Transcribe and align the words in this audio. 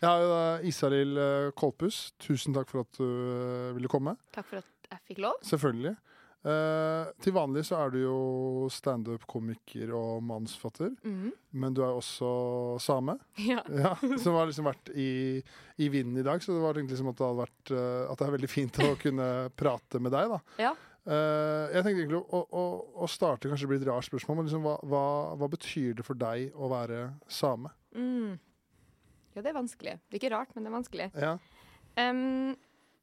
Ja, 0.00 0.14
uh, 0.16 0.66
Isaril 0.66 1.16
uh, 1.18 1.50
Kolpus, 1.56 2.10
tusen 2.20 2.56
takk 2.56 2.70
for 2.72 2.84
at 2.86 3.00
du 3.00 3.04
uh, 3.04 3.72
ville 3.76 3.90
komme. 3.92 4.16
Takk 4.34 4.48
for 4.48 4.62
at 4.62 4.90
jeg 4.90 5.04
fikk 5.10 5.20
lov. 5.26 5.36
Selvfølgelig. 5.46 5.96
Uh, 6.40 7.10
til 7.20 7.34
vanlig 7.36 7.66
så 7.68 7.76
er 7.82 7.90
du 7.92 7.98
jo 8.00 8.18
standup-komiker 8.72 9.90
og 9.92 10.22
mannsfatter. 10.24 10.94
Mm. 11.04 11.34
men 11.52 11.74
du 11.76 11.82
er 11.84 11.92
også 11.92 12.30
same. 12.80 13.18
Ja. 13.50 13.60
Ja, 13.68 13.92
som 14.16 14.38
har 14.38 14.48
liksom 14.48 14.70
vært 14.70 14.88
i, 14.96 15.42
i 15.76 15.90
vinden 15.92 16.16
i 16.16 16.24
dag, 16.24 16.40
så 16.40 16.56
det 16.56 16.62
var 16.64 16.78
egentlig 16.78 16.96
liksom 16.96 17.12
at 17.12 17.20
det 17.20 17.26
hadde 17.28 17.42
vært 17.42 17.74
uh, 17.74 18.12
At 18.12 18.22
det 18.22 18.28
er 18.28 18.36
veldig 18.38 18.50
fint 18.52 18.80
å 18.80 18.94
kunne 19.00 19.28
prate 19.52 20.00
med 20.00 20.16
deg, 20.16 20.32
da. 20.32 20.40
Ja. 20.64 20.76
Uh, 21.04 21.68
jeg 21.74 21.84
tenkte 21.84 21.98
egentlig 22.06 22.20
å, 22.22 22.40
å, 22.40 22.64
å 23.04 23.08
starte 23.08 23.48
kanskje 23.50 23.68
blir 23.68 23.80
et 23.82 23.88
rart 23.88 24.08
spørsmål, 24.08 24.40
men 24.40 24.48
liksom, 24.48 24.64
hva, 24.64 24.78
hva, 24.88 25.04
hva 25.40 25.48
betyr 25.52 25.98
det 26.00 26.08
for 26.08 26.16
deg 26.16 26.56
å 26.56 26.72
være 26.72 27.10
same? 27.28 27.72
Mm. 27.92 28.38
Ja, 29.34 29.42
det 29.42 29.50
er 29.50 29.56
vanskelig. 29.56 29.96
Det 30.06 30.16
er 30.16 30.20
ikke 30.20 30.34
rart, 30.34 30.54
men 30.54 30.64
det 30.64 30.70
er 30.70 30.78
vanskelig. 30.78 31.08
Ja, 31.14 31.34
Um, 31.98 32.54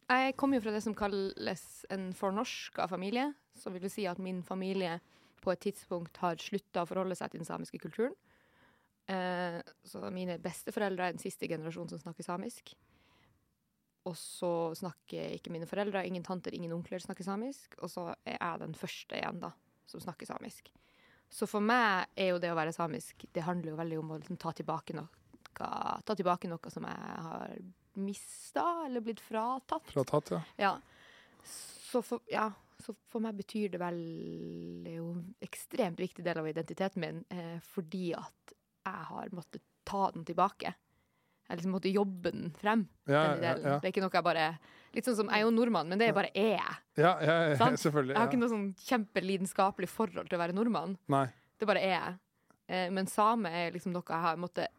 jeg 0.07 0.35
kommer 0.39 0.57
jo 0.57 0.63
fra 0.63 0.71
det 0.71 0.83
som 0.85 0.95
kalles 0.95 1.85
en 1.91 2.09
fornorska 2.15 2.87
familie. 2.87 3.33
Som 3.57 3.75
vil 3.75 3.89
si 3.91 4.05
at 4.07 4.21
min 4.21 4.43
familie 4.45 4.99
på 5.43 5.51
et 5.51 5.63
tidspunkt 5.65 6.17
har 6.21 6.39
slutta 6.41 6.83
å 6.83 6.89
forholde 6.89 7.17
seg 7.17 7.31
til 7.31 7.41
den 7.41 7.49
samiske 7.49 7.81
kulturen. 7.81 8.15
Uh, 9.07 9.59
så 9.87 10.07
mine 10.11 10.37
besteforeldre 10.43 11.07
er 11.07 11.15
den 11.15 11.23
siste 11.23 11.47
generasjonen 11.49 11.91
som 11.93 12.01
snakker 12.03 12.27
samisk. 12.27 12.73
Og 14.07 14.15
så 14.15 14.51
snakker 14.79 15.35
ikke 15.35 15.51
mine 15.51 15.67
foreldre, 15.67 16.05
ingen 16.07 16.23
tanter, 16.23 16.55
ingen 16.55 16.75
onkler 16.75 17.03
snakker 17.03 17.27
samisk. 17.27 17.75
Og 17.83 17.91
så 17.91 18.09
er 18.23 18.37
jeg 18.37 18.63
den 18.63 18.75
første 18.79 19.19
igjen, 19.19 19.41
da, 19.43 19.51
som 19.87 20.03
snakker 20.03 20.29
samisk. 20.29 20.71
Så 21.27 21.43
for 21.49 21.59
meg 21.59 22.07
er 22.15 22.31
jo 22.31 22.37
det 22.39 22.53
å 22.53 22.55
være 22.55 22.71
samisk 22.71 23.25
Det 23.35 23.41
handler 23.43 23.73
jo 23.73 23.79
veldig 23.81 23.97
om 23.99 24.13
å 24.15 24.19
liksom 24.21 24.37
ta 24.39 24.53
tilbake 24.55 24.93
noe 24.95 25.09
Ta 25.57 26.15
tilbake 26.15 26.49
noe 26.51 26.71
som 26.73 26.85
jeg 26.87 27.25
har 27.27 27.57
mista 27.97 28.65
eller 28.85 29.01
blitt 29.01 29.21
fratatt. 29.23 29.89
fratatt, 29.91 30.31
ja. 30.31 30.41
Ja. 30.61 30.73
Så 31.43 32.01
for, 32.05 32.21
ja, 32.29 32.51
så 32.83 32.93
for 33.09 33.23
meg 33.23 33.37
betyr 33.39 33.71
det 33.73 33.79
vel 33.81 34.01
jo 34.91 35.11
en 35.15 35.23
ekstremt 35.41 35.99
viktig 36.01 36.25
del 36.25 36.41
av 36.41 36.49
identiteten 36.49 37.01
min, 37.01 37.23
eh, 37.33 37.57
fordi 37.73 38.11
at 38.17 38.53
jeg 38.87 39.07
har 39.11 39.31
måttet 39.35 39.63
ta 39.87 40.11
den 40.11 40.25
tilbake. 40.27 40.73
Jeg 41.47 41.57
liksom 41.57 41.71
måtte 41.77 41.91
jobbe 41.91 42.31
den 42.31 42.51
frem. 42.59 42.83
Ja, 43.07 43.21
den 43.33 43.43
ja, 43.43 43.53
ja. 43.55 43.77
Det 43.79 43.87
er 43.87 43.93
ikke 43.93 44.03
noe 44.03 44.13
jeg 44.13 44.25
bare 44.25 44.49
Litt 44.95 45.05
sånn 45.05 45.17
som 45.19 45.27
jeg 45.29 45.43
er 45.43 45.43
jo 45.43 45.49
nordmann, 45.53 45.89
men 45.91 45.99
det 45.99 46.07
er 46.09 46.13
bare 46.15 46.29
er 46.33 46.55
jeg. 46.55 46.75
Ja, 46.97 47.11
ja, 47.21 47.33
ja, 47.51 47.67
selvfølgelig. 47.83 48.15
Jeg 48.15 48.17
har 48.17 48.29
ikke 48.31 48.39
noe 48.39 48.49
sånn 48.49 48.69
kjempelidenskapelig 48.81 49.89
forhold 49.91 50.29
til 50.31 50.37
å 50.37 50.41
være 50.41 50.55
nordmann. 50.57 50.95
Nei. 51.11 51.27
Det 51.59 51.67
bare 51.69 51.83
er 51.83 51.91
jeg. 51.93 52.15
Eh, 52.67 52.87
men 52.95 53.09
same 53.11 53.51
er 53.51 53.75
liksom 53.75 53.93
noe 53.93 54.07
jeg 54.07 54.23
har 54.23 54.39
måttet 54.41 54.73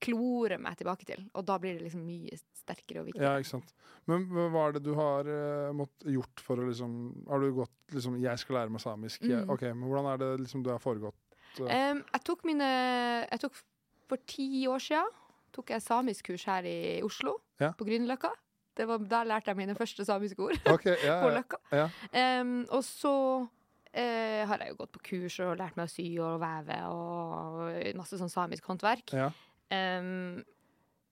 klore 0.00 0.56
meg 0.58 0.76
tilbake 0.80 1.04
til. 1.08 1.22
Og 1.36 1.44
da 1.44 1.58
blir 1.60 1.76
det 1.78 1.84
liksom 1.86 2.02
mye 2.06 2.38
sterkere 2.56 3.02
og 3.02 3.06
viktigere. 3.10 3.30
Ja, 3.34 3.38
ikke 3.42 3.50
sant. 3.52 3.72
Men 4.08 4.24
hva 4.32 4.66
er 4.68 4.72
det 4.78 4.82
du 4.86 4.94
har 4.96 5.28
uh, 5.28 5.70
mått, 5.76 5.92
gjort 6.08 6.40
for 6.40 6.56
å 6.62 6.66
liksom 6.70 6.94
Har 7.28 7.40
du 7.44 7.50
gått 7.52 7.94
liksom 7.94 8.16
Jeg 8.22 8.38
skal 8.40 8.56
lære 8.56 8.72
meg 8.72 8.80
samisk. 8.80 9.22
Jeg, 9.22 9.44
Mm. 9.44 9.50
ok, 9.54 9.62
Men 9.74 9.88
hvordan 9.90 10.06
er 10.14 10.18
det 10.22 10.30
liksom 10.46 10.62
du 10.64 10.70
har 10.72 10.78
foregått? 10.82 11.18
Em, 11.66 12.04
jeg 12.14 12.22
tok 12.24 12.44
mine 12.46 12.68
Jeg 13.30 13.40
tok 13.42 13.54
for 14.08 14.16
ti 14.26 14.66
år 14.70 14.78
siden 14.82 15.10
tok 15.52 15.70
jeg 15.74 15.82
samiskkurs 15.82 16.44
her 16.46 16.62
i 16.64 17.00
Oslo, 17.02 17.40
Ja. 17.60 17.72
på 17.74 17.84
Grünerløkka. 17.84 18.30
Det 18.76 18.86
var, 18.86 18.98
da 18.98 19.24
lærte 19.26 19.50
jeg 19.50 19.56
mine 19.58 19.74
første 19.74 20.04
samiske 20.06 20.38
ord. 20.40 20.54
okay, 20.70 20.94
ja, 21.04 21.16
på 21.24 21.30
Løkka. 21.34 21.58
ja. 21.74 21.88
Um, 22.40 22.66
og 22.70 22.84
så 22.86 23.12
uh, 23.42 24.46
har 24.46 24.58
jeg 24.62 24.70
jo 24.70 24.76
gått 24.78 24.92
på 24.94 25.02
kurs 25.10 25.40
og 25.42 25.56
lært 25.58 25.76
meg 25.76 25.88
å 25.88 25.90
sy 25.90 26.06
og 26.22 26.38
veve 26.40 26.78
og 26.94 27.96
masse 27.98 28.18
sånn 28.20 28.30
samisk 28.30 28.64
håndverk. 28.70 29.10
ja. 29.12 29.30
Em, 29.70 30.40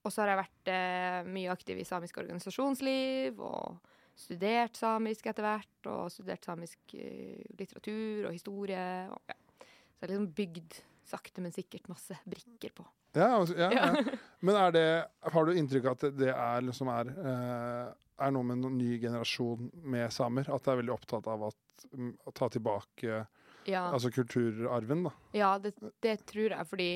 og 0.05 0.12
så 0.14 0.23
har 0.23 0.33
jeg 0.33 0.41
vært 0.41 0.70
eh, 0.73 1.28
mye 1.28 1.53
aktiv 1.53 1.78
i 1.81 1.87
samisk 1.87 2.20
organisasjonsliv 2.23 3.41
og 3.45 3.78
studert 4.19 4.78
samisk 4.78 5.27
etter 5.31 5.47
hvert. 5.47 5.91
Og 5.91 6.11
studert 6.12 6.47
samisk 6.47 6.95
eh, 6.98 7.42
litteratur 7.59 8.29
og 8.29 8.36
historie. 8.36 8.85
Og, 9.13 9.20
ja. 9.30 9.39
Så 9.58 10.05
jeg 10.05 10.07
har 10.07 10.14
liksom 10.14 10.30
bygd 10.39 10.79
sakte, 11.08 11.42
men 11.45 11.55
sikkert 11.55 11.91
masse 11.91 12.17
brikker 12.33 12.74
på. 12.79 12.86
Ja, 13.17 13.33
altså, 13.39 13.57
ja, 13.58 13.70
Ja. 13.73 14.17
Men 14.45 14.58
det, 14.73 14.85
har 15.33 15.46
du 15.46 15.57
inntrykk 15.57 15.86
av 15.89 15.96
at 15.96 16.19
det, 16.19 16.29
er, 16.30 16.61
liksom 16.63 16.90
er, 16.92 17.08
eh, 17.11 17.86
er 18.23 18.35
noe 18.36 18.46
med 18.46 18.61
en 18.63 18.77
ny 18.79 18.98
generasjon 19.02 19.70
med 19.83 20.13
samer? 20.14 20.46
At 20.52 20.67
det 20.67 20.75
er 20.75 20.80
veldig 20.83 20.95
opptatt 20.95 21.27
av 21.33 21.48
at, 21.48 21.86
mm, 21.90 22.13
å 22.29 22.35
ta 22.36 22.51
tilbake 22.52 23.25
Ja, 23.67 23.89
altså 23.89 24.13
kulturarven? 24.14 25.08
da? 25.08 25.14
ja 25.36 25.51
det, 25.61 25.75
det 26.05 26.14
tror 26.29 26.55
jeg, 26.55 26.69
fordi 26.69 26.90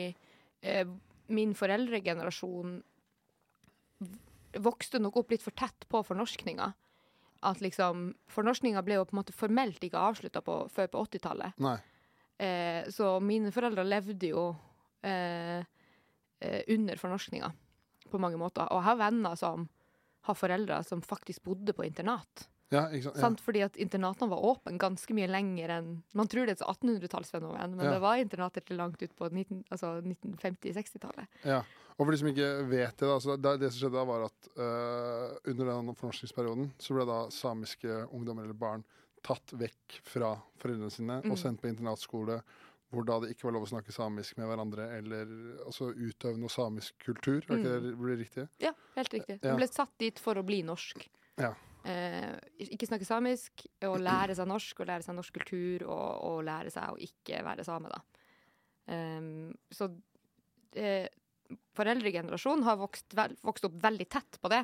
eh, 0.62 0.87
min 1.34 1.54
foreldregenerasjon 1.56 2.81
vokste 4.62 5.00
nok 5.00 5.16
opp 5.22 5.32
litt 5.32 5.44
for 5.44 5.54
tett 5.56 5.87
på 5.88 6.03
fornorskninga. 6.04 6.72
At 7.43 7.62
liksom 7.65 8.12
Fornorskninga 8.31 8.84
ble 8.87 9.00
jo 9.00 9.06
på 9.09 9.16
en 9.16 9.20
måte 9.22 9.34
formelt 9.34 9.82
ikke 9.82 9.98
avslutta 9.98 10.43
før 10.44 10.91
på 10.93 11.04
80-tallet. 11.09 11.56
Eh, 12.43 12.88
så 12.91 13.16
mine 13.22 13.50
foreldre 13.54 13.84
levde 13.87 14.31
jo 14.31 14.44
eh, 15.03 15.59
eh, 15.59 16.62
under 16.75 17.00
fornorskninga 17.00 17.50
på 18.10 18.20
mange 18.22 18.38
måter. 18.41 18.69
Og 18.70 18.81
jeg 18.81 18.88
har 18.91 19.00
venner 19.00 19.38
som 19.38 19.66
har 20.28 20.38
foreldre 20.38 20.82
som 20.87 21.03
faktisk 21.03 21.43
bodde 21.49 21.75
på 21.75 21.87
internat. 21.87 22.47
Ja, 22.72 22.87
sant? 23.05 23.16
Sant? 23.21 23.41
Fordi 23.44 23.62
at 23.66 23.77
internatene 23.77 24.31
var 24.33 24.41
åpne 24.49 24.78
ganske 24.81 25.12
mye 25.15 25.28
lenger 25.28 25.69
enn 25.78 25.91
Man 26.15 26.27
tror 26.33 26.47
det 26.49 26.55
er 26.56 26.65
et 26.65 26.69
1800-tallsfenomen, 26.69 27.77
men 27.77 27.84
Ja. 27.87 27.93
det 27.93 28.00
var 28.00 28.16
internater 28.22 28.65
til 28.65 28.77
langt 28.81 29.03
ut 29.03 29.15
på 29.16 29.28
19, 29.31 29.65
altså 29.71 30.00
1950-60-tallet. 30.03 31.27
Ja. 31.44 31.62
Og 31.99 32.06
for 32.06 32.11
de 32.15 32.19
som 32.22 32.28
ikke 32.32 32.49
vet 32.71 32.97
det, 32.97 33.06
da, 33.09 33.19
så 33.21 33.37
det, 33.37 33.53
det 33.61 33.69
som 33.72 33.82
skjedde 33.82 33.99
da, 34.00 34.05
var 34.09 34.25
at 34.27 34.49
uh, 34.56 35.37
under 35.53 35.69
den 35.69 35.94
fornorskningsperioden 35.99 36.71
så 36.81 36.97
ble 36.97 37.05
da 37.06 37.19
samiske 37.31 37.99
ungdommer 38.11 38.44
eller 38.49 38.56
barn 38.59 38.84
tatt 39.22 39.53
vekk 39.55 40.00
fra 40.03 40.32
foreldrene 40.59 40.91
sine 40.91 41.21
Mm. 41.22 41.31
og 41.31 41.38
sendt 41.38 41.61
på 41.62 41.69
internatskole 41.71 42.41
hvor 42.93 43.05
da 43.09 43.21
det 43.22 43.31
ikke 43.32 43.47
var 43.47 43.55
lov 43.56 43.62
å 43.65 43.71
snakke 43.71 43.93
samisk 43.94 44.37
med 44.37 44.49
hverandre 44.50 44.88
eller 44.99 45.31
altså 45.65 45.93
utøve 45.94 46.37
noe 46.41 46.50
samisk 46.53 46.97
kultur. 47.00 47.38
Er 47.49 47.56
ikke 47.61 47.77
Mm. 47.78 47.84
det 47.87 47.93
blir 48.00 48.19
riktig? 48.21 48.49
Ja, 48.61 48.72
helt 48.97 49.12
riktig. 49.15 49.38
Ja. 49.43 49.53
De 49.53 49.56
ble 49.56 49.69
satt 49.69 49.93
dit 49.99 50.19
for 50.19 50.34
å 50.34 50.43
bli 50.44 50.62
norsk. 50.62 51.06
Ja. 51.38 51.55
Eh, 51.82 52.34
ikke 52.70 52.87
snakke 52.87 53.06
samisk, 53.06 53.65
og 53.88 53.98
lære 54.03 54.37
seg 54.38 54.47
norsk, 54.47 54.82
og 54.82 54.91
lære 54.91 55.06
seg 55.06 55.16
norsk 55.19 55.34
kultur, 55.41 55.87
og, 55.88 56.10
og 56.28 56.44
lære 56.47 56.70
seg 56.70 56.93
å 56.93 57.00
ikke 57.03 57.43
være 57.47 57.66
same, 57.66 57.91
da. 57.91 58.22
Ehm, 58.93 59.50
så 59.70 59.88
eh, 60.78 61.09
foreldregenerasjonen 61.76 62.66
har 62.66 62.78
vokst, 62.81 63.16
vel, 63.19 63.34
vokst 63.43 63.66
opp 63.69 63.81
veldig 63.82 64.09
tett 64.10 64.38
på 64.43 64.50
det. 64.53 64.62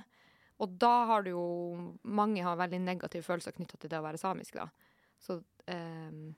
Og 0.58 0.74
da 0.74 0.94
har 1.06 1.22
du 1.22 1.30
jo 1.30 1.44
Mange 2.02 2.42
har 2.42 2.58
veldig 2.58 2.80
negative 2.82 3.22
følelser 3.22 3.54
knytta 3.54 3.78
til 3.78 3.92
det 3.92 3.98
å 4.00 4.06
være 4.06 4.20
samisk, 4.20 4.58
da. 4.58 4.68
Så, 5.22 5.40
ehm, 5.70 6.30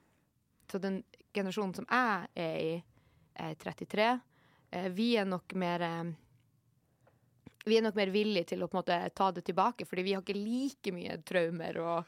så 0.71 0.81
den 0.81 1.03
generasjonen 1.35 1.77
som 1.77 1.89
jeg 1.89 2.33
er 2.41 2.59
i, 2.65 2.75
er 3.41 3.55
33. 3.61 4.11
Eh, 4.71 4.89
vi 4.97 5.13
er 5.21 5.29
nok 5.29 5.55
mer 5.61 5.85
eh, 5.85 6.13
vi 7.67 7.77
er 7.79 7.83
nok 7.85 7.95
mer 7.99 8.11
villige 8.15 8.47
til 8.55 8.63
å 8.65 8.69
måte 8.73 8.97
ta 9.15 9.31
det 9.37 9.45
tilbake, 9.45 9.87
fordi 9.87 10.03
vi 10.07 10.13
har 10.17 10.23
ikke 10.25 10.39
like 10.39 10.93
mye 10.97 11.19
traumer 11.29 11.79
og 11.85 12.05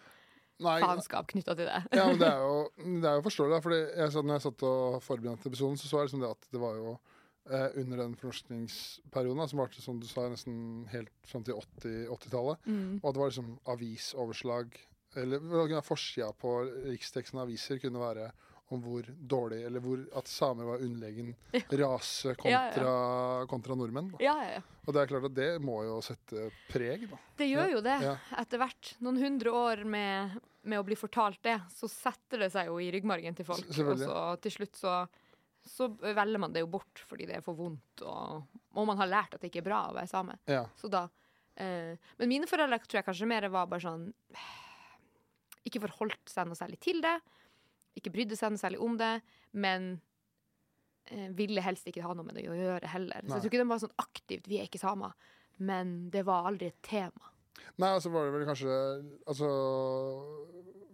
Nei, 0.62 0.76
faenskap 0.80 1.26
knytta 1.32 1.56
til 1.58 1.66
det. 1.66 1.80
ja, 1.96 2.04
men 2.06 2.20
det 2.20 2.28
er 2.28 2.38
jo, 2.44 2.58
det 3.02 3.08
er 3.10 3.16
jo 3.18 3.24
forståelig. 3.26 3.62
Fordi 3.64 3.80
jeg, 3.82 4.12
når 4.22 4.36
jeg 4.36 4.44
satt 4.46 4.62
og 4.68 5.00
forberedte 5.02 5.48
episoden, 5.50 5.76
så 5.80 5.88
så 5.90 5.98
jeg 6.02 6.10
liksom 6.10 6.22
det 6.22 6.30
at 6.30 6.48
det 6.54 6.60
var 6.62 6.76
jo 6.78 6.92
eh, 7.50 7.68
under 7.82 7.96
den 8.04 8.14
fornorskningsperioden, 8.20 9.48
som 9.50 9.58
varte 9.58 9.82
som 9.82 9.98
du 10.00 10.06
sa, 10.06 10.28
nesten 10.30 10.86
helt 10.92 11.10
fram 11.26 11.42
til 11.44 11.58
80 11.58 12.06
80-tallet, 12.14 12.66
Mm. 12.70 13.00
og 13.02 13.08
at 13.08 13.14
det 13.16 13.22
var 13.24 13.32
liksom 13.32 13.58
avisoverslag 13.66 14.78
Eller 15.16 15.82
forsida 15.84 16.30
på 16.32 16.52
riksteksten 16.88 17.38
aviser 17.42 17.78
kunne 17.82 18.00
være 18.00 18.30
om 18.72 18.80
hvor 18.82 19.06
dårlig 19.06 19.58
Eller 19.66 19.82
hvor 19.84 20.00
at 20.18 20.28
samer 20.30 20.68
var 20.68 20.82
underlegen 20.84 21.34
rase 21.82 22.34
kontra, 22.40 22.82
Ja, 22.82 23.46
kontra 23.50 23.76
nordmenn. 23.78 24.12
Ja, 24.22 24.34
ja, 24.44 24.58
ja. 24.58 24.62
Og 24.86 24.94
det 24.94 25.02
er 25.02 25.10
klart 25.12 25.26
at 25.28 25.34
det 25.36 25.48
må 25.62 25.76
jo 25.86 25.98
sette 26.02 26.48
preg, 26.70 27.04
da. 27.10 27.19
Det 27.38 27.46
gjør 27.50 27.74
jo 27.76 27.82
det. 27.84 27.98
Ja. 28.02 28.14
Etter 28.40 28.62
hvert, 28.62 28.94
noen 29.04 29.20
hundre 29.22 29.52
år 29.54 29.84
med, 29.86 30.38
med 30.66 30.80
å 30.80 30.86
bli 30.86 30.96
fortalt 30.98 31.38
det, 31.46 31.58
så 31.70 31.90
setter 31.90 32.46
det 32.46 32.50
seg 32.54 32.70
jo 32.70 32.80
i 32.82 32.88
ryggmargen 32.94 33.36
til 33.38 33.46
folk. 33.46 33.69
Og 33.70 34.00
så 34.00 34.22
til 34.42 34.56
slutt 34.56 34.80
så, 34.80 34.96
så 35.68 35.88
velger 36.02 36.42
man 36.42 36.54
det 36.54 36.64
jo 36.64 36.70
bort 36.72 37.04
fordi 37.06 37.28
det 37.30 37.38
er 37.38 37.44
for 37.46 37.58
vondt, 37.58 38.02
og, 38.02 38.48
og 38.75 38.88
man 38.90 38.98
har 39.04 39.10
lært 39.12 39.36
at 39.36 39.44
det 39.44 39.52
ikke 39.52 39.62
er 39.62 39.68
bra 39.70 39.84
å 39.90 39.94
være 40.00 40.10
same. 40.10 40.38
Ja. 40.50 40.64
Så 40.80 40.90
da 40.90 41.04
eh, 41.54 41.94
Men 42.18 42.32
mine 42.34 42.50
foreldre 42.50 42.80
tror 42.82 43.02
jeg 43.02 43.08
kanskje 43.10 43.30
mer 43.30 43.46
var 43.52 43.70
bare 43.70 43.84
sånn 43.86 44.08
Ikke 45.68 45.84
forholdt 45.84 46.32
seg 46.32 46.48
noe 46.48 46.58
særlig 46.58 46.80
til 46.82 46.98
det. 47.04 47.14
Ikke 47.98 48.12
brydde 48.14 48.36
seg 48.38 48.54
noe 48.54 48.62
særlig 48.62 48.80
om 48.80 48.96
det. 49.00 49.12
Men 49.52 50.00
eh, 51.10 51.28
ville 51.36 51.64
helst 51.64 51.86
ikke 51.90 52.04
ha 52.06 52.14
noe 52.14 52.24
med 52.26 52.38
det 52.38 52.46
å 52.50 52.56
gjøre 52.56 52.90
heller. 52.94 53.22
Så 53.26 53.36
jeg 53.36 53.44
tror 53.44 53.52
ikke 53.52 53.62
de 53.64 53.68
var 53.74 53.82
sånn 53.84 53.98
aktivt 53.98 54.48
'vi 54.48 54.60
er 54.60 54.68
ikke 54.70 54.82
samer', 54.82 55.12
men 55.58 56.10
det 56.10 56.24
var 56.24 56.48
aldri 56.48 56.66
et 56.72 56.82
tema. 56.82 57.30
Nei, 57.78 57.88
altså 57.92 58.10
var 58.10 58.24
det 58.24 58.32
vel 58.32 58.46
kanskje 58.48 58.72
Altså 59.26 59.48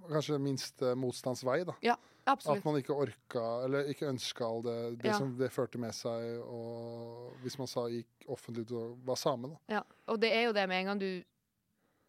Kanskje 0.09 0.39
minst 0.41 0.81
motstands 0.97 1.43
vei, 1.45 1.65
da. 1.65 1.75
Absolutt. 2.29 2.59
At 2.59 2.65
man 2.65 2.77
ikke 2.81 2.95
orka, 2.97 3.43
eller 3.65 3.89
ikke 3.93 4.09
ønska 4.09 4.45
all 4.45 4.63
det, 4.63 4.99
det 5.03 5.11
Ja. 5.11 5.19
som 5.19 5.37
det 5.37 5.51
førte 5.53 5.79
med 5.79 5.93
seg, 5.93 6.41
og 6.45 7.33
hvis 7.43 7.59
man 7.59 7.67
sa 7.67 7.87
gikk 7.89 8.27
offentlig 8.29 8.67
ut 8.67 8.73
og 8.73 8.99
var 9.05 9.17
same, 9.17 9.49
da. 9.49 9.57
Ja. 9.69 9.83
Og 10.09 10.21
det 10.21 10.33
er 10.33 10.45
jo 10.45 10.53
det 10.53 10.67
med 10.69 10.81
en 10.81 10.87
gang 10.87 10.99
du 10.99 11.25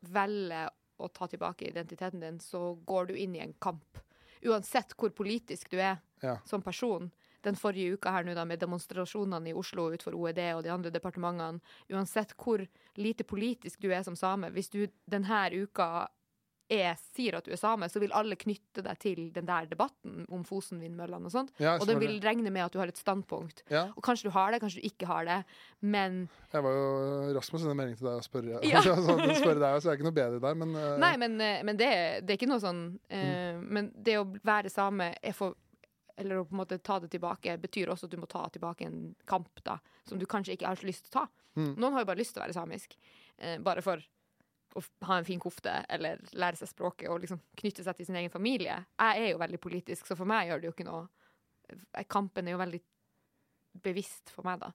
velger 0.01 0.69
å 1.00 1.07
ta 1.12 1.27
tilbake 1.27 1.69
identiteten 1.69 2.19
din, 2.19 2.39
så 2.39 2.77
går 2.86 3.07
du 3.07 3.13
inn 3.15 3.36
i 3.36 3.39
en 3.44 3.53
kamp. 3.62 4.00
Uansett 4.45 4.94
hvor 4.97 5.09
politisk 5.15 5.71
du 5.71 5.80
er 5.80 6.00
Ja. 6.21 6.38
som 6.45 6.62
person. 6.62 7.12
Den 7.41 7.56
forrige 7.56 7.94
uka 7.94 8.12
her 8.12 8.24
nå 8.24 8.33
da 8.36 8.44
med 8.45 8.59
demonstrasjonene 8.59 9.50
i 9.50 9.53
Oslo 9.53 9.89
utenfor 9.94 10.13
OED 10.13 10.39
og 10.57 10.63
de 10.63 10.69
andre 10.69 10.91
departementene. 10.91 11.62
Uansett 11.89 12.33
hvor 12.36 12.68
lite 12.97 13.24
politisk 13.24 13.80
du 13.80 13.91
er 13.91 14.03
som 14.03 14.15
same, 14.15 14.50
hvis 14.51 14.69
du 14.69 14.88
denne 15.09 15.50
uka 15.63 16.07
er, 16.69 16.98
sier 17.16 17.39
at 17.39 17.48
du 17.48 17.54
er 17.54 17.60
same, 17.60 17.88
så 17.89 18.01
vil 18.01 18.13
alle 18.16 18.38
knytte 18.39 18.83
deg 18.86 19.00
til 19.01 19.21
den 19.33 19.48
der 19.48 19.68
debatten 19.69 20.25
om 20.33 20.44
Fosen-vindmøllene 20.45 21.30
og 21.30 21.33
sånt. 21.33 21.54
Ja, 21.62 21.77
Og 21.80 21.88
den 21.89 22.00
vil 22.01 22.19
regne 22.24 22.51
med 22.54 22.68
at 22.68 22.75
du 22.75 22.80
har 22.81 22.92
et 22.92 23.00
standpunkt. 23.00 23.63
ja, 23.74 23.88
Og 23.95 24.04
kanskje 24.06 24.30
du 24.30 24.33
har 24.36 24.51
det, 24.54 24.62
kanskje 24.62 24.83
du 24.83 24.89
ikke 24.89 25.10
har 25.10 25.25
det, 25.25 25.39
men 25.81 26.27
jeg 26.54 26.66
var 26.66 26.77
jo 26.77 26.89
rask 27.38 27.54
med 27.54 27.60
å 27.60 27.63
sende 27.63 27.77
melding 27.80 27.98
til 27.98 28.10
deg 28.10 28.19
og 28.19 28.27
spørre. 28.27 28.60
Ja. 28.69 28.83
sånn, 28.86 29.24
spørre 29.39 29.62
deg, 29.63 29.80
så 29.80 29.89
jeg 29.89 29.94
er 29.94 29.98
ikke 30.00 30.10
noe 30.10 30.19
bedre 30.19 30.44
der, 30.45 30.60
men 30.62 30.75
uh... 30.77 30.92
Nei, 31.01 31.13
men, 31.21 31.39
eh, 31.42 31.63
men 31.66 31.80
det, 31.80 31.89
det 32.25 32.36
er 32.36 32.39
ikke 32.39 32.51
noe 32.51 32.62
sånn 32.63 32.83
eh, 33.13 33.57
Men 33.60 33.89
det 33.95 34.19
å 34.19 34.27
være 34.45 34.72
same 34.74 35.12
er 35.22 35.36
for 35.38 35.57
Eller 36.19 36.42
å 36.42 36.45
på 36.48 36.56
en 36.56 36.62
måte 36.62 36.80
ta 36.83 37.00
det 37.00 37.12
tilbake, 37.13 37.57
betyr 37.62 37.92
også 37.94 38.10
at 38.10 38.13
du 38.13 38.19
må 38.22 38.27
ta 38.30 38.44
tilbake 38.51 38.86
en 38.86 39.13
kamp 39.30 39.62
da, 39.63 39.77
som 40.07 40.19
du 40.19 40.25
kanskje 40.30 40.57
ikke 40.57 40.68
har 40.68 40.80
så 40.80 40.88
lyst 40.89 41.07
til 41.07 41.13
å 41.13 41.22
ta. 41.22 41.25
Mm. 41.56 41.74
Noen 41.80 41.95
har 41.95 42.04
jo 42.04 42.10
bare 42.12 42.19
lyst 42.19 42.36
til 42.36 42.42
å 42.42 42.45
være 42.45 42.57
samisk, 42.57 42.98
eh, 43.39 43.57
bare 43.63 43.83
for 43.86 44.04
å 44.77 44.83
ha 45.07 45.18
en 45.18 45.27
fin 45.27 45.39
kofte 45.42 45.71
eller 45.89 46.21
lære 46.38 46.60
seg 46.60 46.71
språket 46.71 47.10
og 47.10 47.24
liksom 47.24 47.42
knytte 47.57 47.86
seg 47.86 47.98
til 47.98 48.10
sin 48.10 48.19
egen 48.19 48.33
familie. 48.33 48.75
Jeg 49.00 49.24
er 49.24 49.31
jo 49.33 49.42
veldig 49.42 49.60
politisk, 49.62 50.06
så 50.07 50.18
for 50.19 50.30
meg 50.30 50.50
gjør 50.50 50.62
det 50.62 50.69
jo 50.69 50.75
ikke 50.75 50.88
noe 50.89 51.07
eh, 51.71 52.06
Kampen 52.10 52.48
er 52.48 52.56
jo 52.56 52.62
veldig 52.62 52.81
bevisst 53.86 54.33
for 54.33 54.48
meg, 54.48 54.62
da. 54.62 54.71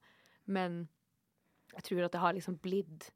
Men 0.51 0.85
jeg 1.75 1.87
tror 1.89 2.07
at 2.07 2.15
det 2.15 2.23
har 2.23 2.35
liksom 2.37 2.59
blitt 2.63 3.09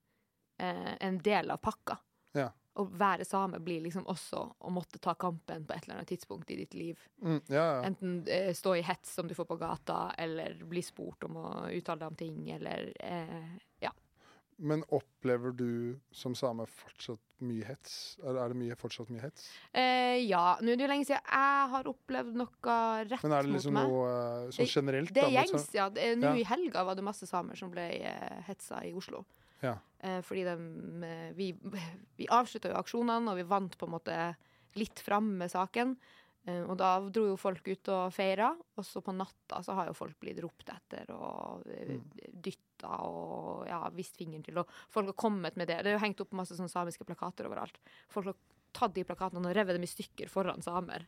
eh, 0.63 0.95
en 1.05 1.19
del 1.23 1.51
av 1.55 1.61
pakka. 1.63 1.99
Ja. 2.39 2.49
Å 2.79 2.85
være 2.95 3.27
same 3.27 3.59
blir 3.63 3.83
liksom 3.83 4.07
også 4.07 4.45
å 4.59 4.71
måtte 4.71 5.01
ta 5.03 5.17
kampen 5.19 5.65
på 5.67 5.75
et 5.75 5.87
eller 5.87 5.99
annet 5.99 6.13
tidspunkt 6.13 6.51
i 6.55 6.59
ditt 6.61 6.77
liv. 6.79 7.01
mm, 7.23 7.41
ja, 7.51 7.65
ja. 7.65 7.81
Enten 7.89 8.21
eh, 8.31 8.53
stå 8.55 8.77
i 8.79 8.85
hets 8.87 9.17
som 9.19 9.29
du 9.29 9.35
får 9.35 9.49
på 9.51 9.59
gata, 9.59 10.13
eller 10.19 10.55
bli 10.69 10.83
spurt 10.87 11.27
om 11.27 11.41
å 11.43 11.49
uttale 11.75 12.05
deg 12.05 12.13
om 12.13 12.19
ting, 12.19 12.45
eller 12.55 12.93
eh. 13.03 13.57
Men 14.59 14.83
opplever 14.91 15.53
du 15.55 15.99
som 16.11 16.35
same 16.35 16.65
fortsatt 16.67 17.23
mye 17.47 17.63
hets? 17.69 18.19
Er, 18.25 18.35
er 18.43 18.51
det 18.51 18.59
mye, 18.59 18.77
fortsatt 18.79 19.11
mye 19.15 19.23
hets? 19.23 19.45
Eh, 19.71 20.19
ja. 20.27 20.57
Nå 20.59 20.73
er 20.73 20.81
det 20.81 20.87
jo 20.87 20.91
lenge 20.91 21.07
siden 21.07 21.23
jeg 21.23 21.69
har 21.75 21.91
opplevd 21.93 22.39
noe 22.41 22.79
rett 23.07 23.13
mot 23.13 23.13
meg. 23.13 23.23
Men 23.23 23.37
er 23.39 23.47
det 23.47 23.55
liksom 23.55 23.79
noe 23.79 24.09
eh, 24.11 24.51
sånn 24.57 24.71
generelt? 24.73 25.13
Det 25.15 25.23
det 25.23 25.27
er 25.29 25.37
gjengs, 25.37 25.69
ja. 25.79 25.87
Nå 25.95 26.33
Ja. 26.33 26.35
i 26.35 26.47
helga 26.51 26.85
var 26.89 26.99
det 26.99 27.07
masse 27.07 27.29
samer 27.31 27.59
som 27.59 27.71
ble 27.71 27.87
eh, 28.11 28.39
hetsa 28.49 28.83
i 28.89 28.93
Oslo. 28.99 29.23
Ja. 29.63 29.77
Eh, 30.03 30.21
fordi 30.27 30.45
de, 30.47 30.57
eh, 31.07 31.33
vi, 31.39 31.53
vi 32.19 32.31
avslutta 32.31 32.73
jo 32.73 32.81
aksjonene, 32.83 33.31
og 33.31 33.39
vi 33.39 33.47
vant 33.47 33.79
på 33.79 33.87
en 33.87 33.95
måte 33.95 34.19
litt 34.79 34.99
fram 35.03 35.37
med 35.39 35.55
saken. 35.55 35.95
Eh, 36.49 36.63
og 36.65 36.75
da 36.81 36.97
dro 37.13 37.29
jo 37.33 37.39
folk 37.39 37.67
ut 37.71 37.91
og 37.95 38.11
feira, 38.15 38.51
og 38.75 38.87
så 38.87 39.03
på 39.05 39.15
natta 39.15 39.63
så 39.63 39.79
har 39.79 39.91
jo 39.91 39.97
folk 39.99 40.19
blitt 40.23 40.43
ropt 40.43 40.71
etter 40.75 41.11
og 41.15 41.67
uh, 41.67 41.95
dytta 42.79 42.99
og 43.05 43.67
ja, 43.69 43.81
vist 43.95 44.17
fingeren 44.17 44.45
til. 44.45 44.59
Og 44.59 44.69
folk 44.91 45.07
har 45.11 45.15
kommet 45.19 45.57
med 45.57 45.69
det. 45.69 45.83
Det 45.83 45.91
er 45.91 45.97
jo 45.99 46.05
hengt 46.05 46.21
opp 46.21 46.33
masse 46.33 46.57
sånn 46.57 46.69
samiske 46.71 47.05
plakater 47.05 47.47
overalt. 47.47 47.79
Folk 48.09 48.27
har 48.27 48.37
tatt 48.73 48.95
de 48.95 49.05
plakatene 49.05 49.49
og 49.49 49.55
revet 49.57 49.77
dem 49.77 49.83
i 49.83 49.91
stykker 49.91 50.29
foran 50.29 50.63
samer. 50.63 51.07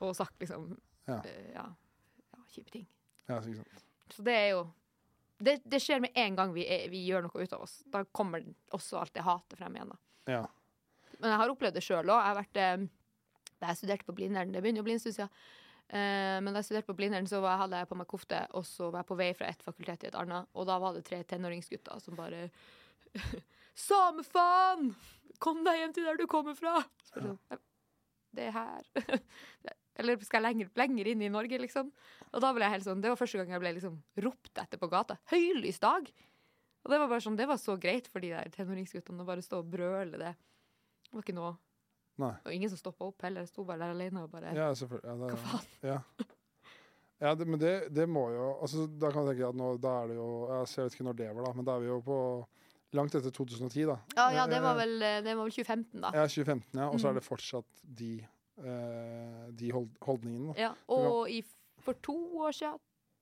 Og 0.00 0.14
sagt 0.16 0.38
liksom 0.40 0.76
Ja. 1.08 1.22
uh, 1.24 1.52
ja, 1.54 1.64
ja 2.32 2.42
kjipe 2.52 2.70
ting. 2.70 2.86
Ja, 3.26 3.40
sant. 3.42 3.84
Så 4.10 4.22
det 4.22 4.34
er 4.34 4.50
jo 4.50 4.66
Det, 5.38 5.60
det 5.64 5.78
skjer 5.78 6.00
med 6.00 6.10
en 6.18 6.34
gang 6.34 6.52
vi, 6.52 6.64
er, 6.66 6.88
vi 6.90 7.04
gjør 7.06 7.22
noe 7.28 7.42
ut 7.42 7.52
av 7.52 7.62
oss. 7.62 7.84
Da 7.86 8.02
kommer 8.04 8.42
også 8.74 8.98
alt 8.98 9.12
det 9.14 9.22
hatet 9.22 9.58
frem 9.60 9.76
igjen. 9.76 9.92
Ja. 10.26 10.40
Men 11.20 11.30
jeg 11.30 11.38
har 11.38 11.52
opplevd 11.52 11.76
det 11.78 11.82
sjøl 11.86 12.10
òg. 12.10 12.18
Jeg 12.18 12.26
har 12.26 12.38
vært 12.40 12.58
eh, 12.58 12.86
Da 13.60 13.68
jeg 13.70 13.78
studerte 13.78 14.04
på 14.08 14.16
Blindern, 14.18 14.50
det 14.50 14.62
begynner 14.62 14.82
å 14.82 14.86
bli 14.88 14.96
en 14.96 15.00
stund 15.02 15.14
siden, 15.14 15.30
men 15.88 16.50
da 16.52 16.60
jeg 16.60 16.66
studerte 16.68 16.90
på 16.90 16.96
Blindern, 16.98 17.28
så 17.30 17.40
hadde 17.40 17.78
jeg 17.80 17.88
på 17.88 17.96
meg 17.96 18.08
kofte, 18.10 18.42
og 18.58 18.66
så 18.68 18.90
var 18.92 19.00
jeg 19.00 19.08
på 19.08 19.16
vei 19.16 19.30
fra 19.36 19.48
et 19.48 19.62
fakultet 19.64 20.02
til 20.02 20.10
et 20.10 20.18
annet, 20.20 20.48
og 20.52 20.66
da 20.68 20.76
var 20.82 20.96
det 20.96 21.06
tre 21.06 21.22
tenåringsgutter 21.24 22.02
som 22.04 22.18
bare 22.18 22.48
Samefaen! 23.88 24.92
Kom 25.38 25.62
deg 25.64 25.78
hjem 25.80 25.94
til 25.96 26.08
der 26.08 26.18
du 26.18 26.26
kommer 26.30 26.56
fra! 26.58 26.80
Så 27.06 27.22
sånn, 27.22 27.60
Det 28.34 28.48
er 28.50 28.56
her. 28.56 28.88
Eller 29.98 30.18
skal 30.22 30.42
jeg 30.42 30.46
lenger, 30.46 30.72
lenger 30.78 31.10
inn 31.10 31.22
i 31.26 31.30
Norge, 31.32 31.58
liksom? 31.62 31.88
Og 32.30 32.42
da 32.42 32.50
ble 32.54 32.66
jeg 32.66 32.76
helt 32.76 32.86
sånn, 32.86 33.00
Det 33.02 33.10
var 33.10 33.18
første 33.18 33.40
gang 33.40 33.54
jeg 33.54 33.62
ble 33.62 33.72
liksom 33.78 33.96
ropt 34.26 34.60
etter 34.62 34.80
på 34.82 34.90
gata. 34.90 35.18
Høylys 35.32 35.80
dag! 35.82 36.10
Og 36.84 36.92
det 36.92 37.00
var 37.02 37.10
bare 37.10 37.22
sånn, 37.24 37.38
det 37.38 37.48
var 37.50 37.58
så 37.60 37.74
greit 37.80 38.06
for 38.10 38.22
de 38.22 38.30
der 38.34 38.50
tenåringsguttene 38.54 39.24
å 39.24 39.28
bare 39.28 39.42
stå 39.44 39.62
og 39.62 39.72
brøle 39.72 40.20
det. 40.20 40.34
Det 41.08 41.16
var 41.16 41.24
ikke 41.24 41.38
noe 41.38 41.56
Nei. 42.18 42.32
Og 42.44 42.52
ingen 42.52 42.70
som 42.72 42.78
stoppa 42.80 43.06
opp 43.06 43.22
heller. 43.22 43.46
Sto 43.46 43.62
bare 43.64 43.78
der 43.78 43.94
alene 43.94 44.24
og 44.24 44.30
bare 44.32 44.50
Ja. 44.54 44.68
Ja, 44.72 44.74
det, 44.74 44.88
Hva 45.02 45.36
faen? 45.36 45.66
Ja. 45.86 45.98
Ja, 47.20 47.32
det, 47.34 47.46
men 47.50 47.58
det, 47.58 47.72
det 47.94 48.04
må 48.08 48.28
jo 48.30 48.44
altså, 48.62 48.84
Da 48.86 49.08
kan 49.10 49.24
jeg 49.26 49.34
tenke 49.36 49.48
at 49.48 49.56
nå, 49.58 49.72
da 49.82 49.94
er 50.04 50.06
det 50.12 50.16
jo 50.20 50.26
Jeg 50.46 50.68
vet 50.84 50.94
ikke 50.94 51.06
når 51.08 51.16
det 51.18 51.30
var, 51.34 51.44
da, 51.48 51.52
men 51.58 51.64
da 51.66 51.74
er 51.74 51.80
vi 51.82 51.88
jo 51.90 51.96
på 52.06 52.18
langt 52.96 53.14
etter 53.18 53.30
2010, 53.34 53.82
da. 53.90 53.96
Ja, 54.16 54.28
ja, 54.32 54.44
det 54.48 54.60
var 54.64 54.72
Eh, 54.78 54.78
vel, 54.84 54.94
eh, 55.02 55.16
det 55.26 55.34
var 55.36 55.44
vel 55.44 55.52
2015, 55.52 56.00
da. 56.00 56.10
Ja, 56.14 56.26
2015, 56.30 56.78
ja. 56.80 56.86
Og 56.88 56.94
så 57.00 57.06
Mm. 57.06 57.10
er 57.10 57.14
det 57.18 57.24
fortsatt 57.26 57.82
de, 57.84 58.12
eh, 58.64 59.50
de 59.52 59.70
hold, 59.74 59.88
holdningene. 60.06 60.54
Da. 60.54 60.60
Ja, 60.62 60.70
og 60.88 61.28
i, 61.30 61.42
for 61.84 61.92
to 62.02 62.14
år 62.46 62.52
siden, 62.56 62.78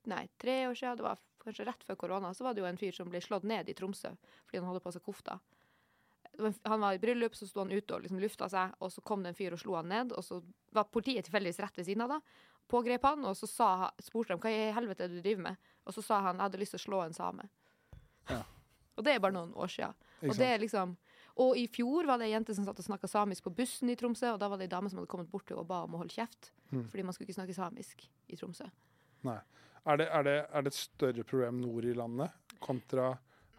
nei, 0.07 0.29
tre 0.39 0.67
år 0.69 0.75
siden, 0.79 0.97
det 0.97 1.03
var 1.09 1.19
kanskje 1.43 1.67
rett 1.67 1.83
før 1.89 1.97
korona, 1.97 2.31
så 2.35 2.45
var 2.45 2.55
det 2.55 2.61
jo 2.63 2.67
en 2.67 2.77
fyr 2.79 2.93
som 2.95 3.09
ble 3.11 3.19
slått 3.21 3.43
ned 3.45 3.69
i 3.69 3.75
Tromsø 3.75 4.13
fordi 4.47 4.59
han 4.61 4.67
hadde 4.71 4.81
på 4.85 4.93
seg 4.93 5.03
kofta. 5.03 5.41
Det 5.41 5.41
var 5.41 5.41
en 5.41 5.41
f- 5.41 6.26
Han 6.65 6.81
var 6.81 6.97
i 6.97 6.99
bryllup, 6.99 7.35
så 7.37 7.47
sto 7.49 7.63
han 7.63 7.73
ute 7.73 7.95
og 7.95 8.03
liksom 8.05 8.21
lufta 8.21 8.49
seg, 8.53 8.75
og 8.81 8.93
så 8.93 9.01
kom 9.07 9.23
det 9.25 9.33
en 9.33 9.39
fyr 9.39 9.57
og 9.57 9.61
slo 9.63 9.77
han 9.79 9.89
ned, 9.89 10.13
og 10.13 10.25
så 10.25 10.43
var 10.77 10.91
politiet 10.93 11.25
tilfeldigvis 11.29 11.61
rett 11.65 11.79
ved 11.79 11.89
siden 11.89 12.05
av 12.05 12.17
da, 12.17 12.21
pågrep 12.69 13.07
han, 13.09 13.25
og 13.25 13.37
så 13.39 13.49
sa, 13.49 13.71
spurte 14.03 14.35
de 14.35 14.43
hva 14.43 14.53
i 14.53 14.73
helvete 14.77 15.07
er 15.07 15.13
det 15.13 15.23
du 15.23 15.25
driver 15.25 15.49
med, 15.51 15.71
og 15.87 15.97
så 15.97 16.05
sa 16.05 16.21
han 16.29 16.37
jeg 16.37 16.49
hadde 16.49 16.61
lyst 16.63 16.77
til 16.77 16.83
å 16.83 16.87
slå 16.87 17.03
en 17.07 17.17
same. 17.17 17.49
Ja. 18.29 18.43
Og 18.97 19.05
det 19.07 19.15
er 19.15 19.23
bare 19.23 19.37
noen 19.37 19.53
år 19.55 19.71
siden. 19.71 19.97
Og 20.27 20.35
det 20.37 20.49
er 20.51 20.63
liksom 20.63 20.97
og 21.37 21.59
i 21.61 21.67
fjor 21.69 22.07
var 22.09 22.17
det 22.17 22.31
ei 22.31 22.33
jente 22.33 22.55
som 22.57 22.65
satt 22.65 22.79
og 22.81 22.87
snakka 22.87 23.09
samisk 23.13 23.45
på 23.45 23.53
bussen 23.59 23.91
i 23.93 23.97
Tromsø, 23.99 24.31
og 24.33 24.39
da 24.41 24.49
var 24.49 24.57
det 24.57 24.71
ei 24.71 24.73
dame 24.73 24.89
som 24.89 25.03
hadde 25.03 25.11
kommet 25.13 25.29
bort 25.29 25.45
til 25.45 25.59
og 25.61 25.67
ba 25.69 25.83
om 25.85 25.97
å 25.97 26.01
holde 26.01 26.15
kjeft, 26.17 26.53
Mm. 26.73 26.89
fordi 26.91 27.03
man 27.05 27.15
skulle 27.15 27.29
ikke 27.29 27.37
snakke 27.37 27.55
samisk 27.55 28.01
i 28.27 28.37
Tromsø. 28.37 28.65
Nei. 29.23 29.37
Er 29.87 29.97
det, 30.01 30.07
er, 30.11 30.23
det, 30.27 30.33
er 30.51 30.63
det 30.63 30.71
et 30.73 30.79
større 30.81 31.23
problem 31.23 31.61
nord 31.61 31.85
i 31.87 31.93
landet 31.95 32.33
kontra 32.59 33.13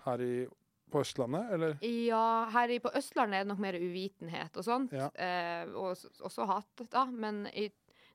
her 0.03 0.19
i, 0.25 0.47
på 0.91 1.01
Østlandet, 1.03 1.51
eller? 1.53 1.77
Ja, 1.83 2.47
her 2.53 2.71
på 2.79 2.91
Østlandet 2.95 3.39
er 3.41 3.45
det 3.45 3.51
nok 3.51 3.59
mer 3.63 3.75
uvitenhet 3.79 4.57
og 4.57 4.63
sånt, 4.65 4.93
Ja. 4.95 5.09
eh, 5.15 5.67
og 5.75 5.95
også 6.23 6.45
hat, 6.47 6.83
da, 6.91 7.05
men 7.11 7.45
i 7.53 7.69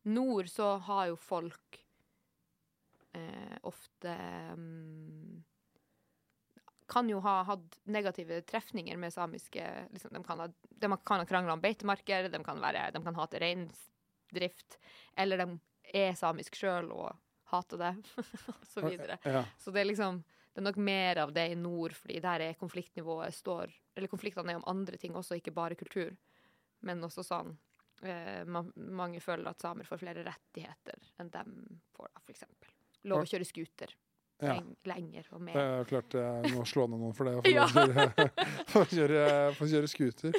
nord 0.04 0.48
så 0.50 0.78
har 0.88 1.06
jo 1.12 1.16
folk 1.16 1.78
eh, 3.14 3.56
ofte 3.62 4.14
um, 4.56 5.42
kan 6.92 7.08
jo 7.08 7.20
ha 7.24 7.42
hatt 7.48 7.78
negative 7.88 8.40
trefninger 8.48 8.96
med 9.00 9.12
samiske 9.14 9.62
liksom, 9.92 10.12
De 10.12 10.22
kan 10.24 10.40
ha, 10.42 10.48
de 10.68 10.90
kan 11.06 11.22
ha 11.22 11.24
krangla 11.28 11.52
om 11.56 11.60
beitemarker, 11.62 12.28
de 12.28 12.40
kan, 12.44 12.60
være, 12.60 12.90
de 12.92 13.02
kan 13.04 13.16
hate 13.16 13.40
reindrift, 13.40 14.78
eller 15.16 15.40
de 15.40 15.46
er 15.92 16.14
samisk 16.18 16.56
sjøl 16.58 16.90
og 16.92 17.14
hater 17.52 17.80
det, 17.80 17.94
og 18.56 18.66
så 18.68 18.84
videre. 18.84 19.18
Ja. 19.24 19.44
Så 19.60 19.72
det 19.72 19.82
er 19.84 19.90
liksom 19.92 20.22
det 20.52 20.60
er 20.60 20.66
nok 20.66 20.76
mer 20.84 21.16
av 21.22 21.32
det 21.32 21.46
i 21.52 21.56
nord, 21.56 21.94
fordi 21.96 22.20
der 22.20 22.40
er 22.48 22.58
konfliktnivået 22.60 23.32
står 23.34 23.70
Eller 23.96 24.08
konfliktene 24.12 24.52
er 24.52 24.60
om 24.60 24.66
andre 24.68 24.96
ting 25.00 25.14
også, 25.16 25.38
ikke 25.40 25.54
bare 25.56 25.74
kultur. 25.80 26.12
Men 26.84 27.00
også 27.04 27.24
sånn 27.24 27.54
eh, 28.02 28.44
man, 28.44 28.68
Mange 28.76 29.20
føler 29.20 29.48
at 29.48 29.60
samer 29.64 29.88
får 29.88 30.02
flere 30.04 30.24
rettigheter 30.26 30.98
enn 31.20 31.30
dem 31.32 31.54
får, 31.96 32.10
da, 32.12 32.20
for 32.20 32.34
eksempel. 32.34 32.68
Lov 33.08 33.24
å 33.24 33.28
kjøre 33.32 33.48
scooter 33.48 33.94
ja. 34.42 34.56
lenger 34.84 35.26
og 35.30 35.38
Det 35.38 35.44
mer. 35.46 35.56
er 35.60 35.78
jo 35.78 35.86
klart 35.90 36.14
jeg 36.18 36.52
må 36.56 36.64
slå 36.66 36.86
ned 36.90 37.00
noen 37.02 37.14
for 37.16 37.28
det. 37.28 37.34
Ja. 37.52 37.66
å 38.80 38.84
kjøre- 38.90 39.52
Få 39.56 39.68
kjøre, 39.70 39.88
scooter. 39.90 40.36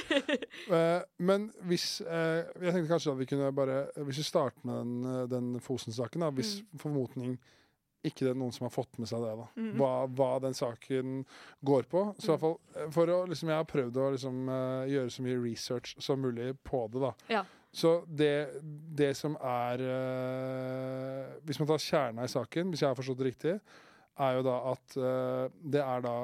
Eh, 0.69 1.01
men 1.23 1.49
hvis 1.69 2.01
eh, 2.05 2.43
Jeg 2.61 2.75
tenkte 2.75 2.91
kanskje 2.91 3.13
at 3.13 3.19
vi 3.19 3.27
kunne 3.29 3.49
bare 3.55 3.77
Hvis 4.03 4.21
vi 4.21 4.27
starter 4.27 4.61
med 4.67 4.75
den, 4.77 4.95
eh, 5.13 5.25
den 5.31 5.51
Fosen-saken. 5.63 6.27
Hvis 6.37 6.57
formodning 6.79 7.37
ikke 8.03 8.25
det 8.25 8.31
er 8.33 8.39
noen 8.39 8.51
som 8.51 8.65
har 8.67 8.73
fått 8.75 8.97
med 8.99 9.07
seg 9.07 9.21
det, 9.23 9.33
da. 9.39 9.47
Mhm. 9.55 9.73
Hva, 9.79 9.91
hva 10.11 10.29
den 10.43 10.53
saken 10.57 11.25
går 11.65 11.83
på. 11.91 12.01
Så 12.19 12.25
i 12.27 12.31
hvert 12.33 12.43
fall 12.43 12.57
eh, 12.75 12.89
for 12.91 13.07
å 13.13 13.19
liksom 13.31 13.49
Jeg 13.53 13.57
har 13.61 13.69
prøvd 13.69 13.97
å 14.03 14.07
liksom 14.17 14.41
eh, 14.49 14.85
gjøre 14.93 15.09
så 15.15 15.23
mye 15.27 15.41
research 15.43 15.95
som 16.03 16.19
mulig 16.21 16.51
på 16.67 16.85
det, 16.91 17.01
da. 17.05 17.13
Ja. 17.31 17.43
Så 17.73 18.03
det, 18.05 18.33
det 18.93 19.15
som 19.17 19.33
er 19.41 19.81
eh, 19.81 21.33
Hvis 21.47 21.59
man 21.61 21.67
tar 21.71 21.81
kjerna 21.81 22.25
i 22.27 22.31
saken, 22.31 22.69
hvis 22.73 22.83
jeg 22.83 22.91
har 22.91 22.97
forstått 22.99 23.19
det 23.23 23.29
riktig, 23.31 23.55
er 24.23 24.35
jo 24.37 24.43
da 24.45 24.57
at 24.73 24.97
eh, 24.99 25.45
det 25.73 25.81
er 25.81 26.03
da 26.05 26.15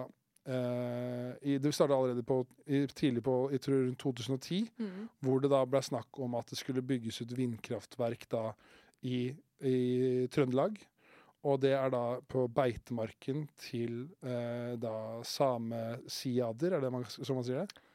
eh, 0.46 1.32
i, 1.50 1.58
Det 1.62 1.72
starta 1.74 1.96
allerede 1.98 2.24
på, 2.28 2.42
i, 2.70 2.84
tidlig 2.94 3.24
på 3.26 3.38
jeg 3.54 3.64
tror 3.66 3.82
rundt 3.88 4.00
2010, 4.04 4.68
Mm. 4.80 5.08
hvor 5.26 5.42
det 5.42 5.50
da 5.52 5.64
ble 5.66 5.82
snakk 5.86 6.20
om 6.22 6.36
at 6.40 6.52
det 6.54 6.60
skulle 6.62 6.86
bygges 6.86 7.22
ut 7.24 7.34
vindkraftverk 7.38 8.28
da 8.32 8.52
i, 9.04 9.30
i 9.64 10.28
Trøndelag. 10.34 10.78
Og 11.48 11.62
det 11.64 11.72
er 11.78 11.92
da 11.94 12.04
på 12.28 12.48
beitemarken 12.52 13.46
til 13.60 14.02
eh, 14.26 14.74
da 14.80 14.96
samesiader, 15.24 16.76
er 16.76 16.84
det 16.84 16.92
man, 16.92 17.06
som 17.08 17.40
man 17.40 17.48
sier 17.48 17.64
det? 17.64 17.86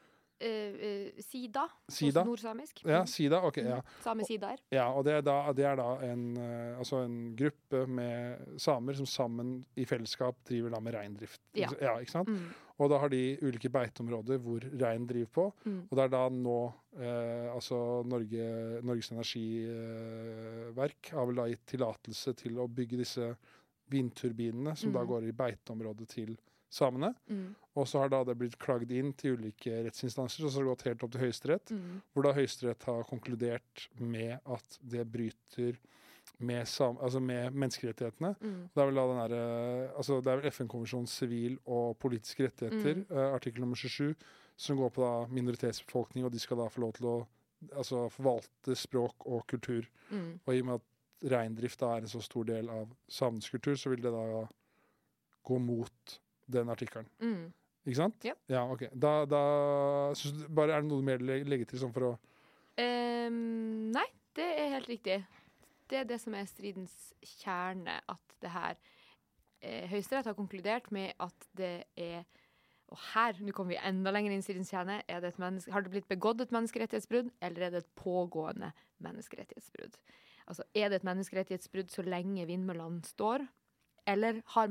Eh, 0.41 1.13
Sida, 1.23 1.69
Sida? 1.89 2.21
hos 2.25 2.27
nordsamisk. 2.27 2.83
Ja, 2.85 3.01
Mm. 3.03 3.07
Sida. 3.07 3.39
Ok, 3.47 3.57
ja. 3.59 3.81
Same 4.03 4.25
sidaer. 4.25 4.59
Ja, 4.71 4.89
og 4.93 5.05
det 5.05 5.13
er 5.15 5.23
da, 5.23 5.53
det 5.53 5.65
er 5.65 5.77
da 5.77 5.87
en, 6.03 6.37
eh, 6.37 6.77
altså 6.79 7.05
en 7.05 7.37
gruppe 7.37 7.87
med 7.89 8.59
samer 8.61 8.95
som 8.95 9.07
sammen 9.07 9.65
i 9.77 9.85
fellesskap 9.85 10.37
driver 10.45 10.71
da 10.71 10.81
med 10.81 10.95
reindrift. 10.95 11.41
Ja. 11.55 11.69
ikke 12.01 12.11
sant? 12.11 12.29
Mm. 12.29 12.53
Og 12.81 12.91
da 12.91 12.99
har 12.99 13.09
de 13.09 13.39
ulike 13.41 13.71
beiteområder 13.71 14.39
hvor 14.43 14.61
rein 14.81 15.07
driver 15.07 15.31
på. 15.31 15.53
Mm. 15.65 15.83
Og 15.91 15.97
det 15.97 16.05
er 16.05 16.09
da 16.09 16.29
nå 16.29 16.75
eh, 16.99 17.55
altså 17.55 18.03
Norge, 18.05 18.83
Norges 18.83 19.13
energiverk 19.15 21.11
har 21.15 21.27
vel 21.31 21.39
da 21.39 21.47
gitt 21.51 21.65
tillatelse 21.75 22.35
til 22.39 22.59
å 22.59 22.67
bygge 22.69 22.99
disse 23.01 23.31
vindturbinene, 23.93 24.77
som 24.77 24.93
da 24.93 25.03
Mm. 25.05 25.09
går 25.09 25.29
i 25.29 25.33
beiteområdet 25.33 26.09
til 26.09 26.37
samene. 26.75 27.13
Mm. 27.31 27.55
Og 27.79 27.87
så 27.91 28.03
har 28.03 28.11
da 28.13 28.21
det 28.27 28.37
blitt 28.39 28.59
klagd 28.63 28.91
inn 28.95 29.13
til 29.19 29.37
ulike 29.39 29.81
rettsinstanser, 29.87 30.45
og 30.47 30.51
så 30.53 30.59
har 30.61 30.65
det 30.67 30.73
gått 30.75 30.87
helt 30.89 31.03
opp 31.07 31.13
til 31.15 31.25
Høyesterett 31.25 31.71
Mm. 31.75 32.01
hvor 32.13 32.23
da 32.27 32.33
Høyesterett 32.37 32.83
har 32.91 33.03
konkludert 33.09 33.89
med 33.99 34.39
at 34.47 34.79
det 34.83 35.07
bryter 35.11 35.77
med, 36.41 36.67
sam 36.67 36.97
altså 36.99 37.21
med 37.23 37.53
menneskerettighetene. 37.55 38.35
Mm. 38.41 38.69
Det 38.75 38.83
er 38.83 38.87
vel 38.91 38.95
da 38.99 39.07
den 39.07 39.31
der, 39.31 39.93
altså 39.97 40.21
Det 40.23 40.33
er 40.33 40.41
vel 40.41 40.51
FN-konvensjonens 40.51 41.15
sivil- 41.21 41.59
og 41.67 41.99
politiske 41.99 42.49
rettigheter, 42.49 42.95
Mm. 42.95 43.07
eh, 43.11 43.35
artikkel 43.35 43.61
nummer 43.61 43.77
27, 43.77 44.15
som 44.57 44.77
går 44.77 44.91
på 44.91 45.03
da 45.03 45.27
minoritetsbefolkning, 45.33 46.25
og 46.25 46.33
de 46.33 46.39
skal 46.39 46.57
da 46.57 46.69
få 46.69 46.81
lov 46.81 46.93
til 46.95 47.07
å 47.07 47.27
altså 47.77 48.09
forvalte 48.11 48.75
språk 48.77 49.15
og 49.27 49.47
kultur. 49.47 49.87
Mm. 50.11 50.41
Og 50.47 50.55
i 50.55 50.61
og 50.61 50.67
med 50.67 50.75
at 50.75 51.31
reindrift 51.31 51.79
da 51.81 51.95
er 51.97 52.03
en 52.03 52.07
så 52.09 52.21
stor 52.23 52.45
del 52.45 52.69
av 52.69 52.89
samenes 53.09 53.49
kultur, 53.51 53.75
så 53.77 53.89
vil 53.91 54.03
det 54.03 54.13
da 54.13 54.47
gå 55.45 55.59
mot 55.61 56.19
den 56.51 56.73
artikkelen. 56.73 57.09
Mm. 57.21 57.53
Ikke 57.85 57.99
sant? 57.99 58.25
Ja. 58.25 58.65
ok. 58.73 58.87
Da, 58.97 59.13
da 59.29 59.41
du, 60.17 60.45
bare 60.57 60.77
Er 60.77 60.85
det 60.85 60.89
noe 60.89 61.05
mer 61.05 61.21
du 61.21 61.27
legger 61.29 61.51
legger 61.53 61.73
til 61.73 61.83
sånn 61.83 61.93
for 61.95 62.09
å 62.09 62.13
um, 62.15 63.91
nei, 63.95 64.07
det 64.37 64.47
er 64.59 64.73
helt 64.79 64.89
riktig. 64.91 65.19
Det 65.91 66.01
er 66.01 66.09
det 66.09 66.19
som 66.23 66.35
er 66.35 66.49
stridens 66.49 67.13
kjerne, 67.43 67.99
at 68.09 68.39
det 68.43 68.51
her 68.55 68.79
eh, 69.61 69.85
Høyesterett 69.91 70.31
har 70.31 70.39
konkludert 70.39 70.89
med 70.95 71.13
at 71.23 71.47
det 71.59 71.77
er 71.95 72.25
Og 72.93 72.99
her, 73.15 73.39
nå 73.41 73.53
kommer 73.57 73.73
vi 73.73 73.81
enda 73.81 74.13
lenger 74.13 74.35
inn 74.35 74.43
i 74.43 74.45
stridens 74.45 74.71
kjerne. 74.71 74.99
Er 75.09 75.23
det 75.25 75.33
har 75.41 75.83
det 75.83 75.91
blitt 75.91 76.09
begått 76.09 76.43
et 76.45 76.53
menneskerettighetsbrudd, 76.53 77.31
eller 77.43 77.63
er 77.65 77.71
det 77.73 77.81
et 77.81 77.95
pågående 77.97 78.69
menneskerettighetsbrudd? 79.03 79.97
Altså, 80.47 80.67
er 80.77 80.93
det 80.93 81.01
et 81.01 81.07
menneskerettighetsbrudd 81.09 81.91
så 81.91 82.05
lenge 82.05 82.45
vindmøllene 82.47 83.01
står, 83.09 83.47
eller 84.07 84.43
har 84.55 84.69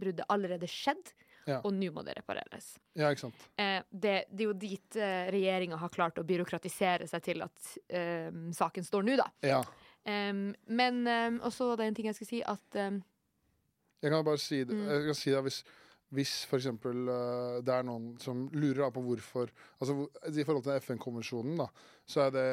menneskerettighetsbruddet 0.00 0.26
allerede 0.28 0.66
skjedd, 0.68 1.12
Ja. 1.48 1.60
og 1.64 1.72
nå 1.72 1.88
må 1.90 2.02
det 2.04 2.14
repareres? 2.18 2.76
Ja, 2.94 3.08
ikke 3.10 3.20
sant. 3.24 3.34
Eh, 3.58 3.82
det, 3.90 4.26
det 4.30 4.44
er 4.44 4.48
jo 4.50 4.52
dit 4.60 4.96
eh, 4.96 5.30
regjeringa 5.32 5.76
har 5.80 5.88
klart 5.88 6.18
å 6.20 6.24
byråkratisere 6.24 7.08
seg 7.08 7.22
til 7.24 7.42
at 7.42 7.70
eh, 7.88 8.30
saken 8.52 8.84
står 8.84 9.02
nå, 9.02 9.16
da. 9.16 9.26
Ja. 9.42 9.62
Em, 10.04 10.54
men 10.68 11.00
um, 11.08 11.40
også 11.48 11.74
det 11.76 11.84
er 11.84 11.88
en 11.88 11.94
ting 11.96 12.06
jeg 12.10 12.14
skal 12.16 12.26
si, 12.28 12.42
at 12.44 12.76
em, 12.76 13.02
Jeg 14.02 14.10
kan 14.12 14.24
bare 14.24 14.38
si 14.40 14.62
det, 14.64 14.74
Mm. 14.76 14.86
jeg 14.88 15.06
kan 15.10 15.14
si 15.14 15.30
det 15.30 15.42
hvis, 15.44 15.58
hvis 16.10 16.34
eksempel 16.56 17.08
eh, 17.08 17.60
det 17.64 17.74
er 17.74 17.82
noen 17.84 18.14
som 18.20 18.46
lurer 18.52 18.90
på 18.92 19.02
hvorfor 19.04 19.50
altså 19.80 20.06
I 20.32 20.44
forhold 20.44 20.64
til 20.64 20.78
FN-konvensjonen, 20.80 21.56
da, 21.60 21.66
så 22.06 22.26
er 22.28 22.30
det, 22.36 22.46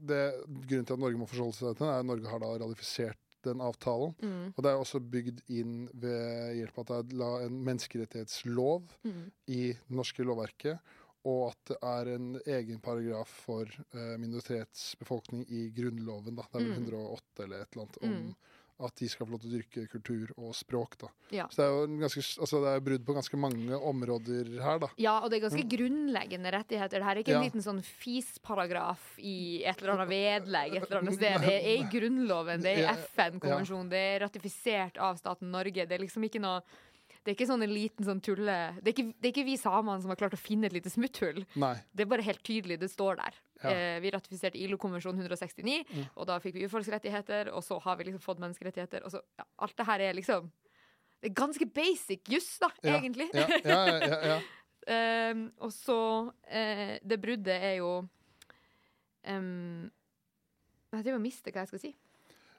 det 0.00 0.22
Grunnen 0.46 0.86
til 0.86 0.94
at 0.96 1.00
Norge 1.00 1.18
må 1.20 1.26
forholde 1.28 1.56
seg 1.56 1.74
til 1.76 1.84
den, 1.86 1.92
er 1.92 2.00
at 2.00 2.06
Norge 2.08 2.28
har 2.28 2.40
da 2.44 2.54
ratifisert 2.64 3.18
den 3.46 3.60
avtalen. 3.60 4.14
mm, 4.22 4.54
Og 4.56 4.62
det 4.64 4.70
er 4.70 4.78
også 4.80 5.00
bygd 5.00 5.42
inn 5.48 5.88
ved 5.94 6.56
hjelp 6.58 6.78
av 6.78 6.90
at 6.98 7.08
det 7.12 7.20
er 7.20 7.46
en 7.46 7.58
menneskerettighetslov 7.64 8.82
mm, 9.04 9.24
i 9.48 9.60
det 9.72 9.90
norske 9.94 10.24
lovverket, 10.26 10.78
og 11.28 11.50
at 11.50 11.64
det 11.72 11.78
er 11.82 12.10
en 12.14 12.28
egen 12.46 12.78
paragraf 12.80 13.28
for 13.44 13.66
eh, 13.94 14.14
minoritetsbefolkning 14.18 15.44
i 15.50 15.68
Grunnloven. 15.76 16.36
Da. 16.38 16.42
Det 16.52 16.60
er 16.60 16.64
vel 16.64 16.78
Mm. 16.78 16.86
108 16.88 17.44
eller 17.44 17.60
et 17.62 17.68
eller 17.76 17.82
annet 17.86 17.98
om 18.02 18.10
Mm. 18.10 18.34
At 18.80 18.94
de 19.00 19.08
skal 19.10 19.26
få 19.26 19.32
lov 19.34 19.40
til 19.42 19.50
å 19.50 19.56
dyrke 19.58 19.82
kultur 19.90 20.30
og 20.38 20.52
språk. 20.54 20.92
Da. 21.00 21.08
Ja. 21.34 21.46
Så 21.50 21.58
det 21.58 21.64
er 21.66 21.72
jo 21.74 21.84
en 21.88 21.96
ganske, 22.04 22.22
altså 22.44 22.60
det 22.62 22.74
er 22.76 22.84
brudd 22.86 23.04
på 23.08 23.16
ganske 23.16 23.40
mange 23.42 23.78
områder 23.90 24.52
her, 24.62 24.78
da. 24.84 24.88
Ja, 25.02 25.16
og 25.24 25.30
det 25.32 25.40
er 25.40 25.44
ganske 25.48 25.64
grunnleggende 25.72 26.52
rettigheter. 26.54 26.98
Det 27.02 27.08
her 27.08 27.16
er 27.16 27.22
ikke 27.24 27.34
Ja. 27.34 27.40
en 27.42 27.48
liten 27.48 27.64
sånn 27.64 27.82
FIS-paragraf 27.82 29.18
i 29.18 29.64
et 29.66 29.80
eller 29.82 29.96
annet 29.96 30.10
vedlegg 30.12 30.76
et 30.78 30.86
eller 30.86 31.00
annet 31.02 31.18
sted. 31.18 31.40
Det 31.48 31.56
er 31.58 31.68
i 31.78 31.88
Grunnloven, 31.90 32.62
det 32.62 32.74
er 32.76 32.84
i 32.84 32.96
FN-konvensjonen, 33.14 33.88
det 33.90 33.98
er 34.14 34.20
ratifisert 34.26 34.98
av 35.02 35.16
staten 35.18 35.50
Norge. 35.50 35.86
Det 35.88 35.96
er 35.98 36.04
liksom 36.04 36.24
ikke 36.28 36.40
noe 36.42 36.60
det 37.28 37.34
er 37.34 37.36
ikke 37.36 37.46
sånn 37.50 37.60
en 37.66 37.72
liten 37.74 38.06
sånn 38.06 38.20
tulle... 38.24 38.54
Det 38.80 38.88
er 38.88 38.94
ikke, 38.94 39.04
det 39.20 39.28
er 39.28 39.32
ikke 39.34 39.42
vi 39.44 39.56
samene 39.60 40.00
som 40.00 40.08
har 40.08 40.16
klart 40.16 40.32
å 40.32 40.40
finne 40.40 40.64
et 40.70 40.72
lite 40.72 40.88
smutthull. 40.88 41.42
Nei. 41.60 41.74
Det 41.92 42.06
er 42.06 42.08
bare 42.08 42.24
helt 42.24 42.40
tydelig, 42.46 42.78
det 42.80 42.88
står 42.88 43.18
der. 43.20 43.36
Ja. 43.60 43.72
Eh, 43.74 43.96
vi 44.00 44.12
ratifiserte 44.14 44.56
ILO-konvensjon 44.64 45.18
169, 45.20 45.82
Mm. 45.92 46.06
og 46.16 46.26
da 46.30 46.38
fikk 46.40 46.56
vi 46.56 46.64
urfolksrettigheter, 46.64 47.50
og 47.52 47.60
så 47.66 47.76
har 47.84 47.98
vi 48.00 48.06
liksom 48.08 48.22
fått 48.24 48.40
menneskerettigheter. 48.40 49.04
Og 49.04 49.12
så, 49.12 49.20
ja, 49.36 49.44
alt 49.66 49.76
det 49.76 49.86
her 49.90 50.00
er 50.08 50.16
liksom 50.16 50.48
Det 51.20 51.28
er 51.32 51.34
ganske 51.34 51.66
basic 51.74 52.20
juss, 52.32 52.48
da, 52.62 52.70
Ja. 52.82 52.96
egentlig. 52.96 53.28
Ja, 53.34 53.44
ja, 53.50 53.84
ja, 53.84 54.08
ja, 54.08 54.20
ja. 54.32 54.40
Ehm, 54.88 55.50
og 55.60 55.68
så 55.74 56.32
eh, 56.48 56.96
Det 57.04 57.18
bruddet 57.20 57.60
er 57.60 57.74
jo 57.82 58.08
um, 59.28 59.90
Jeg 60.94 61.02
driver 61.04 61.18
og 61.18 61.24
mister 61.26 61.52
hva 61.52 61.64
jeg 61.66 61.68
skal 61.74 61.82
si. 61.82 61.90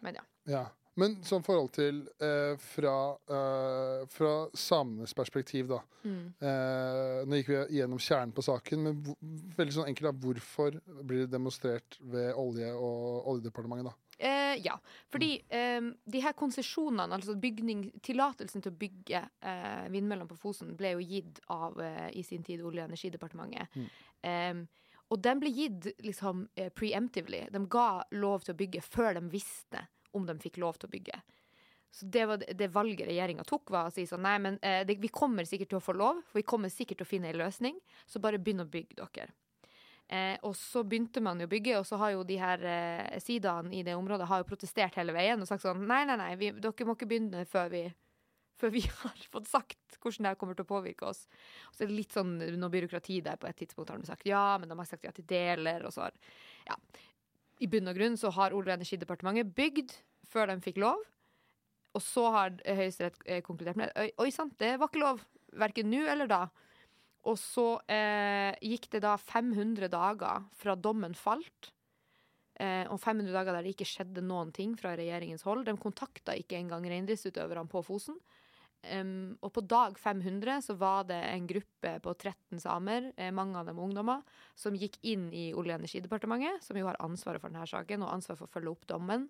Men 0.06 0.20
ja. 0.20 0.66
Men 1.00 1.16
sånn 1.26 1.46
forhold 1.46 1.72
til 1.78 2.02
eh, 2.24 2.56
fra, 2.60 2.96
eh, 3.32 4.04
fra 4.12 4.34
samenes 4.58 5.16
perspektiv, 5.18 5.70
da. 5.72 5.80
Mm. 6.04 6.26
Eh, 6.50 7.22
nå 7.28 7.40
gikk 7.40 7.54
vi 7.54 7.80
gjennom 7.80 8.02
kjernen 8.04 8.36
på 8.36 8.44
saken, 8.46 8.86
men 8.86 9.00
veldig 9.58 9.78
sånn 9.78 9.90
enkelt 9.92 10.10
da, 10.10 10.16
hvorfor 10.26 10.80
blir 11.00 11.26
det 11.26 11.34
demonstrert 11.34 12.00
ved 12.02 12.34
Olje- 12.40 12.76
og 12.76 13.30
oljedepartementet? 13.34 13.92
da? 13.92 13.96
Eh, 14.20 14.58
ja, 14.66 14.76
fordi 15.08 15.38
eh, 15.48 15.80
de 16.12 16.22
her 16.24 16.36
konsesjonene, 16.36 17.16
altså 17.16 17.38
bygning, 17.40 17.86
tillatelsen 18.04 18.64
til 18.66 18.74
å 18.74 18.80
bygge 18.82 19.22
eh, 19.24 19.86
vindmøllene 19.94 20.28
på 20.28 20.40
Fosen, 20.42 20.74
ble 20.80 20.98
jo 20.98 21.06
gitt 21.06 21.40
av 21.56 21.80
eh, 21.84 22.10
i 22.20 22.26
sin 22.28 22.44
tid 22.44 22.66
Olje- 22.66 22.84
og 22.84 22.92
energidepartementet. 22.92 23.80
Mm. 23.80 24.66
Og 25.10 25.22
den 25.24 25.40
ble 25.42 25.50
gitt 25.56 25.88
liksom 26.06 26.44
preemptively. 26.78 27.46
De 27.50 27.62
ga 27.72 28.04
lov 28.20 28.44
til 28.44 28.54
å 28.54 28.60
bygge 28.60 28.84
før 28.86 29.16
de 29.18 29.24
visste 29.32 29.88
om 30.18 30.26
de 30.26 30.38
fikk 30.42 30.60
lov 30.64 30.80
til 30.80 30.90
å 30.90 30.94
bygge. 30.94 31.22
Så 31.92 32.06
det 32.06 32.26
det, 32.58 32.68
valget 32.68 33.08
regjeringa 33.10 33.44
tok, 33.44 33.72
var 33.74 33.90
å 33.90 33.94
si 33.94 34.06
sånn 34.08 34.22
nei, 34.22 34.38
men 34.42 34.60
eh, 34.62 34.84
det, 34.86 35.00
vi 35.02 35.10
kommer 35.10 35.48
sikkert 35.48 35.72
til 35.74 35.80
å 35.80 35.84
få 35.84 35.96
lov, 35.98 36.22
for 36.30 36.42
vi 36.42 36.48
kommer 36.48 36.70
sikkert 36.70 37.02
til 37.02 37.08
å 37.08 37.10
finne 37.10 37.32
en 37.32 37.40
løsning, 37.42 37.80
så 38.06 38.22
bare 38.22 38.42
begynn 38.42 38.62
å 38.62 38.70
bygge 38.70 39.00
dere. 39.00 39.34
Eh, 40.10 40.38
og 40.46 40.56
så 40.58 40.82
begynte 40.86 41.22
man 41.22 41.42
jo 41.42 41.46
å 41.46 41.52
bygge, 41.52 41.78
og 41.78 41.86
så 41.86 41.98
har 42.02 42.16
jo 42.16 42.26
de 42.26 42.38
her 42.42 42.64
eh, 42.66 43.18
sidaene 43.22 43.74
i 43.78 43.84
det 43.86 43.98
området 43.98 44.30
har 44.30 44.42
jo 44.42 44.48
protestert 44.50 44.98
hele 44.98 45.14
veien 45.14 45.42
og 45.42 45.50
sagt 45.50 45.62
sånn 45.66 45.84
Nei, 45.86 46.02
nei, 46.10 46.18
nei, 46.18 46.32
vi, 46.40 46.50
dere 46.58 46.88
må 46.88 46.96
ikke 46.98 47.10
begynne 47.10 47.44
før 47.50 47.70
vi, 47.74 47.84
før 48.58 48.74
vi 48.74 48.82
har 49.04 49.26
fått 49.34 49.50
sagt 49.50 50.00
hvordan 50.00 50.30
det 50.30 50.38
kommer 50.42 50.58
til 50.58 50.66
å 50.66 50.72
påvirke 50.72 51.10
oss. 51.10 51.26
Og 51.70 51.78
så 51.78 51.86
er 51.86 51.92
det 51.92 52.00
litt 52.00 52.16
sånn 52.16 52.38
noe 52.42 52.74
byråkrati 52.74 53.20
der 53.26 53.38
på 53.38 53.50
et 53.50 53.62
tidspunkt 53.62 53.94
har 53.94 54.02
de 54.02 54.10
sagt 54.10 54.30
ja, 54.30 54.58
men 54.62 54.72
de 54.72 54.78
har 54.78 54.90
sagt 54.90 55.06
ja 55.06 55.14
til 55.14 55.30
deler, 55.30 55.86
og 55.86 55.94
så 55.94 56.08
har 56.08 56.18
Ja. 56.70 56.78
I 57.60 57.68
bunn 57.68 57.92
og 57.92 57.98
grunn 57.98 58.18
så 58.20 58.32
har 58.36 58.56
Olje- 58.56 58.72
og 58.72 58.80
energidepartementet 58.80 59.56
bygd 59.56 59.96
før 60.30 60.52
de 60.52 60.60
fikk 60.64 60.80
lov, 60.84 61.02
og 61.98 62.04
så 62.06 62.28
har 62.36 62.56
Høyesterett 62.64 63.20
eh, 63.26 63.42
konkludert 63.46 63.80
med 63.80 63.92
Oi, 63.98 64.12
oi 64.22 64.30
sant, 64.32 64.56
det 64.62 64.76
var 64.80 64.92
ikke 64.92 65.02
lov. 65.02 65.24
Verken 65.60 65.90
nå 65.90 66.04
eller 66.06 66.30
da. 66.30 66.44
Og 67.28 67.36
så 67.42 67.66
eh, 67.90 68.54
gikk 68.64 68.88
det 68.94 69.02
da 69.04 69.16
500 69.20 69.90
dager 69.92 70.46
fra 70.62 70.76
dommen 70.78 71.18
falt. 71.18 71.72
Eh, 72.60 72.86
og 72.92 73.00
500 73.02 73.34
dager 73.34 73.56
der 73.56 73.66
det 73.66 73.74
ikke 73.74 73.90
skjedde 73.90 74.24
noen 74.24 74.54
ting 74.56 74.76
fra 74.80 74.94
regjeringens 75.00 75.44
hold. 75.48 75.66
De 75.68 75.76
kontakta 75.82 76.38
ikke 76.38 76.60
engang 76.60 76.86
reindriftsutøverne 76.88 77.68
på 77.72 77.84
Fosen. 77.88 78.20
Em, 78.88 79.38
og 79.44 79.52
på 79.52 79.64
dag 79.68 79.98
500 80.00 80.62
så 80.64 80.76
var 80.80 81.04
det 81.10 81.18
en 81.34 81.48
gruppe 81.50 81.98
på 82.04 82.14
13 82.16 82.62
samer, 82.64 83.10
eh, 83.18 83.32
mange 83.36 83.60
av 83.60 83.68
dem 83.68 83.80
ungdommer, 83.80 84.22
som 84.56 84.78
gikk 84.78 84.96
inn 85.04 85.28
i 85.34 85.50
Olje- 85.54 85.76
og 85.76 85.82
energidepartementet, 85.82 86.64
som 86.64 86.78
jo 86.80 86.88
har 86.88 87.00
ansvaret 87.04 87.42
for 87.42 87.52
denne 87.52 87.68
saken, 87.68 88.06
og 88.06 88.14
ansvar 88.14 88.40
for 88.40 88.48
å 88.48 88.54
følge 88.54 88.72
opp 88.72 88.88
dommen. 88.88 89.28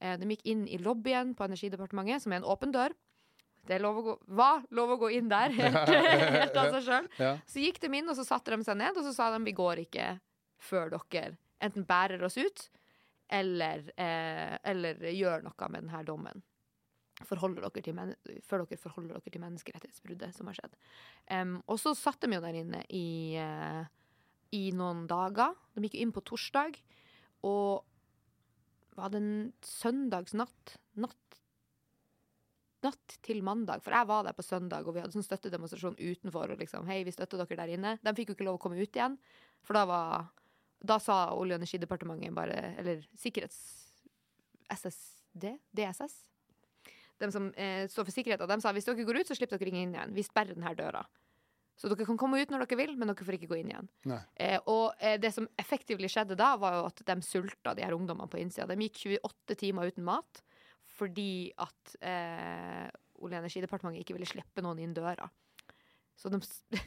Eh, 0.00 0.16
de 0.16 0.26
gikk 0.34 0.42
inn 0.44 0.66
i 0.66 0.78
lobbyen 0.78 1.36
på 1.36 1.46
Energidepartementet, 1.46 2.22
som 2.22 2.32
er 2.32 2.42
en 2.42 2.50
åpen 2.50 2.72
dør. 2.72 2.96
Det 3.68 3.78
lov 3.80 3.98
å 4.00 4.02
gå, 4.02 4.18
var 4.34 4.64
lov 4.70 4.96
å 4.96 5.00
gå 5.04 5.12
inn 5.18 5.28
der, 5.28 5.50
helt, 5.60 5.94
helt 6.40 6.56
av 6.56 6.72
seg 6.74 6.82
sjøl. 6.88 7.10
Ja. 7.20 7.36
Så 7.46 7.62
gikk 7.62 7.78
de 7.80 7.92
inn, 7.94 8.08
og 8.08 8.16
så 8.16 8.24
satte 8.26 8.56
de 8.56 8.64
seg 8.64 8.80
ned, 8.80 8.96
og 8.96 9.06
så 9.06 9.14
sa 9.14 9.30
de 9.30 9.44
vi 9.44 9.54
går 9.54 9.84
ikke 9.86 10.18
før 10.60 10.90
dere 10.96 11.36
enten 11.60 11.84
bærer 11.84 12.22
oss 12.24 12.38
ut, 12.40 12.70
eller, 13.30 13.84
eh, 13.96 14.56
eller 14.64 15.04
gjør 15.12 15.44
noe 15.44 15.68
med 15.68 15.84
denne 15.84 16.04
dommen. 16.06 16.42
Forholder 17.28 17.66
dere 17.66 17.84
til 17.84 18.42
før 18.46 18.64
dere 18.64 18.80
forholder 18.80 19.18
dere 19.18 19.32
til 19.32 19.42
menneskerettighetsbruddet 19.44 20.36
som 20.36 20.50
har 20.50 20.58
skjedd. 20.58 20.76
Um, 21.30 21.56
og 21.66 21.80
så 21.82 21.94
satt 21.98 22.22
de 22.24 22.32
jo 22.34 22.42
der 22.44 22.60
inne 22.62 22.82
i, 22.88 23.36
uh, 23.40 23.84
i 24.56 24.70
noen 24.76 25.06
dager. 25.10 25.56
De 25.76 25.84
gikk 25.86 25.98
jo 25.98 26.04
inn 26.06 26.14
på 26.16 26.24
torsdag, 26.32 26.78
og 27.46 27.86
var 28.98 29.12
det 29.12 29.20
en 29.22 29.34
søndagsnatt? 29.64 30.78
Natt 31.00 31.16
natt 32.80 33.18
til 33.20 33.42
mandag, 33.44 33.82
for 33.84 33.92
jeg 33.92 34.08
var 34.08 34.24
der 34.24 34.36
på 34.36 34.44
søndag, 34.44 34.86
og 34.88 34.94
vi 34.96 35.02
hadde 35.02 35.12
sånn 35.12 35.26
støttedemonstrasjon 35.26 35.98
utenfor. 36.00 36.54
og 36.54 36.60
liksom, 36.60 36.86
hei, 36.88 37.02
vi 37.04 37.12
støtter 37.12 37.42
dere 37.42 37.58
der 37.60 37.72
inne. 37.74 37.96
De 38.00 38.14
fikk 38.16 38.32
jo 38.32 38.36
ikke 38.38 38.46
lov 38.48 38.56
å 38.56 38.62
komme 38.62 38.80
ut 38.80 38.96
igjen, 38.96 39.18
for 39.60 39.76
da 39.76 39.84
var 39.84 40.30
da 40.80 40.96
sa 40.96 41.34
Olje- 41.36 41.58
og 41.58 41.60
energidepartementet 41.60 42.34
bare 42.34 42.74
Eller 42.80 43.06
sikkerhets... 43.20 43.58
SSD? 44.70 45.58
DSS? 45.76 46.14
De 47.20 47.30
som 47.34 47.50
eh, 47.54 47.86
står 47.90 48.06
for 48.08 48.16
sikkerheten, 48.16 48.48
de 48.50 48.62
sa 48.64 48.72
hvis 48.74 48.88
dere 48.88 49.06
går 49.06 49.20
ut, 49.20 49.30
så 49.30 49.36
slipper 49.36 49.60
dere 49.60 49.72
ingen 49.72 49.88
inn 49.88 49.98
igjen. 49.98 50.14
Vi 50.16 50.24
sperrer 50.26 50.56
denne 50.56 50.72
døra. 50.78 51.02
Så 51.80 51.88
dere 51.88 52.04
kan 52.04 52.18
komme 52.20 52.40
ut 52.40 52.50
når 52.52 52.66
dere 52.66 52.76
vil, 52.76 52.92
men 53.00 53.08
dere 53.08 53.24
får 53.24 53.38
ikke 53.38 53.48
gå 53.48 53.58
inn 53.60 53.70
igjen. 53.72 53.90
Eh, 54.36 54.58
og 54.68 54.98
eh, 55.00 55.16
det 55.20 55.32
som 55.32 55.48
effektivt 55.60 56.04
skjedde 56.12 56.36
da, 56.36 56.52
var 56.60 56.76
jo 56.76 56.88
at 56.90 57.04
de 57.08 57.16
sulta, 57.24 57.72
de 57.76 57.86
her 57.86 57.96
ungdommene 57.96 58.28
på 58.28 58.40
innsida. 58.42 58.68
De 58.68 58.88
gikk 58.88 59.22
28 59.22 59.60
timer 59.64 59.92
uten 59.92 60.04
mat 60.08 60.42
fordi 60.90 61.52
at 61.62 61.94
eh, 62.02 62.88
Olje- 63.20 63.36
og 63.36 63.44
energidepartementet 63.44 64.00
ikke 64.02 64.16
ville 64.16 64.28
slippe 64.28 64.62
noen 64.64 64.78
inn 64.80 64.92
døra. 64.96 65.26
Så 66.16 66.28
de, 66.32 66.40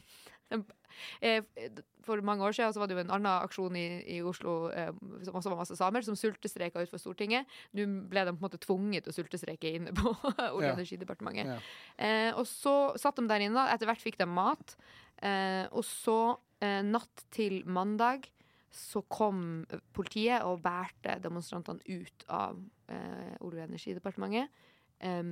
For 2.04 2.20
mange 2.26 2.44
år 2.44 2.52
siden 2.56 2.74
så 2.76 2.82
var 2.82 2.90
det 2.90 2.98
jo 2.98 3.02
en 3.04 3.14
annen 3.16 3.32
aksjon 3.32 3.78
i, 3.80 3.86
i 4.16 4.18
Oslo 4.28 4.68
eh, 4.76 4.92
som 5.24 5.38
også 5.40 5.54
var 5.54 5.62
masse 5.62 5.78
samer, 5.80 6.04
som 6.06 6.18
sultestreika 6.20 6.82
utenfor 6.84 7.00
Stortinget. 7.02 7.48
Nå 7.78 7.86
ble 8.12 8.26
de 8.28 8.34
på 8.36 8.42
en 8.42 8.46
måte 8.46 8.60
tvunget 8.62 9.06
til 9.06 9.14
å 9.14 9.16
sultestreike 9.16 9.72
inne 9.80 9.94
på 9.96 10.12
Olje- 10.28 10.50
og 10.52 10.66
energidepartementet. 10.74 11.48
Ja. 11.54 11.58
Eh, 11.98 12.32
og 12.36 12.46
så 12.50 12.76
satt 13.00 13.22
de 13.22 13.26
der 13.32 13.46
inne. 13.48 13.66
Etter 13.72 13.90
hvert 13.90 14.04
fikk 14.04 14.20
de 14.20 14.28
mat. 14.30 14.76
Eh, 15.24 15.64
og 15.72 15.86
så, 15.88 16.18
eh, 16.60 16.82
natt 16.86 17.26
til 17.34 17.62
mandag, 17.66 18.28
så 18.74 19.04
kom 19.06 19.64
politiet 19.94 20.44
og 20.50 20.64
bærte 20.66 21.20
demonstrantene 21.22 21.84
ut 21.88 22.24
av 22.34 22.60
eh, 22.90 23.34
Olje- 23.46 23.64
og 23.64 23.70
energidepartementet. 23.72 24.64
Eh, 25.04 25.24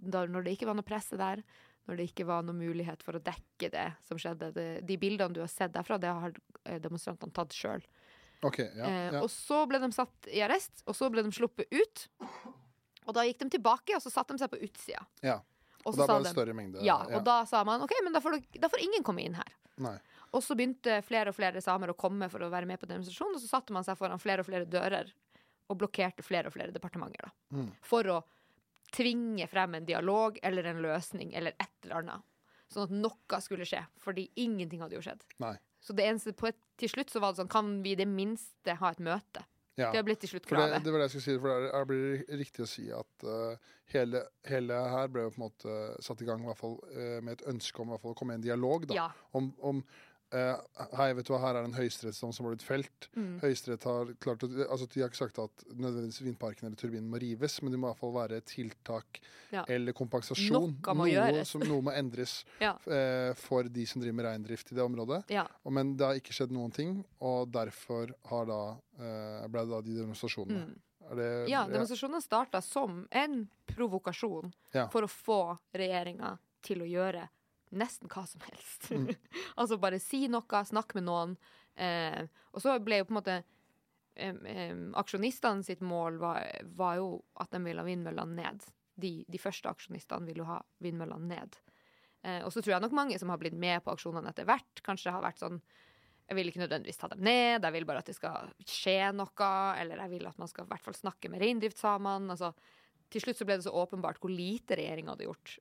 da, 0.00 0.26
når 0.28 0.44
det 0.44 0.56
ikke 0.56 0.68
var 0.68 0.76
noe 0.78 0.86
presse 0.86 1.16
der, 1.20 1.40
når 1.86 1.96
det 2.00 2.08
ikke 2.10 2.26
var 2.26 2.42
noen 2.46 2.58
mulighet 2.58 3.02
for 3.06 3.16
å 3.18 3.22
dekke 3.22 3.70
det 3.70 3.86
som 4.06 4.18
skjedde. 4.18 4.50
De 4.86 4.96
bildene 4.98 5.34
du 5.36 5.40
har 5.42 5.50
sett 5.52 5.72
derfra, 5.74 5.98
det 6.02 6.10
har 6.10 6.34
eh, 6.64 6.80
demonstrantene 6.82 7.32
tatt 7.36 7.54
sjøl. 7.54 7.84
Okay, 8.44 8.68
Ja, 8.76 8.86
Eh. 8.86 9.20
Og 9.22 9.30
så 9.32 9.62
ble 9.66 9.78
de 9.80 9.90
satt 9.94 10.28
i 10.28 10.42
arrest, 10.44 10.82
og 10.86 10.94
så 10.98 11.08
ble 11.10 11.22
de 11.24 11.30
sluppet 11.32 11.70
ut. 11.72 12.08
Og 13.06 13.14
da 13.14 13.22
gikk 13.24 13.38
de 13.44 13.48
tilbake, 13.56 13.94
og 13.96 14.02
så 14.02 14.10
satte 14.10 14.34
de 14.34 14.42
seg 14.42 14.50
på 14.50 14.58
utsida. 14.66 15.06
ja. 15.22 15.40
Og 15.86 15.94
Og 15.94 16.00
da 16.00 16.06
ble 16.16 16.24
det 16.24 16.32
større 16.34 16.54
mengde. 16.58 16.80
ja, 16.82 16.96
og 17.14 17.22
da 17.22 17.44
sa 17.46 17.60
man 17.62 17.80
OK, 17.84 17.92
men 18.02 18.12
da 18.12 18.18
får, 18.18 18.40
da 18.58 18.66
får 18.68 18.80
ingen 18.82 19.04
komme 19.06 19.22
inn 19.22 19.34
her. 19.38 19.52
Nei. 19.78 19.94
Og 20.34 20.42
så 20.42 20.56
begynte 20.58 20.96
flere 21.06 21.30
og 21.30 21.36
flere 21.36 21.60
samer 21.62 21.92
å 21.92 21.94
komme 21.94 22.26
for 22.28 22.42
å 22.42 22.48
være 22.50 22.66
med 22.66 22.80
på 22.80 22.88
demonstrasjonen, 22.90 23.36
og 23.38 23.40
så 23.40 23.46
satte 23.46 23.72
man 23.72 23.84
seg 23.86 23.94
foran 23.96 24.18
flere 24.18 24.42
og 24.42 24.48
flere 24.48 24.66
dører 24.66 25.12
og 25.70 25.78
blokkerte 25.78 26.24
flere 26.26 26.50
og 26.50 26.56
flere 26.56 26.74
departementer. 26.74 27.28
da. 27.28 27.30
Mm. 27.54 27.70
For 27.86 28.02
å 28.10 28.16
tvinge 28.94 29.46
frem 29.50 29.78
en 29.78 29.88
dialog 29.88 30.38
eller 30.42 30.70
en 30.70 30.82
løsning 30.84 31.34
eller 31.34 31.56
et 31.58 31.86
eller 31.86 32.02
annet. 32.02 32.26
Sånn 32.72 32.88
at 32.88 32.94
noe 32.94 33.40
skulle 33.44 33.66
skje, 33.68 33.84
fordi 34.02 34.26
ingenting 34.42 34.82
hadde 34.82 34.98
jo 34.98 35.04
skjedd. 35.04 35.22
Nei. 35.42 35.54
Så 35.82 35.94
det 35.94 36.06
eneste, 36.08 36.34
på 36.34 36.48
et, 36.50 36.58
til 36.80 36.90
slutt 36.90 37.12
så 37.12 37.22
var 37.22 37.32
det 37.32 37.44
sånn, 37.44 37.52
kan 37.52 37.76
vi 37.84 37.94
i 37.94 37.98
det 37.98 38.08
minste 38.10 38.74
ha 38.80 38.90
et 38.90 39.02
møte? 39.02 39.44
Ja. 39.76 39.90
Det 39.92 40.00
har 40.00 40.06
blitt 40.06 40.22
til 40.24 40.32
slutt 40.32 40.46
kravet. 40.48 40.78
det, 40.78 40.86
det 40.86 40.92
var 40.92 41.02
det 41.02 41.06
jeg 41.06 41.12
skulle 41.14 41.26
si, 41.26 41.40
for 41.42 41.64
det 41.66 41.80
blir 41.90 42.38
riktig 42.40 42.64
å 42.64 42.68
si 42.70 42.84
at 42.96 43.26
uh, 43.28 43.72
hele, 43.92 44.22
hele 44.48 44.78
her 44.94 45.10
ble 45.12 45.26
jo 45.26 45.34
på 45.34 45.38
en 45.38 45.44
måte 45.44 45.74
satt 46.02 46.22
i 46.24 46.28
gang 46.28 46.42
i 46.42 46.48
hvert 46.48 46.60
fall, 46.62 46.78
uh, 46.96 47.18
med 47.20 47.36
et 47.36 47.44
ønske 47.52 47.84
om 47.84 47.92
fall, 48.00 48.14
å 48.14 48.18
komme 48.18 48.34
i 48.34 48.40
en 48.40 48.46
dialog. 48.46 48.88
da, 48.88 48.96
Ja. 48.96 49.10
Om, 49.36 49.50
om 49.60 49.82
Hei, 50.32 51.12
vet 51.14 51.26
du 51.28 51.32
hva, 51.32 51.38
her 51.44 51.54
er 51.54 51.62
det 51.64 51.70
en 51.70 51.76
høyesterettsdom 51.78 52.32
som 52.34 52.46
har 52.48 52.54
blitt 52.56 52.64
felt. 52.66 53.06
Mm. 53.14 53.36
Høyesterett 53.44 53.84
har 53.86 54.10
klart 54.22 54.42
å, 54.42 54.48
altså 54.66 54.88
De 54.90 55.02
har 55.04 55.10
ikke 55.12 55.20
sagt 55.20 55.38
at 55.38 55.64
nødvendigvis 55.70 56.18
vindparken 56.26 56.66
eller 56.66 56.78
turbinen 56.80 57.06
må 57.12 57.20
rives, 57.22 57.60
men 57.62 57.72
det 57.74 57.78
må 57.78 57.86
i 57.88 57.92
hvert 57.94 58.00
fall 58.02 58.14
være 58.16 58.40
tiltak 58.48 59.20
Ja. 59.54 59.62
eller 59.70 59.94
kompensasjon. 59.94 60.74
Noe 60.82 61.06
gjøres. 61.08 61.48
som, 61.54 61.62
noe 61.62 61.84
må 61.86 61.94
endres 61.94 62.40
Ja. 62.64 62.74
eh, 62.90 63.32
for 63.38 63.62
de 63.70 63.86
som 63.86 64.02
driver 64.02 64.18
med 64.18 64.26
reindrift 64.26 64.72
i 64.72 64.78
det 64.78 64.82
området. 64.82 65.22
Ja. 65.30 65.46
Men 65.70 65.94
det 65.96 66.06
har 66.08 66.18
ikke 66.18 66.34
skjedd 66.34 66.50
noen 66.54 66.74
ting, 66.74 67.04
og 67.22 67.52
derfor 67.54 68.10
har 68.32 68.50
da, 68.50 68.60
eh, 68.98 69.46
ble 69.46 69.62
det 69.62 69.70
da 69.76 69.80
de 69.86 69.96
demonstrasjonene. 70.02 70.66
Mm. 70.66 70.82
Det, 71.16 71.30
ja, 71.52 71.60
demonstrasjonene 71.70 72.18
starta 72.24 72.58
som 72.66 73.04
en 73.14 73.44
provokasjon 73.70 74.50
for 74.90 75.06
å 75.06 75.08
få 75.08 75.36
regjeringa 75.78 76.32
til 76.66 76.82
å 76.82 76.88
gjøre 76.90 77.28
nesten 77.74 78.10
hva 78.12 78.24
som 78.28 78.42
helst. 78.46 78.90
Mm. 78.90 79.10
altså 79.60 79.78
bare 79.82 80.00
si 80.02 80.26
noe, 80.30 80.64
snakk 80.68 80.94
med 80.98 81.06
noen. 81.08 81.36
Eh, 81.74 82.22
og 82.52 82.62
så 82.62 82.76
ble 82.82 83.02
jo 83.02 83.08
på 83.08 83.14
en 83.14 83.20
måte 83.20 83.36
em, 84.14 84.92
Aksjonistene 84.96 85.66
sitt 85.66 85.82
mål 85.84 86.20
var, 86.22 86.44
var 86.78 87.00
jo 87.00 87.10
at 87.42 87.52
de 87.52 87.62
ville 87.64 87.82
ha 87.82 87.88
vindmøllene 87.88 88.42
ned. 88.42 88.68
De, 88.96 89.18
de 89.28 89.40
første 89.40 89.68
aksjonistene 89.68 90.28
ville 90.28 90.44
jo 90.44 90.48
ha 90.48 90.60
vindmøllene 90.84 91.34
ned. 91.34 91.58
Eh, 92.22 92.40
og 92.44 92.52
så 92.52 92.62
tror 92.62 92.76
jeg 92.76 92.86
nok 92.86 92.96
mange 92.96 93.18
som 93.20 93.32
har 93.32 93.42
blitt 93.42 93.58
med 93.58 93.84
på 93.84 93.92
aksjonene 93.92 94.32
etter 94.32 94.48
hvert, 94.48 94.84
kanskje 94.86 95.10
det 95.10 95.18
har 95.18 95.26
vært 95.26 95.44
sånn 95.44 95.60
jeg 96.26 96.40
vil 96.40 96.48
ikke 96.50 96.62
nødvendigvis 96.64 96.98
ta 96.98 97.08
dem 97.12 97.22
ned, 97.22 97.62
jeg 97.62 97.74
vil 97.76 97.84
bare 97.86 98.00
at 98.02 98.08
det 98.10 98.16
skal 98.16 98.48
skje 98.66 99.12
noe. 99.14 99.50
Eller 99.78 100.00
jeg 100.02 100.12
vil 100.16 100.26
at 100.26 100.40
man 100.42 100.50
skal 100.50 100.66
i 100.66 100.72
hvert 100.72 100.82
fall 100.82 100.96
snakke 100.98 101.30
med 101.30 101.38
reindriftssamene. 101.38 102.34
Altså, 102.34 102.50
til 103.14 103.22
slutt 103.22 103.38
så 103.38 103.46
ble 103.46 103.58
det 103.60 103.66
så 103.68 103.74
åpenbart 103.78 104.18
hvor 104.18 104.32
lite 104.32 104.78
regjeringa 104.78 105.14
hadde 105.14 105.28
gjort. 105.28 105.52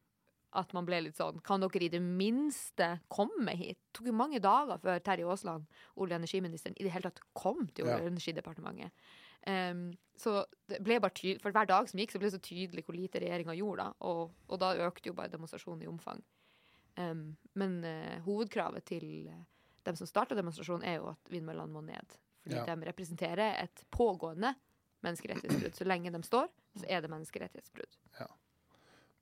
At 0.56 0.72
man 0.74 0.86
ble 0.88 1.02
litt 1.04 1.18
sånn 1.20 1.42
Kan 1.44 1.60
dere 1.64 1.84
i 1.84 1.90
det 1.92 2.00
minste 2.02 3.00
komme 3.12 3.52
hit? 3.60 3.78
Det 3.90 4.00
tok 4.00 4.08
jo 4.08 4.14
mange 4.16 4.40
dager 4.40 4.78
før 4.82 5.00
Terje 5.04 5.28
Aasland, 5.28 5.66
olje- 5.98 6.16
og 6.16 6.20
energiministeren, 6.22 6.76
i 6.80 6.84
det 6.88 6.92
hele 6.94 7.10
tatt 7.12 7.20
kom 7.34 7.68
til 7.68 7.86
Olje- 7.86 8.02
og 8.06 8.12
energidepartementet. 8.14 8.92
Um, 9.48 9.92
så 10.18 10.46
det 10.68 10.80
ble 10.82 10.98
bare 11.00 11.14
tydelig, 11.14 11.42
For 11.44 11.52
hver 11.54 11.68
dag 11.70 11.90
som 11.90 12.00
gikk, 12.00 12.12
så 12.16 12.20
ble 12.20 12.30
det 12.32 12.38
så 12.40 12.42
tydelig 12.48 12.84
hvor 12.88 12.96
lite 12.98 13.20
regjeringa 13.22 13.54
gjorde. 13.54 13.84
da, 13.84 13.94
Og, 14.08 14.32
og 14.50 14.60
da 14.60 14.72
økte 14.88 15.12
jo 15.12 15.14
bare 15.14 15.30
demonstrasjonen 15.30 15.84
i 15.84 15.88
omfang. 15.92 16.24
Um, 16.98 17.36
men 17.54 17.84
uh, 17.84 18.20
hovedkravet 18.26 18.86
til 18.86 19.28
eh, 19.28 19.44
dem 19.86 19.96
som 20.00 20.08
starta 20.08 20.34
demonstrasjonen, 20.36 20.84
er 20.88 20.96
jo 21.02 21.10
at 21.12 21.30
vindmøllene 21.30 21.72
må 21.74 21.82
ned. 21.86 22.18
Fordi 22.46 22.56
Ja. 22.56 22.66
de 22.76 22.86
representerer 22.88 23.62
et 23.64 23.84
pågående 23.92 24.56
menneskerettighetsbrudd. 25.04 25.76
Så 25.76 25.86
lenge 25.86 26.12
de 26.12 26.22
står, 26.24 26.48
så 26.80 26.86
er 26.90 27.02
det 27.02 27.10
menneskerettighetsbrudd. 27.12 27.98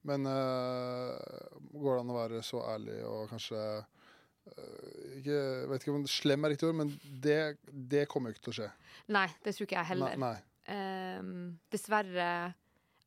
Men 0.08 0.28
eh, 0.28 1.52
går 1.74 1.96
det 1.96 2.00
an 2.02 2.12
å 2.12 2.18
være 2.18 2.42
så 2.46 2.63
ærlig 2.74 2.98
og 3.08 3.30
kanskje 3.32 3.60
eh, 3.62 5.20
ikke, 5.20 5.38
vet 5.72 5.86
ikke 5.86 5.94
om 5.96 6.08
slem 6.12 6.44
er 6.44 6.54
riktig 6.54 6.68
ord, 6.70 6.80
men 6.82 6.92
det, 7.24 7.38
det 7.72 8.08
kommer 8.12 8.32
jo 8.32 8.38
ikke 8.38 8.48
til 8.50 8.54
å 8.54 8.58
skje. 8.58 8.72
Nei, 9.16 9.30
det 9.46 9.56
tror 9.56 9.70
ikke 9.70 9.80
jeg 9.80 9.92
heller. 9.94 10.20
Nei, 10.20 10.34
nei. 10.34 10.50
Um, 10.63 11.58
dessverre 11.76 12.28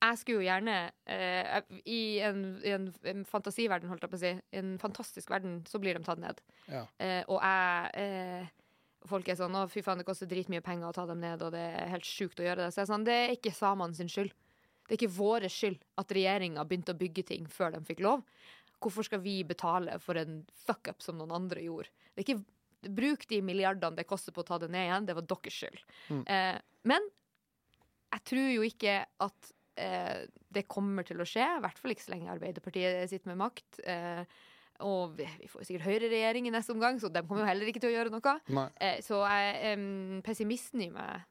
Jeg 0.05 0.19
skulle 0.21 0.43
jo 0.43 0.45
gjerne 0.45 0.75
uh, 1.09 1.71
I 1.89 2.01
en, 2.27 2.43
i 2.61 2.75
en, 2.77 2.91
en 3.09 3.23
fantasiverden, 3.25 3.89
holdt 3.89 4.05
jeg 4.05 4.13
på 4.13 4.19
å 4.19 4.21
si, 4.21 4.33
i 4.37 4.61
en 4.61 4.75
fantastisk 4.81 5.33
verden, 5.33 5.63
så 5.65 5.81
blir 5.81 5.97
de 5.97 6.05
tatt 6.05 6.21
ned. 6.21 6.43
Ja. 6.69 6.85
Uh, 7.01 7.23
og 7.33 7.41
jeg 7.41 8.11
uh, 8.45 8.53
Folk 9.07 9.29
er 9.31 9.39
sånn 9.39 9.55
'Å, 9.55 9.69
fy 9.71 9.85
faen, 9.87 10.01
det 10.01 10.07
koster 10.09 10.27
dritmye 10.27 10.65
penger 10.67 10.89
å 10.89 10.95
ta 10.97 11.05
dem 11.07 11.21
ned', 11.23 11.45
og 11.47 11.53
det 11.55 11.63
er 11.63 11.93
helt 11.93 12.09
sjukt 12.09 12.41
å 12.43 12.47
gjøre 12.47 12.65
det. 12.65 12.73
Så 12.75 12.81
jeg 12.81 12.87
er 12.89 12.91
sånn, 12.91 13.05
det 13.07 13.15
er 13.15 13.35
ikke 13.37 13.53
samene 13.55 13.95
sin 13.95 14.11
skyld. 14.11 14.35
Det 14.87 14.95
er 14.95 15.01
ikke 15.01 15.17
vår 15.17 15.49
skyld 15.53 15.81
at 16.01 16.15
regjeringa 16.15 16.65
begynte 16.65 16.95
å 16.95 17.01
bygge 17.01 17.27
ting 17.33 17.49
før 17.51 17.75
de 17.75 17.83
fikk 17.87 18.05
lov. 18.07 18.23
Hvorfor 18.83 19.07
skal 19.07 19.23
vi 19.25 19.41
betale 19.49 19.99
for 20.03 20.19
en 20.21 20.43
fuck-up 20.67 21.03
som 21.03 21.19
noen 21.19 21.35
andre 21.35 21.65
gjorde? 21.65 21.91
Det 22.13 22.23
er 22.23 22.29
ikke 22.29 22.45
Bruk 22.87 23.25
de 23.27 23.41
milliardene 23.43 23.97
det 23.99 24.05
koster 24.07 24.35
på 24.37 24.45
å 24.45 24.47
ta 24.47 24.61
det 24.63 24.69
ned 24.71 24.85
igjen. 24.85 25.07
Det 25.09 25.15
var 25.17 25.25
deres 25.27 25.55
skyld. 25.57 25.81
Mm. 26.13 26.21
Eh, 26.31 26.59
men 26.87 27.09
jeg 28.13 28.23
tror 28.31 28.51
jo 28.53 28.67
ikke 28.67 28.99
at 29.27 29.49
eh, 29.81 30.27
det 30.55 30.67
kommer 30.71 31.07
til 31.09 31.19
å 31.19 31.27
skje. 31.27 31.47
I 31.57 31.63
hvert 31.65 31.81
fall 31.81 31.95
ikke 31.95 32.05
så 32.05 32.13
lenge 32.15 32.31
Arbeiderpartiet 32.37 33.11
sitter 33.11 33.33
med 33.33 33.41
makt. 33.43 33.81
Eh, 33.83 34.23
og 34.87 35.17
vi, 35.19 35.27
vi 35.41 35.49
får 35.49 35.63
jo 35.63 35.69
sikkert 35.71 35.89
høyreregjering 35.89 36.47
i 36.47 36.53
neste 36.53 36.75
omgang, 36.77 37.01
så 37.01 37.09
de 37.11 37.25
kommer 37.25 37.43
jo 37.43 37.49
heller 37.49 37.73
ikke 37.73 37.83
til 37.83 37.91
å 37.91 37.97
gjøre 37.97 38.13
noe. 38.13 38.37
Eh, 38.77 39.01
så 39.05 39.23
jeg, 39.25 39.57
em, 39.73 40.21
pessimisten 40.27 40.85
i 40.85 40.91
meg 40.93 41.25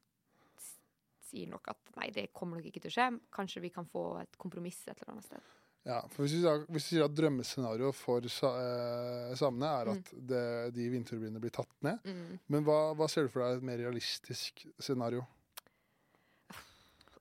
sier 1.36 1.52
nok 1.52 1.68
at 1.76 1.94
nei, 2.00 2.10
det 2.16 2.30
kommer 2.34 2.58
nok 2.62 2.72
ikke 2.72 2.82
til 2.88 2.94
å 2.94 2.96
skje. 2.96 3.12
Kanskje 3.36 3.62
vi 3.68 3.70
kan 3.76 3.86
få 3.92 4.08
et 4.24 4.38
kompromiss 4.42 4.82
et 4.88 4.96
eller 5.04 5.18
annet 5.18 5.28
sted. 5.28 5.54
Ja, 5.86 6.00
for 6.10 6.24
hvis 6.26 6.32
vi, 6.34 6.40
sier- 6.42 6.64
hvis 6.66 6.88
vi 6.88 6.96
sier 6.96 7.04
at 7.06 7.14
drømmescenarioet 7.14 7.94
for 7.94 8.26
sa, 8.34 8.56
eh, 8.58 9.36
samene 9.38 9.68
er 9.70 9.92
at 9.92 10.08
det, 10.18 10.40
de 10.74 10.88
vindturbinene 10.90 11.40
blir 11.44 11.52
tatt 11.54 11.76
ned, 11.86 12.00
Mm. 12.08 12.40
men 12.50 12.64
hva, 12.66 12.96
hva 12.98 13.08
ser 13.08 13.24
du 13.24 13.30
for 13.30 13.44
deg 13.44 13.52
er 13.52 13.58
et 13.58 13.64
mer 13.70 13.78
realistisk 13.84 14.66
scenario? 14.80 15.28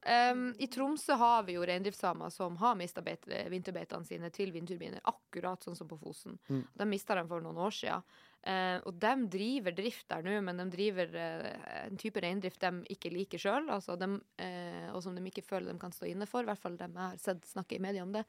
Um, 0.06 0.54
I 0.58 0.66
Tromsø 0.68 1.14
har 1.16 1.42
vi 1.46 1.54
jo 1.56 1.62
reindriftssamer 1.64 2.28
som 2.32 2.56
har 2.60 2.74
mista 2.76 3.00
vinterbeitene 3.00 4.04
sine 4.04 4.28
til 4.30 4.50
vindturbiner, 4.52 5.00
akkurat 5.08 5.64
sånn 5.64 5.76
som 5.78 5.88
på 5.88 5.96
Fosen. 5.96 6.36
Mm. 6.50 6.64
De 6.76 6.84
mista 6.90 7.14
dem 7.16 7.28
for 7.30 7.40
noen 7.40 7.56
år 7.56 7.72
siden. 7.72 8.02
Eh, 8.44 8.76
og 8.84 8.98
de 9.00 9.12
driver 9.32 9.72
drift 9.72 10.04
der 10.10 10.24
nå, 10.26 10.34
men 10.44 10.58
de 10.60 10.66
driver 10.68 11.14
eh, 11.16 11.86
en 11.86 12.00
type 12.00 12.20
reindrift 12.20 12.60
de 12.60 12.82
ikke 12.92 13.12
liker 13.14 13.40
sjøl, 13.40 13.70
altså 13.72 13.96
eh, 13.96 14.90
og 14.92 15.00
som 15.00 15.16
de 15.16 15.22
ikke 15.30 15.46
føler 15.46 15.72
de 15.72 15.80
kan 15.80 15.94
stå 15.94 16.10
inne 16.10 16.28
for. 16.28 16.44
I 16.44 16.50
hvert 16.50 16.60
fall 16.60 16.76
de 16.76 16.90
jeg 16.90 17.00
har 17.00 17.22
sett 17.22 17.48
snakke 17.48 17.78
i 17.78 17.80
media 17.80 18.04
om 18.04 18.12
det. 18.12 18.26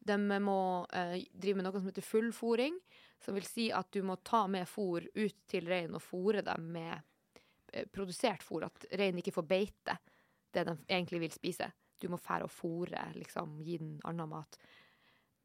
De 0.00 0.16
må 0.40 0.86
eh, 0.96 1.18
drive 1.32 1.60
med 1.60 1.68
noe 1.68 1.76
som 1.76 1.90
heter 1.90 2.06
fullfòring, 2.06 2.80
som 3.20 3.36
vil 3.36 3.44
si 3.44 3.68
at 3.74 3.90
du 3.92 4.00
må 4.06 4.16
ta 4.24 4.46
med 4.48 4.68
fôr 4.70 5.04
ut 5.04 5.38
til 5.50 5.68
reinen 5.68 5.98
og 5.98 6.04
fòre 6.06 6.44
dem 6.46 6.70
med 6.78 6.94
eh, 7.74 7.84
produsert 7.92 8.46
fôr, 8.46 8.64
at 8.70 8.88
reinen 8.96 9.20
ikke 9.20 9.36
får 9.36 9.50
beite 9.52 9.98
det 10.56 10.64
de 10.64 10.78
egentlig 10.88 11.26
vil 11.26 11.34
spise. 11.34 11.68
Du 12.00 12.08
må 12.08 12.16
fære 12.16 12.46
og 12.46 12.54
fòre, 12.54 13.10
liksom, 13.18 13.58
gi 13.66 13.76
den 13.82 13.98
annen 14.08 14.30
mat. 14.30 14.56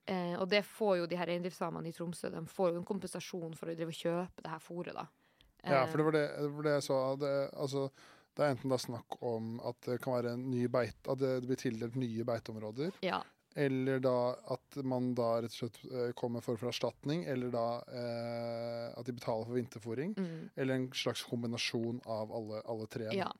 Eh, 0.05 0.35
og 0.35 0.49
det 0.51 0.65
får 0.67 0.97
jo 0.99 1.05
de 1.07 1.17
her 1.19 1.29
reindriftssamene 1.31 1.87
i 1.87 1.95
Tromsø. 1.95 2.31
De 2.33 2.41
får 2.51 2.73
jo 2.73 2.81
en 2.81 2.87
kompensasjon 2.87 3.53
for 3.55 3.71
å 3.71 3.75
drive 3.77 3.93
og 3.93 3.99
kjøpe 3.99 4.43
det 4.43 4.51
her 4.51 4.63
fôret, 4.63 4.95
da. 4.97 5.05
Ja, 5.63 5.83
Eh, 5.83 5.89
for 5.89 5.97
det 5.97 6.03
var 6.03 6.11
det, 6.11 6.25
det, 6.27 6.47
var 6.47 6.63
det 6.63 6.73
jeg 6.73 6.83
så. 6.83 6.97
Det, 7.19 7.35
altså, 7.53 7.85
det 8.35 8.43
er 8.43 8.55
enten 8.55 8.73
da 8.73 8.79
snakk 8.81 9.21
om 9.23 9.53
at 9.63 9.79
det 9.87 10.01
kan 10.03 10.17
være 10.17 10.33
en 10.35 10.49
ny 10.51 10.65
beit, 10.71 10.99
at 11.07 11.21
det 11.21 11.37
blir 11.45 11.59
tildelt 11.59 11.95
nye 11.99 12.25
beiteområder, 12.27 12.97
ja. 13.05 13.21
eller 13.55 14.01
da 14.03 14.17
at 14.55 14.79
man 14.83 15.13
da 15.15 15.29
rett 15.43 15.53
og 15.53 15.59
slett 15.61 15.79
eh, 15.87 16.09
kommer 16.19 16.43
for 16.43 16.59
for 16.59 16.71
erstatning, 16.73 17.23
eller 17.29 17.53
da 17.53 17.67
eh, 17.93 18.89
at 18.91 19.07
de 19.07 19.15
betaler 19.15 19.47
for 19.47 19.59
vinterfòring. 19.59 20.17
Mm, 20.17 20.49
eller 20.55 20.81
en 20.81 20.89
slags 20.97 21.23
kombinasjon 21.29 22.01
av 22.05 22.33
alle, 22.33 22.63
alle 22.65 22.89
tre. 22.91 23.07
da. 23.11 23.17
ja. 23.23 23.31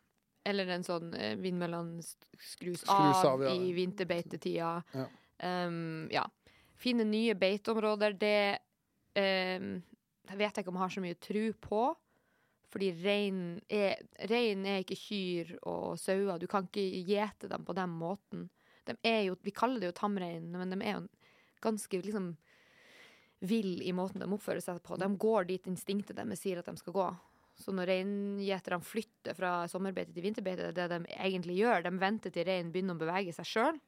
Eller 0.43 0.67
en 0.76 0.84
sånn 0.84 1.13
eh, 1.15 1.38
vindmøllene 1.39 2.04
skrus, 2.04 2.82
Skrus 2.84 2.88
av, 2.91 3.28
av, 3.38 3.45
ja. 3.47 3.52
i 3.56 3.71
vinterbeitetida. 3.76 4.71
Ja. 4.91 5.06
Um, 5.43 6.10
ja. 6.12 6.23
Finne 6.84 7.06
nye 7.08 7.36
beiteområder, 7.39 8.17
det 8.19 8.38
eh, 9.15 9.67
vet 10.34 10.50
jeg 10.50 10.63
ikke 10.63 10.72
om 10.74 10.80
jeg 10.80 10.86
har 10.86 10.96
så 10.98 11.04
mye 11.04 11.19
tru 11.24 11.43
på. 11.63 11.84
Fordi 12.74 12.89
rein 13.04 13.41
er, 13.69 14.00
er 14.17 14.80
ikke 14.82 14.98
kyr 14.98 15.52
og 15.69 16.00
sauer. 16.02 16.39
Du 16.41 16.48
kan 16.50 16.65
ikke 16.65 17.04
gjete 17.06 17.50
dem 17.52 17.65
på 17.67 17.76
den 17.78 17.91
måten. 17.93 18.48
De 18.88 18.96
er 19.06 19.28
jo, 19.28 19.38
vi 19.46 19.54
kaller 19.56 19.80
det 19.80 19.91
jo 19.91 20.00
tamrein, 20.00 20.50
men 20.52 20.74
de 20.74 20.80
er 20.82 20.98
jo 20.98 21.04
ganske 21.63 22.02
liksom 22.02 22.34
vill 23.43 23.82
i 23.84 23.93
måten 23.96 24.24
de 24.24 24.28
oppfører 24.32 24.63
seg 24.63 24.82
på. 24.84 24.98
De 24.98 25.08
går 25.19 25.48
dit 25.52 25.69
instinktet 25.69 26.17
deres 26.17 26.41
sier 26.41 26.60
at 26.60 26.67
de 26.69 26.76
skal 26.80 26.96
gå. 26.96 27.08
Så 27.60 27.74
når 27.76 27.91
reingjeterne 27.91 28.82
flytter 28.82 29.38
fra 29.38 29.56
sommerbeite 29.69 30.15
til 30.15 30.26
vinterbeite, 30.26 30.72
det 30.74 30.88
de 30.89 31.02
egentlig 31.13 31.60
gjør, 31.60 31.84
de 31.86 31.91
venter 32.02 32.34
til 32.34 32.48
reinen 32.48 32.72
begynner 32.74 32.98
å 32.98 33.04
bevege 33.04 33.36
seg 33.36 33.50
sjøl. 33.50 33.82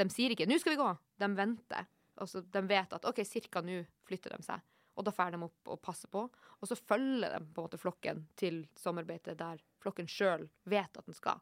De 0.00 0.06
sier 0.08 0.32
ikke 0.32 0.46
'nå 0.48 0.56
skal 0.58 0.72
vi 0.72 0.80
gå', 0.80 0.94
de 1.20 1.28
venter. 1.36 1.90
Altså, 2.22 2.42
de 2.54 2.62
vet 2.70 2.94
at 2.96 3.04
OK, 3.10 3.20
cirka 3.26 3.62
nå 3.64 3.82
flytter 4.08 4.36
de 4.36 4.46
seg. 4.46 4.62
Og 4.96 5.06
da 5.06 5.12
drar 5.16 5.32
de 5.32 5.40
opp 5.46 5.70
og 5.72 5.80
passer 5.82 6.10
på. 6.12 6.26
Og 6.60 6.68
så 6.68 6.76
følger 6.76 7.32
de 7.32 7.38
på 7.44 7.62
en 7.62 7.66
måte 7.68 7.80
flokken 7.80 8.26
til 8.38 8.64
sommerbeite 8.78 9.34
der 9.38 9.62
flokken 9.82 10.06
sjøl 10.10 10.48
vet 10.68 10.98
at 11.00 11.08
den 11.08 11.16
skal. 11.16 11.40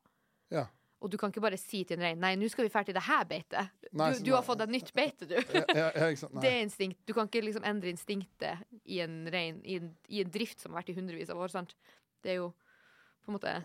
Ja. 0.54 0.68
Og 1.00 1.08
du 1.10 1.16
kan 1.16 1.32
ikke 1.32 1.40
bare 1.40 1.56
si 1.56 1.80
til 1.88 1.96
en 1.96 2.04
rein 2.04 2.18
'nei, 2.20 2.34
nå 2.36 2.48
skal 2.52 2.66
vi 2.66 2.70
dra 2.72 2.82
til 2.84 2.94
det 2.94 3.02
her 3.06 3.24
beitet'. 3.24 3.70
Nei, 3.96 4.10
Du, 4.18 4.24
du 4.24 4.32
har 4.34 4.42
fått 4.44 4.60
et 4.60 4.68
nytt 4.68 4.92
beite, 4.92 5.26
du. 5.26 5.34
Ja, 5.34 5.64
ja. 5.96 6.10
Det 6.44 6.50
er 6.50 6.60
instinkt. 6.60 7.00
Du 7.08 7.14
kan 7.16 7.26
ikke 7.26 7.40
liksom 7.46 7.64
endre 7.64 7.88
instinktet 7.90 8.60
i 8.84 9.00
en 9.00 9.24
rein, 9.32 9.62
i 9.64 9.80
i 10.08 10.20
en 10.20 10.30
drift 10.30 10.60
som 10.60 10.72
har 10.74 10.82
vært 10.82 10.92
i 10.92 10.98
hundrevis 11.00 11.30
av 11.32 11.40
år. 11.40 11.48
sant? 11.48 11.74
Det 12.22 12.34
er 12.34 12.42
jo 12.42 12.50
på 13.24 13.32
en 13.32 13.38
måte 13.38 13.64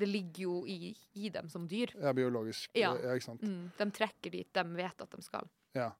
Det 0.00 0.08
ligger 0.08 0.42
jo 0.42 0.66
i, 0.66 0.96
i 1.12 1.28
dem 1.28 1.48
som 1.50 1.66
dyr. 1.68 1.90
Ja, 2.00 2.12
biologisk. 2.16 2.70
Ja. 2.72 2.94
Ja. 2.96 3.12
ikke 3.18 3.26
sant? 3.26 3.42
Mm. 3.42 3.66
De 3.76 3.90
trekker 3.90 4.30
dit 4.32 4.48
de 4.54 4.62
vet 4.78 5.02
at 5.02 5.10
de 5.10 5.22
skal. 5.22 5.50
Ja. 5.76 5.90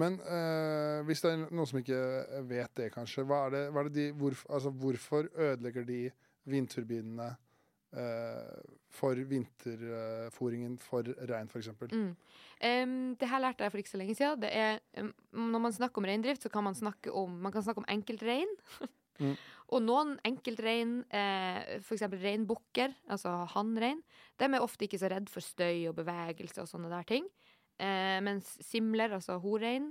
Men 0.00 0.18
eh, 0.26 1.00
hvis 1.06 1.22
det 1.22 1.30
er 1.30 1.42
noen 1.44 1.68
som 1.70 1.78
ikke 1.78 1.98
vet 2.50 2.72
det, 2.80 2.90
kanskje, 2.94 3.22
hva 3.28 3.44
er 3.46 3.54
det, 3.54 3.64
hva 3.70 3.84
er 3.84 3.90
det 3.90 3.96
de, 4.00 4.06
hvorf, 4.18 4.42
altså, 4.50 4.72
hvorfor 4.74 5.28
ødelegger 5.30 5.86
de 5.86 6.00
vindturbinene 6.50 7.28
eh, 7.94 8.72
for 8.94 9.18
vinterfòringen 9.30 10.74
for 10.82 11.06
rein, 11.30 11.50
f.eks.? 11.50 11.70
Mm. 11.92 12.10
Um, 12.64 12.98
det 13.20 13.30
her 13.30 13.42
lærte 13.42 13.66
jeg 13.66 13.74
for 13.74 13.82
ikke 13.82 13.94
så 13.94 14.02
lenge 14.02 14.18
siden. 14.18 14.42
Det 14.42 14.50
er, 14.50 14.82
um, 14.98 15.14
når 15.54 15.64
man 15.68 15.78
snakker 15.78 16.02
om 16.02 16.10
reindrift, 16.10 16.42
så 16.42 16.50
kan 16.50 16.66
man 16.66 16.78
snakke 16.78 17.14
om, 17.14 17.38
man 17.46 17.54
kan 17.54 17.62
snakke 17.62 17.84
om 17.84 17.90
enkeltrein. 17.94 18.50
Mm. 19.22 19.36
Og 19.74 19.80
noen 19.80 20.16
enkeltrein, 20.26 20.98
eh, 21.14 21.78
f.eks. 21.78 22.04
reinbukker, 22.10 22.92
altså 23.10 23.30
hannrein, 23.54 24.02
de 24.38 24.50
er 24.50 24.62
ofte 24.62 24.86
ikke 24.86 25.00
så 25.00 25.08
redd 25.10 25.30
for 25.32 25.42
støy 25.42 25.86
og 25.88 25.96
bevegelse 26.02 26.62
og 26.62 26.68
sånne 26.68 26.90
der 26.92 27.06
ting. 27.08 27.30
Eh, 27.78 28.18
mens 28.24 28.54
simler, 28.64 29.12
altså 29.16 29.38
horein, 29.42 29.90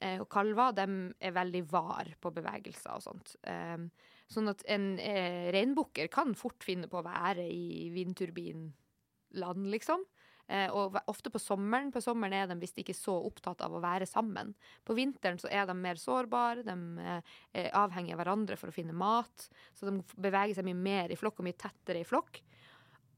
eh, 0.00 0.20
og 0.22 0.28
kalver, 0.30 0.74
de 0.78 0.86
er 1.20 1.34
veldig 1.34 1.64
var 1.72 2.12
på 2.22 2.32
bevegelser 2.34 2.94
og 2.94 3.02
sånt. 3.04 3.34
Eh, 3.42 3.88
sånn 4.30 4.50
at 4.52 4.62
en 4.70 4.94
eh, 5.02 5.50
reinbukker 5.54 6.08
kan 6.12 6.34
fort 6.38 6.62
finne 6.64 6.88
på 6.90 7.00
å 7.00 7.06
være 7.06 7.46
i 7.50 7.90
vindturbinland, 7.94 9.66
liksom. 9.74 10.04
Eh, 10.46 10.68
og 10.76 10.98
ofte 11.08 11.30
på 11.32 11.40
sommeren. 11.40 11.90
På 11.92 12.02
sommeren 12.04 12.34
er 12.36 12.48
de 12.50 12.58
visst 12.60 12.78
ikke 12.80 12.96
så 12.96 13.14
opptatt 13.28 13.62
av 13.64 13.72
å 13.74 13.80
være 13.82 14.06
sammen. 14.08 14.52
På 14.84 14.96
vinteren 14.96 15.40
så 15.40 15.48
er 15.48 15.64
de 15.68 15.76
mer 15.78 15.96
sårbare, 16.00 16.64
de 16.66 16.74
eh, 17.00 17.36
er 17.62 17.70
avhengige 17.80 18.16
av 18.18 18.20
hverandre 18.22 18.58
for 18.60 18.68
å 18.70 18.76
finne 18.76 18.96
mat. 18.96 19.48
Så 19.72 19.88
de 19.88 19.96
beveger 20.20 20.58
seg 20.58 20.68
mye 20.68 20.82
mer 20.84 21.14
i 21.14 21.18
flokk 21.18 21.40
og 21.40 21.48
mye 21.48 21.58
tettere 21.64 22.04
i 22.04 22.08
flokk. 22.08 22.42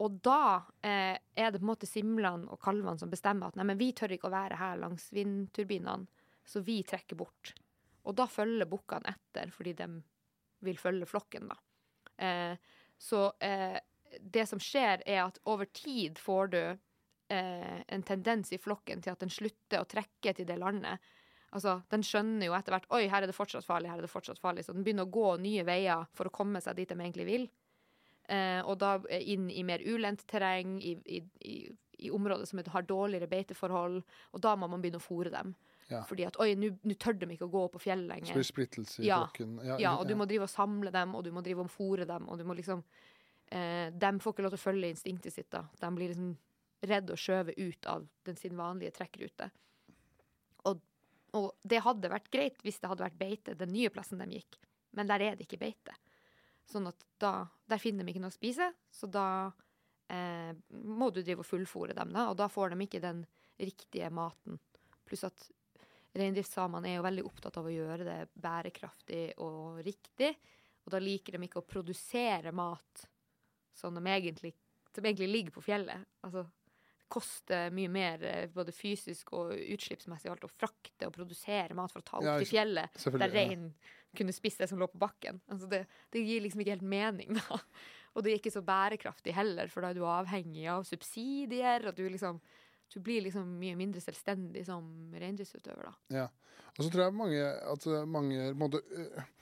Og 0.03 0.19
da 0.25 0.63
eh, 0.85 1.17
er 1.17 1.53
det 1.53 1.61
på 1.61 1.65
en 1.65 1.71
måte 1.71 1.89
simlene 1.89 2.51
og 2.53 2.61
kalvene 2.63 3.01
som 3.01 3.13
bestemmer 3.13 3.49
at 3.49 3.57
nei, 3.57 3.67
men 3.71 3.81
vi 3.81 3.93
tør 3.97 4.13
ikke 4.17 4.29
å 4.29 4.35
være 4.35 4.59
her 4.61 4.81
langs 4.83 5.09
vindturbinene, 5.17 6.09
så 6.47 6.61
vi 6.63 6.83
trekker 6.87 7.19
bort. 7.19 7.55
Og 8.07 8.15
da 8.19 8.29
følger 8.31 8.69
bukkene 8.71 9.11
etter, 9.11 9.51
fordi 9.55 9.73
de 9.81 9.89
vil 10.67 10.79
følge 10.79 11.09
flokken, 11.09 11.49
da. 11.51 11.57
Eh, 12.23 12.75
så 12.99 13.29
eh, 13.45 13.79
det 14.21 14.47
som 14.49 14.61
skjer, 14.63 15.03
er 15.07 15.25
at 15.27 15.41
over 15.49 15.69
tid 15.75 16.21
får 16.23 16.53
du 16.55 16.63
eh, 16.63 17.81
en 17.87 18.07
tendens 18.07 18.53
i 18.53 18.61
flokken 18.63 19.03
til 19.03 19.13
at 19.13 19.23
den 19.25 19.33
slutter 19.33 19.83
å 19.83 19.89
trekke 19.91 20.37
til 20.37 20.49
det 20.49 20.59
landet. 20.61 21.03
Altså, 21.57 21.81
Den 21.91 22.05
skjønner 22.05 22.49
jo 22.49 22.57
etter 22.57 22.75
hvert 22.75 22.89
oi, 22.95 23.07
her 23.11 23.25
er 23.25 23.31
det 23.31 23.37
fortsatt 23.37 23.67
farlig, 23.67 23.91
her 23.91 24.01
er 24.01 24.07
det 24.07 24.13
fortsatt 24.13 24.41
farlig. 24.41 24.67
Så 24.67 24.75
den 24.77 24.85
begynner 24.87 25.07
å 25.07 25.13
gå 25.13 25.29
nye 25.43 25.65
veier 25.67 26.07
for 26.17 26.29
å 26.29 26.35
komme 26.35 26.61
seg 26.63 26.79
dit 26.79 26.91
de 26.91 26.99
egentlig 26.99 27.29
vil. 27.29 27.47
Eh, 28.29 28.61
og 28.67 28.79
da 28.83 28.97
eh, 29.09 29.23
inn 29.35 29.49
i 29.51 29.62
mer 29.62 29.83
ulendt 29.87 30.25
terreng, 30.27 30.79
i, 30.83 30.97
i, 31.07 31.21
i, 31.47 31.57
i 32.07 32.11
områder 32.11 32.45
som 32.49 32.59
har 32.73 32.83
dårligere 32.89 33.29
beiteforhold. 33.31 34.01
Og 34.33 34.41
da 34.43 34.57
må 34.59 34.69
man 34.69 34.83
begynne 34.83 34.99
å 35.01 35.05
fôre 35.05 35.31
dem. 35.31 35.55
Ja. 35.89 36.01
Fordi 36.03 36.25
at 36.27 36.35
oi, 36.43 36.49
nå 36.59 36.97
tør 36.99 37.15
de 37.21 37.29
ikke 37.37 37.47
å 37.47 37.53
gå 37.53 37.61
på 37.71 37.79
fjellet 37.85 38.09
Så 38.09 38.15
lenger. 38.17 38.35
blir 38.41 38.49
splittelse 38.49 39.03
i 39.05 39.07
Ja. 39.07 39.21
flokken. 39.23 39.61
Ja, 39.79 39.93
og 39.97 40.09
du 40.09 40.17
må 40.19 40.27
drive 40.27 40.49
og 40.49 40.51
samle 40.51 40.91
dem, 40.91 41.15
og 41.15 41.23
du 41.25 41.31
må 41.31 41.45
drive 41.47 41.62
og 41.62 41.71
fôre 41.71 42.07
dem, 42.07 42.27
og 42.29 42.39
du 42.39 42.45
må 42.45 42.57
liksom 42.59 42.83
eh, 43.53 43.91
De 43.95 44.11
får 44.19 44.33
ikke 44.35 44.43
lov 44.43 44.51
til 44.57 44.59
å 44.59 44.65
følge 44.67 44.91
instinktet 44.91 45.33
sitt, 45.33 45.51
da. 45.51 45.62
De 45.79 45.91
blir 45.95 46.09
liksom 46.11 46.37
redd 46.83 47.11
og 47.15 47.17
skjøvet 47.23 47.55
ut 47.59 47.87
av 47.87 48.09
den 48.27 48.37
sin 48.37 48.57
vanlige 48.59 48.91
trekkrute. 48.99 49.47
Og, 50.67 50.81
og 51.39 51.53
det 51.62 51.81
hadde 51.87 52.11
vært 52.11 52.31
greit 52.35 52.59
hvis 52.67 52.81
det 52.83 52.91
hadde 52.91 53.07
vært 53.07 53.19
beite 53.21 53.55
den 53.55 53.71
nye 53.73 53.89
plassen 53.95 54.19
de 54.19 54.27
gikk, 54.41 54.59
men 54.93 55.07
der 55.07 55.23
er 55.23 55.37
det 55.39 55.47
ikke 55.47 55.61
beite. 55.62 55.95
Sånn 56.66 56.88
at 56.90 57.05
da 57.22 57.46
Der 57.70 57.81
finner 57.83 58.05
de 58.05 58.12
ikke 58.12 58.20
noe 58.22 58.31
å 58.31 58.35
spise, 58.35 58.68
så 58.92 59.09
da 59.11 59.50
eh, 60.12 60.52
må 60.70 61.09
du 61.11 61.22
drive 61.22 61.42
og 61.42 61.48
fullfòre 61.48 61.96
dem, 61.96 62.12
da, 62.14 62.29
og 62.31 62.37
da 62.38 62.46
får 62.52 62.74
de 62.74 62.85
ikke 62.85 63.00
den 63.02 63.24
riktige 63.59 64.11
maten. 64.14 64.61
Pluss 65.07 65.24
at 65.26 65.48
reindriftssamene 66.16 66.90
er 66.90 66.98
jo 66.98 67.07
veldig 67.07 67.24
opptatt 67.26 67.59
av 67.61 67.66
å 67.66 67.72
gjøre 67.72 68.07
det 68.07 68.18
bærekraftig 68.38 69.24
og 69.42 69.81
riktig. 69.87 70.31
Og 70.87 70.94
da 70.94 71.00
liker 71.02 71.37
de 71.37 71.48
ikke 71.48 71.62
å 71.62 71.66
produsere 71.66 72.52
mat 72.55 73.07
som, 73.74 73.96
de 73.96 74.12
egentlig, 74.12 74.52
som 74.94 75.05
egentlig 75.05 75.29
ligger 75.33 75.57
på 75.57 75.64
fjellet. 75.66 76.07
Altså, 76.24 76.46
det 76.46 77.09
koster 77.12 77.74
mye 77.74 77.90
mer 77.92 78.22
eh, 78.26 78.48
både 78.52 78.74
fysisk 78.74 79.33
og 79.37 79.52
utslippsmessig 79.55 80.31
alt 80.33 80.46
å 80.46 80.50
frakte 80.50 81.09
og 81.09 81.14
produsere 81.14 81.76
mat 81.79 81.92
for 81.92 82.02
å 82.02 82.07
ta 82.07 82.20
opp 82.20 82.26
Ja, 82.26 82.38
til 82.40 82.50
fjellet, 82.55 83.02
der 83.18 83.35
reinen 83.35 83.72
kunne 84.18 84.35
spise 84.35 84.64
det 84.64 84.70
som 84.70 84.81
lå 84.81 84.88
på 84.90 85.00
bakken. 85.00 85.40
Altså 85.52 85.68
det, 85.70 85.85
det 86.14 86.24
gir 86.26 86.44
liksom 86.44 86.62
ikke 86.62 86.76
helt 86.76 86.90
mening, 86.96 87.38
da. 87.38 87.61
Og 88.16 88.24
det 88.24 88.33
er 88.33 88.38
ikke 88.40 88.55
så 88.55 88.64
bærekraftig 88.64 89.35
heller, 89.37 89.68
for 89.68 89.85
da 89.85 89.92
er 89.92 89.98
du 89.98 90.07
avhengig 90.09 90.64
av 90.72 90.87
subsidier, 90.88 91.85
og 91.85 91.98
du 91.98 92.07
liksom 92.09 92.40
du 92.94 93.00
blir 93.02 93.24
liksom 93.24 93.48
mye 93.61 93.76
mindre 93.79 94.00
selvstendig 94.02 94.62
som 94.66 94.85
reindriftsutøver, 95.18 95.88
da. 95.88 96.20
Ja. 96.20 96.26
Og 96.76 96.85
så 96.85 96.90
tror 96.92 97.07
jeg 97.07 97.16
mange 97.16 97.40
at 97.72 97.88
mange 98.09 98.37
på 98.38 98.52
en 98.52 98.61
måte, 98.61 98.83
uh, 98.92 99.33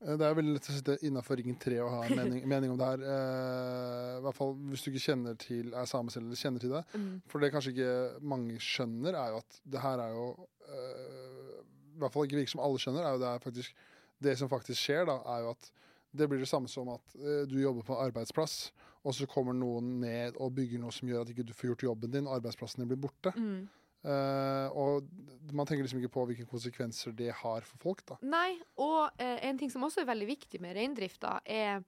Det 0.00 0.24
er 0.24 0.36
veldig 0.36 0.54
lett 0.56 0.68
å 0.72 0.74
sitte 0.74 0.96
innafor 1.04 1.36
Ringen 1.36 1.58
3 1.60 1.78
og 1.84 1.90
ha 1.92 2.00
en 2.06 2.16
mening, 2.16 2.44
mening 2.54 2.72
om 2.72 2.78
det 2.80 2.88
her. 2.88 3.02
Uh, 3.04 4.18
I 4.18 4.22
hvert 4.24 4.38
fall 4.38 4.54
hvis 4.70 4.84
du 4.84 4.90
ikke 4.90 5.04
kjenner 5.04 5.36
til 5.40 5.74
er 5.76 5.90
same 5.90 6.12
selv 6.12 6.30
eller 6.30 6.40
kjenner 6.40 6.64
til 6.64 6.72
det. 6.72 6.82
For 7.30 7.42
det 7.42 7.52
kanskje 7.54 7.74
ikke 7.76 7.96
mange 8.32 8.56
skjønner, 8.64 9.12
er 9.12 9.34
jo 9.34 9.42
at 9.44 9.60
det 9.76 9.84
her 9.84 10.04
er 10.06 10.16
jo 10.16 10.26
uh, 10.40 11.60
I 11.60 12.02
hvert 12.02 12.16
fall 12.16 12.28
ikke 12.28 12.40
virker 12.40 12.56
som 12.56 12.64
alle 12.64 12.80
skjønner, 12.80 13.04
er 13.04 13.16
jo 13.16 13.22
det 13.22 13.30
er 13.30 13.44
faktisk 13.44 13.86
Det 14.20 14.36
som 14.38 14.50
faktisk 14.50 14.78
skjer, 14.80 15.06
da, 15.08 15.18
er 15.34 15.46
jo 15.46 15.54
at 15.56 15.70
det 16.10 16.26
blir 16.28 16.42
det 16.42 16.48
samme 16.50 16.68
som 16.70 16.88
at 16.92 17.18
eh, 17.18 17.44
du 17.48 17.58
jobber 17.60 17.86
på 17.86 17.98
arbeidsplass, 18.02 18.70
og 19.06 19.14
så 19.16 19.28
kommer 19.30 19.56
noen 19.56 19.98
ned 20.02 20.38
og 20.42 20.52
bygger 20.56 20.82
noe 20.82 20.92
som 20.92 21.08
gjør 21.08 21.24
at 21.24 21.30
ikke 21.32 21.46
du 21.48 21.54
får 21.56 21.72
gjort 21.72 21.86
jobben 21.88 22.12
din, 22.12 22.26
og 22.28 22.40
arbeidsplassen 22.40 22.82
din 22.82 22.90
blir 22.90 23.00
borte. 23.00 23.32
Mm. 23.36 23.68
Eh, 24.00 24.76
og 24.80 25.04
man 25.52 25.68
tenker 25.68 25.84
liksom 25.84 26.00
ikke 26.00 26.14
på 26.14 26.24
hvilke 26.30 26.48
konsekvenser 26.48 27.14
det 27.16 27.30
har 27.42 27.64
for 27.68 27.82
folk, 27.82 28.02
da. 28.08 28.18
Nei, 28.24 28.58
og 28.80 29.20
eh, 29.20 29.38
en 29.48 29.60
ting 29.60 29.72
som 29.72 29.84
også 29.86 30.02
er 30.02 30.10
veldig 30.10 30.28
viktig 30.30 30.60
med 30.64 30.76
reindrifta, 30.76 31.38
er 31.44 31.84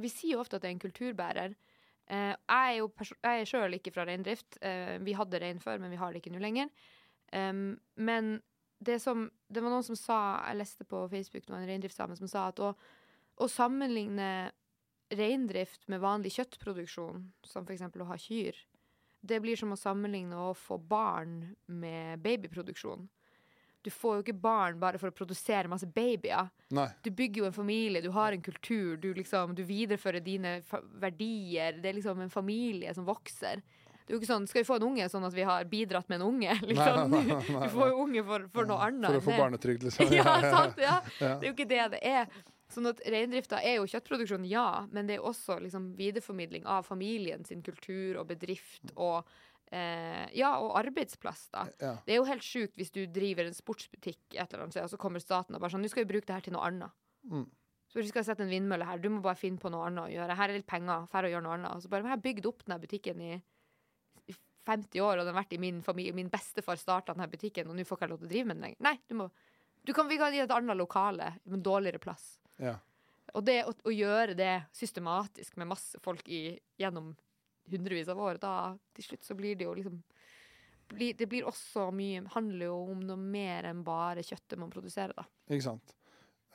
Vi 0.00 0.08
sier 0.08 0.36
jo 0.36 0.40
ofte 0.40 0.56
at 0.56 0.62
det 0.62 0.68
er 0.70 0.76
en 0.76 0.84
kulturbærer. 0.84 1.54
Eh, 2.10 2.32
jeg 2.32 2.70
er 2.70 2.76
jo 2.78 2.90
jeg 3.10 3.40
er 3.40 3.48
sjøl 3.48 3.74
ikke 3.76 3.92
fra 3.94 4.06
reindrift. 4.06 4.58
Eh, 4.62 4.96
vi 5.02 5.16
hadde 5.18 5.40
rein 5.42 5.60
før, 5.60 5.78
men 5.82 5.90
vi 5.90 5.98
har 6.00 6.12
det 6.12 6.22
ikke 6.22 6.32
nå 6.34 6.42
lenger. 6.42 6.70
Um, 7.30 7.78
men 7.94 8.40
det 8.80 8.96
som 9.02 9.28
Det 9.48 9.60
var 9.60 9.70
noen 9.70 9.84
som 9.84 9.98
sa 9.98 10.18
Jeg 10.48 10.56
leste 10.56 10.86
på 10.88 11.02
Facebook 11.12 11.48
noen 11.50 11.66
reindriftssamer 11.68 12.16
som 12.16 12.30
sa 12.30 12.46
at 12.48 12.62
å, 12.64 12.72
å 13.36 13.48
sammenligne 13.48 14.50
reindrift 15.10 15.88
med 15.90 16.00
vanlig 16.00 16.30
kjøttproduksjon, 16.36 17.24
som 17.42 17.64
f.eks. 17.66 17.82
å 17.82 18.06
ha 18.06 18.18
kyr, 18.20 18.54
det 19.20 19.40
blir 19.42 19.58
som 19.58 19.72
å 19.74 19.78
sammenligne 19.78 20.36
å 20.38 20.52
få 20.54 20.78
barn 20.78 21.56
med 21.66 22.20
babyproduksjon. 22.22 23.08
Du 23.82 23.90
får 23.90 24.16
jo 24.16 24.24
ikke 24.24 24.36
barn 24.38 24.78
bare 24.80 25.00
for 25.00 25.08
å 25.08 25.16
produsere 25.16 25.68
masse 25.72 25.88
babyer. 25.88 26.50
Nei. 26.76 26.86
Du 27.02 27.10
bygger 27.16 27.42
jo 27.42 27.48
en 27.48 27.56
familie, 27.56 28.02
du 28.04 28.10
har 28.12 28.36
en 28.36 28.44
kultur, 28.44 28.98
du, 29.00 29.10
liksom, 29.16 29.54
du 29.56 29.62
viderefører 29.64 30.22
dine 30.24 30.58
verdier. 31.00 31.80
Det 31.80 31.88
er 31.90 31.96
liksom 31.96 32.20
en 32.20 32.32
familie 32.32 32.92
som 32.96 33.08
vokser. 33.08 33.64
Det 34.10 34.16
er 34.16 34.18
jo 34.18 34.24
ikke 34.24 34.32
sånn, 34.32 34.46
Skal 34.50 34.64
vi 34.64 34.66
få 34.66 34.76
en 34.80 34.84
unge 34.88 35.04
sånn 35.06 35.24
at 35.28 35.34
vi 35.36 35.42
har 35.46 35.66
bidratt 35.70 36.08
med 36.10 36.18
en 36.18 36.24
unge? 36.26 36.54
Liksom. 36.70 37.12
nei, 37.12 37.20
nei, 37.28 37.36
nei, 37.54 37.66
Du 37.68 37.74
får 37.76 37.90
jo 37.92 37.98
unge 38.02 38.24
for, 38.26 38.46
for 38.56 38.66
noe 38.66 38.86
annet. 38.88 39.06
For 39.06 39.18
å 39.20 39.26
få 39.28 39.36
barnetrygd, 39.38 39.84
liksom. 39.86 40.10
Ja, 40.18 40.32
sant, 40.42 40.80
ja. 40.82 40.96
Ja. 41.20 41.36
Det 41.38 41.44
er 41.44 41.46
jo 41.46 41.52
ikke 41.54 41.68
det 41.70 41.84
det 41.92 42.00
er. 42.10 42.40
Sånn 42.74 42.90
at 42.90 43.02
Reindrifta 43.06 43.60
er 43.62 43.76
jo 43.78 43.86
kjøttproduksjon, 43.90 44.48
ja, 44.50 44.64
men 44.90 45.06
det 45.06 45.20
er 45.20 45.28
også 45.30 45.60
liksom 45.62 45.92
videreformidling 45.98 46.66
av 46.70 46.86
familien 46.86 47.46
sin 47.46 47.62
kultur 47.66 48.18
og 48.18 48.28
bedrift 48.30 48.92
og 48.96 49.30
eh, 49.70 50.26
ja, 50.38 50.52
og 50.58 50.74
arbeidsplass. 50.82 51.46
da. 51.54 51.64
Ja. 51.82 51.94
Det 52.06 52.14
er 52.16 52.20
jo 52.20 52.26
helt 52.30 52.46
sjukt 52.46 52.74
hvis 52.78 52.90
du 52.94 53.04
driver 53.10 53.46
en 53.46 53.54
sportsbutikk, 53.54 54.20
et 54.34 54.42
eller 54.42 54.66
annet 54.66 54.82
og 54.82 54.90
så 54.90 54.98
kommer 55.02 55.22
staten 55.22 55.54
og 55.54 55.62
bare 55.62 55.74
sånn 55.74 55.86
Nå 55.86 55.90
skal 55.90 56.06
vi 56.06 56.12
bruke 56.16 56.26
det 56.26 56.38
her 56.40 56.46
til 56.50 56.58
noe 56.58 56.66
annet. 56.66 56.98
Mm. 57.30 57.46
Så 57.90 57.98
vi 57.98 58.10
skal 58.10 58.22
sette 58.26 58.44
en 58.46 58.52
vindmølle 58.52 58.86
her. 58.86 59.00
Du 59.02 59.08
må 59.10 59.18
bare 59.22 59.38
finne 59.38 59.58
på 59.58 59.70
noe 59.72 59.88
annet 59.88 60.04
å 60.04 60.10
gjøre. 60.12 60.34
Her 60.38 60.52
er 60.52 60.60
litt 60.60 60.68
penger. 60.70 61.08
Færre 61.10 61.26
å 61.26 61.32
gjøre 61.32 61.42
noe 61.42 61.56
annet. 61.58 61.72
Og 61.74 61.82
så 61.82 61.90
bare, 61.90 62.06
Jeg 62.06 62.14
har 62.14 62.22
bygd 62.22 62.46
opp 62.46 62.62
denne 62.62 62.78
butikken 62.82 63.22
i 63.26 63.32
50 64.70 65.02
år, 65.04 65.18
og 65.18 65.26
den 65.26 65.34
har 65.34 65.42
vært 65.42 65.56
i 65.56 65.60
min 65.62 65.80
familie. 65.84 66.16
Min 66.16 66.30
bestefar 66.32 66.78
starta 66.80 67.14
denne 67.14 67.28
butikken, 67.30 67.68
og 67.68 67.76
nå 67.76 67.86
får 67.86 67.98
ikke 67.98 68.06
jeg 68.06 68.14
lov 68.14 68.22
til 68.22 68.30
å 68.30 68.34
drive 68.34 68.50
med 68.50 68.58
den 68.58 68.68
lenger. 68.68 68.84
Nei, 68.86 68.96
du 69.10 69.16
må 69.18 69.30
du 69.82 69.94
kan, 69.96 70.08
Vi 70.08 70.18
kan 70.20 70.32
gi 70.34 70.42
et 70.42 70.52
annet 70.52 70.76
lokale, 70.76 71.34
men 71.48 71.62
dårligere 71.64 71.98
plass. 71.98 72.34
Ja. 72.60 72.74
Og 73.34 73.44
det 73.46 73.62
å, 73.64 73.72
å 73.72 73.92
gjøre 73.94 74.34
det 74.36 74.52
systematisk 74.76 75.56
med 75.60 75.70
masse 75.70 76.00
folk 76.04 76.28
i, 76.28 76.58
gjennom 76.80 77.14
hundrevis 77.70 78.10
av 78.10 78.20
år, 78.20 78.40
da 78.42 78.54
til 78.96 79.06
slutt 79.06 79.24
så 79.24 79.36
blir 79.38 79.56
det 79.56 79.68
jo 79.68 79.76
liksom 79.78 80.00
blir, 80.90 81.14
Det 81.14 81.28
blir 81.30 81.46
også 81.46 81.90
mye 81.94 82.24
Handler 82.34 82.66
jo 82.66 82.78
om 82.90 83.04
noe 83.06 83.20
mer 83.20 83.68
enn 83.70 83.84
bare 83.86 84.24
kjøttet 84.26 84.58
man 84.58 84.72
produserer, 84.72 85.14
da. 85.14 85.26
Ikke 85.46 85.68
sant. 85.68 85.94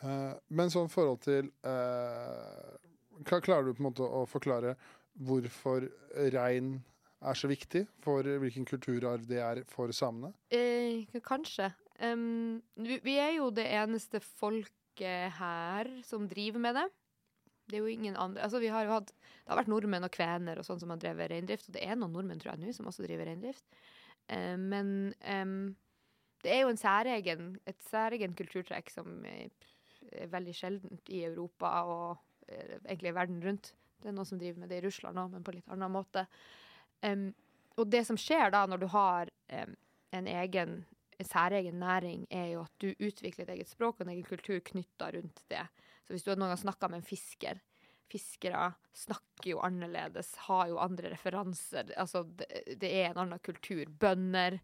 Uh, 0.03 0.35
men 0.51 0.73
sånn 0.73 0.91
forhold 0.91 1.21
til 1.23 1.47
uh, 1.63 2.75
Klarer 3.23 3.69
du 3.69 3.77
på 3.77 3.79
en 3.79 3.87
måte 3.87 4.03
å 4.03 4.25
forklare 4.27 4.75
hvorfor 5.23 5.87
rein 6.35 6.81
er 7.21 7.37
så 7.37 7.49
viktig 7.49 7.85
for 8.03 8.27
hvilken 8.41 8.67
kulturarv 8.67 9.25
det 9.29 9.39
er 9.43 9.63
for 9.71 9.91
samene? 9.95 10.33
Eh, 10.53 11.07
kanskje. 11.25 11.71
Um, 11.99 12.61
vi, 12.75 13.15
er 13.15 13.37
jo 13.37 13.49
det 13.55 13.65
eneste 13.71 14.19
folket 14.19 15.31
her 15.37 15.89
som 16.03 16.27
driver 16.27 16.61
med 16.61 16.75
det. 16.79 16.85
Det 17.65 17.77
er 17.77 17.85
jo 17.85 17.93
ingen 17.93 18.17
andre 18.19 18.43
Altså, 18.45 18.59
vi 18.61 18.69
har 18.69 18.83
jo 18.85 18.91
hatt 18.91 19.07
Det 19.09 19.47
har 19.47 19.57
vært 19.57 19.71
nordmenn 19.71 20.05
og 20.05 20.11
kvener 20.13 20.59
og 20.59 20.67
sånn 20.67 20.81
som 20.83 20.91
har 20.93 20.99
drevet 21.01 21.31
reindrift, 21.31 21.69
og 21.69 21.77
det 21.77 21.85
er 21.87 21.95
noen 21.97 22.13
nordmenn, 22.13 22.41
tror 22.41 22.53
jeg, 22.53 22.61
nå 22.61 22.75
som 22.75 22.91
også 22.91 23.05
driver 23.07 23.29
reindrift. 23.29 23.65
Eh, 24.27 24.57
men 24.59 25.15
um, 25.23 25.73
det 26.45 26.53
er 26.53 26.61
jo 26.65 26.73
en 26.73 26.81
særegen, 26.81 27.55
et 27.65 27.87
særegen 27.89 28.35
kulturtrekk 28.37 28.91
som 28.93 29.23
er 29.25 29.49
veldig 30.31 30.53
sjeldent 30.55 31.09
i 31.13 31.23
Europa 31.25 31.71
og 31.89 32.51
eh, 32.51 32.77
egentlig 32.83 33.11
i 33.11 33.17
verden 33.17 33.41
rundt. 33.43 33.71
Det 34.01 34.11
er 34.11 34.15
noen 34.17 34.29
som 34.29 34.39
driver 34.41 34.61
med 34.61 34.69
det 34.69 34.81
i 34.81 34.85
Russland 34.85 35.17
òg, 35.17 35.31
men 35.33 35.45
på 35.45 35.55
litt 35.55 35.71
annen 35.73 35.93
måte. 35.93 36.25
Em, 37.03 37.29
og 37.75 37.89
det 37.91 38.05
som 38.07 38.19
skjer 38.19 38.53
da, 38.53 38.63
når 38.69 38.83
du 38.83 38.87
har 38.93 39.31
um, 39.51 39.75
en 40.15 40.27
egen 40.31 40.83
en 41.19 41.27
særegen 41.27 41.79
næring, 41.79 42.25
er 42.29 42.49
jo 42.53 42.65
at 42.65 42.73
du 42.81 42.89
utvikler 42.91 43.45
et 43.45 43.53
eget 43.55 43.69
språk 43.69 43.99
og 43.99 44.05
en 44.05 44.13
egen 44.15 44.27
kultur 44.27 44.59
knytta 44.59 45.11
rundt 45.15 45.45
det. 45.51 45.63
Så 46.03 46.13
hvis 46.13 46.25
du 46.25 46.33
noen 46.33 46.51
gang 46.51 46.59
snakka 46.59 46.89
med 46.91 47.01
en 47.01 47.07
fisker 47.07 47.61
Fiskere 48.05 48.67
snakker 48.93 49.49
jo 49.49 49.61
annerledes, 49.65 50.35
har 50.45 50.67
jo 50.69 50.77
andre 50.77 51.09
referanser. 51.09 51.89
Altså, 51.97 52.21
det, 52.37 52.45
det 52.77 52.91
er 52.99 53.07
en 53.09 53.23
annen 53.23 53.41
kultur. 53.41 53.89
Bønder 53.89 54.59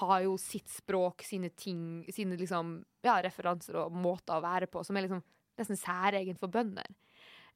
har 0.00 0.22
jo 0.24 0.38
sitt 0.40 0.70
språk, 0.72 1.20
sine 1.26 1.50
ting, 1.52 2.06
sine 2.08 2.38
liksom, 2.40 2.78
ja, 3.04 3.18
referanser 3.20 3.82
og 3.82 3.92
måter 3.92 4.38
å 4.38 4.44
være 4.46 4.70
på, 4.72 4.80
som 4.86 4.96
er 4.96 5.04
liksom 5.04 5.20
nesten 5.60 5.76
særegen 5.76 6.40
for 6.40 6.52
bønder. 6.52 6.88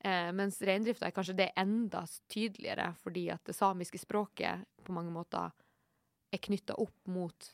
Eh, 0.04 0.30
mens 0.36 0.60
reindrifta 0.60 1.08
er 1.08 1.14
kanskje 1.16 1.36
det 1.38 1.50
enda 1.56 2.02
tydeligere, 2.28 2.90
fordi 3.00 3.28
at 3.32 3.44
det 3.48 3.56
samiske 3.56 3.98
språket 4.02 4.66
på 4.84 4.92
mange 4.92 5.12
måter 5.14 5.54
er 6.34 6.42
knytta 6.44 6.76
opp 6.82 7.08
mot, 7.08 7.46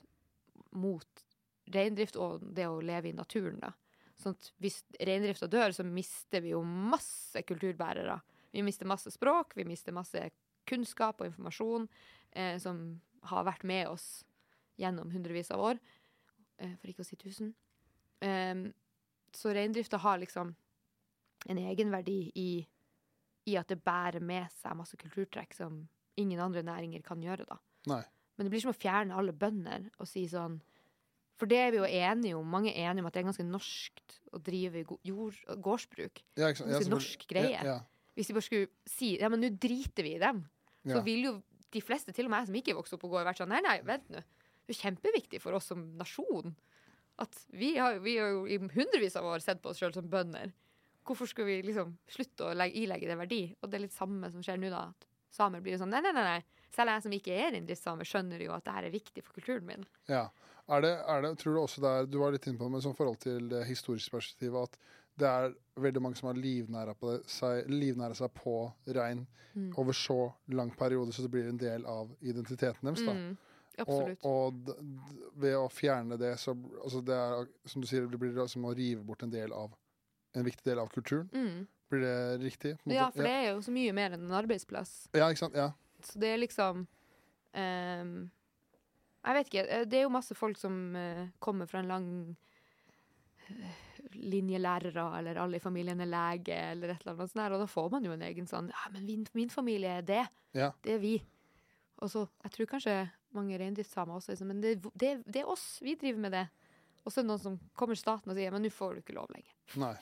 mot 0.75 1.23
reindrift 1.71 2.19
og 2.19 2.43
det 2.57 2.67
å 2.67 2.81
leve 2.83 3.13
i 3.13 3.15
naturen. 3.15 3.61
da. 3.63 3.71
Sånn 4.19 4.35
at 4.35 4.51
hvis 4.61 4.81
reindrifta 4.99 5.47
dør, 5.51 5.71
så 5.77 5.87
mister 5.87 6.43
vi 6.43 6.51
jo 6.57 6.65
masse 6.67 7.45
kulturbærere. 7.47 8.19
Vi 8.51 8.65
mister 8.67 8.89
masse 8.89 9.13
språk, 9.15 9.55
vi 9.55 9.69
mister 9.69 9.95
masse 9.95 10.25
kunnskap 10.69 11.23
og 11.23 11.31
informasjon 11.31 11.87
eh, 12.33 12.59
som 12.59 13.01
har 13.31 13.47
vært 13.47 13.63
med 13.69 13.89
oss 13.93 14.25
gjennom 14.81 15.13
hundrevis 15.15 15.53
av 15.55 15.63
år, 15.71 15.81
eh, 16.59 16.75
for 16.81 16.91
ikke 16.91 17.05
å 17.05 17.09
si 17.09 17.21
tusen. 17.21 17.55
Eh, 18.27 18.67
så 19.31 19.55
reindrifta 19.55 20.01
har 20.03 20.19
liksom 20.19 20.51
en 21.48 21.61
egenverdi 21.61 22.20
i, 22.37 22.50
i 23.48 23.57
at 23.61 23.70
det 23.70 23.81
bærer 23.85 24.22
med 24.24 24.50
seg 24.61 24.76
masse 24.79 24.98
kulturtrekk 25.00 25.55
som 25.57 25.85
ingen 26.20 26.40
andre 26.42 26.62
næringer 26.66 27.05
kan 27.07 27.22
gjøre. 27.22 27.46
da. 27.48 27.61
Nei. 27.90 28.03
Men 28.37 28.46
det 28.46 28.53
blir 28.55 28.64
som 28.64 28.72
å 28.72 28.76
fjerne 28.76 29.16
alle 29.16 29.37
bønder 29.37 29.88
og 30.00 30.09
si 30.09 30.26
sånn 30.29 30.61
For 31.40 31.48
det 31.48 31.57
er 31.57 31.70
vi 31.72 31.79
jo 31.79 31.87
enige 31.88 32.37
om. 32.37 32.48
Mange 32.53 32.72
er 32.74 32.90
enige 32.90 33.00
om 33.00 33.07
at 33.09 33.14
det 33.16 33.22
er 33.22 33.29
ganske 33.31 33.46
norskt 33.48 34.18
å 34.37 34.40
drive 34.44 34.83
jord, 35.09 35.38
gårdsbruk. 35.64 36.20
Ja, 36.37 36.50
ikke? 36.50 36.66
Ganske 36.66 36.66
selvfølgelig. 36.66 36.90
norsk 36.92 37.24
greie. 37.31 37.55
Ja, 37.55 37.62
ja, 37.79 38.11
Hvis 38.12 38.29
vi 38.29 38.37
bare 38.37 38.44
skulle 38.44 38.90
si 38.92 39.09
ja, 39.16 39.31
men 39.33 39.40
nå 39.40 39.48
driter 39.57 40.05
vi 40.05 40.18
i 40.18 40.20
dem, 40.20 40.42
så 40.85 40.98
ja. 40.98 41.05
vil 41.07 41.24
jo 41.24 41.33
de 41.72 41.81
fleste, 41.81 42.12
til 42.12 42.29
og 42.29 42.35
med 42.35 42.42
jeg 42.42 42.50
som 42.50 42.59
ikke 42.61 42.76
vokste 42.76 42.98
opp 42.98 43.05
på 43.07 43.12
gård, 43.12 43.24
vært 43.24 43.40
sånn 43.40 43.53
nei, 43.55 43.62
nei, 43.64 43.79
vent 43.87 44.11
nå. 44.12 44.20
Det 44.66 44.74
er 44.74 44.83
kjempeviktig 44.83 45.40
for 45.40 45.57
oss 45.57 45.70
som 45.70 45.87
nasjon 45.96 46.53
at 47.20 47.40
vi 47.53 47.74
har, 47.76 47.98
vi 48.05 48.16
har 48.18 48.33
jo 48.33 48.44
i 48.48 48.59
hundrevis 48.61 49.16
av 49.20 49.29
år 49.29 49.42
sett 49.44 49.61
på 49.62 49.72
oss 49.72 49.81
sjøl 49.81 49.92
som 49.96 50.09
bønder. 50.11 50.53
Hvorfor 51.11 51.27
skulle 51.27 51.51
vi 51.51 51.62
liksom 51.66 51.96
slutte 52.07 52.46
å 52.46 52.55
legge, 52.55 52.79
ilegge 52.85 53.09
det 53.11 53.16
verdi? 53.18 53.40
Og 53.61 53.70
det 53.70 53.81
er 53.81 53.85
litt 53.88 53.96
samme 53.96 54.31
som 54.31 54.42
skjer 54.46 54.61
nå, 54.62 54.70
da. 54.70 54.85
At 54.94 55.07
samer 55.35 55.61
blir 55.64 55.75
jo 55.75 55.81
sånn 55.83 55.90
nei, 55.90 56.01
nei, 56.07 56.12
nei. 56.14 56.23
nei. 56.37 56.66
Selv 56.70 56.92
jeg 56.94 57.03
som 57.03 57.14
ikke 57.16 57.35
er 57.35 57.51
reindriftssame, 57.57 58.07
skjønner 58.07 58.44
jo 58.44 58.53
at 58.55 58.62
det 58.68 58.75
her 58.77 58.87
er 58.87 58.94
viktig 58.94 59.25
for 59.27 59.35
kulturen 59.40 59.66
min. 59.66 59.87
Ja. 60.07 60.29
Er 60.70 60.85
det, 60.85 60.92
er 61.11 61.23
det, 61.25 61.33
tror 61.40 61.57
du 61.57 61.61
også 61.64 61.83
det 61.83 61.90
er, 61.90 62.07
du 62.07 62.18
var 62.23 62.31
litt 62.31 62.46
inne 62.46 62.61
på 62.61 62.68
det, 62.68 62.75
med 62.77 62.85
sånn 62.85 62.94
forhold 62.94 63.18
til 63.25 63.49
det 63.51 63.64
historiske 63.66 64.14
perspektivet, 64.14 64.70
at 64.70 64.79
det 65.18 65.27
er 65.27 65.55
veldig 65.83 66.03
mange 66.05 66.16
som 66.20 66.29
har 66.31 66.38
livnæra, 66.38 66.94
seg, 67.27 67.66
livnæra 67.68 68.14
seg 68.14 68.33
på 68.38 68.57
rein 68.96 69.27
Mm. 69.51 69.73
over 69.83 69.90
så 69.99 70.33
lang 70.55 70.68
periode, 70.79 71.11
så 71.11 71.25
det 71.25 71.31
blir 71.35 71.49
en 71.51 71.57
del 71.59 71.83
av 71.90 72.12
identiteten 72.23 72.87
deres. 72.87 73.01
da. 73.03 73.12
Mm, 73.18 73.33
Og, 73.81 73.88
absolutt. 73.88 74.25
og 74.25 74.61
d- 74.64 74.77
ved 75.42 75.57
å 75.59 75.64
fjerne 75.68 76.16
det, 76.16 76.37
så 76.38 76.55
altså 76.85 77.01
det 77.05 77.16
er, 77.18 77.49
som 77.66 77.83
du 77.83 77.87
sier, 77.90 78.07
det 78.07 78.20
blir 78.20 78.38
som 78.46 78.62
å 78.68 78.70
rive 78.79 79.03
bort 79.03 79.25
en 79.27 79.31
del 79.35 79.51
av 79.53 79.75
en 80.35 80.45
viktig 80.47 80.64
del 80.64 80.79
av 80.79 80.88
kulturen. 80.93 81.29
Mm. 81.33 81.66
Blir 81.90 82.01
det 82.05 82.16
riktig? 82.45 82.77
Ja, 82.87 83.09
for 83.11 83.27
det 83.27 83.33
er 83.35 83.49
jo 83.51 83.62
så 83.66 83.73
mye 83.75 83.93
mer 83.97 84.14
enn 84.14 84.27
en 84.29 84.37
arbeidsplass. 84.38 85.09
ja. 85.16 85.27
ikke 85.31 85.43
sant? 85.45 85.57
Ja. 85.59 85.73
Så 86.07 86.21
det 86.23 86.29
er 86.33 86.38
liksom 86.40 86.85
um, 86.87 88.12
Jeg 89.27 89.35
vet 89.37 89.51
ikke. 89.51 89.64
eh, 89.69 89.83
Det 89.85 89.99
er 89.99 90.07
jo 90.07 90.12
masse 90.14 90.35
folk 90.38 90.57
som 90.57 90.95
uh, 90.97 91.27
kommer 91.45 91.66
fra 91.69 91.83
en 91.83 91.90
lang 91.90 92.07
eh, 93.51 93.75
linje 94.14 94.59
lærere, 94.59 95.05
eller 95.19 95.37
alle 95.43 95.59
i 95.59 95.62
familien 95.62 96.01
er 96.01 96.09
lege, 96.09 96.57
eller 96.73 96.95
et 96.95 97.03
eller 97.03 97.12
annet 97.19 97.31
sånt. 97.35 97.43
der, 97.43 97.53
Og 97.53 97.61
da 97.61 97.66
får 97.69 97.90
man 97.93 98.07
jo 98.07 98.14
en 98.16 98.23
egen 98.31 98.47
sånn 98.49 98.71
Ja, 98.73 98.87
men 98.95 99.05
min, 99.07 99.27
min 99.35 99.51
familie 99.53 99.99
er 99.99 100.07
det. 100.07 100.25
Ja. 100.57 100.71
Det 100.83 100.95
er 100.97 101.03
vi. 101.03 101.16
Og 102.01 102.11
så, 102.11 102.27
Jeg 102.45 102.53
tror 102.53 102.66
kanskje 102.77 102.97
mange 103.37 103.59
reindriftssamer 103.61 104.16
også 104.16 104.33
er 104.33 104.40
sånn, 104.40 104.49
men 104.55 104.62
det, 104.62 104.79
det, 104.99 105.12
det 105.27 105.43
er 105.43 105.51
oss. 105.53 105.79
Vi 105.85 105.95
driver 106.01 106.19
med 106.25 106.33
det. 106.38 106.47
Og 107.05 107.13
så 107.13 107.21
er 107.21 107.25
det 107.25 107.31
noen 107.33 107.43
som 107.43 107.61
kommer 107.77 107.97
til 107.97 108.03
staten 108.03 108.33
og 108.33 108.37
sier 108.39 108.53
men 108.55 108.65
nå 108.65 108.73
får 108.75 108.97
du 108.97 109.05
ikke 109.05 109.17
lov 109.17 109.31
lenger. 109.35 109.55
Nei. 109.85 109.95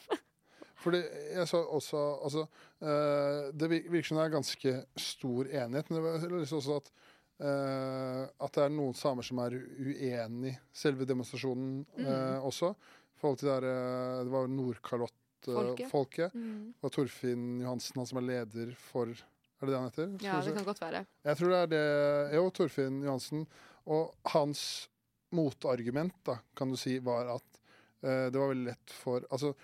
Fordi 0.79 1.01
jeg 1.35 1.47
så 1.51 1.61
også 1.75 2.01
Altså, 2.25 2.47
eh, 2.81 3.51
det 3.55 3.71
virker 3.71 4.09
som 4.09 4.21
det 4.21 4.27
er 4.27 4.35
ganske 4.37 4.75
stor 5.09 5.49
enighet, 5.51 5.91
men 5.91 5.99
det 5.99 6.05
var 6.05 6.39
liksom 6.39 6.63
også 6.63 6.77
at 6.83 6.93
eh, 7.43 8.23
at 8.47 8.55
det 8.55 8.65
er 8.65 8.75
noen 8.75 8.95
samer 8.99 9.27
som 9.27 9.41
er 9.43 9.59
uenig 9.59 10.55
i 10.55 10.59
selve 10.75 11.07
demonstrasjonen 11.09 11.83
mm. 11.99 12.47
også. 12.47 12.75
I 13.19 13.21
forhold 13.21 13.41
til 13.41 13.49
det, 13.49 13.57
der, 13.57 13.65
eh, 13.73 14.25
det 14.25 14.31
var 14.31 14.53
Nordkalotten 14.53 15.19
eh, 15.49 15.55
Folket. 15.55 15.91
folket. 15.91 16.35
Mm. 16.35 16.75
Og 16.83 16.93
Torfinn 16.95 17.49
Johansen, 17.65 17.99
han 17.99 18.07
som 18.07 18.21
er 18.23 18.29
leder 18.29 18.71
for 18.79 19.11
Er 19.11 19.67
det 19.67 19.73
det 19.73 19.79
han 19.79 19.89
heter? 19.91 20.11
Ja, 20.23 20.37
det 20.45 20.55
kan 20.55 20.65
godt 20.65 20.81
være. 20.81 21.05
Jeg 21.25 21.37
tror 21.37 21.51
det 21.51 21.59
er 21.59 21.71
det 21.73 22.37
Jo, 22.37 22.51
Torfinn 22.55 23.03
Johansen. 23.03 23.47
Og 23.87 24.15
hans 24.31 24.89
motargument, 25.37 26.15
da, 26.25 26.39
kan 26.57 26.71
du 26.71 26.77
si, 26.77 26.99
var 27.05 27.29
at 27.37 27.61
uh, 28.05 28.29
det 28.31 28.39
var 28.39 28.53
veldig 28.55 28.69
lett 28.71 28.95
for 29.03 29.25
Altså, 29.31 29.55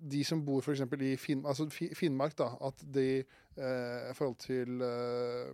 de 0.00 0.24
som 0.26 0.40
bor 0.44 0.62
f.eks. 0.64 0.80
i 1.06 1.16
Finn, 1.20 1.44
altså, 1.46 1.68
Finnmark, 1.70 2.34
da, 2.36 2.48
at 2.66 2.80
de 2.90 3.20
eh, 3.22 4.08
i 4.10 4.14
forhold 4.18 4.36
til 4.42 4.80
eh, 4.82 5.52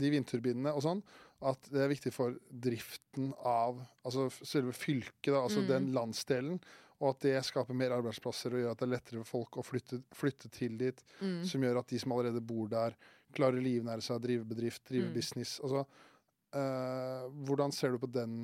de 0.00 0.10
vindturbinene 0.14 0.72
og 0.72 0.80
sånn, 0.86 1.02
at 1.44 1.68
det 1.68 1.82
er 1.84 1.90
viktig 1.92 2.12
for 2.14 2.38
driften 2.48 3.34
av 3.44 3.82
altså 4.06 4.30
selve 4.40 4.72
fylket, 4.72 5.28
da, 5.34 5.42
altså 5.42 5.60
Mm. 5.60 5.68
den 5.68 5.90
landsdelen. 5.92 6.56
Og 7.02 7.10
at 7.10 7.20
det 7.26 7.44
skaper 7.44 7.74
mer 7.76 7.92
arbeidsplasser 7.92 8.54
og 8.54 8.62
gjør 8.62 8.70
at 8.72 8.78
det 8.80 8.86
er 8.88 8.94
lettere 8.94 9.24
for 9.26 9.32
folk 9.42 9.58
å 9.60 9.66
flytte, 9.66 10.00
flytte 10.16 10.48
til 10.54 10.78
dit 10.80 11.04
Mm. 11.20 11.44
som 11.44 11.60
gjør 11.60 11.78
at 11.82 11.88
de 11.92 11.98
som 12.00 12.12
allerede 12.16 12.40
bor 12.40 12.66
der, 12.68 12.96
klarer 13.34 13.58
å 13.60 13.66
livnære 13.66 14.00
seg, 14.00 14.22
drive 14.22 14.44
bedrift, 14.48 14.86
drive 14.88 15.10
Mm. 15.10 15.14
business. 15.14 15.60
Altså, 15.60 15.84
eh, 16.54 17.26
hvordan 17.46 17.74
ser 17.74 17.94
du 17.94 18.00
på 18.02 18.10
den 18.10 18.38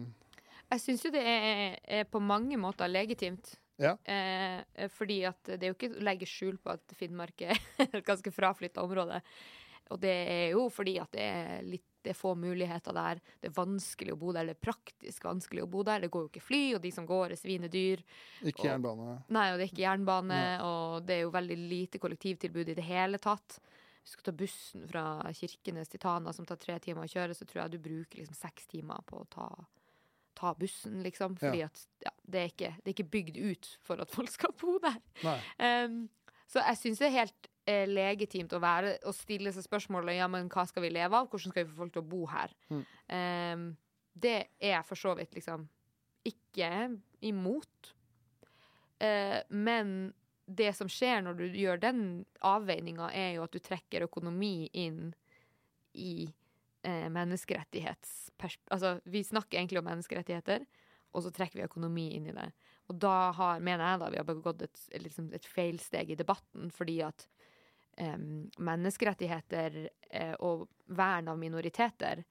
Jeg 0.71 0.83
syns 0.85 1.05
jo 1.07 1.13
det 1.15 1.23
er, 1.27 1.79
er 1.83 2.05
på 2.11 2.21
mange 2.23 2.59
måter 2.61 2.91
legitimt. 2.91 3.57
Ja. 3.81 3.95
Uh, 4.05 4.89
fordi 4.93 5.23
at 5.25 5.41
det 5.57 5.65
er 5.65 5.71
jo 5.71 5.77
ikke 5.79 5.95
å 5.95 6.03
legge 6.05 6.27
skjul 6.29 6.59
på 6.61 6.75
at 6.75 6.93
Finnmark 6.99 7.47
er 7.49 7.57
et 7.87 8.05
ganske 8.05 8.33
fraflytta 8.35 8.85
område. 8.85 9.23
Og 9.91 9.99
det 10.03 10.13
er 10.31 10.51
jo 10.53 10.67
fordi 10.71 10.99
at 11.03 11.11
det 11.17 11.25
er 11.25 11.65
litt 11.67 11.87
det 12.01 12.15
er 12.15 12.17
få 12.17 12.35
muligheter 12.39 12.95
der. 12.97 13.19
Det 13.41 13.51
er 13.51 13.57
vanskelig 13.57 14.15
å 14.15 14.19
bo 14.21 14.33
der. 14.33 14.47
Det 14.49 14.55
er 14.55 14.65
praktisk 14.65 15.25
vanskelig 15.27 15.67
å 15.67 15.71
bo 15.71 15.83
der. 15.85 16.01
Det 16.01 16.09
går 16.13 16.23
jo 16.25 16.31
ikke 16.31 16.45
fly, 16.45 16.61
og 16.77 16.81
de 16.81 16.93
som 16.97 17.05
går, 17.05 17.35
er 17.35 17.41
svinedyr. 17.41 18.01
Ikke 18.41 18.63
Og- 18.63 18.69
jernbane. 18.71 19.17
Nei, 19.29 19.47
og 19.51 19.59
det 19.59 19.67
er 19.67 19.73
ikke 19.73 19.85
jernbane, 19.85 20.39
Nei. 20.39 20.63
og 20.65 21.05
det 21.05 21.17
er 21.19 21.21
jo 21.27 21.35
veldig 21.35 21.59
lite 21.61 22.01
kollektivtilbud 22.01 22.69
i 22.73 22.79
det 22.79 22.87
hele 22.87 23.21
tatt. 23.21 23.61
Hvis 24.01 24.15
du 24.15 24.17
skal 24.17 24.29
ta 24.31 24.33
bussen 24.41 24.87
fra 24.89 25.03
Kirkenes 25.37 25.91
til 25.93 26.01
Tana, 26.01 26.33
som 26.33 26.47
tar 26.49 26.57
tre 26.61 26.79
timer 26.81 27.05
å 27.05 27.11
kjøre, 27.13 27.35
så 27.37 27.45
tror 27.47 27.63
jeg 27.67 27.75
du 27.75 27.83
bruker 27.85 28.23
liksom 28.23 28.39
seks 28.39 28.67
timer 28.71 29.03
på 29.07 29.21
å 29.21 29.27
ta, 29.31 29.49
ta 30.41 30.55
bussen, 30.57 31.03
liksom. 31.05 31.37
Fordi 31.41 31.61
Ja. 31.61 31.67
at 31.69 31.83
ja, 32.07 32.13
det, 32.25 32.41
er 32.41 32.49
ikke, 32.55 32.71
det 32.81 32.89
er 32.89 32.95
ikke 32.97 33.11
bygd 33.13 33.37
ut 33.45 33.69
for 33.85 34.01
at 34.01 34.11
folk 34.11 34.31
skal 34.33 34.55
bo 34.61 34.79
der. 34.83 34.97
Um, 35.61 36.09
så 36.51 36.65
jeg 36.65 36.81
syns 36.81 36.99
det 36.99 37.07
er 37.11 37.19
helt 37.21 37.51
eh, 37.71 37.85
legitimt 37.87 38.53
å, 38.57 38.59
være, 38.65 38.97
å 39.07 39.13
stille 39.15 39.53
seg 39.55 39.63
spørsmålet 39.69 40.17
ja, 40.17 40.27
men 40.33 40.49
hva 40.51 40.65
skal 40.67 40.83
vi 40.83 40.91
leve 40.91 41.15
av, 41.21 41.29
hvordan 41.31 41.53
skal 41.53 41.63
vi 41.67 41.71
få 41.71 41.83
folk 41.85 41.93
til 41.95 42.03
å 42.03 42.09
bo 42.11 42.25
her. 42.33 42.57
Mm. 42.73 42.81
Um, 43.15 43.69
det 44.21 44.35
er 44.59 44.73
jeg 44.79 44.89
for 44.89 44.99
så 44.99 45.13
vidt 45.21 45.37
liksom 45.37 45.69
ikke 46.27 46.73
imot. 47.29 47.93
Uh, 49.01 49.39
men 49.55 50.13
det 50.57 50.73
som 50.77 50.89
skjer 50.91 51.23
når 51.25 51.39
du 51.39 51.59
gjør 51.59 51.81
den 51.83 52.03
avveininga, 52.47 53.11
er 53.15 53.35
jo 53.37 53.47
at 53.47 53.55
du 53.55 53.61
trekker 53.63 54.07
økonomi 54.07 54.69
inn 54.73 55.11
i 55.93 56.31
eh, 56.83 57.09
menneskerettighetsperspektiv 57.13 58.73
Altså, 58.73 59.01
vi 59.05 59.25
snakker 59.25 59.59
egentlig 59.59 59.81
om 59.83 59.89
menneskerettigheter, 59.91 60.65
og 61.11 61.25
så 61.25 61.33
trekker 61.35 61.61
vi 61.61 61.67
økonomi 61.67 62.07
inn 62.17 62.31
i 62.31 62.35
det. 62.35 62.49
Og 62.91 62.99
da 63.03 63.31
har, 63.37 63.63
mener 63.63 63.93
jeg 63.93 64.03
da 64.03 64.11
vi 64.11 64.21
har 64.21 64.29
begått 64.29 64.65
et, 64.67 64.83
liksom 65.03 65.31
et 65.37 65.47
feilsteg 65.47 66.11
i 66.11 66.19
debatten, 66.19 66.71
fordi 66.75 67.01
at 67.07 67.27
eh, 68.01 68.19
menneskerettigheter 68.59 69.81
eh, 70.11 70.35
og 70.47 70.69
vern 70.91 71.31
av 71.31 71.39
minoriteter, 71.39 72.25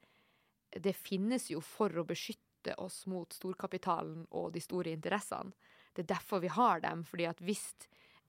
det 0.70 0.94
finnes 0.96 1.50
jo 1.50 1.62
for 1.64 1.94
å 1.98 2.06
beskytte 2.06 2.76
oss 2.78 3.04
mot 3.10 3.32
storkapitalen 3.32 4.26
og 4.36 4.52
de 4.54 4.62
store 4.62 4.92
interessene. 4.92 5.54
Det 5.94 6.04
er 6.04 6.14
derfor 6.14 6.42
vi 6.44 6.52
har 6.52 6.82
dem, 6.84 7.02
fordi 7.08 7.26
at 7.26 7.40
hvis 7.42 7.64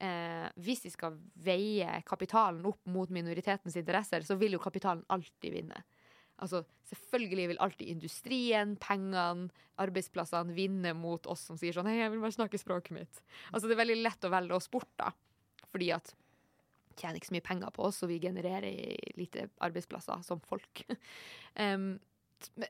Eh, 0.01 0.47
hvis 0.65 0.85
vi 0.87 0.91
skal 0.93 1.17
veie 1.45 1.99
kapitalen 2.07 2.63
opp 2.65 2.87
mot 2.89 3.11
minoritetens 3.13 3.75
interesser, 3.77 4.25
så 4.25 4.37
vil 4.39 4.57
jo 4.57 4.61
kapitalen 4.63 5.03
alltid 5.13 5.53
vinne. 5.53 5.83
Altså, 6.41 6.63
selvfølgelig 6.89 7.51
vil 7.51 7.61
alltid 7.61 7.91
industrien, 7.91 8.73
pengene, 8.81 9.51
arbeidsplassene 9.81 10.55
vinne 10.57 10.95
mot 10.97 11.27
oss 11.29 11.43
som 11.49 11.59
sier 11.59 11.75
sånn 11.75 11.89
Hei, 11.89 11.99
jeg 11.99 12.13
vil 12.15 12.23
bare 12.23 12.33
snakke 12.33 12.57
språket 12.57 12.97
mitt. 12.97 13.21
Altså, 13.51 13.67
det 13.67 13.75
er 13.75 13.83
veldig 13.83 13.99
lett 14.01 14.25
å 14.25 14.33
velge 14.33 14.57
oss 14.57 14.71
bort, 14.73 14.89
da. 14.97 15.11
Fordi 15.69 15.91
at 15.93 16.15
tjener 16.97 17.19
ikke 17.19 17.29
så 17.29 17.35
mye 17.37 17.45
penger 17.45 17.73
på 17.75 17.85
oss, 17.85 18.01
og 18.01 18.09
vi 18.11 18.19
genererer 18.23 19.13
lite 19.19 19.47
arbeidsplasser 19.63 20.25
som 20.25 20.41
folk. 20.43 20.81
um, 21.61 21.93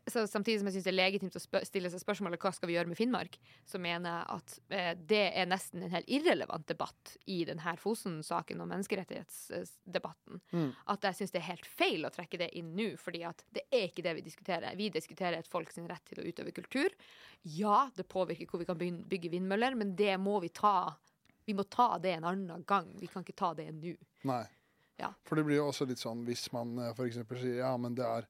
samtidig 0.09 0.59
som 0.59 0.69
jeg 0.69 0.75
syns 0.75 0.87
det 0.87 0.91
er 0.91 0.97
legitimt 0.97 1.37
å 1.37 1.41
stille 1.67 1.91
seg 1.93 2.01
spørsmålet 2.03 2.41
hva 2.41 2.51
skal 2.55 2.69
vi 2.69 2.75
gjøre 2.75 2.91
med 2.91 2.99
Finnmark, 2.99 3.37
så 3.67 3.81
mener 3.81 4.11
jeg 4.11 4.37
at 4.37 4.55
eh, 4.77 4.91
det 5.11 5.23
er 5.41 5.49
nesten 5.49 5.85
en 5.85 5.93
helt 5.93 6.09
irrelevant 6.11 6.67
debatt 6.69 7.15
i 7.31 7.41
denne 7.47 7.75
Fosen-saken 7.81 8.63
og 8.63 8.69
menneskerettighetsdebatten. 8.71 10.41
Mm. 10.53 10.69
At 10.93 11.09
jeg 11.09 11.19
syns 11.19 11.35
det 11.35 11.41
er 11.41 11.49
helt 11.51 11.69
feil 11.69 12.07
å 12.07 12.13
trekke 12.13 12.41
det 12.41 12.51
inn 12.59 12.73
nå, 12.77 12.91
fordi 13.01 13.23
at 13.27 13.45
det 13.55 13.67
er 13.69 13.87
ikke 13.89 14.05
det 14.07 14.15
vi 14.19 14.25
diskuterer. 14.25 14.77
Vi 14.79 14.89
diskuterer 14.93 15.39
et 15.39 15.51
folks 15.51 15.79
rett 15.81 16.07
til 16.09 16.21
å 16.21 16.27
utøve 16.27 16.55
kultur. 16.55 16.93
Ja, 17.47 17.89
det 17.95 18.09
påvirker 18.11 18.49
hvor 18.49 18.61
vi 18.61 18.69
kan 18.69 18.79
bygge 18.81 19.31
vindmøller, 19.33 19.77
men 19.77 19.95
det 19.97 20.13
må 20.21 20.39
vi 20.43 20.51
ta. 20.53 20.93
Vi 21.47 21.55
må 21.57 21.65
ta 21.69 21.95
det 22.01 22.17
en 22.17 22.27
annen 22.29 22.65
gang. 22.67 22.91
Vi 22.99 23.09
kan 23.09 23.25
ikke 23.25 23.37
ta 23.37 23.53
det 23.57 23.71
nå. 23.73 23.95
Nei. 24.29 24.43
Ja. 25.01 25.09
For 25.25 25.39
det 25.39 25.47
blir 25.47 25.57
jo 25.57 25.69
også 25.71 25.87
litt 25.89 26.01
sånn 26.01 26.21
hvis 26.27 26.45
man 26.53 26.75
f.eks. 26.77 26.97
for 26.97 27.09
eksempel 27.09 27.39
sier 27.41 27.63
ja, 27.63 27.71
men 27.81 27.95
det 27.97 28.05
er 28.05 28.27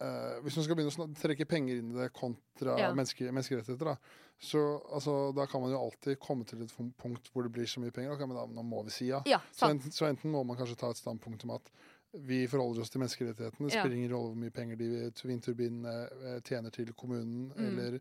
eh, 0.00 0.40
Hvis 0.44 0.56
man 0.56 0.64
skal 0.64 0.76
begynne 0.76 1.06
å 1.08 1.14
trekke 1.20 1.46
penger 1.48 1.78
inn 1.80 1.90
i 1.94 1.98
det 2.02 2.12
kontra 2.12 2.78
Ja. 2.78 2.94
menneske, 2.94 3.30
menneskerettigheter, 3.32 3.84
da, 3.84 3.96
så 4.40 4.60
altså, 4.94 5.34
da 5.34 5.46
kan 5.46 5.60
man 5.60 5.70
jo 5.72 5.78
alltid 5.82 6.18
komme 6.20 6.44
til 6.46 6.62
et 6.62 6.72
punkt 6.96 7.30
hvor 7.32 7.42
det 7.42 7.50
blir 7.52 7.66
så 7.66 7.80
mye 7.82 7.90
penger. 7.90 8.12
Ok, 8.14 8.20
men 8.28 8.36
da 8.36 8.46
nå 8.46 8.62
må 8.62 8.84
vi 8.84 8.90
si 8.90 9.06
ja. 9.10 9.22
Ja, 9.26 9.40
Så 9.52 9.66
enten, 9.70 9.90
så 9.90 10.06
enten 10.06 10.30
må 10.30 10.44
man 10.46 10.56
kanskje 10.56 10.76
ta 10.78 10.90
et 10.90 10.96
standpunkt 11.00 11.42
om 11.44 11.50
at 11.56 11.70
vi 12.14 12.46
forholder 12.48 12.80
oss 12.80 12.90
til 12.90 13.00
menneskerettighetene. 13.02 13.68
Det 13.68 13.74
Ja. 13.74 13.82
spiller 13.82 13.96
ingen 13.96 14.10
rolle 14.14 14.30
hvor 14.32 14.36
mye 14.40 14.50
penger 14.54 14.76
de 14.78 15.10
vindturbinene 15.28 16.08
eh, 16.36 16.40
tjener 16.40 16.70
til 16.72 16.92
kommunen, 16.94 17.52
Mm. 17.52 17.66
eller, 17.78 18.00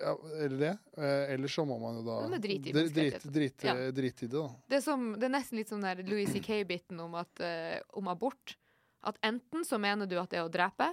ja, 0.00 0.16
eller 0.42 0.58
det. 0.58 0.78
Eh, 0.98 1.34
Eller 1.34 1.46
så 1.48 1.64
må 1.64 1.78
man 1.78 1.96
jo 2.00 2.02
da 2.02 2.22
Ja, 2.22 2.28
men 2.28 2.40
i 2.44 2.58
dri- 2.58 2.72
drit, 2.72 3.22
drit, 3.32 3.62
Ja. 3.64 3.74
drit 3.92 4.22
i 4.22 4.26
det, 4.26 4.32
da. 4.32 4.48
Det 4.68 4.76
er, 4.78 4.80
som, 4.80 5.12
det 5.12 5.22
er 5.24 5.28
nesten 5.38 5.56
litt 5.58 5.68
som 5.68 5.80
der 5.80 5.96
Louis 6.02 6.28
C.K.-biten 6.32 6.98
om, 7.00 7.14
eh, 7.14 7.80
om 7.94 8.08
abort. 8.08 8.56
At 9.04 9.16
enten 9.22 9.62
så 9.64 9.78
mener 9.78 10.06
du 10.06 10.16
at 10.18 10.30
det 10.30 10.38
er 10.40 10.48
å 10.48 10.50
drepe, 10.50 10.92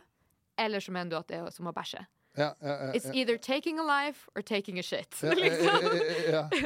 eller 0.57 0.79
så 0.83 0.91
mener 0.91 1.09
du 1.11 1.17
at 1.17 1.27
det 1.31 1.39
er 1.39 1.49
som 1.55 1.67
å 1.69 1.73
bæsje. 1.73 2.05
Ja, 2.35 2.47
ja, 2.65 2.73
ja, 2.87 2.91
It's 2.97 3.11
either 3.13 3.37
taking 3.37 3.77
a 3.77 3.83
life 3.85 4.27
or 4.35 4.41
taking 4.41 4.79
a 4.79 4.83
shit. 4.83 5.13
Liksom. 5.21 5.83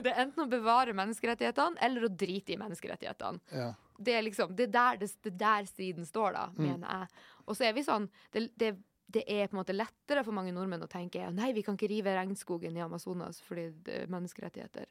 Det 0.04 0.12
er 0.14 0.22
enten 0.24 0.46
å 0.46 0.48
bevare 0.48 0.94
menneskerettighetene 0.96 1.76
eller 1.84 2.06
å 2.08 2.10
drite 2.16 2.54
i 2.56 2.58
menneskerettighetene. 2.62 3.42
ja. 3.52 3.74
Det 4.00 4.14
er 4.14 4.22
liksom, 4.22 4.52
det 4.56 4.68
er 4.68 4.74
der, 4.76 4.98
det, 5.02 5.08
det 5.26 5.32
er 5.32 5.38
der 5.42 5.66
striden 5.66 6.06
står, 6.06 6.34
da, 6.36 6.44
Mm. 6.54 6.64
mener 6.68 6.88
jeg. 6.88 7.08
Og 7.48 7.56
så 7.58 7.66
er 7.66 7.74
vi 7.74 7.82
sånn 7.84 8.06
det, 8.32 8.44
det, 8.56 8.68
det 9.10 9.24
er 9.26 9.48
på 9.50 9.56
en 9.58 9.62
måte 9.64 9.74
lettere 9.74 10.22
for 10.24 10.36
mange 10.38 10.54
nordmenn 10.54 10.84
å 10.86 10.90
tenke 10.92 11.32
nei, 11.34 11.48
vi 11.58 11.64
kan 11.66 11.74
ikke 11.76 11.90
rive 11.90 12.14
regnskogen 12.14 12.78
i 12.78 12.84
Amazonas 12.86 13.42
fordi 13.42 13.72
det 13.88 13.96
er 14.04 14.12
menneskerettigheter. 14.14 14.86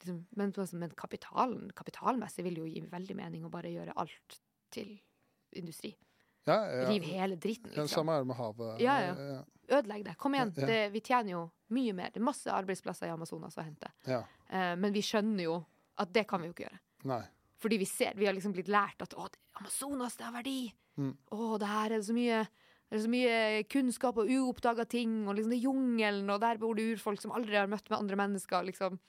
Liksom, 0.00 0.22
men, 0.40 0.54
men 0.80 0.94
kapitalen, 0.96 1.68
kapitalmessig 1.76 2.44
vil 2.48 2.62
jo 2.62 2.64
gi 2.66 2.80
veldig 2.90 3.16
mening 3.20 3.44
å 3.44 3.50
bare 3.52 3.68
gjøre 3.70 3.92
alt 4.00 4.40
til 4.72 4.96
industri. 5.52 5.92
Ja, 6.44 6.56
ja. 6.68 6.86
Riv 6.90 7.06
hele 7.08 7.36
dritten, 7.40 7.70
Liksom. 7.70 7.82
Den 7.82 7.90
samme 7.92 8.14
er 8.16 8.24
det 8.24 8.30
med 8.30 8.36
havet. 8.36 8.80
Ja, 8.84 8.96
ja. 9.00 9.42
Ødelegg 9.78 10.04
det. 10.04 10.16
Kom 10.20 10.34
igjen. 10.36 10.52
Det, 10.54 10.80
vi 10.92 11.00
tjener 11.00 11.32
jo 11.32 11.44
mye 11.72 11.94
mer. 11.96 12.12
Det 12.12 12.20
er 12.20 12.26
masse 12.26 12.52
arbeidsplasser 12.52 13.08
i 13.08 13.14
Amazonas 13.14 13.56
å 13.56 13.64
hente. 13.64 13.90
ja. 14.10 14.22
Eh, 14.48 14.74
men 14.76 14.92
vi 14.92 15.00
skjønner 15.02 15.46
jo 15.46 15.54
at 15.98 16.12
det 16.12 16.26
kan 16.28 16.42
vi 16.42 16.50
jo 16.50 16.54
ikke 16.54 16.66
gjøre. 16.66 16.80
Nei. 17.08 17.22
Fordi 17.64 17.78
vi 17.80 17.86
ser, 17.88 18.12
vi 18.18 18.26
har 18.28 18.36
liksom 18.36 18.52
blitt 18.52 18.68
lært 18.68 19.00
at 19.00 19.16
å, 19.16 19.24
Amazonas, 19.56 20.18
det 20.20 20.26
har 20.26 20.34
verdi. 20.36 20.58
Mm. 21.00 21.14
Å, 21.32 21.56
det 21.62 21.70
her 21.70 21.86
er 21.94 21.96
det 21.96 22.06
så 22.10 22.16
mye 22.16 22.44
det 22.94 22.98
er 23.00 23.02
så 23.02 23.10
mye 23.10 23.38
kunnskap 23.72 24.18
og 24.20 24.28
uoppdaga 24.30 24.84
ting, 24.86 25.24
og 25.26 25.34
liksom 25.34 25.50
det 25.50 25.56
er 25.56 25.64
jungelen, 25.64 26.28
og 26.30 26.42
der 26.44 26.60
bor 26.62 26.76
det 26.78 26.84
urfolk 26.92 27.18
som 27.22 27.32
aldri 27.34 27.56
har 27.56 27.70
møtt 27.70 27.88
med 27.90 27.96
andre 27.98 28.18
mennesker, 28.20 28.66
liksom. 28.68 29.00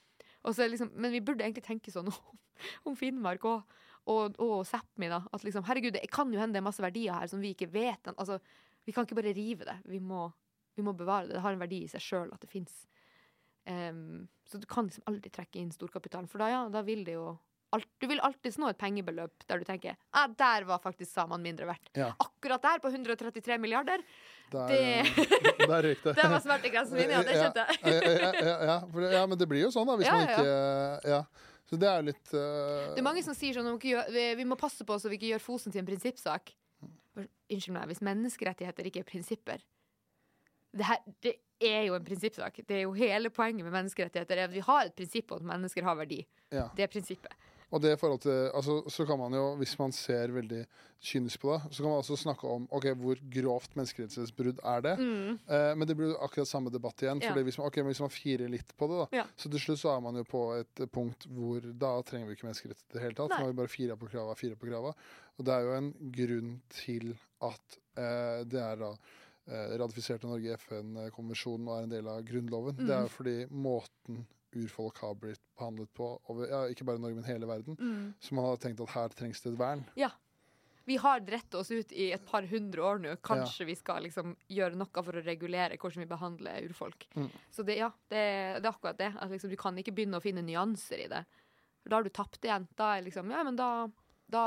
Liksom, 0.46 0.90
men 0.94 1.12
vi 1.12 1.20
burde 1.22 1.44
egentlig 1.44 1.66
tenke 1.66 1.92
sånn 1.94 2.08
om, 2.14 2.40
om 2.88 2.96
Finnmark 2.98 3.44
og, 3.46 3.76
og, 4.06 4.36
og 4.42 4.60
Sápmi, 4.68 5.08
da. 5.10 5.22
At 5.34 5.42
liksom, 5.46 5.64
herregud, 5.66 5.92
det 5.96 6.04
kan 6.14 6.30
jo 6.32 6.38
hende 6.40 6.54
det 6.54 6.62
er 6.62 6.66
masse 6.68 6.82
verdier 6.84 7.16
her 7.18 7.26
som 7.30 7.40
vi 7.42 7.54
ikke 7.54 7.68
vet. 7.72 8.12
Altså, 8.16 8.38
vi 8.86 8.92
kan 8.94 9.06
ikke 9.06 9.18
bare 9.18 9.32
rive 9.34 9.66
det. 9.66 9.78
Vi 9.90 9.98
må, 9.98 10.28
vi 10.78 10.82
må 10.86 10.92
bevare 10.94 11.26
det. 11.26 11.34
Det 11.38 11.42
har 11.42 11.56
en 11.56 11.62
verdi 11.64 11.82
i 11.84 11.90
seg 11.90 12.04
sjøl 12.04 12.30
at 12.34 12.40
det 12.44 12.50
fins. 12.52 12.84
så 13.66 14.58
du 14.62 14.66
kan 14.70 14.86
liksom 14.86 15.02
aldri 15.10 15.30
trekke 15.34 15.58
inn 15.58 15.72
storkapitalen, 15.74 16.28
for 16.30 16.38
da, 16.38 16.48
ja, 16.52 16.60
da 16.70 16.82
vil 16.86 17.02
det 17.04 17.16
jo 17.16 17.32
alt, 17.74 17.88
Du 17.98 18.06
vil 18.06 18.20
alltid 18.22 18.54
nå 18.62 18.68
et 18.70 18.78
pengebeløp 18.78 19.42
der 19.48 19.58
du 19.58 19.64
tenker 19.66 19.96
ah, 20.14 20.28
der 20.30 20.62
var 20.68 20.78
faktisk 20.78 21.10
samene 21.10 21.42
mindre 21.42 21.66
verdt. 21.66 21.90
Ja. 21.98 22.12
Akkurat 22.22 22.62
der, 22.62 22.78
på 22.78 22.92
133 22.94 23.58
milliarder, 23.58 24.04
Der, 24.52 24.68
Det- 24.70 25.26
der 25.68 25.82
røyk 25.82 26.04
det. 26.04 26.14
det 26.14 26.28
var 26.30 26.38
smertegrensen 26.44 26.94
min, 26.94 27.10
ja. 27.10 27.22
Det 27.26 27.34
kjente 27.34 27.66
jeg. 27.66 27.82
Ja, 28.46 28.78
ja, 28.78 29.10
ja, 29.18 29.26
men 29.26 29.36
det 29.38 29.48
blir 29.50 29.64
jo 29.66 29.72
sånn, 29.74 29.86
da, 29.90 29.96
hvis 29.98 30.06
man 30.14 30.28
ikke 30.28 31.10
Ja. 31.10 31.20
Så 31.66 31.78
det 31.80 31.88
er 31.90 31.98
jo 31.98 32.08
litt 32.12 32.34
uh... 32.34 32.92
Det 32.94 33.02
er 33.02 33.06
mange 33.06 33.24
som 33.26 33.34
sier 33.34 33.56
sånn, 33.56 33.66
«Nå 33.66 33.74
må 33.74 33.80
ikke 33.80 33.94
gjøre- 33.94 34.12
vi, 34.14 34.26
vi 34.38 34.46
må 34.46 34.58
passe 34.60 34.86
på 34.86 34.98
så 35.02 35.10
vi 35.10 35.18
ikke 35.18 35.32
gjør 35.32 35.42
Fosen 35.42 35.74
til 35.74 35.82
en 35.82 35.88
prinsippsak. 35.88 36.52
Unnskyld 37.16 37.74
meg, 37.74 37.88
hvis 37.90 38.04
menneskerettigheter 38.06 38.86
ikke 38.90 39.02
er 39.02 39.08
prinsipper 39.08 39.64
det 40.76 40.86
her, 40.86 41.02
det, 41.24 41.34
er 41.60 41.86
jo 41.88 41.96
en 41.96 42.04
prinsippsak. 42.04 42.58
Det 42.68 42.76
er 42.76 42.82
jo 42.84 42.92
hele 42.96 43.30
poenget 43.32 43.64
med 43.64 43.72
menneskerettigheter. 43.72 44.36
er 44.36 44.50
at 44.50 44.52
Vi 44.52 44.60
har 44.60 44.86
et 44.86 44.96
prinsipp 44.96 45.32
om 45.32 45.38
at 45.40 45.46
mennesker 45.48 45.86
har 45.86 45.96
verdi. 45.96 46.18
Ja. 46.52 46.66
Det 46.76 46.84
er 46.84 46.90
prinsippet. 46.92 47.32
Og 47.74 47.80
det 47.82 47.96
i 47.96 47.98
forhold 47.98 48.20
til, 48.22 48.50
altså, 48.54 48.76
så 48.94 49.04
kan 49.08 49.18
man 49.18 49.32
jo, 49.34 49.56
hvis 49.58 49.72
man 49.78 49.90
ser 49.92 50.30
veldig 50.30 50.60
kynisk 51.02 51.40
på 51.42 51.50
det, 51.50 51.72
så 51.74 51.82
kan 51.82 51.90
man 51.90 51.98
også 51.98 52.16
snakke 52.16 52.46
om 52.46 52.68
ok, 52.70 52.84
hvor 52.94 53.18
grovt 53.34 53.74
menneskerettighetsbrudd 53.76 54.60
er 54.64 54.80
det. 54.86 54.92
Eh, 55.02 55.72
men 55.74 55.82
det 55.88 55.96
blir 55.98 56.12
jo 56.12 56.20
akkurat 56.22 56.46
samme 56.48 56.70
debatt 56.70 57.02
igjen. 57.02 57.18
Mm. 57.18 57.24
Ja. 57.26 57.32
fordi 57.32 57.42
hvis 57.48 57.58
man, 57.58 57.66
ok, 57.66 57.76
men 57.82 57.90
hvis 57.90 58.00
man 58.04 58.14
firer 58.14 58.48
litt 58.54 58.70
på 58.78 58.86
det, 58.92 59.00
da, 59.02 59.06
Ja. 59.18 59.24
så 59.36 59.50
til 59.50 59.60
slutt 59.60 59.82
så 59.82 59.96
er 59.96 60.00
man 60.06 60.14
jo 60.16 60.22
på 60.24 60.44
et 60.60 60.84
punkt 60.94 61.26
hvor 61.26 61.60
da 61.74 61.90
trenger 62.06 62.26
vi 62.30 62.38
ikke 62.38 62.46
menneskerettigheter 62.46 62.94
i 62.94 62.98
det 63.00 63.02
hele 63.02 63.18
tatt. 63.18 63.30
Nei. 63.34 63.38
Man 63.38 63.42
nå 63.42 63.46
har 63.50 63.52
vi 63.52 63.60
bare 63.64 63.74
fire 63.74 63.96
på 63.98 64.10
krava, 64.14 64.34
fire 64.38 64.56
på 64.56 64.70
krava. 64.70 64.94
Og 65.38 65.44
det 65.44 65.52
er 65.58 65.66
jo 65.66 65.76
en 65.80 65.92
grunn 66.20 66.54
til 66.70 67.16
at 67.42 67.78
eh, 67.98 68.44
det 68.46 68.62
er 68.62 68.76
da 68.80 68.92
eh, 69.50 69.74
ratifisert 69.82 70.24
av 70.24 70.30
Norge 70.36 70.54
FN-konvensjonen 70.58 71.68
og 71.68 71.76
er 71.80 71.82
en 71.90 71.92
del 71.98 72.08
av 72.14 72.22
Grunnloven. 72.26 72.76
Det 72.78 72.90
er 72.94 73.02
Mm. 73.02 73.10
jo 73.10 73.14
fordi 73.18 73.36
måten 73.50 74.26
urfolk 74.56 75.00
har 75.04 75.16
blitt 75.20 75.42
behandlet 75.58 75.90
på, 75.96 76.12
over, 76.30 76.48
ja, 76.50 76.62
ikke 76.72 76.86
bare 76.88 77.00
i 77.00 77.04
Norge, 77.04 77.18
men 77.18 77.28
hele 77.28 77.48
verden. 77.48 77.76
Mm. 77.80 78.14
Så 78.20 78.36
man 78.36 78.48
har 78.48 78.62
tenkt 78.62 78.80
at 78.84 78.94
her 78.94 79.16
trengs 79.16 79.42
det 79.44 79.52
et 79.52 79.60
vern. 79.60 79.84
Vi 80.86 80.96
har 81.02 81.20
dritt 81.20 81.54
oss 81.58 81.70
ut 81.70 81.92
i 81.92 82.12
et 82.14 82.26
par 82.30 82.46
hundre 82.46 82.82
år 82.86 83.00
nå. 83.02 83.16
Kanskje 83.26 83.64
vi 83.66 83.74
skal 83.74 84.04
liksom 84.06 84.36
gjøre 84.46 84.78
noe 84.78 85.02
for 85.02 85.18
å 85.18 85.22
regulere 85.24 85.74
hvordan 85.82 86.04
vi 86.04 86.10
behandler 86.12 86.68
urfolk. 86.68 87.08
Mm. 87.16 87.26
Så 87.50 87.64
det, 87.66 87.80
ja, 87.80 87.88
det, 88.06 88.20
det 88.62 88.68
er 88.68 88.70
akkurat 88.70 89.00
det. 89.00 89.08
At 89.18 89.32
liksom, 89.32 89.50
du 89.50 89.58
kan 89.58 89.80
ikke 89.82 89.96
begynne 89.96 90.20
å 90.20 90.22
finne 90.22 90.44
nyanser 90.46 91.02
i 91.02 91.08
det. 91.10 91.24
For 91.82 91.90
da 91.90 91.98
har 91.98 92.06
du 92.06 92.12
tapt 92.14 92.46
igjen. 92.46 92.68
Da 92.78 92.92
er 92.94 93.02
liksom, 93.02 93.34
ja, 93.34 93.42
men 93.48 93.58
da, 93.58 93.70
da, 94.30 94.44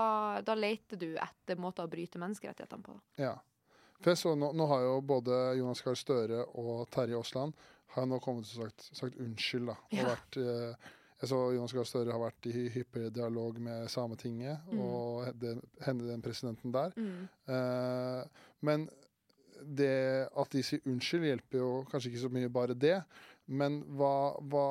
da 0.48 0.56
leter 0.56 1.04
du 1.04 1.10
etter 1.20 1.60
måter 1.60 1.84
å 1.84 1.92
bryte 1.92 2.24
menneskerettighetene 2.24 2.88
på. 2.88 2.96
Ja. 3.20 3.36
For 4.00 4.14
jeg 4.14 4.22
så 4.24 4.32
nå, 4.40 4.54
nå 4.56 4.70
har 4.72 4.86
jo 4.86 4.96
både 5.04 5.42
Jonas 5.60 5.84
Gahr 5.84 6.00
Støre 6.00 6.46
og 6.56 6.86
Terje 6.96 7.20
Aasland 7.20 7.60
har 7.96 8.06
nå 8.06 8.20
kommet 8.22 8.46
og 8.46 8.64
sagt, 8.70 8.90
sagt 8.96 9.18
unnskyld. 9.20 9.66
da. 9.68 9.72
Og 9.74 9.94
Ja. 9.98 10.06
vært, 10.16 10.38
eh, 10.38 10.76
jeg 11.22 11.30
så 11.30 11.40
Jonas 11.56 11.74
Gahr 11.74 11.84
Støre 11.90 12.12
har 12.12 12.20
vært 12.32 12.46
i 12.48 12.70
hyppig 12.70 13.12
dialog 13.14 13.60
med 13.60 13.90
Sametinget 13.90 14.60
Mm. 14.72 14.80
og 14.80 15.40
den, 15.40 15.62
henne, 15.82 16.08
den 16.08 16.22
presidenten 16.22 16.72
der. 16.72 16.92
Mm. 16.96 17.28
Eh, 17.48 18.26
men 18.62 18.90
det 19.76 20.30
at 20.38 20.50
de 20.52 20.62
sier 20.64 20.80
unnskyld, 20.88 21.26
hjelper 21.28 21.60
jo 21.60 21.86
kanskje 21.92 22.12
ikke 22.14 22.22
så 22.24 22.32
mye 22.32 22.50
bare 22.50 22.74
det. 22.80 23.04
Men 23.52 23.82
hva, 23.98 24.38
hva, 24.46 24.66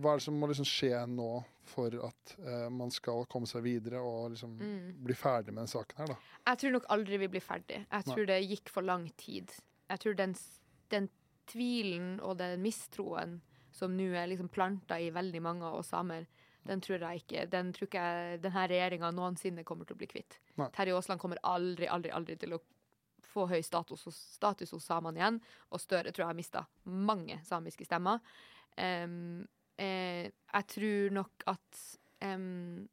hva 0.00 0.12
er 0.14 0.16
det 0.20 0.22
som 0.22 0.36
må 0.38 0.46
liksom 0.48 0.64
skje 0.64 0.92
nå 1.10 1.44
for 1.66 1.90
at 2.06 2.36
eh, 2.46 2.68
man 2.70 2.90
skal 2.94 3.24
komme 3.26 3.46
seg 3.50 3.62
videre 3.66 3.98
og 4.00 4.30
liksom 4.30 4.56
Mm. 4.60 5.02
bli 5.04 5.14
ferdig 5.14 5.52
med 5.52 5.64
den 5.64 5.66
saken 5.66 5.96
her, 5.98 6.06
da? 6.06 6.16
Jeg 6.46 6.58
tror 6.58 6.70
nok 6.72 6.84
aldri 6.90 7.18
vi 7.18 7.26
blir 7.28 7.42
ferdig. 7.42 7.84
Jeg 7.90 8.04
tror 8.04 8.26
det 8.26 8.48
gikk 8.48 8.68
for 8.68 8.82
lang 8.82 9.10
tid. 9.18 9.50
Jeg 9.90 9.98
tror 10.00 10.14
den, 10.16 10.34
den 10.90 11.08
tvilen 11.50 12.18
og 12.24 12.38
den 12.40 12.62
mistroen 12.62 13.38
som 13.74 13.96
nå 13.96 14.12
er 14.14 14.28
liksom 14.30 14.48
planta 14.54 15.00
i 15.02 15.10
veldig 15.14 15.42
mange 15.42 15.66
av 15.66 15.80
oss 15.80 15.90
samer, 15.90 16.28
den 16.64 16.80
tror 16.80 17.02
jeg 17.02 17.24
ikke 17.24 17.46
Den 17.52 17.72
tror 17.76 17.88
ikke 17.88 18.04
jeg 18.04 18.38
denne 18.44 18.68
regjeringa 18.70 19.10
noensinne 19.12 19.64
kommer 19.66 19.84
til 19.84 19.96
å 19.96 20.00
bli 20.00 20.08
kvitt. 20.08 20.38
Nei. 20.60 20.70
Terje 20.72 20.94
Aasland 20.96 21.20
kommer 21.20 21.40
aldri, 21.44 21.88
aldri, 21.90 22.12
aldri 22.14 22.38
til 22.40 22.56
å 22.56 22.60
få 23.34 23.48
høy 23.50 23.60
status 23.66 24.06
status 24.14 24.72
hos 24.72 24.86
samene 24.86 25.20
igjen. 25.20 25.40
Og 25.74 25.82
Støre 25.82 26.12
tror 26.12 26.24
jeg 26.24 26.30
har 26.30 26.38
mista 26.38 26.64
mange 26.88 27.40
samiske 27.44 27.86
stemmer. 27.88 28.22
Um, 28.78 29.44
eh, 29.76 30.30
jeg 30.30 30.70
tror 30.70 31.18
nok 31.18 31.44
at 31.52 31.82
um, 32.24 32.86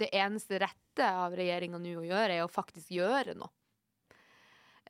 det 0.00 0.10
eneste 0.16 0.60
rette 0.60 1.06
av 1.06 1.34
regjeringa 1.36 1.80
nå 1.80 1.96
å 2.02 2.06
gjøre, 2.06 2.36
er 2.36 2.44
å 2.44 2.52
faktisk 2.52 2.92
gjøre 2.98 3.36
noe. 3.38 3.52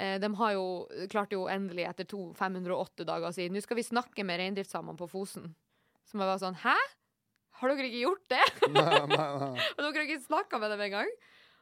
Eh, 0.01 0.17
de 0.21 0.31
har 0.35 0.53
jo, 0.57 0.65
klarte 1.13 1.37
jo 1.37 1.45
endelig 1.53 1.85
etter 1.91 2.09
to, 2.09 2.31
508 2.39 3.05
dager 3.05 3.29
å 3.29 3.35
si 3.37 3.51
nå 3.53 3.61
skal 3.61 3.77
vi 3.77 3.85
snakke 3.85 4.25
med 4.25 4.41
reindriftssamene 4.41 4.97
på 4.97 5.11
Fosen. 5.11 5.51
Som 6.09 6.23
jeg 6.23 6.31
var 6.31 6.41
sånn 6.41 6.57
Hæ? 6.63 6.79
Har 7.61 7.75
dere 7.75 7.91
ikke 7.91 8.07
gjort 8.07 8.25
det? 8.33 8.45
Nei, 8.79 9.03
nei, 9.11 9.29
nei. 9.43 9.67
Og 9.77 9.83
dere 9.83 9.99
har 9.99 10.07
ikke 10.07 10.25
snakka 10.25 10.61
med 10.63 10.73
dem 10.73 10.85
engang? 10.89 11.11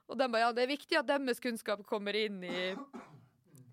Og 0.09 0.21
de 0.21 0.29
bare 0.31 0.47
ja, 0.47 0.53
det 0.55 0.65
er 0.65 0.71
viktig 0.71 1.01
at 1.01 1.09
deres 1.09 1.43
kunnskap 1.43 1.83
kommer 1.89 2.17
inn 2.17 2.39
i 2.47 2.69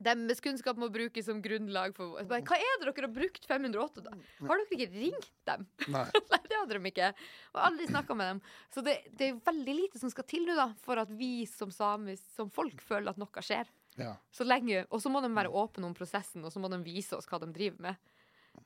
Deres 0.06 0.42
kunnskap 0.44 0.78
må 0.78 0.90
brukes 0.94 1.26
som 1.26 1.40
grunnlag 1.42 1.96
for 1.98 2.18
bare, 2.28 2.44
Hva 2.46 2.58
er 2.58 2.82
det 2.82 2.90
dere 2.90 3.08
har 3.08 3.14
brukt 3.14 3.48
508 3.48 4.04
da? 4.06 4.18
Har 4.42 4.60
dere 4.60 4.76
ikke 4.76 4.90
ringt 4.98 5.32
dem? 5.50 5.64
nei. 5.96 6.04
Nei, 6.34 6.42
det 6.50 6.60
hadde 6.60 6.78
de 6.78 6.92
ikke. 6.92 7.14
Og 7.54 7.62
aldri 7.70 7.88
snakka 7.90 8.18
med 8.18 8.34
dem. 8.34 8.42
Så 8.74 8.84
det, 8.86 9.00
det 9.18 9.30
er 9.30 9.40
veldig 9.48 9.78
lite 9.80 10.02
som 10.02 10.12
skal 10.14 10.28
til 10.30 10.46
nå, 10.50 10.58
da, 10.58 10.68
for 10.86 11.02
at 11.02 11.14
vi 11.16 11.48
som 11.50 11.74
samer, 11.74 12.20
som 12.36 12.52
folk 12.54 12.84
føler 12.86 13.14
at 13.14 13.22
noe 13.22 13.46
skjer. 13.46 13.70
Ja. 14.00 14.16
Så 14.34 14.48
lenge, 14.48 14.86
og 14.90 15.02
så 15.02 15.12
må 15.12 15.22
de 15.24 15.32
være 15.32 15.54
åpne 15.54 15.90
om 15.90 15.96
prosessen, 15.98 16.44
og 16.46 16.54
så 16.54 16.62
må 16.62 16.72
de 16.72 16.82
vise 16.84 17.16
oss 17.18 17.28
hva 17.30 17.40
de 17.44 17.52
driver 17.56 17.90
med. 17.90 18.12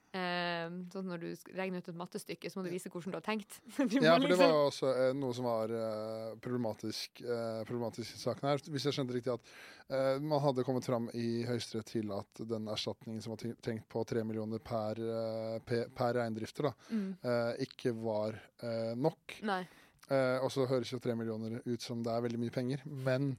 Eh, 0.10 0.66
sånn 0.90 1.06
når 1.06 1.22
du 1.22 1.54
regner 1.54 1.84
ut 1.84 1.90
et 1.92 1.98
mattestykke, 1.98 2.50
så 2.50 2.58
må 2.58 2.64
du 2.66 2.72
vise 2.74 2.90
hvordan 2.90 3.14
du 3.14 3.18
har 3.20 3.26
tenkt. 3.26 3.60
Du 3.78 4.00
Ja, 4.02 4.16
for 4.16 4.24
det 4.24 4.32
liksom- 4.32 4.40
var 4.42 4.54
jo 4.56 4.64
også 4.72 4.90
eh, 4.90 5.12
noe 5.18 5.36
som 5.38 5.46
var 5.46 5.74
eh, 5.80 6.32
problematisk, 6.42 7.22
eh, 7.22 7.60
problematisk 7.70 8.16
i 8.18 8.22
saken 8.24 8.50
her. 8.50 8.64
Hvis 8.74 8.88
jeg 8.90 8.98
skjønte 8.98 9.14
riktig 9.14 9.36
at 9.36 9.52
eh, 9.94 10.18
man 10.22 10.42
hadde 10.42 10.66
kommet 10.66 10.88
fram 10.90 11.12
i 11.14 11.44
Høyesterett 11.46 11.94
til 11.94 12.10
at 12.16 12.42
den 12.42 12.66
erstatningen 12.74 13.22
som 13.22 13.36
var 13.36 13.46
tenkt 13.62 13.86
på 13.90 14.06
tre 14.10 14.26
millioner 14.26 14.62
per, 14.66 14.98
eh, 14.98 15.86
per 15.94 16.18
reindrifter, 16.18 16.72
da, 16.72 16.74
mm. 16.90 17.12
eh, 17.22 17.54
ikke 17.70 17.94
var 18.02 18.34
eh, 18.66 18.96
nok. 18.98 19.38
Nei. 19.46 19.62
Eh, 20.10 20.42
og 20.42 20.50
så 20.50 20.66
høres 20.66 20.90
jo 20.90 20.98
tre 21.02 21.14
millioner 21.14 21.60
ut 21.70 21.86
som 21.86 22.02
det 22.02 22.10
er 22.10 22.26
veldig 22.26 22.42
mye 22.42 22.54
penger, 22.54 22.82
men 22.90 23.36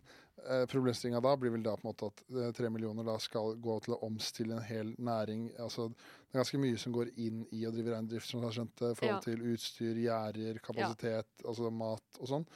eh, 0.49 0.67
problemstillinga 0.67 1.21
da 1.21 1.37
blir 1.37 1.51
vel 1.55 1.63
da 1.63 1.75
på 1.77 1.85
en 1.85 1.91
måte 1.93 2.07
at 2.11 2.23
eh, 2.31 2.51
tre 2.57 2.71
millioner 2.71 3.05
da 3.05 3.17
skal 3.19 3.57
gå 3.61 3.77
til 3.85 3.95
å 3.97 4.01
omstille 4.07 4.57
en 4.57 4.63
hel 4.67 4.95
næring. 4.99 5.51
altså 5.61 5.89
Det 5.91 6.35
er 6.35 6.41
ganske 6.43 6.59
mye 6.63 6.79
som 6.79 6.93
går 6.93 7.11
inn 7.17 7.45
i 7.53 7.65
å 7.67 7.73
drive 7.75 7.95
reindrift, 7.95 8.29
som 8.31 8.41
du 8.41 8.47
har 8.47 8.53
skjønt 8.57 8.77
det, 8.77 8.91
i 8.93 8.99
forhold 9.01 9.17
Ja. 9.17 9.21
til 9.21 9.47
utstyr, 9.55 9.95
gjerder, 10.07 10.61
kapasitet, 10.63 11.27
altså 11.45 11.71
mat 11.71 12.21
og 12.21 12.29
sånn. 12.29 12.47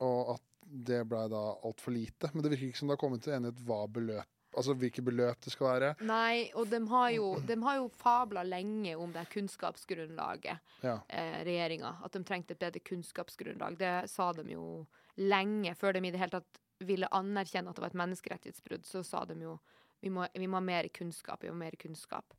Og 0.00 0.34
at 0.36 0.42
det 0.68 1.02
blei 1.08 1.28
da 1.32 1.44
altfor 1.64 1.92
lite. 1.96 2.30
Men 2.34 2.42
det 2.44 2.50
virker 2.52 2.68
ikke 2.68 2.78
som 2.78 2.88
det 2.88 2.98
har 2.98 3.08
kommet 3.08 3.22
til 3.24 3.32
enighet 3.38 3.64
hva 3.64 3.86
beløp 3.88 4.26
Altså 4.56 4.72
hvilke 4.74 5.02
beløp 5.04 5.38
det 5.44 5.52
skal 5.52 5.66
være. 5.68 5.88
Nei, 6.08 6.50
og 6.56 6.70
de 6.70 6.78
har 6.88 7.10
jo, 7.12 7.26
de 7.46 7.54
har 7.62 7.76
jo 7.76 7.88
fabla 7.94 8.42
lenge 8.42 8.94
om 8.98 9.12
det 9.12 9.26
kunnskapsgrunnlaget, 9.30 10.58
Ja. 10.82 11.00
eh, 11.08 11.44
regjeringa. 11.44 12.02
At 12.02 12.12
de 12.12 12.24
trengte 12.24 12.52
et 12.52 12.58
bedre 12.58 12.80
kunnskapsgrunnlag. 12.80 13.76
Det 13.78 14.08
sa 14.10 14.32
de 14.32 14.42
jo 14.52 14.86
lenge, 15.16 15.74
før 15.76 15.92
de 15.92 15.98
i 16.06 16.10
det 16.10 16.18
hele 16.18 16.30
tatt 16.30 16.58
ville 16.84 17.08
anerkjenne 17.10 17.70
at 17.70 17.76
det 17.78 17.82
var 17.82 17.92
et 17.92 18.00
menneskerettighetsbrudd. 18.02 18.86
Så 18.86 19.02
sa 19.06 19.24
de 19.28 19.38
jo 19.42 19.58
vi 20.00 20.10
må, 20.14 20.26
vi 20.34 20.46
må 20.46 20.60
ha 20.60 20.62
mer 20.62 20.86
kunnskap. 20.94 21.42
Vi 21.42 21.50
må 21.50 21.56
ha 21.56 21.64
mer 21.64 21.76
kunnskap. 21.80 22.34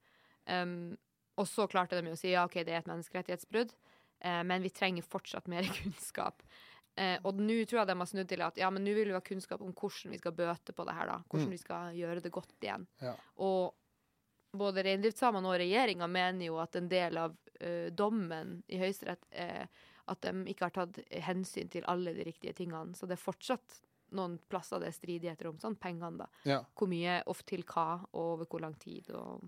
Um, 0.47 0.95
og 1.39 1.47
så 1.47 1.67
klarte 1.71 1.99
de 1.99 2.07
jo 2.11 2.15
å 2.15 2.19
si 2.19 2.31
ja, 2.31 2.45
OK, 2.47 2.61
det 2.67 2.73
er 2.73 2.81
et 2.81 2.89
menneskerettighetsbrudd, 2.89 3.71
eh, 4.27 4.41
men 4.43 4.63
vi 4.63 4.71
trenger 4.75 5.05
fortsatt 5.07 5.47
mer 5.51 5.67
kunnskap. 5.79 6.43
Eh, 6.99 7.15
og 7.23 7.39
nå 7.39 7.61
tror 7.63 7.81
jeg 7.81 7.87
de 7.87 7.95
har 8.01 8.09
snudd 8.11 8.27
til 8.31 8.43
at 8.43 8.57
ja, 8.59 8.69
men 8.75 8.83
nå 8.83 8.91
vil 8.97 9.11
vi 9.11 9.15
ha 9.15 9.21
kunnskap 9.23 9.61
om 9.63 9.71
hvordan 9.71 10.11
vi 10.15 10.19
skal 10.19 10.35
bøte 10.35 10.75
på 10.75 10.83
det 10.87 10.95
her. 10.97 11.11
da. 11.13 11.19
Hvordan 11.29 11.47
Mm. 11.47 11.53
vi 11.55 11.61
skal 11.61 11.95
gjøre 11.95 12.23
det 12.25 12.31
godt 12.35 12.55
igjen. 12.59 12.87
Ja. 12.99 13.13
Og 13.39 13.75
både 14.59 14.83
reindriftssamene 14.83 15.47
og 15.47 15.59
regjeringa 15.61 16.07
mener 16.11 16.49
jo 16.49 16.57
at 16.59 16.75
en 16.75 16.89
del 16.89 17.19
av 17.21 17.35
uh, 17.61 17.87
dommen 17.93 18.63
i 18.67 18.79
Høyesterett 18.81 19.27
er 19.31 19.67
at 20.09 20.21
de 20.25 20.31
ikke 20.49 20.65
har 20.65 20.73
tatt 20.73 20.97
hensyn 21.21 21.69
til 21.69 21.85
alle 21.85 22.15
de 22.17 22.25
riktige 22.25 22.55
tingene. 22.57 22.97
Så 22.97 23.05
det 23.05 23.13
er 23.19 23.21
fortsatt 23.21 23.77
noen 24.15 24.37
plasser 24.49 24.81
det 24.81 24.89
er 24.89 24.97
stridigheter 24.97 25.49
om 25.51 25.59
sånn 25.61 25.77
pengene, 25.79 26.25
da. 26.25 26.27
ja. 26.47 26.59
Hvor 26.77 26.89
mye, 26.91 27.19
ofte 27.31 27.53
til 27.53 27.65
hva, 27.69 28.01
og 28.11 28.35
over 28.35 28.49
hvor 28.49 28.63
lang 28.65 28.75
tid. 28.81 29.11
og 29.15 29.47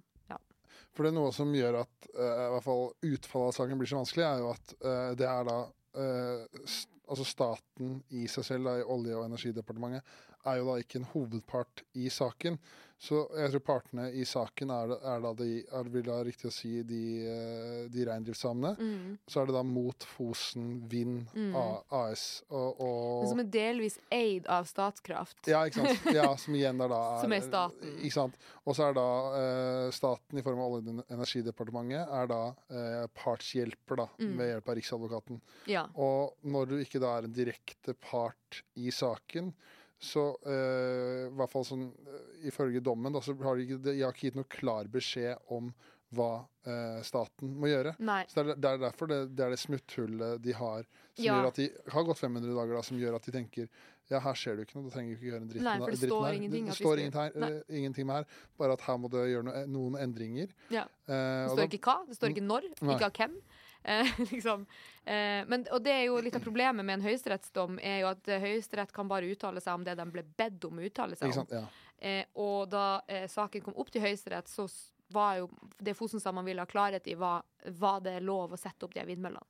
For 0.91 1.03
det 1.05 1.11
er 1.11 1.17
noe 1.19 1.33
som 1.35 1.51
gjør 1.55 1.81
at 1.83 2.09
uh, 2.13 2.45
i 2.47 2.49
hvert 2.55 2.67
fall 2.67 2.87
utfallet 3.11 3.51
av 3.51 3.57
saken 3.59 3.81
blir 3.81 3.91
så 3.91 3.99
vanskelig, 4.01 4.25
er 4.27 4.41
jo 4.43 4.49
at 4.53 4.73
uh, 4.85 5.11
det 5.19 5.29
er 5.29 5.45
da 5.51 5.59
uh, 5.67 6.63
st 6.65 6.87
Altså 7.11 7.25
staten 7.27 7.97
i 8.15 8.21
seg 8.31 8.45
selv, 8.47 8.69
da, 8.69 8.73
i 8.79 8.83
Olje- 8.87 9.17
og 9.19 9.25
energidepartementet, 9.25 10.05
er 10.45 10.57
jo 10.61 10.65
da 10.71 10.79
ikke 10.81 11.01
en 11.01 11.09
hovedpart 11.13 11.83
i 11.95 12.09
saken. 12.09 12.59
Så 13.01 13.23
jeg 13.33 13.49
tror 13.49 13.61
partene 13.65 14.03
i 14.13 14.21
saken 14.29 14.69
er, 14.69 14.91
er 15.09 15.21
da 15.23 15.31
de 15.33 15.63
er 15.73 15.87
det 15.89 16.03
da 16.05 16.19
riktig 16.21 16.51
å 16.51 16.53
si 16.53 16.83
de, 16.85 16.99
eh, 17.25 17.87
de 17.89 18.03
reindriftssamene. 18.05 18.75
mm. 18.77 19.15
Så 19.25 19.41
er 19.41 19.47
det 19.49 19.55
da 19.55 19.63
mot 19.65 20.05
Fosen 20.05 20.83
Vind 20.87 21.25
Mm. 21.33 21.55
AS. 21.89 22.43
Og, 22.51 22.77
og 22.79 23.25
som 23.31 23.39
er 23.41 23.49
delvis 23.49 23.97
eid 24.13 24.45
av 24.45 24.65
Statkraft. 24.69 25.41
ja, 25.49 25.63
ikke 25.65 25.81
sant? 25.81 26.13
Ja, 26.13 26.27
som 26.37 26.53
igjen 26.53 26.77
er 26.85 26.93
da 26.93 27.01
Som 27.23 27.33
er 27.33 27.41
staten. 27.41 27.97
Ikke 28.05 28.13
sant? 28.19 28.37
Og 28.69 28.77
så 28.77 28.91
er 28.91 28.93
da 28.93 29.07
eh, 29.41 29.89
staten 29.97 30.37
i 30.37 30.45
form 30.45 30.59
av 30.61 30.77
Olje- 30.77 30.93
og 31.01 31.03
energidepartementet 31.17 32.05
er 32.21 32.27
da 32.29 32.41
eh, 32.69 33.07
partshjelper 33.17 33.97
da, 33.97 34.07
Mm. 34.21 34.37
ved 34.37 34.53
hjelp 34.53 34.69
av 34.69 34.75
Riksadvokaten. 34.77 35.41
Ja. 35.73 35.87
Og 35.97 36.37
når 36.45 36.69
du 36.69 36.77
ikke 36.85 37.01
da 37.01 37.17
er 37.17 37.25
en 37.25 37.33
direkte 37.33 37.95
part 37.97 38.61
i 38.77 38.91
saken, 38.93 39.55
så 40.01 40.25
eh, 40.49 41.27
i 41.29 41.33
hvert 41.37 41.51
fall 41.53 41.65
sånn 41.67 41.87
eh, 41.93 42.47
ifølge 42.49 42.81
dommen, 42.83 43.13
da, 43.13 43.21
så 43.21 43.35
har 43.45 43.57
de 43.59 43.67
ikke, 43.67 43.81
de 43.85 43.97
har 44.01 44.13
ikke 44.15 44.31
gitt 44.31 44.39
noe 44.39 44.49
klar 44.49 44.89
beskjed 44.91 45.37
om 45.53 45.69
hva 46.11 46.41
eh, 46.67 46.97
staten 47.07 47.53
må 47.61 47.69
gjøre. 47.69 47.93
Nei. 48.03 48.23
Så 48.27 48.41
det 48.41 48.57
er, 48.57 48.59
det 48.59 48.71
er 48.73 48.81
derfor 48.81 49.07
det, 49.07 49.19
det 49.37 49.45
er 49.45 49.53
det 49.53 49.59
smutthullet 49.61 50.41
de 50.43 50.55
har, 50.57 50.83
som 51.13 51.23
Ja. 51.23 51.37
gjør 51.37 51.47
at 51.53 51.59
de 51.61 51.67
har 51.93 52.07
gått 52.09 52.19
500 52.19 52.57
dager, 52.57 52.73
da, 52.75 52.83
som 52.83 52.99
gjør 52.99 53.15
at 53.19 53.29
de 53.29 53.35
tenker 53.37 53.69
ja, 54.11 54.19
her 54.19 54.35
skjer 54.35 54.57
det 54.57 54.63
jo 54.65 54.67
ikke 54.67 54.75
noe, 54.75 54.89
da 54.89 54.91
trenger 54.97 55.11
vi 55.13 55.15
ikke 55.15 55.27
gjøre 55.29 55.39
en 55.39 55.51
dritt 55.53 55.63
Nei, 55.63 55.73
for 55.79 55.93
det 55.93 55.99
står 56.01 56.25
her. 56.25 56.33
ingenting 56.35 56.65
Det, 56.67 56.73
står 56.75 56.99
ingenting 56.99 57.21
her, 57.21 57.35
uh, 57.61 57.75
ingenting 57.79 58.07
med 58.09 58.17
her, 58.17 58.25
bare 58.59 58.75
at 58.75 58.81
her 58.89 58.97
må 58.99 59.11
det 59.13 59.21
gjøre 59.31 59.45
noe, 59.47 59.61
noen 59.71 59.95
endringer. 60.01 60.51
Ja. 60.73 60.83
Det 61.07 61.53
står 61.53 61.69
ikke 61.69 61.79
hva, 61.85 61.95
det 62.09 62.17
står 62.17 62.33
ikke 62.35 62.43
når, 62.43 62.67
Nei. 62.81 62.97
ikke 62.97 63.07
av 63.07 63.15
hvem. 63.21 63.37
Eh, 63.83 64.07
liksom. 64.31 64.65
eh, 65.05 65.41
men, 65.49 65.65
og 65.73 65.81
det 65.83 65.91
er 65.95 66.03
jo 66.05 66.19
litt 66.21 66.35
av 66.37 66.43
problemet 66.45 66.85
med 66.85 66.99
en 66.99 67.05
høyesterettsdom, 67.07 67.79
er 67.81 68.01
jo 68.03 68.09
at 68.11 68.27
eh, 68.29 68.41
Høyesterett 68.43 68.91
kan 68.93 69.07
bare 69.09 69.29
uttale 69.31 69.61
seg 69.63 69.73
om 69.79 69.83
det 69.87 69.95
de 69.97 70.05
ble 70.13 70.23
bedt 70.37 70.65
om 70.69 70.77
å 70.81 70.85
uttale 70.85 71.15
seg 71.17 71.33
om. 71.41 71.47
Ja. 71.49 71.63
Eh, 71.97 72.25
og 72.41 72.69
da 72.73 73.01
eh, 73.07 73.27
saken 73.29 73.61
kom 73.65 73.77
opp 73.81 73.89
til 73.93 74.01
Høyesterett, 74.05 74.47
så 74.51 74.67
var 75.11 75.39
jo 75.41 75.49
det 75.81 75.95
Fosen-samene 75.97 76.45
ville 76.47 76.61
ha 76.63 76.69
klarhet 76.69 77.07
i, 77.11 77.15
var 77.19 77.41
var 77.81 77.99
det 78.05 78.19
lov 78.23 78.53
å 78.53 78.57
sette 78.61 78.85
opp 78.87 78.93
de 78.95 79.03
vindmøllene. 79.09 79.43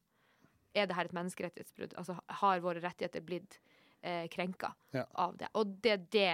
Er 0.73 0.87
det 0.87 0.95
her 0.95 1.09
et 1.09 1.13
menneskerettighetsbrudd? 1.15 1.93
Altså, 1.99 2.15
har 2.41 2.61
våre 2.63 2.79
rettigheter 2.79 3.21
blitt 3.27 3.59
eh, 4.01 4.25
krenka 4.31 4.71
Ja. 4.95 5.03
av 5.19 5.35
det? 5.37 5.49
Og 5.59 5.75
det 5.83 5.91
er 5.91 6.05
det 6.15 6.31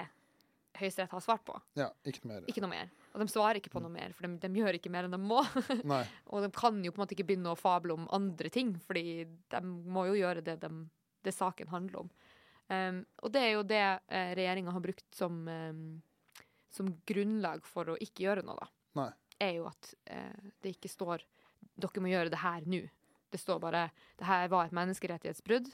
Høyesterett 0.78 1.10
har 1.12 1.22
svart 1.26 1.42
på. 1.46 1.58
ja, 1.74 1.90
ikke 2.06 2.22
noe 2.24 2.36
mer. 2.36 2.44
Ikke 2.54 2.62
noe 2.62 2.70
mer. 2.70 2.90
Og 3.18 3.24
de 3.24 3.34
svarer 3.34 3.58
ikke 3.58 3.72
på 3.74 3.82
noe 3.82 3.90
mer, 3.90 4.12
for 4.14 4.28
de, 4.28 4.38
de 4.44 4.62
gjør 4.62 4.78
ikke 4.78 4.92
mer 4.94 5.08
enn 5.08 5.16
de 5.16 5.18
må. 5.18 5.40
Og 6.30 6.44
de 6.44 6.52
kan 6.54 6.78
jo 6.86 6.92
på 6.94 7.00
en 7.00 7.04
måte 7.04 7.16
ikke 7.18 7.26
begynne 7.32 7.50
å 7.50 7.58
fable 7.58 7.96
om 7.96 8.06
andre 8.14 8.52
ting, 8.54 8.76
fordi 8.86 9.24
de 9.26 9.62
må 9.66 10.06
jo 10.12 10.20
gjøre 10.20 10.44
det 10.46 10.60
de, 10.62 10.70
det 11.26 11.34
saken 11.34 11.72
handler 11.74 12.04
om. 12.04 12.12
Um, 12.68 13.00
og 13.24 13.32
det 13.32 13.42
er 13.42 13.54
jo 13.56 13.64
det 13.64 13.82
uh, 13.82 14.32
regjeringa 14.38 14.74
har 14.76 14.84
brukt 14.84 15.06
som, 15.16 15.40
um, 15.48 16.02
som 16.70 16.92
grunnlag 17.08 17.66
for 17.66 17.94
å 17.94 17.98
ikke 18.04 18.28
gjøre 18.28 18.44
noe, 18.46 18.60
da. 18.60 18.70
Nei. 19.00 19.10
Er 19.48 19.54
jo 19.56 19.68
at 19.72 19.92
uh, 20.12 20.52
det 20.62 20.76
ikke 20.76 20.92
står 20.92 21.24
'dere 21.78 22.04
må 22.04 22.12
gjøre 22.12 22.34
det 22.34 22.42
her 22.44 22.68
nå'. 22.70 22.84
Det 23.32 23.40
står 23.42 23.62
bare 23.64 23.88
'det 24.20 24.28
her 24.28 24.52
var 24.52 24.68
et 24.68 24.78
menneskerettighetsbrudd'. 24.78 25.72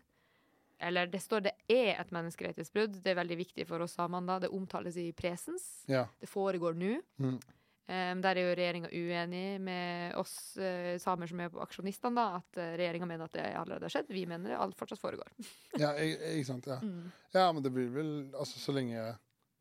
Eller 0.80 1.08
det 1.08 1.22
står 1.22 1.42
'det 1.42 1.54
er 1.70 2.00
et 2.02 2.12
menneskerettighetsbrudd'. 2.12 3.02
Det 3.04 3.12
er 3.12 3.22
veldig 3.22 3.38
viktig 3.38 3.68
for 3.68 3.80
oss 3.80 3.96
samene. 3.96 4.28
da. 4.28 4.40
Det 4.40 4.50
omtales 4.50 4.98
i 4.98 5.12
presens. 5.12 5.84
Ja. 5.88 6.08
Det 6.20 6.30
foregår 6.30 6.74
nå. 6.74 7.02
Mm. 7.20 7.40
Um, 7.84 8.22
der 8.24 8.38
er 8.40 8.46
jo 8.48 8.52
regjeringa 8.56 8.90
uenig 8.96 9.60
med 9.60 10.14
oss 10.16 10.56
uh, 10.56 10.96
samer 11.04 11.28
som 11.28 11.42
er 11.44 11.50
på 11.52 11.60
aksjonistene, 11.60 12.16
da, 12.16 12.40
at 12.40 12.60
uh, 12.62 12.78
regjeringa 12.80 13.10
mener 13.10 13.28
at 13.28 13.34
det 13.36 13.44
allerede 13.60 13.90
har 13.90 13.92
skjedd. 13.92 14.14
Vi 14.16 14.24
mener 14.30 14.54
det 14.54 14.60
alt 14.64 14.78
fortsatt 14.80 15.02
foregår. 15.02 15.28
ja, 15.84 15.92
ikke 16.00 16.48
sant. 16.48 16.70
Ja. 16.72 16.80
Mm. 16.80 17.12
ja, 17.36 17.50
men 17.52 17.66
det 17.66 17.74
blir 17.76 17.92
vel 17.92 18.14
altså 18.40 18.62
så 18.62 18.72
lenge, 18.72 19.04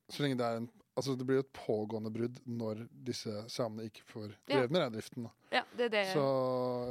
så 0.07 0.23
lenge 0.23 0.39
det 0.39 0.47
er 0.47 0.63
en 0.63 0.71
Altså 0.93 1.15
det 1.17 1.25
blir 1.25 1.39
jo 1.39 1.43
et 1.47 1.55
pågående 1.57 2.11
brudd 2.13 2.35
når 2.45 2.83
disse 3.07 3.31
samene 3.49 3.87
ikke 3.89 4.03
får 4.05 4.35
drevet 4.45 4.75
med 4.75 4.83
reindriften. 4.83 5.29
Ja, 5.49 5.63
det 5.73 5.87
er 5.87 5.93
det. 5.95 6.03
Så 6.13 6.25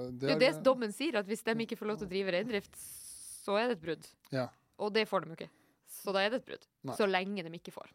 det 0.10 0.26
er 0.26 0.34
jo 0.34 0.42
det 0.42 0.50
dommen 0.66 0.96
sier, 0.96 1.20
at 1.20 1.30
hvis 1.30 1.46
de 1.46 1.54
ikke 1.68 1.78
får 1.78 1.90
lov 1.92 2.00
til 2.00 2.10
å 2.10 2.10
drive 2.10 2.34
reindrift, 2.34 2.80
så 3.42 3.58
er 3.60 3.70
det 3.70 3.80
et 3.80 3.84
brudd. 3.86 4.10
Ja. 4.34 4.48
Og 4.82 4.94
det 4.96 5.08
får 5.10 5.26
de 5.26 5.34
jo 5.34 5.40
ikke. 5.40 5.52
Så 5.92 6.14
da 6.16 6.24
er 6.24 6.34
det 6.34 6.42
et 6.42 6.50
brudd. 6.50 6.66
Nei. 6.88 6.98
Så 6.98 7.08
lenge 7.10 7.46
de 7.46 7.54
ikke 7.58 7.74
får. 7.76 7.90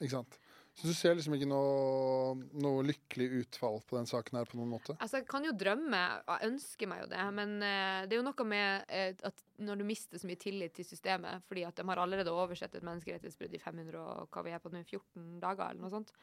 Ikke 0.00 0.14
sant. 0.18 0.38
Så 0.78 0.86
du 0.86 0.94
ser 0.94 1.16
liksom 1.16 1.34
ikke 1.34 1.48
noe, 1.50 2.36
noe 2.62 2.84
lykkelig 2.86 3.26
utfall 3.42 3.80
på 3.84 3.98
den 3.98 4.06
saken 4.08 4.38
her 4.38 4.46
på 4.48 4.56
noen 4.56 4.70
måte? 4.70 4.94
Altså, 5.02 5.18
jeg 5.18 5.26
kan 5.28 5.44
jo 5.44 5.52
drømme, 5.58 5.98
jeg 6.22 6.50
ønsker 6.52 6.88
meg 6.88 7.02
jo 7.02 7.08
det, 7.10 7.24
men 7.36 7.56
uh, 7.58 8.06
det 8.06 8.16
er 8.16 8.20
jo 8.20 8.24
noe 8.24 8.46
med 8.48 8.86
uh, 8.86 9.24
at 9.28 9.42
når 9.66 9.80
du 9.80 9.84
mister 9.88 10.22
så 10.22 10.30
mye 10.30 10.40
tillit 10.40 10.76
til 10.78 10.86
systemet, 10.86 11.44
fordi 11.48 11.66
at 11.68 11.76
de 11.76 11.86
har 11.90 12.00
allerede 12.00 12.32
oversett 12.32 12.78
et 12.78 12.86
menneskerettighetsbrudd 12.86 13.58
i 13.58 13.60
500 13.60 13.98
og 14.00 14.30
hva 14.32 14.46
vi 14.46 14.54
er 14.56 14.62
på 14.62 14.72
nå, 14.72 14.84
14 14.86 15.26
dager 15.42 15.66
eller 15.66 15.84
noe 15.84 15.92
sånt. 15.92 16.14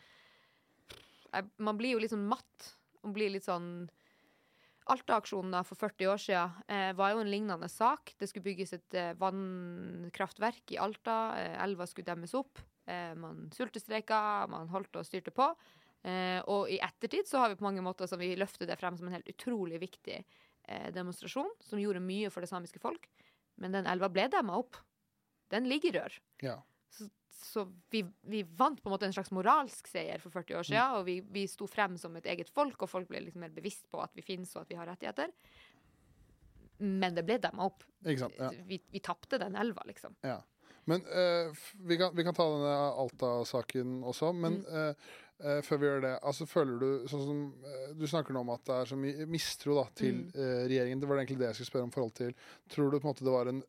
Jeg, 1.28 1.49
man 1.61 1.78
blir 1.78 1.97
jo 1.97 2.01
litt 2.01 2.15
sånn 2.15 2.26
matt. 2.32 2.72
Man 3.03 3.13
blir 3.13 3.36
litt 3.36 3.45
sånn 3.45 3.72
Alta-aksjonen 4.93 5.65
for 5.67 5.79
40 5.79 6.09
år 6.11 6.21
siden 6.21 6.71
eh, 6.71 6.91
var 6.97 7.13
jo 7.13 7.21
en 7.23 7.31
lignende 7.31 7.67
sak. 7.71 8.13
Det 8.19 8.29
skulle 8.29 8.45
bygges 8.45 8.73
et 8.77 8.97
eh, 8.97 9.13
vannkraftverk 9.19 10.75
i 10.75 10.79
Alta. 10.81 11.17
Eh, 11.39 11.55
elva 11.65 11.88
skulle 11.89 12.07
demmes 12.07 12.33
opp. 12.38 12.61
Eh, 12.88 13.11
man 13.19 13.47
sultestreika, 13.55 14.19
man 14.51 14.71
holdt 14.71 14.99
og 14.99 15.07
styrte 15.07 15.33
på. 15.35 15.49
Eh, 16.07 16.39
og 16.47 16.71
i 16.71 16.79
ettertid 16.83 17.27
så 17.27 17.41
har 17.41 17.51
vi 17.51 17.59
på 17.59 17.67
mange 17.67 17.83
måter 17.83 18.07
som 18.09 18.21
vi 18.21 18.31
løfter 18.39 18.69
det 18.69 18.77
frem 18.79 18.95
som 18.99 19.09
en 19.09 19.17
helt 19.17 19.27
utrolig 19.31 19.81
viktig 19.83 20.21
eh, 20.21 20.88
demonstrasjon, 20.95 21.51
som 21.63 21.81
gjorde 21.81 22.03
mye 22.03 22.31
for 22.31 22.45
det 22.45 22.51
samiske 22.51 22.81
folk. 22.83 23.09
Men 23.59 23.75
den 23.75 23.89
elva 23.89 24.09
ble 24.13 24.29
demma 24.31 24.59
opp. 24.61 24.79
Den 25.51 25.67
ligger 25.67 25.89
i 25.91 25.99
rør. 25.99 26.19
Ja. 26.43 26.57
Så, 26.89 27.07
så 27.38 27.63
vi, 27.93 28.01
vi 28.27 28.43
vant 28.57 28.81
på 28.81 28.89
en 28.89 28.95
måte 28.95 29.05
en 29.05 29.13
slags 29.13 29.31
moralsk 29.31 29.88
seier 29.88 30.19
for 30.23 30.33
40 30.33 30.57
år 30.59 30.67
siden, 30.67 30.95
og 30.97 31.05
vi, 31.07 31.19
vi 31.21 31.45
sto 31.47 31.67
frem 31.69 31.97
som 32.01 32.15
et 32.17 32.25
eget 32.25 32.49
folk, 32.49 32.81
og 32.81 32.89
folk 32.89 33.07
ble 33.11 33.21
liksom 33.27 33.41
mer 33.45 33.53
bevisst 33.53 33.85
på 33.91 34.01
at 34.03 34.11
vi 34.17 34.25
finnes 34.25 34.55
og 34.55 34.63
at 34.65 34.69
vi 34.73 34.77
har 34.79 34.89
rettigheter. 34.89 35.31
Men 36.79 37.15
det 37.17 37.23
ble 37.25 37.39
demma 37.41 37.65
opp. 37.71 37.83
Sant. 38.17 38.35
Ja. 38.38 38.51
Vi, 38.67 38.77
vi 38.93 38.99
tapte 39.01 39.39
den 39.41 39.55
elva, 39.57 39.83
liksom. 39.88 40.15
ja. 40.25 40.39
Men 40.88 41.01
uh, 41.03 41.51
vi, 41.83 41.97
kan, 41.99 42.13
vi 42.15 42.23
kan 42.23 42.35
ta 42.38 42.45
denne 42.47 42.75
Alta-saken 43.03 43.97
også, 44.07 44.29
men 44.31 44.61
Mm. 44.63 44.67
uh, 44.71 45.17
uh, 45.43 45.57
før 45.67 45.81
vi 45.81 45.85
gjør 45.89 46.03
det, 46.05 46.11
altså 46.23 46.45
føler 46.47 46.77
du 46.79 47.07
sånn 47.11 47.25
som 47.25 47.41
Du 47.99 48.05
snakker 48.07 48.31
nå 48.33 48.39
om 48.45 48.53
at 48.53 48.63
det 48.69 48.77
er 48.77 48.88
så 48.93 48.95
mye 48.95 49.25
mistro 49.27 49.75
da, 49.81 49.83
til 49.99 50.21
Mm. 50.21 50.31
regjeringen. 50.69 51.01
Det 51.03 51.09
var 51.09 51.19
egentlig 51.19 51.39
det 51.41 51.49
jeg 51.49 51.57
skulle 51.59 51.71
spørre 51.73 51.88
om 51.89 51.91
forhold 51.97 52.15
til. 52.21 52.31
Tror 52.71 52.88
du 52.93 52.99
på 53.01 53.03
en 53.03 53.11
måte 53.11 53.27
det 53.27 53.35
var 53.35 53.51
en 53.51 53.59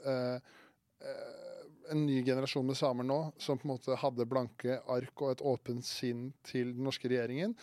en 1.93 2.05
ny 2.07 2.21
generasjon 2.27 2.67
med 2.67 2.79
samer 2.79 3.07
nå 3.07 3.19
som 3.41 3.59
på 3.59 3.69
en 3.69 3.75
måte 3.75 3.99
hadde 3.99 4.29
blanke 4.29 4.81
ark 4.91 5.25
og 5.25 5.35
et 5.35 5.45
åpent 5.45 5.87
sinn 5.87 6.31
til 6.47 6.75
den 6.77 6.87
norske 6.89 7.11
regjeringen. 7.11 7.57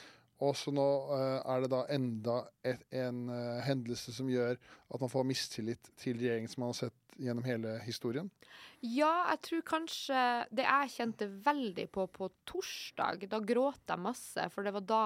Og 0.44 0.52
så 0.60 0.72
nå 0.76 0.86
uh, 1.08 1.40
er 1.48 1.64
det 1.64 1.72
da 1.72 1.86
enda 1.96 2.42
et, 2.68 2.82
en 2.92 3.30
uh, 3.32 3.62
hendelse 3.64 4.12
som 4.18 4.28
gjør 4.28 4.58
at 4.58 5.02
man 5.02 5.12
får 5.12 5.28
mistillit 5.30 5.92
til 6.02 6.20
regjeringen 6.20 6.52
som 6.52 6.66
man 6.66 6.74
har 6.74 6.82
sett 6.86 7.16
gjennom 7.16 7.46
hele 7.48 7.78
historien. 7.86 8.28
Ja, 8.84 9.32
jeg 9.32 9.40
tror 9.48 9.62
kanskje 9.70 10.24
Det 10.52 10.66
jeg 10.66 10.92
kjente 10.98 11.30
veldig 11.46 11.88
på 11.96 12.08
på 12.12 12.28
torsdag, 12.48 13.24
da 13.32 13.40
gråt 13.40 13.88
jeg 13.88 14.04
masse, 14.04 14.50
for 14.52 14.68
det 14.68 14.74
var 14.76 14.86
da 14.90 15.06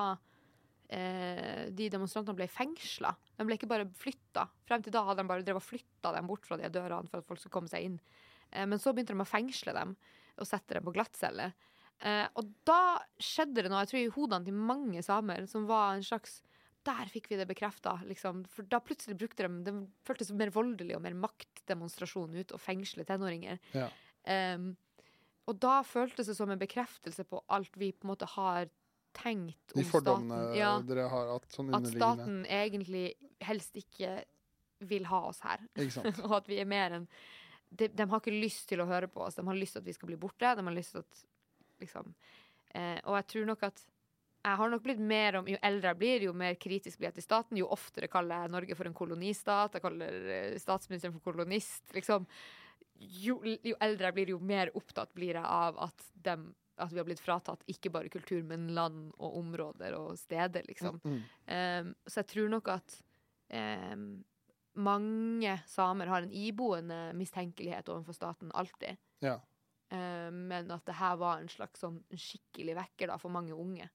eh, 0.89 1.69
de 1.69 1.89
demonstrantene 1.93 2.37
ble 2.39 2.49
fengsla. 2.49 3.13
De 3.37 3.45
ble 3.45 3.59
ikke 3.59 3.69
bare 3.69 3.87
flytta. 4.01 4.47
Frem 4.67 4.83
til 4.83 4.95
da 4.95 5.05
hadde 5.05 5.21
de 5.21 5.31
bare 5.31 5.45
drevet 5.45 5.65
flytta 5.65 6.15
dem 6.17 6.29
bort 6.29 6.49
fra 6.49 6.57
de 6.59 6.71
dørene 6.73 7.09
for 7.11 7.21
at 7.21 7.29
folk 7.29 7.41
skulle 7.41 7.57
komme 7.59 7.71
seg 7.71 7.91
inn. 7.91 7.99
Eh, 8.51 8.65
men 8.69 8.81
så 8.81 8.93
begynte 8.93 9.15
de 9.15 9.23
å 9.23 9.29
fengsle 9.29 9.75
dem 9.75 9.95
og 10.39 10.47
sette 10.47 10.77
dem 10.77 10.85
på 10.87 10.93
glattcelle. 10.95 11.51
Eh, 11.99 12.25
og 12.39 12.53
da 12.67 12.99
skjedde 13.19 13.65
det 13.65 13.71
noe, 13.71 13.83
jeg 13.83 13.91
tror 13.91 14.01
i 14.01 14.13
hodene 14.15 14.47
til 14.47 14.59
mange 14.71 15.03
samer, 15.03 15.47
som 15.51 15.67
var 15.69 15.97
en 15.97 16.05
slags 16.05 16.39
der 16.87 17.09
fikk 17.11 17.27
vi 17.31 17.39
det 17.39 17.47
bekrefta. 17.49 17.97
Liksom. 18.07 18.45
For 18.49 18.67
da 18.71 18.79
plutselig 18.83 19.17
brukte 19.19 19.45
de 19.45 19.63
Det 19.67 19.73
føltes 20.07 20.31
mer 20.31 20.51
voldelig 20.55 20.95
og 20.95 21.03
mer 21.03 21.17
maktdemonstrasjon 21.17 22.37
ut 22.39 22.53
å 22.55 22.59
fengsle 22.61 23.03
tenåringer. 23.07 23.59
Ja. 23.75 23.89
Um, 24.55 24.71
og 25.49 25.57
da 25.59 25.79
føltes 25.83 26.29
det 26.29 26.37
som 26.37 26.51
en 26.53 26.61
bekreftelse 26.61 27.25
på 27.27 27.41
alt 27.49 27.75
vi 27.79 27.91
på 27.91 28.05
en 28.05 28.13
måte 28.13 28.27
har 28.37 28.69
tenkt 29.17 29.73
De 29.73 29.81
om 29.81 29.89
fordommene 29.89 30.41
staten. 30.43 30.59
Ja, 30.59 30.73
dere 30.85 31.07
har 31.09 31.31
hatt 31.33 31.55
sånn 31.55 31.73
at 31.73 31.87
staten 31.89 32.43
egentlig 32.45 33.05
helst 33.43 33.75
ikke 33.79 34.19
vil 34.87 35.07
ha 35.09 35.23
oss 35.31 35.41
her. 35.43 35.65
Og 36.27 36.35
at 36.37 36.49
vi 36.49 36.61
er 36.61 36.69
mer 36.69 36.99
enn 36.99 37.07
de, 37.69 37.87
de 37.87 38.09
har 38.09 38.21
ikke 38.21 38.33
lyst 38.33 38.67
til 38.69 38.81
å 38.81 38.87
høre 38.89 39.09
på 39.11 39.21
oss. 39.25 39.37
De 39.37 39.45
har 39.45 39.57
lyst 39.57 39.77
til 39.77 39.83
at 39.83 39.87
vi 39.89 39.95
skal 39.95 40.09
bli 40.11 40.19
borte. 40.19 40.55
De 40.57 40.65
har 40.65 40.75
lyst 40.75 40.95
til 40.95 41.03
at 41.03 41.23
liksom 41.79 42.13
eh, 42.73 42.99
Og 43.05 43.15
jeg 43.19 43.27
tror 43.33 43.49
nok 43.51 43.65
at 43.69 43.83
jeg 44.39 44.55
har 44.55 44.71
nok 44.71 44.83
blitt 44.85 45.01
mer 45.03 45.35
om, 45.41 45.49
Jo 45.51 45.59
eldre 45.67 45.91
jeg 45.91 45.99
blir, 45.99 46.25
jo 46.29 46.33
mer 46.37 46.55
kritisk 46.55 46.99
blir 46.99 47.09
jeg 47.09 47.19
til 47.19 47.27
staten. 47.27 47.59
Jo 47.59 47.67
oftere 47.75 48.07
kaller 48.11 48.45
jeg 48.45 48.53
Norge 48.55 48.77
for 48.79 48.87
en 48.87 48.95
kolonistat. 48.95 49.75
Jeg 49.75 49.83
kaller 49.83 50.31
eh, 50.35 50.55
statsministeren 50.61 51.15
for 51.17 51.31
kolonist. 51.31 51.83
liksom. 51.95 52.27
Jo, 52.99 53.37
jo 53.43 53.75
eldre 53.79 54.09
jeg 54.09 54.17
blir, 54.17 54.33
jo 54.35 54.39
mer 54.43 54.71
opptatt 54.75 55.13
blir 55.15 55.37
jeg 55.37 55.43
av 55.43 55.77
at, 55.83 56.07
dem, 56.25 56.49
at 56.79 56.91
vi 56.91 56.99
har 56.99 57.07
blitt 57.07 57.23
fratatt 57.23 57.63
ikke 57.71 57.91
bare 57.95 58.11
kultur, 58.11 58.41
men 58.47 58.67
land 58.75 59.11
og 59.19 59.37
områder 59.39 59.95
og 59.95 60.17
steder, 60.19 60.65
liksom. 60.67 60.99
Mm. 61.03 61.21
Um, 61.47 61.93
så 62.07 62.23
jeg 62.23 62.31
tror 62.33 62.51
nok 62.55 62.73
at 62.75 62.97
um, 63.95 64.09
mange 64.79 65.53
samer 65.67 66.11
har 66.11 66.25
en 66.25 66.33
iboende 66.35 66.99
mistenkelighet 67.17 67.89
overfor 67.91 68.15
staten 68.15 68.51
alltid. 68.57 68.99
Ja. 69.25 69.35
Um, 69.89 70.45
men 70.51 70.71
at 70.71 70.85
det 70.85 70.97
her 70.99 71.17
var 71.19 71.39
en 71.39 71.49
slags 71.49 71.81
sånn 71.81 71.99
skikkelig 72.13 72.77
vekker 72.77 73.11
da, 73.11 73.17
for 73.21 73.33
mange 73.33 73.55
unge. 73.57 73.89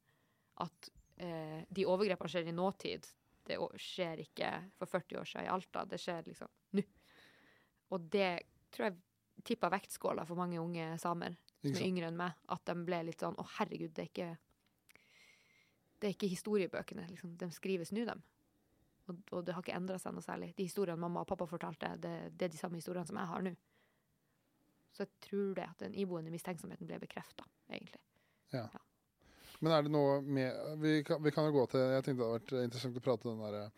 At 0.62 0.90
eh, 1.16 1.62
de 1.68 1.86
overgrepene 1.90 2.30
skjer 2.30 2.50
i 2.50 2.54
nåtid. 2.54 3.06
Det 3.44 3.58
skjer 3.80 4.22
ikke 4.24 4.50
for 4.78 4.90
40 4.90 5.20
år 5.20 5.30
siden 5.30 5.46
i 5.46 5.52
Alta. 5.52 5.84
Det 5.88 5.98
skjer 6.00 6.28
liksom 6.28 6.50
nå. 6.78 6.84
Og 7.94 8.06
det 8.10 8.30
tror 8.74 8.88
jeg 8.88 9.44
tippa 9.46 9.70
vektskåla 9.70 10.24
for 10.26 10.38
mange 10.38 10.60
unge 10.62 10.94
samer 11.02 11.36
som 11.60 11.74
er 11.74 11.86
yngre 11.86 12.08
enn 12.10 12.18
meg. 12.18 12.36
At 12.52 12.64
de 12.68 12.76
ble 12.86 13.02
litt 13.08 13.22
sånn 13.22 13.36
Å, 13.40 13.44
herregud, 13.58 13.92
det 13.94 14.06
er 14.06 14.10
ikke 14.10 14.30
Det 16.00 16.08
er 16.08 16.16
ikke 16.16 16.32
historiebøkene. 16.32 17.06
Liksom. 17.12 17.36
De 17.40 17.50
skrives 17.54 17.92
nå, 17.94 18.04
dem. 18.08 18.22
Og, 19.08 19.18
og 19.36 19.44
det 19.44 19.52
har 19.54 19.62
ikke 19.62 19.76
endra 19.76 19.98
seg 20.00 20.14
noe 20.16 20.24
særlig. 20.24 20.54
De 20.56 20.64
historiene 20.64 21.00
mamma 21.00 21.20
og 21.24 21.28
pappa 21.28 21.46
fortalte, 21.46 21.90
det, 22.00 22.12
det 22.32 22.46
er 22.48 22.52
de 22.54 22.60
samme 22.60 22.78
historiene 22.80 23.06
som 23.08 23.18
jeg 23.20 23.30
har 23.30 23.44
nå. 23.44 23.52
Så 24.94 25.04
jeg 25.04 25.10
tror 25.26 25.54
det 25.58 25.66
at 25.66 25.82
den 25.82 25.94
iboende 25.98 26.30
mistenksomheten 26.32 26.86
ble 26.88 27.00
bekrefta, 27.02 27.44
egentlig. 27.68 28.00
Ja. 28.54 28.68
Men 29.60 29.72
er 29.74 29.82
det 29.86 29.90
noe 29.94 30.20
med 30.22 30.80
vi 30.82 30.96
kan, 31.06 31.20
vi 31.24 31.32
kan 31.34 31.46
jo 31.48 31.54
gå 31.56 31.64
til 31.72 31.80
Jeg 31.80 32.04
tenkte 32.04 32.20
det 32.22 32.26
hadde 32.28 32.38
vært 32.38 32.64
interessant 32.68 32.98
å 33.00 33.02
prate 33.02 33.28
den 33.28 33.42
der, 33.42 33.70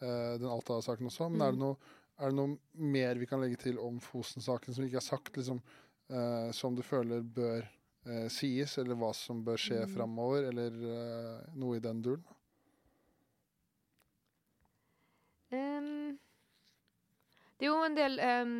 eh, 0.00 0.34
den 0.40 0.50
Alta-saken 0.50 1.10
også. 1.10 1.28
Men 1.30 1.42
er, 1.44 1.52
det 1.52 1.60
Mm. 1.60 1.64
noe, 1.66 1.76
er 2.18 2.30
det 2.32 2.36
noe 2.38 2.58
mer 2.96 3.20
vi 3.20 3.26
kan 3.28 3.40
legge 3.42 3.56
til 3.60 3.78
om 3.78 4.00
Fosen-saken 4.00 4.74
som 4.74 4.84
ikke 4.86 5.00
er 5.02 5.04
sagt, 5.04 5.32
liksom, 5.36 5.60
eh, 6.10 6.50
som 6.56 6.74
du 6.74 6.82
føler 6.82 7.20
bør 7.22 7.68
eh, 8.06 8.28
sies, 8.30 8.78
eller 8.78 8.94
hva 8.96 9.12
som 9.14 9.44
bør 9.44 9.58
skje 9.58 9.82
Mm. 9.84 9.92
framover, 9.96 10.48
eller 10.48 10.70
eh, 10.70 11.54
noe 11.58 11.76
i 11.76 11.80
den 11.84 12.00
duren? 12.02 12.24
Det 17.56 17.66
er 17.66 17.72
jo 17.72 17.84
en 17.86 17.96
del 17.96 18.20
um 18.20 18.56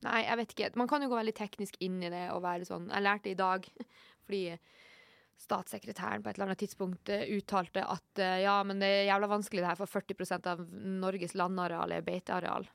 Nei, 0.00 0.22
jeg 0.24 0.36
vet 0.40 0.52
ikke. 0.54 0.68
Man 0.80 0.88
kan 0.88 1.02
jo 1.04 1.10
gå 1.12 1.16
veldig 1.18 1.34
teknisk 1.36 1.74
inn 1.84 1.98
i 2.00 2.08
det 2.08 2.30
og 2.32 2.40
være 2.40 2.64
sånn 2.64 2.86
Jeg 2.88 3.04
lærte 3.04 3.28
det 3.28 3.34
i 3.34 3.40
dag 3.40 3.66
fordi 4.24 4.44
statssekretæren 5.40 6.22
på 6.24 6.30
et 6.30 6.36
eller 6.36 6.50
annet 6.50 6.60
tidspunkt 6.60 7.10
eh, 7.12 7.28
uttalte 7.36 7.84
at 7.84 8.20
eh, 8.20 8.42
ja, 8.44 8.58
men 8.66 8.80
det 8.82 8.88
er 8.88 9.06
jævla 9.08 9.30
vanskelig 9.30 9.62
det 9.62 9.70
her, 9.70 9.78
for 9.78 9.92
40% 9.92 10.48
av 10.52 10.60
Norges 11.00 11.32
landareal 11.36 11.94
er 11.96 12.04
beiteareal. 12.04 12.68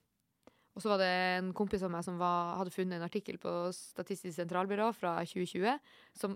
Og 0.76 0.84
så 0.84 0.91
var 0.91 0.99
det 0.99 1.12
en 1.38 1.51
kompis 1.56 1.86
av 1.86 1.93
meg 1.93 2.03
som 2.08 2.18
var, 2.20 2.56
hadde 2.60 2.74
funnet 2.74 2.97
en 2.97 3.06
artikkel 3.06 3.38
på 3.41 3.53
Statistisk 3.76 4.36
sentralbyrå 4.36 4.89
fra 4.97 5.20
2020 5.24 5.78
som 6.18 6.36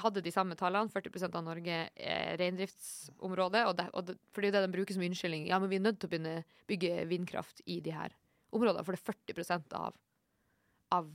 hadde 0.00 0.22
de 0.24 0.32
samme 0.34 0.56
tallene. 0.58 0.90
40% 0.92 1.38
av 1.38 1.44
Norge 1.46 1.78
er 1.94 2.38
reindriftsområde. 2.40 3.64
Og 3.68 3.76
det, 3.78 3.88
og 3.92 4.08
det, 4.08 4.18
for 4.32 4.42
det 4.42 4.50
jo 4.52 4.56
det 4.58 4.66
de 4.66 4.76
bruker 4.76 4.96
som 4.96 5.06
unnskyldning. 5.06 5.46
Ja, 5.50 5.60
men 5.62 5.70
vi 5.72 5.78
er 5.78 5.86
nødt 5.86 6.00
til 6.02 6.10
å 6.10 6.14
begynne 6.14 6.36
bygge 6.70 7.06
vindkraft 7.10 7.62
i 7.70 7.80
de 7.84 7.94
her 7.94 8.16
områdene, 8.54 8.84
for 8.86 8.94
det 8.94 9.02
er 9.02 9.34
40 9.34 9.74
av, 9.74 9.96
av 10.94 11.08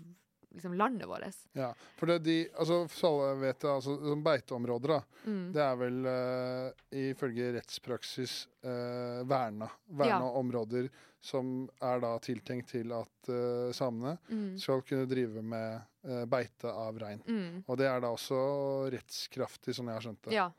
liksom 0.52 0.74
landet 0.74 1.08
vårt. 1.08 1.36
Ja, 1.54 1.74
for 1.98 2.06
det 2.10 2.20
de, 2.26 2.38
altså, 2.58 2.88
så 2.90 3.10
alle 3.12 3.36
vet 3.42 3.60
det, 3.62 3.70
altså, 3.70 3.98
som 4.10 4.24
beiteområder, 4.26 4.88
da, 4.88 5.02
Mm. 5.26 5.52
det 5.54 5.62
er 5.62 5.76
vel 5.78 6.00
uh, 6.06 6.72
ifølge 6.96 7.52
rettspraksis 7.58 8.48
uh, 8.66 9.22
verna, 9.30 9.68
verna 9.88 10.26
Ja. 10.26 10.32
områder 10.40 10.90
som 11.22 11.70
er 11.82 12.00
da 12.00 12.14
tiltenkt 12.24 12.70
til 12.72 12.92
at 12.96 13.30
uh, 13.30 13.72
samene 13.76 14.18
Mm. 14.30 14.58
skal 14.58 14.82
kunne 14.82 15.06
drive 15.06 15.42
med 15.44 15.82
uh, 16.08 16.26
beite 16.26 16.72
av 16.72 16.98
rein. 17.00 17.22
Mm. 17.28 17.64
Og 17.68 17.78
det 17.78 17.86
er 17.88 18.00
da 18.02 18.08
også 18.16 18.90
rettskraftig, 18.94 19.76
som 19.76 19.86
jeg 19.88 19.94
har 20.00 20.02
skjønt 20.02 20.24
det. 20.24 20.34
Ja. 20.34 20.50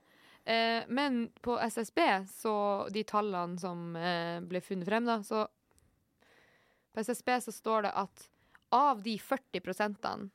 Eh, 0.45 0.84
men 0.88 1.28
på 1.43 1.59
SSB, 1.61 1.99
så 2.32 2.88
de 2.91 3.03
tallene 3.05 3.59
som 3.61 3.93
ble 4.49 4.61
funnet 4.64 4.86
frem, 4.88 5.05
da, 5.05 5.18
så 5.22 5.47
På 6.93 7.01
SSB 7.01 7.28
så 7.41 7.53
står 7.53 7.82
det 7.82 7.91
at 7.95 8.30
av 8.75 9.03
de 9.03 9.16
40 9.18 9.62
prosentene, 9.64 10.31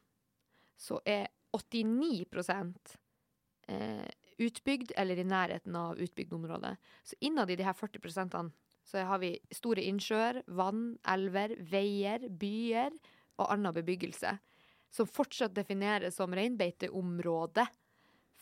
så 0.77 0.99
er 1.07 1.27
89 1.55 2.25
eh, 3.67 4.07
utbygd 4.37 4.91
eller 4.99 5.19
i 5.19 5.23
nærheten 5.27 5.75
av 5.75 5.99
utbygd 6.01 6.33
område. 6.33 6.75
Så 7.03 7.15
innad 7.19 7.51
i 7.51 7.55
de 7.55 7.63
her 7.63 7.73
40 7.73 8.03
prosentene 8.03 8.51
så 8.85 9.01
har 9.07 9.21
vi 9.23 9.31
store 9.55 9.81
innsjøer, 9.81 10.43
vann, 10.53 10.91
elver, 11.09 11.55
veier, 11.71 12.27
byer 12.29 12.93
og 13.39 13.47
annen 13.49 13.73
bebyggelse. 13.73 14.35
Som 14.93 15.09
fortsatt 15.09 15.55
defineres 15.55 16.19
som 16.19 16.35
reinbeiteområde. 16.35 17.65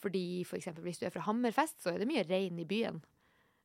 Fordi 0.03 0.43
for 0.43 0.59
eksempel 0.59 0.83
hvis 0.89 0.99
du 0.99 1.07
er 1.07 1.13
fra 1.13 1.23
Hammerfest, 1.29 1.79
så 1.79 1.93
er 1.93 2.01
det 2.01 2.09
mye 2.09 2.25
rein 2.27 2.59
i 2.59 2.67
byen. 2.67 2.99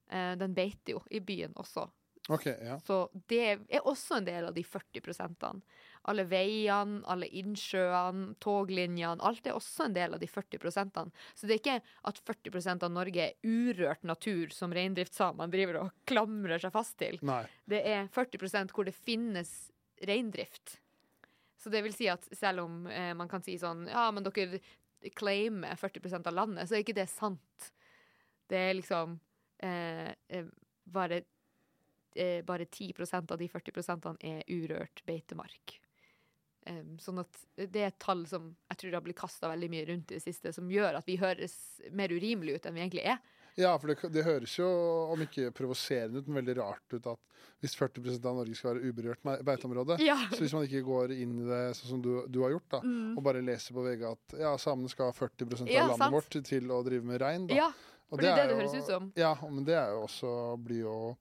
Eh, 0.07 0.37
den 0.39 0.55
beiter 0.55 0.95
jo 0.95 1.03
i 1.11 1.21
byen 1.21 1.57
også. 1.59 1.89
Ok, 2.29 2.47
ja. 2.47 2.77
Så 2.85 2.97
det 3.31 3.45
er 3.49 3.87
også 3.89 4.19
en 4.19 4.27
del 4.27 4.49
av 4.51 4.57
de 4.57 4.65
40 4.65 5.01
prosentene. 5.05 5.63
Alle 6.09 6.25
veiene, 6.29 7.01
alle 7.09 7.29
innsjøene, 7.41 8.35
toglinjene. 8.45 9.25
Alt 9.25 9.49
er 9.49 9.57
også 9.57 9.87
en 9.89 9.97
del 9.97 10.17
av 10.17 10.21
de 10.21 10.29
40 10.29 10.61
prosentene. 10.61 11.25
Så 11.35 11.49
det 11.49 11.57
er 11.57 11.63
ikke 11.63 11.79
at 12.11 12.21
40% 12.29 12.85
av 12.85 12.93
Norge 12.93 13.31
er 13.31 13.49
urørt 13.49 14.05
natur 14.09 14.53
som 14.55 14.75
reindriftssamene 14.77 15.53
driver 15.53 15.81
og 15.83 15.95
klamrer 16.09 16.61
seg 16.61 16.75
fast 16.77 16.99
til. 17.01 17.17
Nei. 17.25 17.43
Det 17.69 17.81
er 17.81 18.13
40% 18.13 18.77
hvor 18.77 18.89
det 18.89 18.97
finnes 18.97 19.55
reindrift. 20.05 20.77
Så 21.59 21.73
det 21.73 21.83
vil 21.87 21.97
si 21.97 22.11
at 22.13 22.29
selv 22.37 22.67
om 22.67 22.85
eh, 22.93 23.15
man 23.19 23.31
kan 23.31 23.43
si 23.43 23.57
sånn 23.59 23.89
Ja, 23.91 24.07
men 24.15 24.27
dere 24.27 24.61
claimer 25.17 25.81
40% 25.81 26.29
av 26.29 26.37
landet, 26.37 26.69
så 26.69 26.77
er 26.77 26.85
ikke 26.85 26.97
det 26.97 27.09
sant. 27.11 27.73
Det 28.49 28.61
er 28.69 28.79
liksom 28.79 29.17
eh, 29.65 30.13
eh, 30.29 30.47
bare 30.89 31.23
eh, 32.17 32.43
bare 32.45 32.65
10% 32.67 33.33
av 33.33 33.39
de 33.39 33.49
40% 33.49 34.17
er 34.25 34.43
urørt 34.49 35.03
beitemark. 35.07 35.79
Um, 36.69 36.99
sånn 37.01 37.21
at 37.23 37.39
det 37.57 37.81
er 37.81 37.87
et 37.93 37.99
tall 38.03 38.27
som 38.29 38.51
jeg 38.69 38.77
tror 38.83 38.93
har 38.99 39.01
blitt 39.07 39.17
kasta 39.17 39.49
veldig 39.49 39.69
mye 39.73 39.87
rundt 39.89 40.11
i 40.13 40.19
det 40.19 40.23
siste, 40.25 40.53
som 40.53 40.69
gjør 40.69 40.99
at 40.99 41.07
vi 41.09 41.15
høres 41.17 41.55
mer 41.97 42.13
urimelige 42.13 42.59
ut 42.59 42.67
enn 42.69 42.75
vi 42.77 42.83
egentlig 42.83 43.05
er. 43.09 43.21
Ja, 43.59 43.73
for 43.81 43.89
det, 43.91 43.97
det 44.15 44.23
høres 44.27 44.53
jo, 44.59 44.67
om 45.15 45.23
ikke 45.25 45.49
provoserende 45.57 46.21
ut, 46.21 46.29
men 46.29 46.43
veldig 46.45 46.57
rart 46.61 46.93
ut 46.95 47.07
at 47.11 47.19
hvis 47.63 47.73
40% 47.75 48.27
av 48.29 48.37
Norge 48.39 48.55
skal 48.55 48.77
være 48.77 48.91
uberørt 48.93 49.25
beiteområde, 49.49 49.97
Ja. 50.05 50.15
så 50.31 50.43
hvis 50.45 50.53
man 50.55 50.67
ikke 50.69 50.85
går 50.87 51.15
inn 51.17 51.33
i 51.41 51.47
det 51.49 51.63
sånn 51.79 51.95
som 51.97 52.03
du, 52.05 52.13
du 52.31 52.39
har 52.45 52.53
gjort, 52.55 52.69
da, 52.77 52.81
Mm. 52.85 53.17
og 53.19 53.25
bare 53.25 53.43
leser 53.43 53.75
på 53.75 53.83
VG 53.89 54.05
at 54.13 54.37
ja, 54.39 54.53
samene 54.63 54.89
skal 54.93 55.09
ha 55.11 55.17
40% 55.17 55.63
av 55.67 55.73
Ja, 55.73 55.87
landet 55.89 55.99
sant. 56.05 56.15
vårt 56.15 56.39
til 56.53 56.69
å 56.71 56.83
drive 56.87 57.03
med 57.09 57.21
rein, 57.25 57.47
da. 57.49 57.55
ja, 57.65 57.71
for 58.11 58.19
det 58.23 58.29
er 58.29 58.37
det 58.45 58.49
det 58.53 58.61
høres 58.61 58.77
ut 58.79 58.87
som. 58.93 59.09
Ja, 59.17 59.33
men 59.43 59.65
det 59.65 59.75
er 59.75 59.91
jo 59.97 60.05
også 60.07 60.37
blir 60.63 60.85
jo 60.85 61.17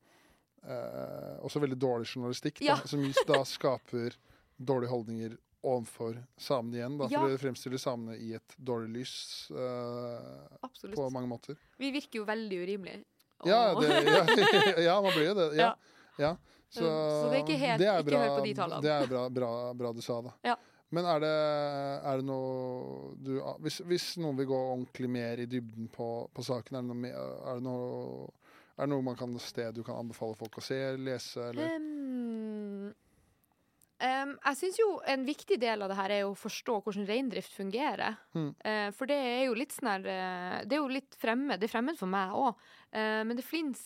eh, 0.63 1.35
også 1.45 1.59
veldig 1.63 1.77
dårlig 1.79 2.07
journalistikk, 2.15 2.59
da, 2.59 2.65
Ja. 2.65 2.75
som 2.85 3.03
da 3.27 3.43
skaper 3.45 4.15
dårlige 4.57 4.89
holdninger 4.89 5.37
overfor 5.63 6.17
samene 6.37 6.77
igjen. 6.79 6.97
Da, 6.97 7.07
Ja. 7.11 7.19
For 7.19 7.29
det 7.29 7.39
fremstiller 7.41 7.77
samene 7.81 8.17
i 8.17 8.33
et 8.37 8.55
dårlig 8.57 8.89
lys 9.01 9.51
eh, 9.51 10.91
på 10.95 11.09
mange 11.11 11.27
måter. 11.27 11.57
Vi 11.77 11.91
virker 11.91 12.19
jo 12.21 12.25
veldig 12.25 12.61
urimelige. 12.63 13.03
Ja, 13.45 13.75
det, 13.79 13.89
ja, 14.07 14.23
ja, 14.87 15.01
man 15.01 15.11
blir 15.13 15.27
jo 15.29 15.33
det. 15.37 15.49
Ja. 15.59 15.75
ja. 16.17 16.35
Så, 16.69 16.81
Så 16.83 17.29
det 17.31 17.37
er 17.37 17.43
ikke 17.43 17.57
helt- 17.61 17.81
er 17.81 17.99
ikke 18.01 18.17
hør 18.17 18.39
på 18.39 18.45
de 18.45 18.53
tallene. 18.57 18.81
Det 18.81 18.91
er 18.91 19.07
bra, 19.07 19.29
bra, 19.29 19.51
bra 19.73 19.91
du 19.93 20.01
sa, 20.01 20.21
da. 20.21 20.33
Ja. 20.43 20.55
Men 20.89 21.03
er 21.05 21.19
det, 21.19 21.35
er 22.07 22.17
det 22.21 22.25
noe 22.25 23.15
du 23.19 23.33
hvis, 23.59 23.81
hvis 23.83 24.05
noen 24.23 24.37
vil 24.39 24.47
gå 24.47 24.55
ordentlig 24.55 25.09
mer 25.11 25.41
i 25.43 25.45
dybden 25.45 25.89
på, 25.91 26.07
på 26.33 26.45
saken, 26.47 26.77
er 26.79 26.85
det, 26.85 26.95
noe, 26.95 27.11
er, 27.11 27.57
det 27.59 27.63
noe, 27.65 28.29
er 28.77 28.85
det 28.85 28.93
noe 28.93 29.05
man 29.05 29.17
kan 29.17 29.33
sted 29.41 29.73
du 29.75 29.83
kan 29.85 29.97
anbefale 29.97 30.37
folk 30.37 30.59
å 30.59 30.63
se, 30.63 30.79
lese, 31.01 31.49
eller 31.49 31.77
Um, 33.97 34.03
um, 34.05 34.33
jeg 34.35 34.57
syns 34.59 34.77
jo 34.77 34.87
en 35.09 35.23
viktig 35.25 35.57
del 35.57 35.81
av 35.81 35.89
det 35.89 35.97
her 35.97 36.13
er 36.13 36.25
å 36.27 36.35
forstå 36.37 36.75
hvordan 36.85 37.07
reindrift 37.09 37.55
fungerer. 37.57 38.19
Mm. 38.37 38.51
Uh, 38.61 38.89
for 38.93 39.09
det 39.09 39.17
er 39.17 39.41
jo 39.47 39.55
litt 39.57 39.73
sånn 39.73 39.89
her 39.89 40.05
eh, 40.13 40.57
Det 40.69 40.77
er 40.77 40.83
jo 40.83 40.91
litt 40.93 41.17
fremmed. 41.17 41.57
Det 41.57 41.65
er 41.65 41.73
fremmed 41.73 41.97
for 41.97 42.11
meg 42.11 42.35
òg. 42.37 42.61
men 42.93 43.35
det 43.35 43.43
fins 43.43 43.81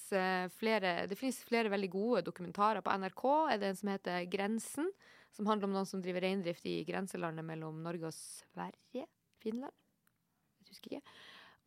flere, 0.60 0.92
finnes 1.18 1.40
flere 1.48 1.72
veldig 1.72 1.90
gode 1.92 2.22
dokumentarer. 2.28 2.84
På 2.86 2.94
NRK 3.02 3.24
er 3.54 3.62
det 3.62 3.72
en 3.72 3.80
som 3.80 3.90
heter 3.90 4.28
Grensen, 4.32 4.92
som 5.36 5.48
handler 5.50 5.68
om 5.68 5.74
noen 5.76 5.90
som 5.90 6.04
driver 6.04 6.22
reindrift 6.28 6.68
i 6.70 6.82
grenselandet 6.88 7.48
mellom 7.48 7.82
Norge 7.84 8.12
og 8.12 8.16
Sverige? 8.16 9.08
Finland? 9.42 9.74
Jeg 10.62 10.76
husker 10.76 10.98
ikke. 10.98 11.16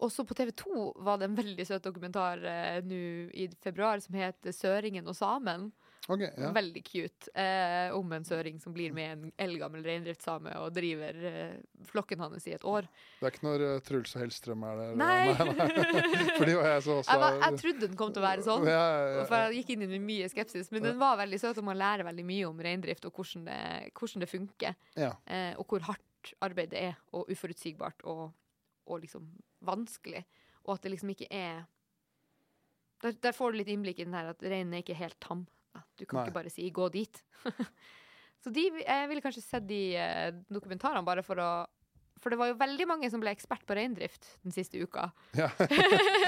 Også 0.02 0.24
på 0.26 0.34
TV 0.34 0.50
2 0.58 0.84
var 1.06 1.20
det 1.20 1.28
en 1.30 1.36
veldig 1.38 1.66
søt 1.68 1.84
dokumentar 1.86 2.42
eh, 2.42 2.80
nå 2.82 3.00
i 3.30 3.48
februar 3.62 4.00
som 4.02 4.16
het 4.18 4.42
'Søringen 4.50 5.06
og 5.06 5.14
samen'. 5.14 5.70
Okay, 6.08 6.30
Ja. 6.36 6.50
Veldig 6.52 6.84
cute. 6.84 7.30
Eh, 7.34 7.94
om 7.96 8.12
en 8.12 8.24
søring 8.24 8.60
som 8.60 8.74
blir 8.74 8.92
med 8.92 9.12
en 9.12 9.32
eldgammel 9.38 9.84
reindriftssame 9.84 10.52
og 10.60 10.74
driver 10.76 11.16
eh, 11.24 11.54
flokken 11.88 12.20
hans 12.20 12.46
i 12.46 12.52
et 12.52 12.64
år. 12.64 12.84
Det 13.20 13.24
er 13.24 13.32
ikke 13.32 13.46
når 13.46 13.64
uh, 13.64 13.78
Truls 13.80 14.12
og 14.16 14.20
Hellstrøm 14.20 14.66
er 14.68 14.82
der? 14.82 14.92
Nei! 15.04 15.32
nei, 15.32 16.44
de 16.44 16.56
var 16.58 16.68
jeg 16.74 16.82
så 16.84 16.98
også 16.98 17.10
Jeg, 17.10 17.22
var, 17.24 17.38
jeg 17.40 17.60
trodde 17.62 17.88
den 17.88 17.96
kom 17.96 18.12
til 18.12 18.20
å 18.20 18.26
være 18.26 18.44
sånn. 18.44 18.68
Ja, 18.68 18.84
ja, 19.16 19.24
For 19.30 19.46
jeg 19.46 19.62
gikk 19.62 19.72
inn 19.74 19.86
med 19.86 20.04
mye 20.04 20.28
skepsis. 20.28 20.68
Men 20.74 20.84
den 20.90 21.00
var 21.00 21.16
veldig 21.22 21.40
søt, 21.40 21.62
og 21.62 21.68
man 21.70 21.80
lærer 21.80 22.04
veldig 22.04 22.26
mye 22.28 22.50
om 22.50 22.60
reindrift 22.68 23.08
og 23.08 23.16
hvordan 23.16 23.48
det, 23.48 23.60
hvordan 23.96 24.26
det 24.26 24.32
funker. 24.34 24.76
ja. 25.00 25.14
Eh, 25.24 25.52
og 25.56 25.70
hvor 25.70 25.88
hardt 25.88 26.34
arbeidet 26.44 26.80
er, 26.80 27.00
og 27.16 27.28
uforutsigbart 27.32 28.04
og, 28.08 28.28
og 28.88 29.00
liksom 29.00 29.28
vanskelig. 29.66 30.24
Og 30.64 30.76
at 30.76 30.84
det 30.84 30.94
liksom 30.94 31.12
ikke 31.14 31.30
er 31.30 31.64
Der, 33.02 33.12
der 33.20 33.34
får 33.36 33.52
du 33.52 33.58
litt 33.58 33.68
innblikk 33.68 33.98
i 34.00 34.04
den 34.06 34.14
her 34.16 34.30
at 34.30 34.40
reinen 34.40 34.72
er 34.72 34.80
ikke 34.80 34.96
helt 34.96 35.18
tam. 35.20 35.42
Du 35.98 36.06
kan 36.06 36.20
Nei. 36.20 36.24
ikke 36.24 36.38
bare 36.38 36.50
si 36.50 36.70
'gå 36.70 36.88
dit'. 36.94 37.20
Så 38.40 38.50
de, 38.50 38.62
jeg 38.80 39.08
ville 39.08 39.20
kanskje 39.20 39.42
sett 39.42 39.66
de 39.68 39.96
eh, 39.96 40.30
dokumentarene 40.48 41.04
bare 41.04 41.22
for 41.24 41.40
å 41.40 41.50
For 42.24 42.32
det 42.32 42.38
var 42.40 42.48
jo 42.48 42.56
veldig 42.56 42.86
mange 42.88 43.08
som 43.12 43.20
ble 43.20 43.34
ekspert 43.34 43.66
på 43.68 43.76
reindrift 43.76 44.26
den 44.46 44.54
siste 44.54 44.80
uka. 44.80 45.10
ja. 45.36 45.50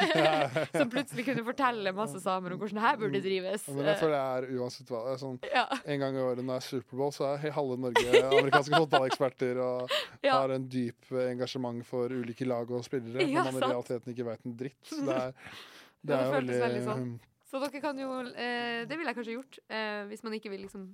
som 0.77 0.91
plutselig 0.93 1.25
kunne 1.25 1.45
fortelle 1.47 1.93
masse 1.97 2.21
samer 2.21 2.53
om 2.53 2.61
hvordan 2.61 2.77
det 2.77 2.85
her 2.85 2.99
burde 3.01 3.23
drives. 3.25 3.65
Men 3.73 3.89
jeg 3.89 4.01
føler 4.03 4.17
jeg 4.19 4.43
er 4.43 4.61
uansett 4.61 4.93
hva. 4.93 5.03
Sånn, 5.17 5.39
ja, 5.49 5.65
en 5.89 6.03
gang 6.03 6.19
i 6.19 6.21
året 6.21 6.43
når 6.43 6.51
det 6.51 6.59
er 6.61 6.67
Superbowl, 6.67 7.15
så 7.17 7.31
er 7.31 7.57
halve 7.57 7.79
Norge 7.81 8.21
amerikanske 8.27 8.83
fotballeksperter 8.85 9.63
og 9.65 9.97
ja. 10.21 10.37
har 10.37 10.53
en 10.53 10.69
dyp 10.69 11.09
eh, 11.15 11.31
engasjement 11.31 11.81
for 11.89 12.13
ulike 12.13 12.49
lag 12.49 12.71
og 12.71 12.85
spillere, 12.85 13.25
Ja, 13.25 13.47
når 13.47 13.57
man 13.57 13.63
i 13.63 13.73
realiteten 13.73 14.13
ikke 14.13 14.29
veit 14.29 14.45
en 14.45 14.61
dritt. 14.61 14.83
Så 14.91 15.01
det 15.07 15.17
er, 15.17 15.33
det 15.33 16.13
det 16.13 16.21
er 16.21 16.37
veldig, 16.37 16.61
veldig 16.67 16.85
sånn. 16.91 17.11
Så 17.47 17.61
dere 17.63 17.81
kan 17.81 17.99
jo 18.01 18.11
eh, 18.35 18.83
Det 18.89 18.97
ville 18.99 19.13
jeg 19.13 19.19
kanskje 19.21 19.37
gjort. 19.37 19.61
Eh, 19.71 20.03
hvis 20.11 20.25
man 20.27 20.35
ikke 20.37 20.53
vil 20.53 20.67
liksom 20.67 20.91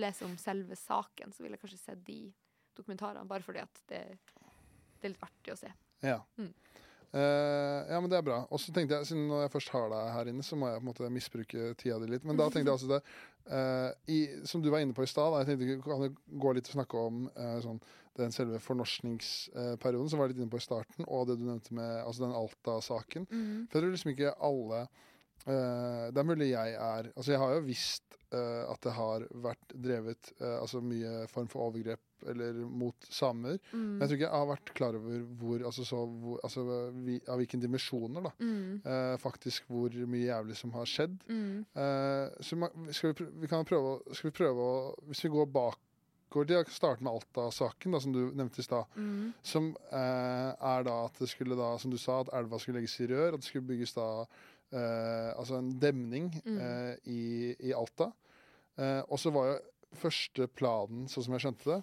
lese 0.00 0.24
om 0.24 0.36
selve 0.40 0.78
saken, 0.78 1.34
så 1.34 1.44
ville 1.44 1.58
jeg 1.58 1.64
kanskje 1.64 1.82
sett 1.82 2.04
de 2.06 2.22
dokumentarene, 2.78 3.28
bare 3.28 3.44
fordi 3.44 3.62
at 3.64 3.82
det, 3.90 4.02
det 5.00 5.08
er 5.08 5.14
litt 5.14 5.26
artig 5.26 5.54
å 5.54 5.60
se. 5.60 5.72
Ja. 6.04 6.20
Mm. 6.40 6.52
Uh, 7.10 7.90
ja, 7.90 7.98
men 7.98 8.06
det 8.10 8.20
er 8.20 8.26
bra. 8.26 8.44
Og 8.54 8.60
så 8.62 8.72
tenkte 8.74 8.98
jeg, 8.98 9.08
siden 9.10 9.26
når 9.30 9.44
jeg 9.44 9.52
først 9.56 9.72
har 9.74 9.88
deg 9.90 10.10
her 10.14 10.30
inne, 10.30 10.46
så 10.46 10.58
må 10.58 10.70
jeg 10.70 10.78
på 10.78 10.84
en 10.84 10.90
måte 10.92 11.10
misbruke 11.12 11.72
tida 11.80 11.98
di 12.02 12.10
litt. 12.12 12.26
Men 12.28 12.38
da 12.38 12.46
tenkte 12.46 12.70
jeg 12.70 12.76
altså 12.76 12.90
det 12.92 13.00
uh, 13.50 13.90
i, 14.14 14.20
Som 14.46 14.62
du 14.62 14.70
var 14.70 14.84
inne 14.84 14.94
på 14.94 15.02
i 15.04 15.10
stad, 15.10 15.40
jeg 15.40 15.50
tenkte 15.50 15.80
kan 15.88 16.04
du 16.06 16.20
gå 16.44 16.54
litt 16.54 16.70
og 16.70 16.78
snakke 16.78 17.02
om 17.10 17.24
uh, 17.34 17.58
sånn, 17.64 17.82
den 18.20 18.34
selve 18.34 18.60
fornorskningsperioden 18.62 20.10
som 20.12 20.22
var 20.22 20.30
litt 20.30 20.38
inne 20.38 20.50
på 20.52 20.60
i 20.60 20.64
starten, 20.64 21.06
og 21.06 21.28
det 21.28 21.38
du 21.40 21.46
nevnte 21.46 21.74
med 21.74 22.02
altså 22.04 22.26
den 22.26 22.36
Alta-saken. 22.36 23.26
Mm. 23.30 23.66
For 23.70 23.78
jeg 23.78 23.84
tror 23.84 23.94
liksom 23.96 24.14
ikke 24.14 24.34
alle 24.50 24.84
eh, 25.46 26.06
Det 26.12 26.20
er 26.20 26.28
mulig 26.28 26.52
jeg 26.52 26.76
er 26.76 27.10
Altså, 27.14 27.32
jeg 27.32 27.40
har 27.42 27.54
jo 27.56 27.66
visst 27.66 28.16
uh, 28.34 28.70
at 28.70 28.80
det 28.84 28.92
har 28.94 29.26
vært 29.42 29.74
drevet 29.74 30.30
uh, 30.40 30.60
altså 30.60 30.82
mye 30.84 31.24
form 31.30 31.48
for 31.50 31.66
overgrep 31.68 32.26
eller 32.30 32.60
mot 32.68 33.06
samer. 33.08 33.56
Mm. 33.72 33.80
Men 33.80 34.02
jeg 34.02 34.10
tror 34.10 34.18
ikke 34.18 34.26
jeg 34.26 34.42
har 34.42 34.48
vært 34.50 34.72
klar 34.76 34.96
over 34.98 35.22
hvor, 35.40 35.62
altså, 35.70 35.86
så, 35.88 36.02
hvor, 36.04 36.40
altså, 36.44 36.64
vi, 37.00 37.14
av 37.24 37.40
hvilke 37.40 37.60
dimensjoner, 37.62 38.26
da. 38.26 38.32
Mm. 38.44 39.16
Faktisk 39.22 39.70
hvor 39.72 39.96
mye 40.04 40.26
jævlig 40.26 40.58
som 40.58 40.74
har 40.76 40.90
skjedd. 40.90 41.16
Mm. 41.32 41.64
Så 42.44 42.58
skal 42.98 43.14
vi, 43.14 43.30
vi 43.40 43.48
kan 43.48 43.64
prøve, 43.64 44.02
skal 44.12 44.28
vi 44.28 44.36
prøve 44.36 44.66
å 44.66 44.74
Hvis 45.08 45.24
vi 45.24 45.32
går 45.32 45.48
bakover 45.48 45.88
til 46.30 46.68
starte 46.70 47.02
med 47.02 47.12
Alta-saken, 47.12 48.00
som 48.00 48.12
du 48.12 48.20
nevnte 48.36 48.60
i 48.60 48.64
stad. 48.64 48.84
Mm. 48.96 49.32
Som 49.42 49.76
eh, 49.90 50.50
er 50.54 50.84
da 50.86 50.96
at 51.06 51.18
det 51.18 51.28
skulle 51.28 51.56
da, 51.58 51.76
som 51.78 51.90
du 51.90 51.98
sa, 51.98 52.20
at 52.20 52.30
elva 52.38 52.58
skulle 52.58 52.78
legges 52.78 53.00
i 53.00 53.08
rør. 53.10 53.34
At 53.34 53.42
det 53.42 53.48
skulle 53.48 53.66
bygges 53.66 53.94
da 53.96 54.26
eh, 54.72 55.30
altså 55.38 55.58
en 55.60 55.72
demning 55.82 56.30
Mm. 56.44 56.58
eh, 56.60 56.94
i, 57.10 57.20
i 57.70 57.72
Alta. 57.76 58.10
Eh, 58.78 59.02
og 59.08 59.18
så 59.18 59.32
var 59.34 59.50
jo 59.52 59.58
første 60.00 60.46
planen, 60.54 61.08
sånn 61.10 61.24
som 61.26 61.34
jeg 61.34 61.46
skjønte 61.48 61.66
det, 61.76 61.82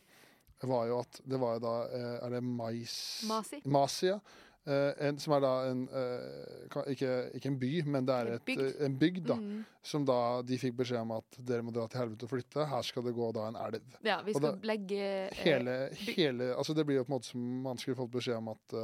var 0.67 0.87
jo 0.89 0.99
at 1.03 1.21
det 1.27 1.37
var 1.41 1.57
jo 1.57 1.63
da 1.67 1.73
eh, 1.93 2.25
Er 2.25 2.29
det 2.37 2.43
mais... 2.43 2.93
Masi. 3.29 3.59
Masi, 3.65 4.07
ja. 4.13 4.19
Eh, 4.67 4.93
en, 5.07 5.15
som 5.19 5.31
er 5.37 5.43
da 5.45 5.51
en 5.69 5.83
eh, 5.95 6.71
ikke, 6.91 7.11
ikke 7.37 7.47
en 7.53 7.59
by, 7.61 7.69
men 7.87 8.07
det 8.07 8.15
er 8.17 8.31
et, 8.33 8.41
bygd. 8.49 8.81
en 8.83 8.97
bygd, 8.99 9.21
da. 9.29 9.37
Mm. 9.39 9.61
Som 9.87 10.03
da 10.09 10.17
de 10.43 10.57
fikk 10.59 10.75
beskjed 10.81 10.99
om 11.05 11.13
at 11.15 11.37
dere 11.47 11.63
må 11.63 11.71
dra 11.71 11.85
til 11.87 12.01
helvete 12.01 12.27
og 12.27 12.33
flytte. 12.33 12.65
Her 12.67 12.83
skal 12.83 13.05
det 13.05 13.13
gå 13.15 13.29
da 13.37 13.45
en 13.47 13.59
elv. 13.67 13.85
Ja, 14.03 14.17
vi 14.25 14.33
skal 14.35 14.57
skal 14.57 14.67
legge 14.67 15.07
Hele, 15.39 15.77
hele 16.09 16.49
Altså 16.57 16.75
det 16.75 16.83
blir 16.89 16.99
jo 16.99 17.05
på 17.07 17.13
en 17.13 17.15
måte 17.19 17.29
som 17.31 17.45
man 17.69 17.79
skulle 17.79 17.95
fått 18.01 18.11
beskjed 18.17 18.41
om 18.41 18.51
at 18.57 18.75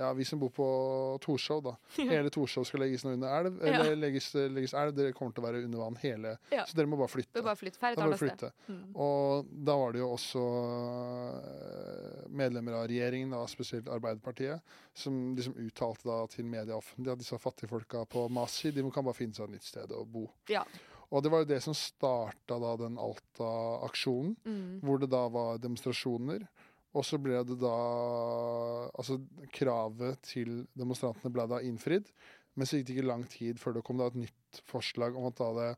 ja, 0.00 0.12
vi 0.16 0.24
som 0.24 0.40
bor 0.40 0.48
på 0.50 0.66
Torshov, 1.20 1.62
da. 1.66 1.74
Hele 1.96 2.30
Torshov 2.32 2.64
skal 2.64 2.80
legges 2.80 3.04
nå 3.04 3.12
under 3.12 3.28
elv. 3.38 3.58
Ja. 3.60 3.80
Eller 3.82 3.96
legges, 4.00 4.30
legges 4.34 4.72
elv. 4.74 4.94
Dere 4.96 5.12
kommer 5.12 5.34
til 5.36 5.44
å 5.44 5.46
være 5.46 5.64
under 5.66 5.82
vann 5.84 5.98
hele 6.02 6.36
Ja. 6.50 6.64
Så 6.66 6.76
dere 6.78 6.88
må 6.88 6.96
bare 7.00 7.12
flytte. 7.12 7.42
Bare 7.44 7.56
flytte. 7.60 7.80
Da 7.82 8.06
bare 8.06 8.18
flytte. 8.20 8.52
Mm. 8.68 8.82
Og 8.96 9.50
da 9.68 9.76
var 9.82 9.92
det 9.92 10.00
jo 10.02 10.08
også 10.16 10.44
eh, 11.02 12.28
medlemmer 12.32 12.78
av 12.80 12.86
regjeringen, 12.90 13.34
da, 13.34 13.42
spesielt 13.50 13.88
Arbeiderpartiet, 13.92 14.62
som 14.94 15.34
liksom 15.36 15.56
uttalte 15.66 16.08
da 16.08 16.20
til 16.32 16.48
media 16.48 16.76
offentlig 16.78 17.12
at 17.14 17.20
disse 17.22 17.38
fattigfolka 17.40 18.04
på 18.12 18.26
Masi 18.32 18.72
de 18.72 18.84
kan 18.92 19.04
bare 19.06 19.18
finne 19.18 19.36
seg 19.36 19.48
et 19.50 19.56
nytt 19.58 19.68
sted 19.68 19.92
å 19.96 20.04
bo. 20.08 20.26
Ja. 20.50 20.64
Og 21.12 21.20
det 21.20 21.28
var 21.32 21.42
jo 21.42 21.50
det 21.50 21.58
som 21.60 21.74
starta 21.76 22.56
da 22.62 22.70
den 22.80 22.94
Alta-aksjonen, 23.00 24.36
Mm. 24.46 24.80
hvor 24.80 24.98
det 24.98 25.10
da 25.12 25.26
var 25.28 25.58
demonstrasjoner. 25.60 26.46
Og 26.94 27.04
så 27.08 27.16
ble 27.22 27.38
det 27.48 27.58
da 27.62 27.72
Altså, 28.92 29.16
kravet 29.54 30.20
til 30.28 30.66
demonstrantene 30.76 31.32
ble 31.32 31.46
da 31.48 31.60
innfridd. 31.64 32.10
Men 32.56 32.68
så 32.68 32.76
gikk 32.76 32.86
det 32.90 32.96
ikke 32.98 33.08
lang 33.08 33.24
tid 33.32 33.58
før 33.60 33.72
det 33.78 33.84
kom 33.86 33.96
da 34.00 34.10
et 34.10 34.18
nytt 34.26 34.60
forslag 34.68 35.16
om 35.16 35.30
at 35.30 35.38
da 35.40 35.48
det 35.56 35.68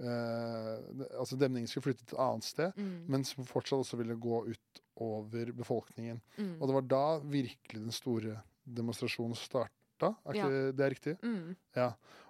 eh, 0.00 1.04
Altså 1.20 1.36
demningen 1.40 1.68
skulle 1.70 1.90
flytte 1.90 2.06
til 2.08 2.16
et 2.16 2.24
annet 2.24 2.46
sted, 2.48 2.72
Mm. 2.80 3.04
men 3.12 3.24
som 3.28 3.44
fortsatt 3.44 3.84
også 3.84 3.98
ville 4.00 4.16
gå 4.16 4.40
ut 4.48 4.80
over 4.96 5.52
befolkningen. 5.52 6.20
Mm. 6.38 6.54
Og 6.60 6.68
det 6.68 6.74
var 6.78 6.88
da 6.94 7.04
virkelig 7.20 7.80
den 7.82 7.92
store 7.94 8.38
demonstrasjonen 8.64 9.36
starta. 9.36 10.14
Er 10.26 10.34
Ja. 10.34 10.46
ikke 10.48 10.76
det 10.76 10.84
er 10.84 10.90
riktig? 10.90 11.14
Mm. 11.22 11.56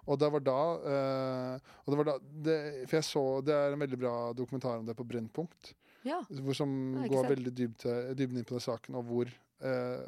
Og 0.07 0.19
det 0.19 0.31
var 0.31 0.39
da, 0.39 0.59
eh, 0.85 1.59
og 1.85 1.89
det 1.89 1.97
var 1.97 2.03
da 2.05 2.17
det, 2.19 2.89
For 2.89 2.97
jeg 2.97 3.03
så 3.03 3.43
Det 3.43 3.53
er 3.55 3.73
en 3.73 3.79
veldig 3.79 3.99
bra 3.99 4.33
dokumentar 4.33 4.77
om 4.79 4.85
det 4.85 4.95
på 4.95 5.07
Brennpunkt. 5.07 5.73
Ja. 6.05 6.19
Hvor 6.29 6.53
som 6.57 6.71
går 7.09 7.29
veldig 7.33 7.53
dypt, 7.57 7.85
dybden 8.17 8.37
inn 8.41 8.45
på 8.47 8.55
den 8.59 8.63
saken, 8.65 8.95
og 8.99 9.07
hvor 9.09 9.29
eh, 9.65 10.03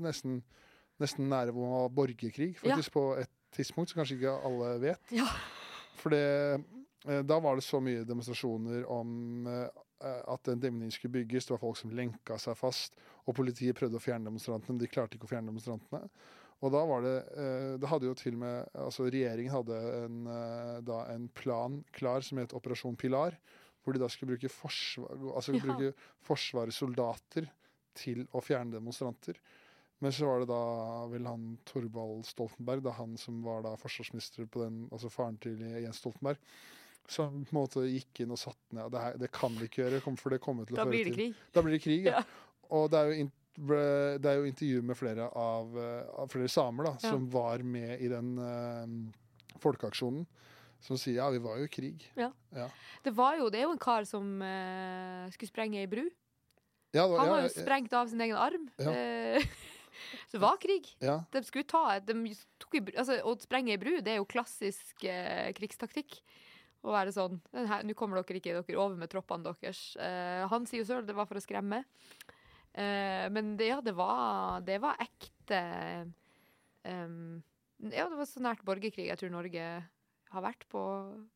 nesten, 0.00 0.40
nesten 1.02 1.28
nære 1.28 1.52
hvor 1.52 1.66
man 1.68 1.82
var 1.86 1.94
borgerkrig, 2.00 2.54
Ja. 2.56 2.62
faktisk, 2.76 2.92
på 2.96 3.04
et 3.20 3.30
tidspunkt 3.56 3.90
som 3.92 4.00
kanskje 4.00 4.16
ikke 4.18 4.36
alle 4.48 4.70
vet. 4.82 5.12
Ja. 5.12 5.26
For 6.00 6.10
det, 6.14 6.22
eh, 7.06 7.22
da 7.22 7.38
var 7.40 7.56
det 7.60 7.64
så 7.66 7.80
mye 7.84 8.04
demonstrasjoner 8.08 8.86
om 8.90 9.46
eh, 9.46 9.68
at 10.28 10.42
den 10.44 10.60
demning 10.60 10.90
skulle 10.92 11.12
bygges. 11.20 11.46
Det 11.46 11.54
var 11.56 11.62
folk 11.62 11.78
som 11.80 11.92
lenka 11.96 12.36
seg 12.38 12.56
fast, 12.58 12.96
og 13.26 13.34
politiet 13.38 13.76
prøvde 13.78 13.96
å 13.96 14.02
fjerne 14.02 14.28
demonstrantene, 14.28 14.74
men 14.76 14.82
de 14.82 14.90
klarte 14.92 15.16
ikke 15.16 15.28
å 15.28 15.32
fjerne 15.34 15.52
demonstrantene. 15.52 16.08
Og 16.64 16.72
da 16.72 16.80
var 16.88 17.02
det 17.04 17.16
eh, 17.36 17.74
Det 17.76 17.88
hadde 17.90 18.06
jo 18.08 18.14
til 18.16 18.32
og 18.32 18.38
med 18.40 18.68
Altså 18.80 19.04
regjeringen 19.12 19.52
hadde 19.52 19.76
en, 20.06 20.14
eh, 20.32 20.78
da 20.88 21.02
en 21.12 21.26
plan 21.36 21.74
klar 21.92 22.24
som 22.24 22.38
het 22.40 22.54
Operasjon 22.56 22.96
Pilar, 22.96 23.36
hvor 23.86 23.94
de 23.94 24.02
da 24.02 24.08
skulle 24.10 24.34
bruke 24.34 24.50
forsvar, 24.50 25.14
altså 25.38 25.54
Ja. 25.54 25.62
bruke 25.62 25.92
Forsvarets 26.26 26.80
soldater 26.82 27.46
til 27.96 28.26
å 28.34 28.42
fjerne 28.42 28.74
demonstranter. 28.74 29.38
Men 30.02 30.12
så 30.12 30.26
var 30.28 30.42
det 30.42 30.48
da 30.50 31.06
vel 31.08 31.24
han 31.30 31.44
Torvald 31.64 32.26
Stoltenberg, 32.28 32.82
da 32.84 32.92
han 32.98 33.14
som 33.16 33.38
var 33.46 33.62
da 33.64 33.76
forsvarsminister 33.80 34.44
på 34.50 34.60
den, 34.66 34.82
altså 34.92 35.08
faren 35.08 35.38
til 35.40 35.56
Jens 35.56 36.02
Stoltenberg, 36.02 36.36
som 37.08 37.44
på 37.46 37.54
en 37.54 37.60
måte 37.62 37.86
gikk 37.86 38.20
inn 38.26 38.32
og 38.34 38.38
satte 38.42 38.74
ned 38.74 38.90
Det, 38.92 39.00
her, 39.00 39.16
det 39.22 39.30
kan 39.32 39.54
vi 39.56 39.68
ikke 39.70 39.84
gjøre, 39.86 40.02
for 40.18 40.34
det 40.34 40.40
kommer 40.42 40.66
til 40.66 40.74
å 40.74 40.82
Da 40.82 40.84
føre 40.84 40.90
blir 40.92 41.04
det 41.06 41.14
til 41.14 41.20
krig. 41.22 41.34
da 41.54 41.62
blir 41.62 41.72
det 41.78 41.82
krig, 41.86 42.04
ja. 42.10 42.18
Ja. 42.18 42.22
Og 42.76 42.90
det 42.90 42.98
er 42.98 43.12
jo, 43.14 43.30
det 44.20 44.26
er 44.32 44.40
jo 44.42 44.48
intervju 44.50 44.82
med 44.82 44.96
flere 44.98 45.30
av, 45.32 45.78
eh, 45.78 46.10
av 46.18 46.28
flere 46.28 46.48
samer 46.50 46.84
da, 46.90 46.96
Ja. 47.00 47.10
som 47.14 47.30
var 47.30 47.62
med 47.62 48.00
i 48.02 48.08
den 48.08 48.36
uh, 48.36 49.58
folkeaksjonen. 49.62 50.26
Som 50.84 50.98
sier 51.00 51.18
ja, 51.18 51.28
vi 51.32 51.40
var 51.42 51.58
jo 51.60 51.66
i 51.66 51.72
krig. 51.72 52.04
Det 52.16 53.12
var 53.14 53.38
jo, 53.40 53.48
det 53.50 53.60
er 53.60 53.66
jo 53.66 53.74
en 53.74 53.82
kar 53.82 54.06
som 54.08 54.24
uh, 54.42 55.26
skulle 55.34 55.50
sprenge 55.50 55.80
ei 55.80 55.88
bru. 55.90 56.04
Ja, 56.94 57.04
det 57.04 57.10
var- 57.12 57.18
Han 57.20 57.32
ja, 57.32 57.38
jo 57.46 57.54
sprengt 57.54 57.92
av 57.92 58.08
sin 58.08 58.20
egen 58.20 58.36
arm. 58.36 58.68
Ja. 58.78 58.92
Eh, 58.92 59.42
så 60.30 60.36
det 60.38 60.42
var 60.44 60.56
krig. 60.62 60.92
ja, 61.00 61.24
De 61.32 61.42
skulle 61.44 61.64
ta 61.68 61.98
de 62.00 62.14
i, 62.28 62.34
altså, 62.96 63.18
Å 63.24 63.34
sprenge 63.42 63.74
ei 63.74 63.80
bru, 63.80 64.00
det 64.00 64.14
er 64.14 64.20
jo 64.20 64.28
klassisk 64.28 65.04
uh, 65.04 65.52
krigstaktikk. 65.56 66.20
Å 66.86 66.92
være 66.92 67.10
sånn 67.10 67.40
Nå 67.50 67.94
kommer 67.98 68.20
dere 68.20 68.38
ikke 68.38 68.52
dere 68.54 68.78
over 68.78 68.94
med 69.00 69.10
troppene 69.10 69.42
deres. 69.48 69.96
Uh, 69.98 70.46
han 70.52 70.68
sier 70.68 70.84
jo 70.84 70.86
sjøl 70.86 71.06
det 71.08 71.16
var 71.16 71.26
for 71.26 71.40
å 71.40 71.44
skremme. 71.44 71.84
Men 72.76 73.54
det, 73.56 73.70
ja, 73.70 73.78
det 73.80 73.94
var, 73.96 74.60
det 74.60 74.74
var 74.84 74.98
ekte 75.00 75.60
um, 76.84 77.38
Ja, 77.88 78.04
det 78.04 78.18
var 78.18 78.28
så 78.28 78.42
nært 78.44 78.60
borgerkrig 78.68 79.06
jeg 79.08 79.16
tror 79.16 79.32
Norge 79.32 79.64
har 80.34 80.44
vært 80.44 80.66
på, 80.72 80.82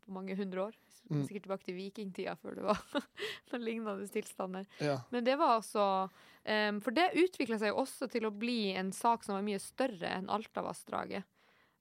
på 0.05 0.15
mange 0.15 0.37
hundre 0.39 0.69
år. 0.69 0.79
Mm. 1.11 1.25
Sikkert 1.27 1.47
tilbake 1.47 1.67
til 1.67 1.79
vikingtida 1.79 2.37
før 2.39 2.59
det 2.59 2.67
var 2.67 2.83
noen 3.51 3.65
lignende 3.65 4.09
tilstander. 4.15 4.67
ja. 4.79 5.01
Men 5.11 5.27
det 5.27 5.37
var 5.41 5.57
altså 5.57 5.85
um, 6.07 6.81
For 6.85 6.95
det 6.95 7.09
utvikla 7.19 7.59
seg 7.59 7.73
jo 7.73 7.81
også 7.83 8.11
til 8.13 8.29
å 8.29 8.35
bli 8.35 8.73
en 8.79 8.93
sak 8.95 9.27
som 9.27 9.35
var 9.35 9.47
mye 9.47 9.63
større 9.63 10.13
enn 10.19 10.31
Altavassdraget. 10.31 11.27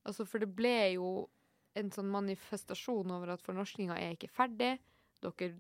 Altså, 0.08 0.26
for 0.26 0.42
det 0.42 0.50
ble 0.56 0.96
jo 0.96 1.12
en 1.78 1.92
sånn 1.94 2.10
manifestasjon 2.10 3.12
over 3.14 3.36
at 3.36 3.44
fornorskinga 3.46 4.00
er 4.00 4.16
ikke 4.16 4.32
ferdig. 4.34 4.78
Dere 5.22 5.52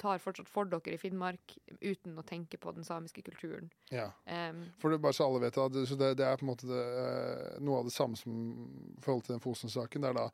tar 0.00 0.18
fortsatt 0.22 0.48
for 0.48 0.68
dere 0.70 0.94
i 0.96 0.98
Finnmark 1.00 1.54
uten 1.80 2.16
å 2.18 2.24
tenke 2.26 2.58
på 2.60 2.72
den 2.74 2.86
samiske 2.86 3.22
kulturen. 3.26 3.70
ja. 3.92 4.08
Um, 4.26 4.64
For 4.80 4.90
det, 4.90 4.98
bare 5.02 5.12
så 5.16 5.26
alle 5.28 5.42
vet 5.44 5.58
det, 5.74 5.84
så 5.86 5.98
det, 6.00 6.14
det 6.18 6.26
er 6.26 6.40
på 6.40 6.46
en 6.46 6.52
måte 6.52 6.68
det, 6.70 6.82
eh, 7.02 7.60
noe 7.60 7.82
av 7.82 7.90
det 7.90 7.94
samme 7.94 8.16
som 8.16 8.32
i 8.32 9.02
forhold 9.04 9.26
til 9.26 9.36
den 9.36 9.44
Fosen-saken. 9.44 10.02
Det 10.02 10.10
er 10.10 10.18
da 10.18 10.26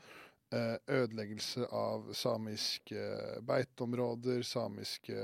ødeleggelse 0.52 1.66
av 1.74 2.06
samiske 2.16 3.02
beiteområder, 3.44 4.42
samiske 4.46 5.16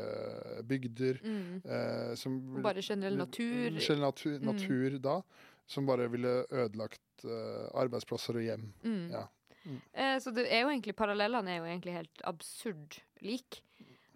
bygder. 0.69 1.21
mm, 1.25 1.63
eh, 1.65 2.15
som 2.15 2.63
bare 2.63 2.83
generell 2.83 3.17
natur. 3.17 3.71
Generell 3.79 4.01
natur, 4.01 4.39
Mm. 4.39 4.47
natur 4.53 4.99
da, 4.99 5.23
som 5.67 5.87
bare 5.87 6.09
ville 6.09 6.45
ødelagt 6.51 7.25
eh, 7.25 7.71
arbeidsplasser 7.75 8.37
og 8.37 8.43
hjem. 8.43 8.73
Mm. 8.85 9.11
Ja. 9.11 9.27
Mm. 9.65 9.81
Eh, 9.95 10.17
så 10.21 10.31
det 10.35 10.47
er 10.53 10.61
jo 10.63 10.69
egentlig, 10.69 10.95
parallellene 10.97 11.49
er 11.49 11.59
jo 11.59 11.65
egentlig 11.65 11.93
helt 11.95 12.23
absurd 12.25 12.99
lik. 13.23 13.63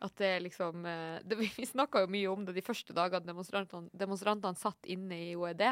At 0.01 0.15
det 0.17 0.43
liksom 0.43 0.85
eh, 0.87 1.21
det, 1.25 1.39
Vi 1.57 1.65
snakka 1.67 2.01
jo 2.05 2.07
mye 2.13 2.29
om 2.31 2.45
det 2.45 2.55
de 2.55 2.63
første 2.63 2.93
dagene 2.95 3.25
demonstrantene, 3.27 3.89
demonstrantene 3.97 4.57
satt 4.57 4.85
inne 4.87 5.17
i 5.31 5.35
OED. 5.37 5.65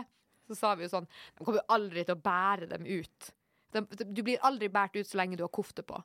Så 0.49 0.57
sa 0.57 0.75
vi 0.75 0.85
jo 0.87 0.89
sånn 0.89 1.07
De 1.37 1.45
kommer 1.45 1.59
jo 1.61 1.67
aldri 1.75 2.05
til 2.07 2.15
å 2.17 2.23
bære 2.23 2.69
dem 2.71 2.87
ut. 2.87 3.33
De, 3.77 4.05
du 4.05 4.23
blir 4.27 4.43
aldri 4.47 4.71
båret 4.73 4.97
ut 4.97 5.09
så 5.09 5.21
lenge 5.21 5.39
du 5.39 5.45
har 5.45 5.53
kofte 5.55 5.85
på. 5.87 6.01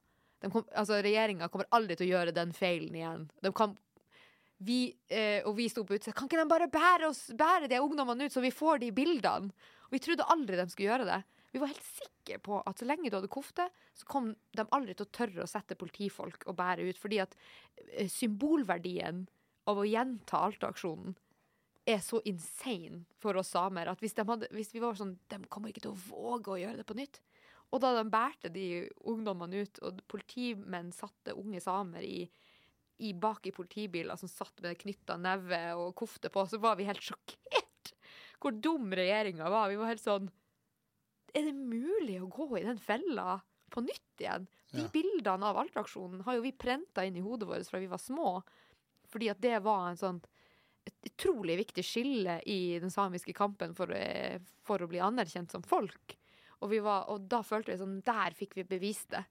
Kom, 0.49 0.65
altså 0.73 0.97
Regjeringa 1.05 1.49
kommer 1.53 1.69
aldri 1.75 1.97
til 1.97 2.09
å 2.09 2.13
gjøre 2.15 2.33
den 2.35 2.53
feilen 2.57 2.95
igjen. 2.97 3.27
De 3.45 3.51
kan 3.55 3.75
vi, 4.61 4.93
eh, 5.09 5.41
og 5.49 5.55
vi 5.57 5.67
sto 5.69 5.83
på 5.85 5.95
utsida. 5.97 6.13
Kan 6.17 6.29
ikke 6.29 6.37
de 6.37 6.49
bare 6.49 6.69
bære, 6.69 7.09
oss, 7.09 7.27
bære 7.37 7.69
de 7.69 7.81
ungdommene 7.81 8.27
ut, 8.27 8.33
så 8.33 8.43
vi 8.43 8.53
får 8.53 8.83
de 8.83 8.91
bildene? 8.93 9.49
Og 9.87 9.95
vi 9.95 10.01
trodde 10.05 10.27
aldri 10.33 10.59
de 10.59 10.67
skulle 10.69 10.91
gjøre 10.91 11.07
det. 11.09 11.21
Vi 11.51 11.59
var 11.59 11.71
helt 11.71 11.87
sikre 11.87 12.37
på 12.39 12.61
at 12.69 12.79
så 12.79 12.87
lenge 12.87 13.09
du 13.09 13.17
hadde 13.17 13.31
kofte, 13.31 13.65
så 13.97 14.07
kom 14.07 14.29
de 14.55 14.65
aldri 14.71 14.95
til 14.95 15.07
å 15.07 15.13
tørre 15.17 15.43
å 15.43 15.49
sette 15.49 15.77
politifolk 15.79 16.45
og 16.47 16.55
bære 16.59 16.85
ut. 16.87 17.01
Fordi 17.01 17.19
at 17.23 17.35
eh, 17.89 18.07
symbolverdien 18.11 19.25
av 19.69 19.81
å 19.81 19.87
gjenta 19.87 20.45
Alta-aksjonen 20.45 21.17
er 21.89 21.99
så 22.05 22.21
insane 22.29 23.03
for 23.19 23.39
oss 23.41 23.51
samer 23.55 23.89
at 23.89 24.01
hvis, 24.03 24.13
de 24.13 24.25
hadde, 24.27 24.49
hvis 24.53 24.69
vi 24.75 24.81
var 24.83 24.93
sånn 24.97 25.15
De 25.31 25.39
kommer 25.49 25.71
ikke 25.71 25.81
til 25.87 25.95
å 25.95 26.01
våge 26.11 26.53
å 26.53 26.59
gjøre 26.61 26.83
det 26.83 26.85
på 26.87 26.97
nytt. 26.97 27.17
Og 27.71 27.79
da 27.83 27.93
de 27.95 28.03
bærte 28.11 28.51
de 28.51 28.65
ungdommene 29.07 29.63
ut, 29.63 29.79
og 29.87 30.01
politimenn 30.11 30.91
satte 30.95 31.35
unge 31.39 31.61
samer 31.63 32.03
i, 32.03 32.25
i 33.01 33.13
bak 33.13 33.47
i 33.47 33.53
politibiler 33.55 34.19
som 34.19 34.29
satt 34.31 34.59
med 34.61 34.79
knytta 34.81 35.15
neve 35.17 35.61
og 35.79 35.95
kofte 35.95 36.29
på, 36.33 36.43
så 36.51 36.59
var 36.61 36.75
vi 36.79 36.89
helt 36.89 37.03
sjokkert 37.03 37.93
hvor 38.41 38.55
dum 38.57 38.89
regjeringa 38.97 39.49
var. 39.53 39.69
Vi 39.69 39.77
var 39.77 39.91
helt 39.91 40.01
sånn 40.03 40.31
Er 41.37 41.45
det 41.47 41.53
mulig 41.55 42.17
å 42.19 42.27
gå 42.27 42.47
i 42.59 42.65
den 42.65 42.79
fella 42.81 43.37
på 43.71 43.83
nytt 43.85 44.23
igjen? 44.23 44.47
De 44.71 44.81
Ja. 44.81 44.87
bildene 44.91 45.45
av 45.47 45.57
Alta-aksjonen 45.61 46.23
har 46.25 46.35
jo 46.35 46.41
vi 46.45 46.51
prenta 46.51 47.05
inn 47.05 47.17
i 47.19 47.23
hodet 47.23 47.47
vårt 47.47 47.69
fra 47.69 47.79
vi 47.79 47.87
var 47.91 47.99
små, 47.99 48.41
fordi 49.11 49.29
at 49.29 49.41
det 49.43 49.59
var 49.63 49.89
en 49.89 49.99
sånn 49.99 50.21
et 50.87 51.11
utrolig 51.11 51.57
viktig 51.59 51.83
skille 51.85 52.39
i 52.49 52.79
den 52.81 52.89
samiske 52.89 53.33
kampen 53.37 53.75
for, 53.77 53.91
eh, 53.93 54.39
for 54.65 54.79
å 54.81 54.87
bli 54.89 54.99
anerkjent 54.99 55.51
som 55.51 55.61
folk. 55.61 56.17
Og, 56.61 56.69
vi 56.69 56.81
var, 56.85 57.07
og 57.09 57.25
da 57.29 57.41
følte 57.45 57.73
vi 57.73 57.79
sånn 57.79 58.01
Der 58.05 58.35
fikk 58.37 58.55
vi 58.59 58.65
bevist 58.69 59.09
det. 59.15 59.23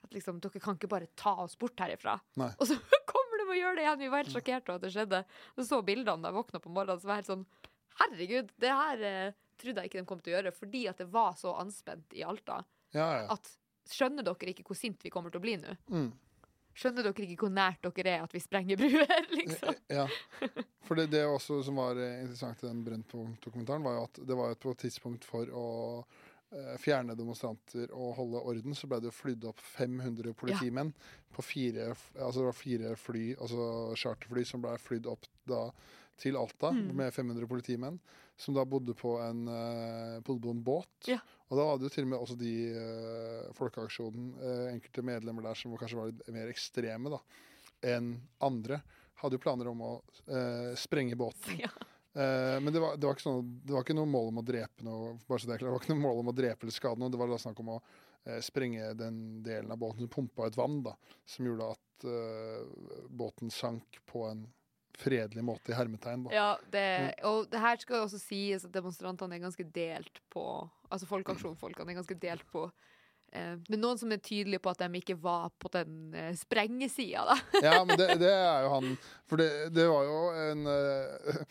At 0.00 0.14
liksom, 0.16 0.40
dere 0.40 0.62
kan 0.62 0.78
ikke 0.78 0.90
bare 0.90 1.10
ta 1.18 1.34
oss 1.44 1.58
bort 1.60 1.80
herifra. 1.80 2.16
Nei. 2.40 2.50
Og 2.56 2.70
så 2.70 2.78
kommer 3.10 3.42
de 3.42 3.48
og 3.50 3.58
gjør 3.58 3.76
det 3.76 3.84
igjen! 3.84 4.00
Vi 4.00 4.10
var 4.12 4.24
helt 4.24 4.34
sjokkerte 4.34 4.72
over 4.72 4.80
at 4.80 4.86
det 4.86 4.94
skjedde. 4.96 5.22
Og 5.56 5.68
så 5.68 5.82
bildene 5.84 6.24
da 6.24 6.32
jeg 6.32 6.38
våkna 6.40 6.62
på 6.64 6.72
morgenen, 6.72 7.02
så 7.02 7.10
var 7.10 7.20
jeg 7.20 7.26
helt 7.26 7.34
sånn 7.34 7.46
Herregud, 8.00 8.52
det 8.62 8.70
her 8.72 9.02
eh, 9.04 9.38
trodde 9.60 9.82
jeg 9.82 9.90
ikke 9.90 10.00
de 10.00 10.08
kom 10.08 10.20
til 10.24 10.32
å 10.32 10.36
gjøre, 10.38 10.52
fordi 10.56 10.86
at 10.88 11.02
det 11.02 11.08
var 11.12 11.34
så 11.36 11.52
anspent 11.60 12.14
i 12.16 12.22
Alta. 12.24 12.62
Ja, 12.96 13.08
ja. 13.20 13.26
At 13.34 13.50
skjønner 13.90 14.24
dere 14.24 14.54
ikke 14.54 14.64
hvor 14.66 14.78
sint 14.78 15.04
vi 15.04 15.12
kommer 15.12 15.32
til 15.32 15.42
å 15.42 15.44
bli 15.44 15.56
nå? 15.60 15.74
Mm. 15.92 16.08
Skjønner 16.80 17.04
dere 17.04 17.26
ikke 17.26 17.44
hvor 17.44 17.52
nært 17.52 17.84
dere 17.84 18.14
er 18.14 18.24
at 18.24 18.34
vi 18.34 18.40
sprenger 18.40 18.80
bruer, 18.80 19.26
liksom? 19.40 19.76
Ja. 19.90 20.06
For 20.86 20.96
det, 20.96 21.10
det 21.12 21.26
også 21.28 21.60
som 21.66 21.80
var 21.82 21.98
eh, 22.00 22.22
interessant 22.22 22.62
i 22.64 22.70
den 22.70 22.82
Brennpunkt-dokumentaren, 22.86 23.84
var 23.84 23.98
jo 23.98 24.08
at 24.08 24.22
det 24.30 24.38
var 24.38 24.54
et 24.54 24.68
tidspunkt 24.80 25.26
for 25.28 25.50
å 25.52 25.66
fjerne 26.82 27.14
demonstranter 27.14 27.92
og 27.94 28.16
holde 28.16 28.40
orden, 28.52 28.74
så 28.74 28.88
ble 28.90 28.98
det 29.00 29.10
jo 29.10 29.14
flydd 29.14 29.44
opp 29.50 29.60
500 29.76 30.34
politimenn 30.34 30.90
på 31.30 31.44
fire, 31.46 31.92
altså 32.18 32.40
det 32.40 32.46
var 32.48 32.56
fire 32.58 32.94
fly, 32.98 33.24
altså 33.38 33.66
charterfly 34.00 34.42
som 34.48 34.64
ble 34.64 34.72
flydd 34.82 35.06
opp 35.12 35.28
da 35.46 35.68
til 36.20 36.36
Alta 36.36 36.72
Mm. 36.74 36.90
med 36.96 37.14
500 37.14 37.46
politimenn, 37.48 38.00
som 38.36 38.54
da 38.54 38.64
bodde 38.64 38.92
på 38.94 39.14
en, 39.22 39.46
eh, 39.48 40.20
bodde 40.20 40.42
på 40.42 40.50
en 40.50 40.64
båt. 40.64 41.08
Ja. 41.08 41.18
Og 41.50 41.56
da 41.58 41.64
hadde 41.70 41.86
jo 41.86 41.88
til 41.94 42.04
og 42.04 42.10
med 42.10 42.18
også 42.18 42.36
de 42.38 42.52
uh, 42.76 43.52
Folkeaksjonen, 43.56 44.26
eh, 44.38 44.66
enkelte 44.74 45.02
medlemmer 45.02 45.42
der 45.42 45.54
som 45.58 45.72
kanskje 45.76 45.98
var 45.98 46.10
litt 46.10 46.28
mer 46.28 46.50
ekstreme 46.52 47.10
da, 47.10 47.18
enn 47.82 48.12
andre, 48.40 48.82
hadde 49.22 49.34
jo 49.38 49.42
planer 49.42 49.68
om 49.72 49.80
å 49.82 49.90
eh, 50.28 50.74
sprenge 50.78 51.16
båten. 51.18 51.58
Ja. 51.64 51.72
Eh, 52.14 52.60
men 52.60 52.72
det 52.72 52.80
var, 52.80 52.96
det, 52.96 53.06
var 53.06 53.14
ikke 53.14 53.26
sånn, 53.28 53.50
det 53.64 53.74
var 53.74 53.84
ikke 53.86 53.98
noe 53.98 54.10
mål 54.10 54.30
om 54.32 54.40
å 54.42 54.46
drepe 54.46 54.86
noe 54.86 55.12
bare 55.28 55.42
så 55.42 55.50
det 55.50 55.56
er 55.56 55.62
klart, 55.62 55.68
det 55.68 55.74
var 55.76 55.84
ikke 55.84 55.94
noe 55.94 56.06
mål 56.06 56.22
om 56.24 56.30
å 56.32 56.36
drepe 56.36 56.66
eller 56.66 56.74
skade 56.74 57.02
noe. 57.02 57.12
Det 57.12 57.20
var 57.20 57.30
da 57.30 57.40
snakk 57.42 57.60
om 57.62 57.74
å 57.76 57.80
uh, 57.80 58.38
sprenge 58.44 58.92
den 58.98 59.18
delen 59.46 59.70
av 59.70 59.78
båten 59.82 60.02
som 60.04 60.12
pumpa 60.12 60.48
ut 60.50 60.58
vann, 60.58 60.80
da, 60.86 60.96
som 61.28 61.46
gjorde 61.46 61.70
at 61.76 62.08
uh, 62.08 63.04
båten 63.08 63.52
sank 63.54 64.00
på 64.10 64.24
en 64.26 64.48
fredelig 65.00 65.44
måte, 65.46 65.72
i 65.72 65.76
hermetegn. 65.78 66.26
Da. 66.26 66.32
Ja, 66.34 66.48
det, 66.74 66.86
og 67.24 67.46
det 67.52 67.62
her 67.62 67.78
skal 67.80 68.04
også 68.04 68.18
sies 68.20 68.66
at 68.66 68.74
demonstrantene 68.74 69.38
er 69.38 69.46
ganske 69.46 69.64
delt 69.64 70.20
på 70.34 70.44
Altså 70.90 71.06
folkeaksjonfolkene 71.06 71.92
er 71.92 72.00
ganske 72.00 72.16
delt 72.18 72.42
på 72.50 72.64
eh, 73.32 73.56
er 73.56 73.80
noen 73.80 74.00
som 74.00 74.12
er 74.12 74.22
tydelige 74.22 74.62
på 74.62 74.72
at 74.72 74.82
de 74.82 75.00
ikke 75.00 75.16
var 75.20 75.50
på 75.60 75.70
den 75.74 76.14
eh, 76.16 76.32
sprengesida, 76.38 77.24
da. 77.30 77.38
Ja, 77.66 77.80
men 77.84 77.98
det, 78.00 78.12
det 78.22 78.30
er 78.34 78.66
jo 78.66 78.74
han 78.76 78.94
For 79.28 79.40
det, 79.40 79.50
det 79.74 79.88
var 79.90 80.06
jo 80.08 80.20
en 80.44 80.70
eh, 80.74 81.42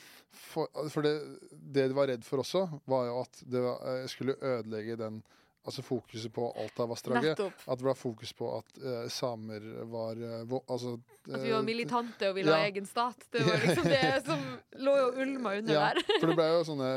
For, 0.50 0.70
for 0.90 1.06
det, 1.06 1.16
det 1.52 1.90
de 1.92 1.98
var 1.98 2.10
redd 2.10 2.24
for 2.26 2.42
også, 2.42 2.66
var 2.90 3.10
jo 3.10 3.20
at 3.22 3.44
det 3.46 3.62
var, 3.62 4.08
skulle 4.10 4.38
ødelegge 4.42 4.98
den 5.00 5.20
Altså 5.68 5.84
fokuset 5.84 6.32
på 6.34 6.46
Altavassdraget. 6.56 7.40
At 7.68 7.80
det 7.82 7.86
var 7.86 7.98
fokus 7.98 8.32
på 8.34 8.48
at 8.56 8.78
uh, 8.80 9.10
samer 9.12 9.66
var 9.92 10.16
uh, 10.16 10.56
altså, 10.72 10.96
At 11.28 11.44
vi 11.44 11.52
var 11.52 11.60
eh, 11.60 11.66
militante 11.68 12.30
og 12.30 12.38
ville 12.38 12.56
ha 12.56 12.70
egen 12.70 12.88
stat. 12.88 13.28
Det 13.34 13.44
var 13.44 13.60
liksom 13.66 13.90
det 13.92 14.14
som 14.26 14.46
lå 14.80 14.96
og 15.04 15.20
ulma 15.20 15.58
under 15.60 15.76
Ja, 15.76 15.90
der. 15.92 16.02
for 16.16 16.32
det 16.32 16.38
ble 16.40 16.48
jo 16.48 16.64
sånne 16.72 16.92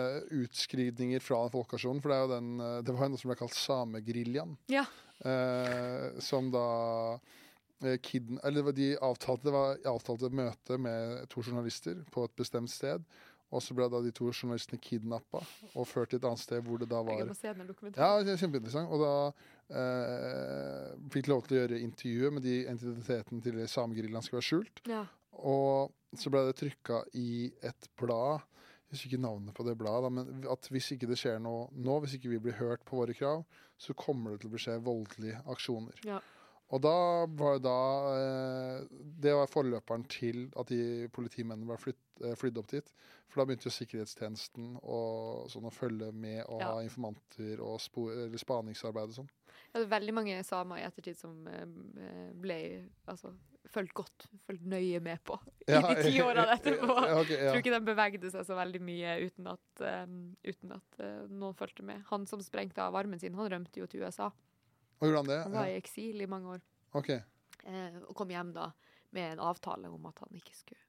utskrivninger 0.45 1.25
fra 1.25 1.43
den 1.43 1.55
folkeaksjonen. 1.57 2.05
For 2.05 2.15
det, 2.15 2.21
er 2.21 2.25
jo 2.25 2.33
den, 2.37 2.53
det 2.87 2.95
var 2.95 3.09
jo 3.09 3.15
noe 3.17 3.23
som 3.25 3.33
ble 3.35 3.39
kalt 3.43 3.59
Samegeriljaen. 3.59 4.57
Ja. 4.73 4.87
Som 6.23 6.55
da 6.55 6.67
kidn... 8.03 8.39
Eller 8.47 8.71
de 8.75 8.93
avtalte, 9.03 9.51
det 9.51 9.55
var 9.55 9.85
avtalte 9.91 10.31
møte 10.31 10.79
med 10.79 11.27
to 11.35 11.43
journalister 11.43 11.99
på 12.15 12.29
et 12.31 12.39
bestemt 12.39 12.71
sted. 12.71 13.03
Og 13.53 13.61
så 13.61 13.75
ble 13.77 13.89
da 13.93 14.01
de 14.01 14.13
to 14.17 14.31
journalistene 14.31 14.81
kidnappa 14.81 15.43
og 15.77 15.89
ført 15.89 16.13
til 16.13 16.21
et 16.21 16.29
annet 16.29 16.41
sted 16.41 16.63
hvor 16.65 16.81
det 16.81 16.89
da 16.89 17.03
var 17.05 17.21
Jeg 17.21 17.29
må 17.29 17.37
se 17.37 17.53
den 17.53 17.97
Ja, 17.99 18.13
det 18.25 18.33
er 18.33 18.41
kjempeinteressant. 18.41 18.89
Og 18.89 19.03
da 19.03 19.17
eh, 19.83 20.87
fikk 21.13 21.29
lov 21.29 21.45
til 21.45 21.59
å 21.59 21.61
gjøre 21.61 21.83
intervjuet 21.85 22.37
med 22.39 22.47
de 22.49 22.55
identiteten 22.63 23.45
til 23.45 23.61
samegerillaen 23.69 24.25
skulle 24.25 24.41
være 24.41 24.49
skjult. 24.49 24.83
Ja. 24.89 25.05
Og 25.43 25.93
så 26.17 26.33
ble 26.33 26.47
det 26.49 26.57
trykka 26.61 27.05
i 27.19 27.53
et 27.65 27.89
blad, 28.01 28.49
jeg 28.93 28.99
husker 28.99 29.09
ikke 29.09 29.25
navnet 29.25 29.57
på 29.57 29.65
det 29.65 29.73
bladet, 29.81 30.09
men 30.13 30.43
at 30.53 30.67
hvis 30.69 30.91
ikke 30.93 31.09
det 31.09 31.17
skjer 31.17 31.39
noe 31.41 31.71
nå, 31.73 31.95
hvis 32.05 32.19
ikke 32.19 32.29
vi 32.35 32.41
blir 32.45 32.59
hørt 32.59 32.83
på 32.85 32.99
våre 32.99 33.15
krav, 33.17 33.47
så 33.81 33.97
kommer 33.97 34.35
det 34.35 34.43
til 34.43 34.53
å 34.53 34.61
skje 34.61 34.75
voldelige 34.85 35.39
aksjoner. 35.49 36.03
Ja. 36.05 36.19
Og 36.73 36.81
da 36.81 36.93
var 37.37 37.59
jo 37.59 37.61
da 37.67 37.77
eh, 38.17 38.85
Det 39.23 39.35
var 39.37 39.51
forløperen 39.53 40.07
til 40.09 40.47
at 40.57 40.71
de 40.73 41.09
politimennene 41.13 41.69
ble 41.69 41.77
flytt, 41.81 42.01
eh, 42.25 42.33
flydd 42.39 42.61
opp 42.63 42.71
dit. 42.73 42.89
For 43.29 43.41
da 43.43 43.47
begynte 43.49 43.69
jo 43.69 43.75
sikkerhetstjenesten 43.77 44.75
og 44.83 45.47
sånn 45.53 45.69
å 45.69 45.73
følge 45.73 46.11
med 46.13 46.43
og 46.47 46.61
Ja. 46.61 46.73
ha 46.73 46.83
informanter 46.85 47.61
og 47.65 47.79
spo, 47.81 48.09
eller 48.13 48.41
spaningsarbeid 48.41 49.13
og 49.13 49.19
sånn. 49.23 49.31
Ja, 49.73 49.81
det 49.81 49.87
er 49.87 49.93
veldig 50.01 50.15
mange 50.17 50.37
samer 50.45 50.81
i 50.81 50.85
ettertid 50.89 51.17
som 51.17 51.47
eh, 51.49 52.31
ble 52.37 52.59
altså, 53.09 53.33
fulgt 53.73 53.95
godt, 53.97 54.27
fulgt 54.47 54.65
nøye 54.69 55.01
med 55.01 55.21
på 55.25 55.37
i 55.69 55.77
de 55.87 55.95
ti 56.03 56.21
årene 56.25 56.57
etterpå. 56.59 56.89
Ja, 56.93 57.19
ok, 57.21 57.31
Jeg 57.33 57.41
ja. 57.41 57.51
tror 57.53 57.63
ikke 57.63 57.77
de 57.79 57.83
bevegde 57.89 58.31
seg 58.35 58.45
så 58.49 58.57
veldig 58.59 58.81
mye 58.85 59.15
uten 59.29 59.49
at, 59.53 59.85
um, 60.09 60.17
uten 60.45 60.73
at 60.77 61.01
uh, 61.01 61.29
noen 61.29 61.57
fulgte 61.57 61.85
med. 61.89 62.03
Han 62.11 62.27
som 62.29 62.41
sprengte 62.45 62.85
av 62.85 62.97
armen 63.01 63.21
sin, 63.23 63.37
han 63.39 63.49
rømte 63.53 63.81
jo 63.81 63.87
til 63.89 64.05
USA. 64.05 64.29
Og 65.03 65.09
gjorde 65.11 65.21
han 65.25 65.31
det? 65.33 65.39
Han 65.49 65.57
var 65.59 65.69
i 65.73 65.77
eksil 65.81 66.23
i 66.23 66.29
mange 66.31 66.55
år. 66.57 66.63
Ok. 66.95 67.11
Eh, 67.11 67.99
og 68.07 68.15
kom 68.19 68.31
hjem 68.31 68.53
da 68.55 68.69
med 69.13 69.35
en 69.35 69.43
avtale 69.45 69.91
om 69.93 70.07
at 70.09 70.23
han 70.25 70.39
ikke 70.39 70.55
skulle 70.57 70.81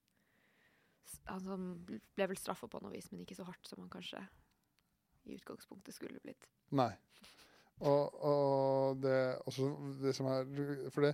Han 1.27 1.67
ble 1.87 2.25
vel 2.29 2.37
straffa 2.39 2.67
på 2.67 2.79
noe 2.83 2.91
vis, 2.93 3.09
men 3.11 3.21
ikke 3.23 3.35
så 3.37 3.45
hardt 3.47 3.67
som 3.69 3.79
han 3.83 3.89
kanskje 3.93 4.21
i 5.25 5.37
utgangspunktet 5.37 5.95
skulle 5.95 6.19
blitt. 6.23 6.47
Nei. 6.75 6.89
Og, 7.83 8.15
og 8.23 8.99
det, 9.03 9.17
også 9.47 9.69
det 10.01 10.13
som 10.15 10.27
er 10.31 10.43
For 10.93 11.05
det, 11.07 11.13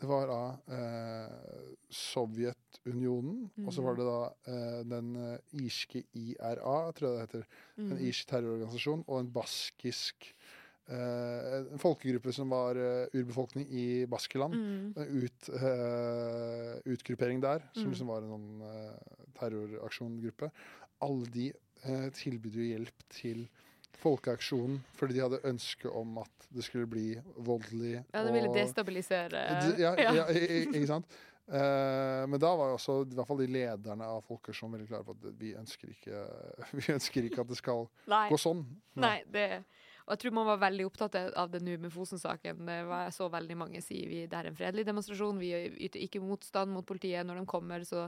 det 0.00 0.08
var 0.08 0.24
da 0.30 0.38
eh, 0.72 1.74
Sovjetunionen, 1.94 3.50
og 3.66 3.72
så 3.74 3.84
var 3.84 3.98
det 3.98 4.06
da 4.08 4.16
eh, 4.50 4.80
den 4.88 5.12
eh, 5.20 5.38
irske 5.62 6.02
IRA, 6.18 6.78
tror 6.96 7.08
jeg 7.08 7.12
det 7.12 7.26
heter. 7.26 7.46
En 7.78 7.92
Mm. 7.92 8.02
irsk 8.08 8.28
terrororganisasjon, 8.32 9.04
og 9.06 9.20
en 9.20 9.30
baskisk 9.32 10.28
eh, 10.30 10.61
En 10.90 11.78
folkegruppe 11.78 12.32
som 12.34 12.50
var 12.50 12.76
eh, 12.76 13.06
urbefolkning 13.14 13.68
i 13.70 14.04
Baskeland. 14.10 14.54
Mm. 14.54 14.94
En 14.96 15.22
Ut, 15.22 15.48
eh, 15.48 16.92
utgruppering 16.92 17.40
der, 17.40 17.62
som 17.72 17.84
Mm. 17.84 17.90
liksom 17.92 18.06
var 18.10 18.22
en 18.22 18.32
sånn 18.34 18.62
eh, 18.62 19.18
terroraksjongruppe. 19.38 20.50
Alle 21.00 21.26
de 21.34 21.52
eh, 21.84 22.08
tilbød 22.14 22.54
jo 22.54 22.62
hjelp 22.76 23.06
til 23.10 23.48
folkeaksjonen 24.02 24.80
fordi 24.98 25.14
de 25.14 25.20
hadde 25.22 25.40
ønske 25.46 25.90
om 25.90 26.18
at 26.18 26.46
det 26.52 26.64
skulle 26.64 26.86
bli 26.90 27.14
voldelig. 27.38 28.04
Ja, 28.12 28.24
det 28.24 28.32
ville 28.34 28.48
og- 28.48 28.54
destabilisere 28.56 29.42
ja, 29.78 29.94
ja, 29.96 30.26
i- 30.30 30.66
ikke 30.66 30.86
sant? 30.86 31.06
Uh, 31.48 32.24
men 32.30 32.38
da 32.40 32.52
var 32.56 32.68
jo 32.70 32.76
også 32.78 32.94
i 33.10 33.14
hvert 33.16 33.26
fall 33.26 33.38
de 33.38 33.46
lederne 33.50 34.04
av 34.06 34.22
folkeaksjonen 34.24 34.76
veldig 34.78 34.88
klare 34.88 35.04
på 35.04 35.10
at 35.10 35.24
vi 35.40 35.50
ønsker 35.58 35.88
ikke, 35.90 36.20
vi 36.78 36.92
ønsker 36.94 37.24
ikke 37.26 37.40
at 37.42 37.48
det 37.48 37.56
skal 37.58 37.88
Nei. 38.08 38.28
gå 38.30 38.38
sånn. 38.38 38.62
Nei, 38.96 39.22
det 39.30 39.64
og 40.12 40.18
jeg 40.18 40.26
tror 40.26 40.34
man 40.36 40.44
var 40.44 40.58
veldig 40.60 40.84
opptatt 40.84 41.14
av 41.40 41.48
det 41.48 41.62
nå 41.64 41.78
med 41.80 41.92
Fosen-saken. 41.92 42.58
Det 42.68 42.74
var 42.84 43.06
Jeg 43.06 43.14
så 43.16 43.28
veldig 43.32 43.54
mange 43.56 43.80
si 43.80 44.02
vi, 44.04 44.18
det 44.28 44.36
er 44.36 44.50
en 44.50 44.56
fredelig 44.58 44.84
demonstrasjon, 44.84 45.38
vi 45.40 45.48
yter 45.86 46.02
ikke 46.04 46.20
motstand 46.20 46.68
mot 46.68 46.84
politiet 46.84 47.24
når 47.24 47.40
de 47.40 47.44
kommer. 47.48 47.86
Så 47.88 48.02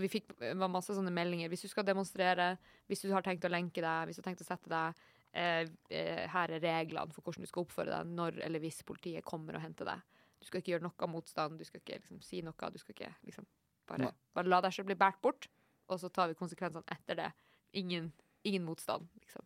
vi 0.00 0.08
fikk 0.08 0.32
var 0.40 0.72
masse 0.72 0.96
sånne 0.96 1.12
meldinger. 1.12 1.50
Hvis 1.52 1.66
du 1.66 1.68
skal 1.68 1.84
demonstrere, 1.84 2.54
hvis 2.88 3.04
du 3.04 3.10
har 3.12 3.26
tenkt 3.26 3.44
å 3.44 3.52
lenke 3.52 3.84
deg, 3.84 4.06
hvis 4.08 4.16
du 4.16 4.22
har 4.22 4.30
tenkt 4.30 4.46
å 4.46 4.48
sette 4.48 4.72
deg 4.72 5.02
eh, 5.36 5.68
eh, 5.92 6.22
Her 6.32 6.54
er 6.56 6.64
reglene 6.64 7.12
for 7.12 7.26
hvordan 7.26 7.44
du 7.44 7.52
skal 7.52 7.66
oppføre 7.66 7.92
deg 7.92 8.16
når 8.16 8.40
eller 8.48 8.64
hvis 8.64 8.80
politiet 8.88 9.28
kommer 9.28 9.60
og 9.60 9.66
henter 9.66 9.92
deg. 9.92 10.24
Du 10.40 10.48
skal 10.48 10.64
ikke 10.64 10.72
gjøre 10.72 10.88
noe 10.88 11.10
motstand, 11.18 11.60
du 11.60 11.68
skal 11.68 11.84
ikke 11.84 12.00
liksom, 12.00 12.24
si 12.24 12.40
noe. 12.46 12.72
Du 12.72 12.80
skal 12.80 12.96
ikke 12.96 13.12
liksom 13.28 13.44
bare, 13.92 14.08
bare 14.32 14.54
la 14.54 14.64
deg 14.64 14.72
selv 14.72 14.88
bli 14.88 14.96
båret 15.04 15.20
bort, 15.20 15.50
og 15.92 16.00
så 16.00 16.08
tar 16.08 16.32
vi 16.32 16.40
konsekvensene 16.40 16.96
etter 16.96 17.20
det. 17.20 17.30
Ingen, 17.76 18.08
ingen 18.48 18.64
motstand, 18.64 19.04
liksom. 19.20 19.44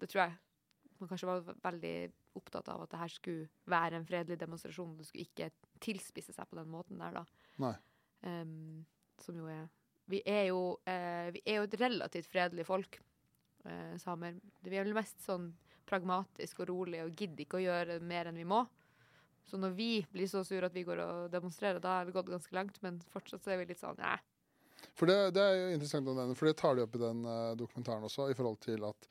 Det 0.00 0.08
tror 0.08 0.24
jeg 0.24 0.45
man 1.00 1.10
kanskje 1.10 1.28
var 1.28 1.56
veldig 1.64 1.94
opptatt 2.38 2.68
av 2.72 2.84
at 2.84 2.92
det 2.92 3.00
her 3.00 3.12
skulle 3.12 3.70
være 3.70 4.00
en 4.00 4.06
fredelig 4.08 4.38
demonstrasjon. 4.40 4.96
Det 4.98 5.08
skulle 5.08 5.26
ikke 5.26 5.50
tilspisse 5.82 6.34
seg 6.36 6.48
på 6.50 6.58
den 6.58 6.70
måten 6.72 7.00
der, 7.00 7.20
da. 7.20 7.72
Em, 8.26 8.84
som 9.22 9.36
jo 9.38 9.48
er 9.50 9.66
vi 10.06 10.20
er 10.22 10.48
jo, 10.52 10.76
uh, 10.86 11.28
vi 11.34 11.42
er 11.42 11.60
jo 11.60 11.66
et 11.66 11.78
relativt 11.80 12.28
fredelig 12.30 12.66
folk, 12.68 12.98
uh, 13.66 13.94
samer. 13.98 14.36
Vi 14.62 14.78
er 14.78 14.86
vel 14.86 14.94
mest 14.94 15.18
sånn 15.24 15.50
pragmatisk 15.86 16.62
og 16.62 16.70
rolig 16.70 17.02
og 17.04 17.14
gidder 17.14 17.44
ikke 17.44 17.58
å 17.58 17.64
gjøre 17.64 17.98
mer 18.02 18.30
enn 18.30 18.38
vi 18.38 18.46
må. 18.46 18.62
Så 19.46 19.58
når 19.62 19.74
vi 19.78 19.90
blir 20.10 20.26
så 20.30 20.42
sure 20.46 20.66
at 20.66 20.74
vi 20.74 20.82
går 20.86 21.02
og 21.02 21.26
demonstrerer, 21.30 21.78
da 21.82 22.00
er 22.00 22.08
det 22.08 22.16
gått 22.16 22.30
ganske 22.32 22.54
langt. 22.54 22.80
Men 22.82 22.98
fortsatt 23.12 23.44
så 23.44 23.54
er 23.54 23.60
vi 23.60 23.68
litt 23.70 23.82
sånn 23.82 23.98
Nei. 24.02 24.16
For 24.98 25.08
det, 25.08 25.16
det 25.34 25.42
er 25.42 25.70
interessant 25.72 26.08
å 26.10 26.14
nevne, 26.16 26.34
for 26.36 26.48
det 26.48 26.58
tar 26.58 26.76
de 26.76 26.84
opp 26.84 26.96
i 26.98 27.00
den 27.00 27.22
uh, 27.24 27.54
dokumentaren 27.58 28.04
også, 28.06 28.28
i 28.30 28.36
forhold 28.36 28.58
til 28.64 28.84
at 28.86 29.08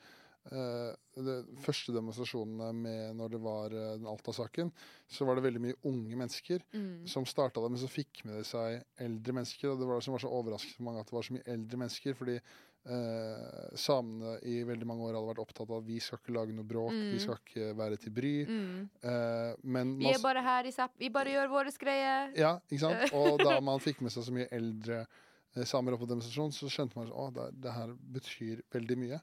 de 0.50 1.36
første 1.64 1.94
demonstrasjonene 1.96 2.70
med 2.78 3.16
når 3.18 3.32
det 3.34 3.40
var 3.42 3.74
eh, 3.74 3.96
den 3.98 4.06
Alta-saken, 4.12 4.72
så 5.10 5.26
var 5.26 5.36
det 5.40 5.46
veldig 5.48 5.62
mye 5.64 5.80
unge 5.90 6.16
mennesker 6.20 6.62
Mm. 6.76 7.08
som 7.08 7.26
starta 7.26 7.62
det, 7.64 7.72
men 7.72 7.80
så 7.82 7.88
fikk 7.90 8.26
med 8.26 8.46
seg 8.46 8.84
eldre 9.02 9.34
mennesker. 9.34 9.72
Og 9.72 9.80
det 9.80 9.88
var 9.88 9.96
det 10.00 10.04
som 10.06 10.14
var 10.14 10.24
så 10.26 10.32
overraskende 10.32 10.76
for 10.78 10.84
mange 10.90 11.00
at 11.02 11.10
det 11.10 11.18
var 11.18 11.24
så 11.30 11.34
mye 11.38 11.48
eldre 11.56 11.78
mennesker. 11.82 12.14
fordi 12.16 12.40
eh, 12.86 13.76
samene 13.82 14.36
i 14.46 14.60
veldig 14.68 14.86
mange 14.86 15.02
år 15.08 15.16
hadde 15.18 15.30
vært 15.32 15.40
opptatt 15.42 15.70
av 15.72 15.80
at 15.82 15.88
vi 15.88 16.00
skal 16.00 16.20
ikke 16.22 16.36
lage 16.36 16.54
noe 16.54 16.68
bråk, 16.70 16.92
Mm. 16.94 17.12
vi 17.16 17.20
skal 17.24 17.40
ikke 17.42 17.72
være 17.80 17.98
til 17.98 18.12
bry. 18.14 18.34
Mm. 18.46 18.90
Eh, 19.02 19.56
men 19.64 19.98
Vi 19.98 20.12
er 20.14 20.22
bare 20.22 20.44
her 20.44 20.66
i 20.70 20.72
Zapp. 20.72 20.92
Vi 21.00 21.10
bare 21.10 21.32
gjør 21.34 21.50
våre 21.50 21.72
greier. 21.80 22.32
ja, 22.38 22.60
ikke 22.70 22.80
sant? 22.86 23.14
Og 23.18 23.40
da 23.42 23.60
man 23.60 23.80
fikk 23.80 24.02
med 24.02 24.12
seg 24.12 24.24
så 24.24 24.32
mye 24.32 24.48
eldre 24.52 25.08
eh, 25.56 25.64
samer 25.66 25.94
opp 25.94 26.02
på 26.02 26.08
demonstrasjon, 26.14 26.52
så 26.54 26.70
skjønte 26.70 26.96
man 27.00 27.10
at 27.10 27.34
det, 27.34 27.62
det 27.64 27.72
her 27.74 27.96
betyr 27.98 28.62
veldig 28.72 28.98
mye. 29.02 29.22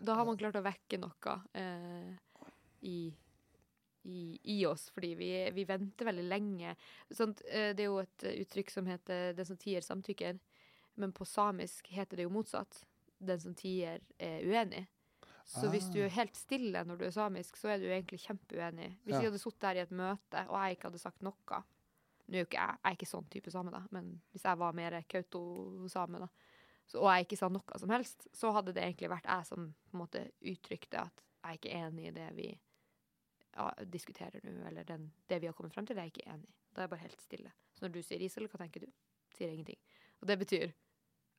Da 0.00 0.14
har 0.16 0.24
man 0.26 0.38
klart 0.40 0.56
å 0.56 0.64
vekke 0.64 0.98
noe 1.00 1.34
eh, 1.52 2.14
i, 2.88 2.98
i, 4.08 4.20
i 4.54 4.58
oss, 4.66 4.88
fordi 4.94 5.14
vi, 5.18 5.30
vi 5.54 5.64
venter 5.68 6.08
veldig 6.08 6.24
lenge. 6.28 6.76
Sånt, 7.10 7.42
eh, 7.48 7.72
det 7.76 7.84
er 7.84 7.90
jo 7.90 7.98
et 8.02 8.24
uttrykk 8.30 8.70
som 8.72 8.86
heter 8.88 9.34
'den 9.36 9.46
som 9.46 9.56
tier, 9.60 9.80
samtykker', 9.84 10.38
men 10.94 11.12
på 11.12 11.24
samisk 11.24 11.88
heter 11.92 12.16
det 12.16 12.22
jo 12.28 12.32
motsatt. 12.32 12.84
'Den 13.20 13.40
som 13.40 13.54
tier, 13.54 14.00
er 14.18 14.40
uenig'. 14.48 14.86
Så 15.44 15.68
hvis 15.68 15.90
du 15.90 15.98
Ah. 16.00 16.04
er 16.04 16.08
helt 16.14 16.36
stille 16.36 16.84
når 16.84 16.96
du 16.98 17.04
er 17.04 17.10
samisk, 17.10 17.56
så 17.56 17.68
er 17.68 17.78
du 17.78 17.86
egentlig 17.90 18.20
kjempeuenig. 18.20 18.98
Hvis 19.04 19.14
Ja. 19.16 19.20
jeg 19.20 19.30
hadde 19.32 19.38
sittet 19.42 19.62
her 19.68 19.74
i 19.74 19.82
et 19.82 19.90
møte, 19.90 20.48
og 20.48 20.56
jeg 20.56 20.76
ikke 20.76 20.88
hadde 20.90 20.98
sagt 20.98 21.22
noe 21.22 21.64
Nå 22.30 22.34
er 22.36 22.38
jo 22.44 22.46
ikke 22.46 22.60
jeg, 22.62 22.78
jeg 22.84 22.92
er 22.92 22.94
ikke 22.96 23.06
sånn 23.10 23.28
type 23.30 23.50
same, 23.50 23.70
da, 23.72 23.80
men 23.90 24.22
hvis 24.30 24.44
jeg 24.44 24.58
var 24.58 24.72
mer 24.72 25.02
Kautokeino-same, 25.02 26.20
da, 26.20 26.28
så, 26.90 26.98
og 26.98 27.10
jeg 27.12 27.28
ikke 27.28 27.38
sa 27.38 27.48
noe 27.52 27.78
som 27.78 27.92
helst, 27.94 28.26
så 28.34 28.50
hadde 28.56 28.74
det 28.74 28.82
egentlig 28.82 29.12
vært 29.12 29.28
jeg 29.30 29.46
som 29.46 29.68
på 29.70 29.96
en 29.96 30.02
måte 30.02 30.24
uttrykte 30.40 31.04
at 31.04 31.22
jeg 31.40 31.52
er 31.52 31.58
ikke 31.60 31.76
enig 31.78 32.08
i 32.08 32.14
det 32.16 32.26
vi 32.36 32.48
ja, 32.50 33.70
diskuterer 33.86 34.42
nå, 34.44 34.56
eller 34.68 34.86
den, 34.88 35.08
det 35.30 35.40
vi 35.40 35.48
har 35.48 35.54
kommet 35.56 35.74
frem 35.74 35.86
til, 35.86 35.96
det 35.96 36.02
er 36.02 36.10
jeg 36.10 36.16
ikke 36.16 36.32
enig 36.34 36.50
i. 36.50 36.56
Da 36.70 36.82
er 36.82 36.86
jeg 36.86 36.92
bare 36.92 37.06
helt 37.06 37.22
stille. 37.24 37.52
Så 37.74 37.84
når 37.84 37.94
du 37.94 38.00
sier 38.06 38.22
Isel, 38.22 38.46
hva 38.50 38.60
tenker 38.60 38.84
du? 38.84 38.90
Sier 39.34 39.50
ingenting. 39.50 39.78
Og 40.20 40.30
det 40.30 40.38
betyr 40.42 40.70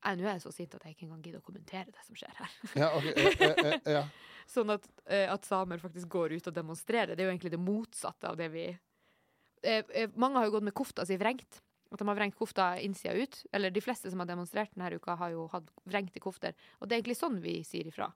«Nei, 0.02 0.16
Nå 0.18 0.24
er 0.26 0.34
jeg 0.34 0.42
så 0.42 0.50
sint 0.50 0.72
at 0.74 0.82
jeg 0.82 0.96
ikke 0.96 1.04
engang 1.06 1.20
gidder 1.22 1.38
å 1.38 1.46
kommentere 1.46 1.92
det 1.94 2.02
som 2.02 2.16
skjer 2.18 2.32
her. 2.34 2.54
Ja, 2.74 2.88
ok, 2.98 3.04
eh, 3.12 3.52
eh, 3.52 3.90
ja. 3.94 4.00
Sånn 4.54 4.72
at, 4.74 4.88
eh, 5.06 5.28
at 5.30 5.46
samer 5.46 5.78
faktisk 5.78 6.08
går 6.10 6.34
ut 6.34 6.48
og 6.50 6.56
demonstrerer. 6.56 7.14
Det 7.14 7.22
er 7.22 7.28
jo 7.28 7.34
egentlig 7.36 7.52
det 7.54 7.60
motsatte 7.62 8.32
av 8.32 8.40
det 8.40 8.48
vi 8.50 8.64
eh, 8.66 9.84
eh, 9.86 10.08
Mange 10.18 10.40
har 10.40 10.48
jo 10.48 10.56
gått 10.56 10.66
med 10.66 10.74
kofta 10.74 11.06
si 11.06 11.14
vrengt. 11.20 11.60
At 11.92 12.00
de 12.00 12.08
har 12.08 12.16
vrengt 12.16 12.38
kofta 12.38 12.72
innsida 12.80 13.14
ut. 13.20 13.42
Eller 13.52 13.70
de 13.70 13.82
fleste 13.84 14.10
som 14.10 14.22
har 14.22 14.30
demonstrert 14.30 14.72
denne 14.74 14.96
uka, 14.96 15.16
har 15.20 15.34
jo 15.34 15.46
hatt 15.52 15.68
vrengte 15.84 16.22
kofter. 16.24 16.56
Og 16.80 16.88
det 16.88 16.96
er 16.96 17.02
egentlig 17.02 17.20
sånn 17.20 17.40
vi 17.44 17.58
sier 17.68 17.90
ifra. 17.90 18.08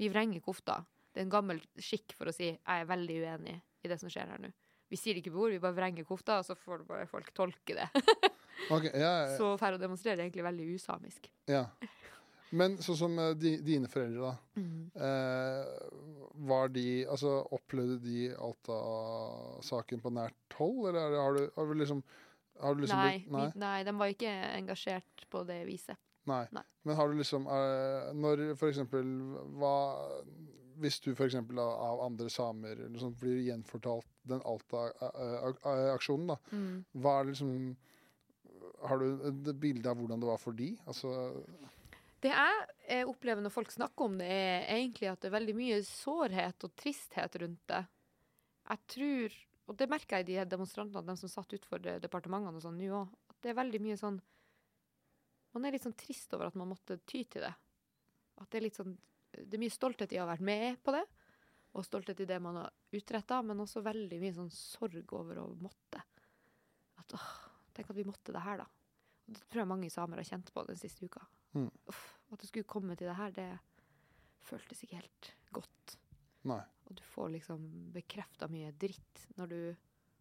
Vi 0.00 0.10
vrenger 0.10 0.42
kofta. 0.42 0.80
Det 1.10 1.22
er 1.22 1.28
en 1.28 1.36
gammel 1.36 1.60
skikk 1.78 2.14
for 2.18 2.30
å 2.30 2.34
si 2.34 2.50
'jeg 2.50 2.82
er 2.82 2.90
veldig 2.90 3.16
uenig 3.22 3.60
i 3.84 3.88
det 3.88 3.98
som 4.00 4.08
skjer 4.08 4.28
her 4.30 4.38
nå'. 4.38 4.52
Vi 4.90 4.96
sier 4.96 5.14
det 5.14 5.22
ikke 5.22 5.34
på 5.34 5.44
ord, 5.46 5.52
vi 5.52 5.62
bare 5.62 5.74
vrenger 5.76 6.04
kofta, 6.04 6.38
og 6.38 6.44
så 6.44 6.56
får 6.58 6.84
bare 6.86 7.06
folk 7.06 7.32
tolke 7.32 7.74
det. 7.74 7.88
okay, 8.74 8.90
ja, 8.94 9.26
ja, 9.26 9.36
Så 9.38 9.56
for 9.58 9.72
å 9.72 9.78
demonstrere 9.78 10.18
er 10.18 10.26
egentlig 10.26 10.44
veldig 10.44 10.74
usamisk. 10.74 11.30
ja. 11.46 11.66
Men 12.50 12.80
sånn 12.82 12.96
som 12.98 13.18
eh, 13.22 13.34
di, 13.38 13.52
dine 13.62 13.86
foreldre, 13.86 14.32
da. 14.32 14.62
Eh, 15.06 15.66
var 16.50 16.72
de 16.74 17.04
Altså, 17.06 17.36
opplevde 17.54 18.00
de 18.02 18.32
Alta-saken 18.34 20.02
på 20.02 20.10
nært 20.10 20.56
hold, 20.58 20.88
eller 20.88 21.14
er 21.14 21.22
har 21.22 21.38
du, 21.38 21.44
har 21.54 21.70
du 21.70 21.74
liksom 21.78 22.02
liksom 22.80 22.98
nei, 23.00 23.18
blitt- 23.24 23.32
nei, 23.32 23.50
nei, 23.62 23.82
de 23.84 23.94
var 23.98 24.12
ikke 24.12 24.32
engasjert 24.58 25.26
på 25.30 25.44
det 25.48 25.64
viset. 25.68 25.96
nei. 26.28 26.46
nei. 26.52 26.62
Men 26.84 26.96
har 26.96 27.08
du 27.08 27.14
liksom 27.18 27.46
eh, 27.46 28.12
Når 28.16 28.56
for 28.56 28.68
eksempel 28.68 29.04
hva 29.60 29.72
Hvis 30.80 31.00
du 31.04 31.14
for 31.14 31.26
eksempel 31.26 31.58
av, 31.60 31.72
av 31.84 32.00
andre 32.06 32.30
samer 32.32 32.78
sånt 33.00 33.18
blir 33.20 33.42
gjenfortalt 33.44 34.06
den 34.28 34.40
Alta-aksjonen, 34.44 36.30
da. 36.32 36.36
Mm. 36.52 36.84
Hva 36.92 37.18
er 37.20 37.24
det 37.24 37.34
liksom 37.34 37.76
Har 38.88 38.98
du 39.02 39.26
et 39.28 39.60
bilde 39.60 39.90
av 39.90 39.96
hvordan 40.00 40.20
det 40.22 40.30
var 40.30 40.40
for 40.40 40.56
de? 40.56 40.70
Altså 40.86 41.12
Det 42.20 42.32
jeg 42.32 42.64
eh, 42.88 43.04
opplever 43.08 43.42
når 43.44 43.52
folk 43.54 43.70
snakker 43.72 44.04
om 44.04 44.18
det, 44.20 44.28
er 44.28 44.74
egentlig 44.76 45.08
at 45.08 45.20
det 45.22 45.30
er 45.30 45.36
veldig 45.38 45.54
mye 45.56 45.78
sårhet 45.88 46.64
og 46.68 46.74
tristhet 46.76 47.36
rundt 47.40 47.62
det. 47.72 47.78
Jeg 48.68 48.78
tror, 48.92 49.36
og 49.70 49.76
det 49.78 49.86
merker 49.90 50.18
jeg 50.18 50.26
i 50.26 50.32
de 50.34 50.44
demonstrantene, 50.50 51.06
de 51.06 51.14
som 51.20 51.30
satt 51.30 51.54
utfor 51.54 51.78
de- 51.82 51.98
departementene 52.02 52.58
og 52.58 52.64
sånn 52.64 52.78
nå 52.80 52.88
òg, 53.00 53.12
at 53.30 53.36
det 53.44 53.52
er 53.52 53.58
veldig 53.62 53.80
mye 53.86 53.98
sånn 54.00 54.20
Man 55.54 55.64
er 55.66 55.72
litt 55.74 55.82
sånn 55.82 55.96
trist 55.98 56.30
over 56.36 56.46
at 56.46 56.54
man 56.54 56.68
måtte 56.70 56.94
ty 57.10 57.24
til 57.26 57.42
det. 57.42 57.50
At 58.38 58.50
det 58.52 58.58
er 58.60 58.62
litt 58.68 58.76
sånn 58.78 58.92
Det 59.32 59.54
er 59.56 59.62
mye 59.62 59.72
stolthet 59.74 60.12
i 60.14 60.18
å 60.20 60.24
ha 60.24 60.28
vært 60.32 60.44
med 60.46 60.78
på 60.82 60.92
det, 60.94 61.02
og 61.74 61.84
stolthet 61.86 62.20
i 62.22 62.26
det 62.26 62.38
man 62.42 62.56
har 62.60 62.70
utretta, 62.92 63.40
men 63.46 63.58
også 63.62 63.82
veldig 63.82 64.18
mye 64.20 64.34
sånn 64.34 64.50
sorg 64.50 65.12
over 65.14 65.38
å 65.38 65.44
måtte. 65.62 66.02
At 66.98 67.14
åh, 67.14 67.28
tenk 67.74 67.90
at 67.90 67.96
vi 67.96 68.06
måtte 68.08 68.34
det 68.34 68.42
her, 68.42 68.58
da. 68.64 68.66
Og 69.28 69.34
det 69.38 69.44
tror 69.46 69.62
jeg 69.62 69.70
mange 69.70 69.90
samer 69.90 70.18
har 70.18 70.26
kjent 70.26 70.50
på 70.54 70.64
den 70.66 70.80
siste 70.80 71.06
uka. 71.06 71.22
Mm. 71.54 71.70
Uff, 71.86 72.02
at 72.32 72.42
det 72.42 72.48
skulle 72.50 72.66
komme 72.66 72.96
til 72.98 73.06
det 73.06 73.14
her, 73.20 73.30
det 73.30 73.46
føltes 74.42 74.82
ikke 74.82 74.98
helt 74.98 75.30
godt. 75.54 75.96
Nei. 76.50 76.58
Og 76.90 76.96
du 76.98 77.02
får 77.06 77.30
liksom 77.36 77.64
bekrefta 77.94 78.48
mye 78.50 78.72
dritt 78.74 79.24
når 79.38 79.52
du 79.52 79.60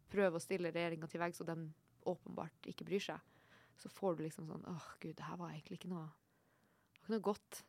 prøver 0.09 0.37
å 0.37 0.41
stille 0.43 0.71
regjeringa 0.73 1.09
til 1.09 1.21
veggs, 1.21 1.41
og 1.41 1.47
den 1.49 1.67
åpenbart 2.09 2.69
ikke 2.69 2.85
bryr 2.87 3.01
seg. 3.03 3.19
Så 3.79 3.89
får 3.89 4.17
du 4.17 4.23
liksom 4.25 4.47
sånn 4.49 4.65
åh 4.69 4.87
gud, 5.01 5.15
det 5.17 5.25
her 5.25 5.37
var 5.39 5.53
egentlig 5.53 5.79
ikke 5.79 5.89
noe, 5.91 6.05
ikke 6.99 7.13
noe 7.13 7.23
godt. 7.25 7.61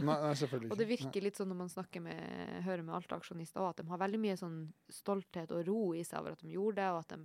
Nei, 0.00 0.16
nei 0.24 0.32
selvfølgelig 0.40 0.66
ikke. 0.68 0.72
Og 0.74 0.80
det 0.80 0.88
virker 0.90 1.26
litt 1.26 1.38
sånn 1.40 1.50
når 1.52 1.60
man 1.62 1.72
snakker 1.72 2.04
med, 2.04 2.62
hører 2.66 2.82
med 2.86 2.94
Alta-aksjonister 2.98 3.66
at 3.68 3.82
de 3.82 3.86
har 3.90 4.02
veldig 4.02 4.20
mye 4.22 4.38
sånn 4.40 4.58
stolthet 4.90 5.52
og 5.54 5.62
ro 5.68 5.80
i 5.98 6.02
seg 6.06 6.22
over 6.22 6.34
at 6.38 6.42
de 6.44 6.54
gjorde 6.56 6.80
det, 6.80 6.88
og 6.94 7.02
at 7.04 7.14
de 7.14 7.20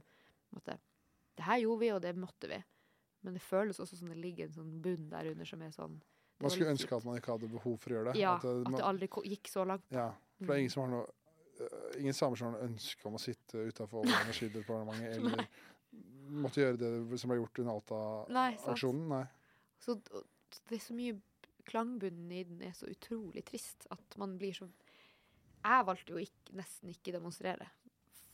måtte 0.56 0.78
Det 1.36 1.44
her 1.44 1.58
gjorde 1.66 1.82
vi, 1.82 1.92
og 1.92 2.02
det 2.06 2.14
måtte 2.16 2.48
vi. 2.48 2.58
Men 3.26 3.34
det 3.36 3.42
føles 3.44 3.80
også 3.82 3.98
som 3.98 4.08
det 4.12 4.20
ligger 4.22 4.46
en 4.48 4.54
sånn 4.56 4.76
bunn 4.84 5.10
der 5.10 5.32
under 5.34 5.46
som 5.50 5.62
er 5.66 5.74
sånn 5.76 5.98
Man 6.44 6.52
skulle 6.52 6.72
ønske 6.76 6.96
at 6.96 7.06
man 7.08 7.18
ikke 7.18 7.32
hadde 7.34 7.48
behov 7.50 7.76
for 7.80 7.92
å 7.92 7.96
gjøre 7.98 8.12
det. 8.14 8.20
Ja, 8.22 8.36
At 8.36 8.44
det- 8.44 8.68
at 8.68 8.76
det 8.76 8.86
aldri 8.86 9.08
gikk 9.32 9.48
så 9.50 9.64
langt. 9.68 9.86
Ja, 9.92 10.10
for 10.38 10.46
det 10.46 10.50
er 10.50 10.56
Mm. 10.56 10.60
ingen 10.66 10.74
som 10.74 10.84
har 10.84 10.92
noe 10.92 11.06
øh, 11.62 12.00
Ingen 12.02 12.14
samer 12.14 12.36
som 12.36 12.48
har 12.52 12.58
noe 12.58 12.68
ønske 12.70 13.06
om 13.08 13.16
å 13.16 13.22
sitte 13.22 13.62
utafor 13.70 14.02
Olje- 14.04 14.16
og 14.18 14.26
energidepartementet 14.26 15.16
eller 15.16 15.48
måtte 16.44 16.62
gjøre 16.62 16.78
det 16.82 17.20
som 17.22 17.30
ble 17.32 17.38
gjort 17.40 17.60
under. 17.62 17.78
Alta-aksjonen. 17.78 19.08
Nei. 19.14 19.26
Så 19.80 19.96
det 20.02 20.76
er 20.80 20.84
så 20.84 20.94
mye 20.98 21.22
Klangbunnen 21.66 22.30
i 22.32 22.44
den 22.46 22.60
er 22.62 22.74
så 22.78 22.86
utrolig 22.86 23.42
trist 23.48 23.88
at 23.90 24.18
man 24.22 24.36
blir 24.38 24.54
så 24.54 24.68
Jeg 25.66 25.86
valgte 25.88 26.14
jo 26.14 26.20
ikke, 26.22 26.54
nesten 26.54 26.92
ikke 26.92 27.14
demonstrere. 27.16 27.66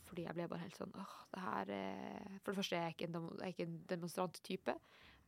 Fordi 0.04 0.26
jeg 0.26 0.34
ble 0.36 0.48
bare 0.48 0.60
helt 0.66 0.76
sånn 0.76 0.92
åh, 1.00 1.14
det 1.32 1.40
her 1.40 1.70
er 1.72 2.40
For 2.42 2.52
det 2.52 2.58
første 2.58 2.76
er 2.76 2.90
jeg 2.90 2.96
ikke 2.98 3.64
en 3.64 3.78
demonstranttype. 3.88 4.74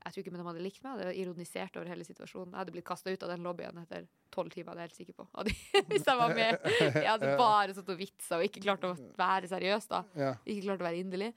Jeg 0.04 0.12
tror 0.12 0.20
ikke 0.20 0.32
de 0.34 0.44
hadde 0.44 0.62
likt 0.64 0.82
meg. 0.84 0.98
Jeg 1.00 1.08
hadde 1.08 1.20
ironisert 1.22 1.76
over 1.80 1.88
hele 1.88 2.04
situasjonen. 2.04 2.52
Jeg 2.52 2.60
hadde 2.60 2.72
blitt 2.74 2.86
kasta 2.88 3.12
ut 3.12 3.22
av 3.24 3.30
den 3.32 3.46
lobbyen 3.46 3.78
etter 3.80 4.08
tolv 4.34 4.52
timer, 4.52 4.76
det 4.76 4.82
er 4.82 4.84
jeg 4.84 4.90
helt 4.90 4.98
sikker 5.00 5.16
på. 5.16 5.26
Hadde, 5.38 5.54
hvis 5.92 6.08
jeg 6.10 6.20
var 6.20 6.34
med. 6.36 6.66
Jeg 6.82 7.08
hadde 7.08 7.36
bare 7.40 7.76
stått 7.76 7.92
og 7.94 8.00
vitsa 8.02 8.40
og 8.40 8.44
ikke 8.48 8.64
klart 8.66 8.84
å 8.84 8.92
være 9.16 9.48
seriøs, 9.48 9.88
da. 9.88 10.02
Ikke 10.44 10.66
klart 10.66 10.84
å 10.84 10.88
være 10.90 11.00
inderlig. 11.00 11.30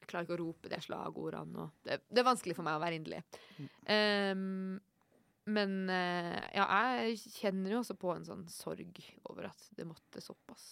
Jeg 0.00 0.08
klarer 0.08 0.26
ikke 0.26 0.38
å 0.38 0.40
rope 0.40 0.72
de 0.72 0.80
slagordene. 0.82 1.66
Og 1.66 1.86
det, 1.86 2.00
det 2.08 2.22
er 2.22 2.30
vanskelig 2.30 2.56
for 2.56 2.66
meg 2.66 2.78
å 2.78 2.82
være 2.82 2.98
inderlig. 2.98 3.20
Um, 3.60 4.80
men 5.52 5.76
eh, 5.90 6.38
ja, 6.54 6.66
jeg 7.02 7.18
kjenner 7.34 7.74
jo 7.74 7.80
også 7.82 7.96
på 7.98 8.12
en 8.14 8.26
sånn 8.26 8.44
sorg 8.50 9.00
over 9.30 9.48
at 9.48 9.64
det 9.74 9.86
måtte 9.88 10.22
såpass 10.22 10.66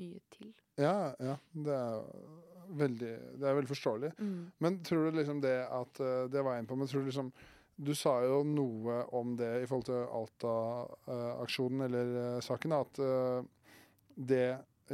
mye 0.00 0.18
til. 0.34 0.50
ja, 0.80 1.14
ja. 1.22 1.36
Det 1.54 1.76
er 1.78 2.53
veldig, 2.68 3.14
det 3.40 3.48
er 3.48 3.58
veldig 3.58 3.70
forståelig. 3.70 4.12
Men 4.64 4.78
tror 4.86 5.08
du 5.08 5.18
liksom 5.18 5.40
det 5.44 5.56
at 5.66 6.00
øh, 6.00 6.30
Det 6.32 6.44
var 6.44 6.54
jeg 6.54 6.64
inne 6.64 6.70
på, 6.70 6.78
men 6.80 6.88
tror 6.90 7.04
du 7.04 7.10
liksom 7.10 7.32
Du 7.76 7.94
sa 7.98 8.14
jo 8.22 8.42
noe 8.46 9.00
om 9.18 9.34
det 9.36 9.50
i 9.62 9.66
forhold 9.66 9.88
til 9.88 10.04
Alta-aksjonen, 10.20 11.80
eller 11.88 12.12
uh, 12.36 12.40
saken, 12.44 12.72
at 12.76 13.00
uh, 13.02 13.42
det 14.14 14.46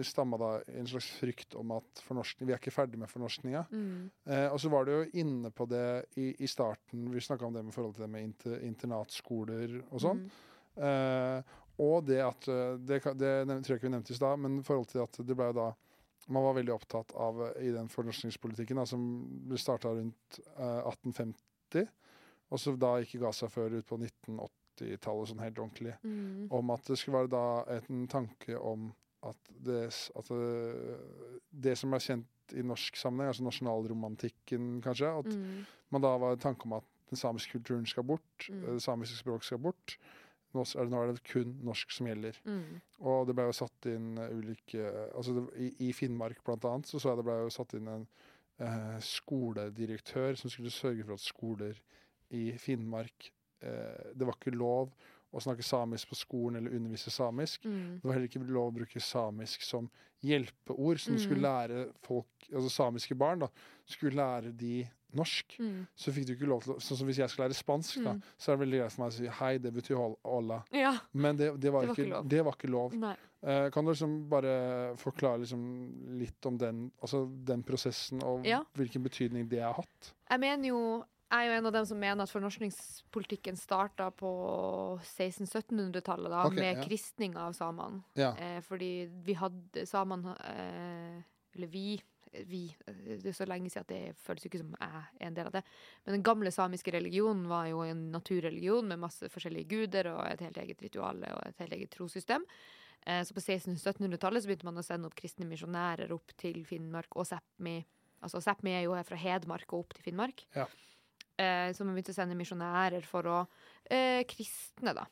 stamma 0.07 0.39
da 0.39 0.51
i 0.71 0.79
en 0.79 0.87
slags 0.87 1.09
frykt 1.19 1.55
om 1.59 1.73
at 1.75 2.03
fornorskning, 2.07 2.49
vi 2.49 2.55
er 2.55 2.61
ikke 2.61 2.75
ferdig 2.75 2.99
med 3.01 3.11
fornorskninga. 3.11 3.65
Mm. 3.71 4.11
Eh, 4.31 4.47
og 4.53 4.61
så 4.63 4.71
var 4.71 4.87
du 4.87 4.93
jo 4.93 5.09
inne 5.19 5.51
på 5.51 5.67
det 5.71 6.05
i, 6.21 6.31
i 6.39 6.49
starten, 6.51 7.09
vi 7.11 7.23
snakka 7.25 7.47
om 7.47 7.57
det 7.57 7.65
med 7.67 7.75
forhold 7.75 7.97
til 7.97 8.07
det 8.07 8.13
med 8.13 8.29
inter, 8.29 8.61
internatskoler 8.67 9.81
og 9.89 10.05
sånn. 10.05 10.23
Mm. 10.25 10.85
Eh, 10.87 11.57
og 11.81 12.05
det 12.07 12.21
at 12.23 12.47
eh, 12.53 12.77
Det, 12.79 13.01
det 13.19 13.33
tror 13.49 13.75
jeg 13.75 13.81
ikke 13.81 13.89
vi 13.89 13.95
nevnte 13.97 14.15
i 14.15 14.21
stad, 14.21 14.43
men 14.45 14.61
i 14.61 14.67
forhold 14.67 14.93
til 14.93 15.03
at 15.03 15.21
det 15.27 15.37
ble 15.37 15.51
jo 15.51 15.59
da 15.59 15.71
Man 16.31 16.45
var 16.47 16.55
veldig 16.61 16.73
opptatt 16.75 17.13
av 17.19 17.41
eh, 17.49 17.67
i 17.69 17.73
den 17.75 17.89
fornorskningspolitikken 17.91 18.79
da, 18.81 18.85
som 18.87 19.03
ble 19.51 19.59
starta 19.59 19.91
rundt 19.97 20.41
eh, 20.57 20.81
1850, 20.87 21.89
og 22.51 22.59
så 22.63 22.75
da 22.79 22.97
ikke 23.03 23.21
ga 23.23 23.31
seg 23.35 23.51
før 23.55 23.77
ut 23.79 23.87
på 23.87 23.99
1980-tallet 24.01 25.31
sånn 25.31 25.43
helt 25.45 25.59
ordentlig. 25.63 25.95
Mm. 26.07 26.49
Om 26.55 26.73
at 26.75 26.89
det 26.91 26.99
skulle 26.99 27.21
være 27.25 27.33
da 27.35 27.45
en 27.79 28.07
tanke 28.11 28.57
om 28.59 28.89
at 29.27 29.51
det, 29.61 29.83
at 30.17 30.31
det, 30.33 30.99
det 31.69 31.75
som 31.79 31.93
er 31.93 32.01
kjent 32.07 32.55
i 32.57 32.63
norsk 32.67 32.97
sammenheng, 32.99 33.31
altså 33.31 33.45
nasjonalromantikken 33.47 34.81
kanskje, 34.83 35.11
at 35.21 35.27
Mm. 35.35 35.67
man 35.91 36.03
da 36.03 36.17
var 36.19 36.33
en 36.33 36.39
tanke 36.43 36.65
om 36.67 36.73
at 36.79 36.87
den 37.11 37.19
samiske 37.19 37.53
kulturen 37.59 37.87
skal 37.87 38.05
bort, 38.05 38.49
Mm. 38.49 38.65
det 38.75 38.83
samiske 38.83 39.19
språket 39.19 39.45
skal 39.51 39.59
bort. 39.59 39.97
Nå 40.57 40.65
er 40.65 40.87
det, 40.87 40.91
nå 40.91 41.03
er 41.03 41.13
det 41.13 41.23
kun 41.29 41.53
norsk 41.67 41.93
som 41.95 42.09
gjelder. 42.11 42.39
Mm. 42.45 42.81
Og 43.07 43.29
det 43.29 43.37
ble 43.39 43.47
jo 43.47 43.57
satt 43.61 43.87
inn 43.91 44.19
eh, 44.19 44.35
ulike 44.35 44.89
altså 45.15 45.37
det, 45.37 45.45
i, 45.63 45.71
I 45.87 45.93
Finnmark 45.97 46.43
blant 46.47 46.67
annet 46.69 46.91
så 46.91 46.99
så 46.99 47.13
jeg 47.13 47.21
det 47.21 47.27
ble 47.29 47.39
jo 47.45 47.55
satt 47.55 47.77
inn 47.79 47.91
en 47.93 48.09
eh, 48.59 48.99
skoledirektør 49.05 50.39
som 50.41 50.53
skulle 50.53 50.75
sørge 50.75 51.07
for 51.07 51.17
at 51.17 51.25
skoler 51.25 51.79
i 52.35 52.51
Finnmark 52.59 53.31
eh, 53.63 54.11
Det 54.15 54.27
var 54.27 54.39
ikke 54.39 54.57
lov 54.57 54.93
å 55.31 55.43
snakke 55.43 55.63
samisk 55.63 56.11
på 56.11 56.19
skolen 56.19 56.59
eller 56.59 56.75
undervise 56.75 57.13
samisk. 57.15 57.65
Mm. 57.65 58.01
Det 58.01 58.09
var 58.09 58.17
heller 58.17 58.31
ikke 58.31 58.47
lov 58.51 58.73
å 58.73 58.79
bruke 58.81 59.03
samisk 59.03 59.63
som 59.63 59.87
hjelpeord, 60.27 60.99
som 61.01 61.15
mm. 61.15 61.21
skulle 61.23 61.45
lære 61.45 61.85
folk, 62.05 62.49
altså 62.51 62.73
samiske 62.75 63.15
barn, 63.19 63.45
da, 63.45 63.49
skulle 63.89 64.19
lære 64.19 64.51
de 64.59 64.83
norsk. 65.15 65.57
Mm. 65.59 65.87
Så 65.97 66.13
fikk 66.13 66.27
du 66.27 66.33
ikke 66.35 66.47
lov 66.49 66.63
til 66.63 66.75
Sånn 66.81 66.97
som 66.99 67.07
hvis 67.07 67.19
jeg 67.19 67.29
skal 67.31 67.45
lære 67.49 67.55
spansk, 67.59 68.03
da, 68.05 68.13
Mm. 68.15 68.23
så 68.39 68.53
er 68.53 68.57
det 68.57 68.63
veldig 68.67 68.81
greit 68.81 68.93
for 68.93 69.03
meg 69.05 69.13
å 69.13 69.17
si 69.17 69.27
hei, 69.27 69.59
det 69.59 69.73
betyr 69.75 70.17
hola. 70.25 70.63
Ja. 70.73 70.93
Men 71.13 71.37
det, 71.37 71.61
det, 71.61 71.73
var, 71.73 71.83
Det 71.83 71.89
var 71.89 71.97
ikke, 71.97 72.09
lov. 72.11 72.29
det 72.29 72.45
var 72.45 72.53
ikke 72.53 72.71
lov. 72.71 72.95
Eh, 73.43 73.71
kan 73.71 73.85
du 73.85 73.91
liksom 73.91 74.29
bare 74.29 74.97
forklare 74.97 75.39
liksom 75.41 76.19
litt 76.19 76.45
om 76.47 76.59
den, 76.59 76.91
altså 77.03 77.25
den 77.45 77.63
prosessen, 77.63 78.23
og 78.23 78.45
Ja. 78.47 78.63
hvilken 78.75 79.03
betydning 79.03 79.49
det 79.49 79.61
har 79.63 79.73
hatt? 79.75 80.13
Jeg 80.31 80.41
mener 80.41 80.69
jo 80.69 81.05
jeg 81.33 81.47
er 81.47 81.53
jo 81.53 81.59
en 81.59 81.67
av 81.67 81.73
dem 81.73 81.85
som 81.87 81.97
mener 82.01 82.23
at 82.25 82.29
fornorskningspolitikken 82.31 83.57
starta 83.57 84.11
på 84.11 84.99
1600-1700-tallet, 85.01 86.31
da, 86.33 86.45
Ok, 86.47 86.55
med 86.59 86.77
ja. 86.77 86.85
kristning 86.85 87.37
av 87.39 87.53
samene. 87.57 88.03
Ja. 88.19 88.33
Eh, 88.37 88.61
fordi 88.67 89.09
vi 89.25 89.35
hadde 89.39 89.87
samene 89.87 90.35
eh, 90.45 91.23
Eller 91.55 91.67
vi. 91.67 92.01
Vi. 92.47 92.77
eh, 92.87 93.17
Det 93.19 93.33
er 93.33 93.37
så 93.37 93.47
lenge 93.49 93.71
siden 93.71 93.87
at 93.87 93.93
det 93.93 94.17
føles 94.23 94.45
jo 94.45 94.51
ikke 94.51 94.63
som 94.63 94.75
jeg 94.79 94.91
er 94.91 95.27
en 95.27 95.39
del 95.39 95.47
av 95.51 95.57
det. 95.59 95.63
Men 96.05 96.19
den 96.19 96.27
gamle 96.27 96.53
samiske 96.55 96.93
religionen 96.95 97.49
var 97.51 97.67
jo 97.71 97.83
en 97.83 98.11
naturreligion 98.13 98.89
med 98.89 99.03
masse 99.03 99.29
forskjellige 99.33 99.69
guder 99.69 100.13
og 100.15 100.27
et 100.27 100.45
helt 100.47 100.61
eget 100.63 100.83
ritual 100.83 101.25
og 101.31 101.43
et 101.47 101.65
helt 101.65 101.73
eget 101.79 101.91
trossystem. 101.97 102.45
Eh, 103.07 103.23
så 103.25 103.35
på 103.35 103.41
1600-1700-tallet 103.41 104.45
så 104.45 104.51
begynte 104.51 104.69
man 104.69 104.79
å 104.79 104.85
sende 104.85 105.09
opp 105.09 105.17
kristne 105.19 105.49
misjonærer 105.49 106.13
opp 106.13 106.35
til 106.41 106.63
Finnmark 106.69 107.17
og 107.17 107.27
Sápmi. 107.29 107.79
Altså 108.21 108.43
Sápmi 108.45 108.75
er 108.77 108.85
jo 108.85 108.97
fra 109.09 109.17
Hedmark 109.17 109.73
og 109.73 109.87
opp 109.87 109.95
til 109.97 110.11
Finnmark. 110.11 110.45
Ja. 110.55 110.67
Eh, 111.41 111.71
så 111.73 111.87
man 111.87 111.97
begynte 111.97 112.13
å 112.13 112.19
sende 112.19 112.37
misjonærer 112.37 113.07
for 113.09 113.27
å 113.31 113.39
eh, 113.89 114.21
kristne, 114.29 114.93
da. 114.95 115.07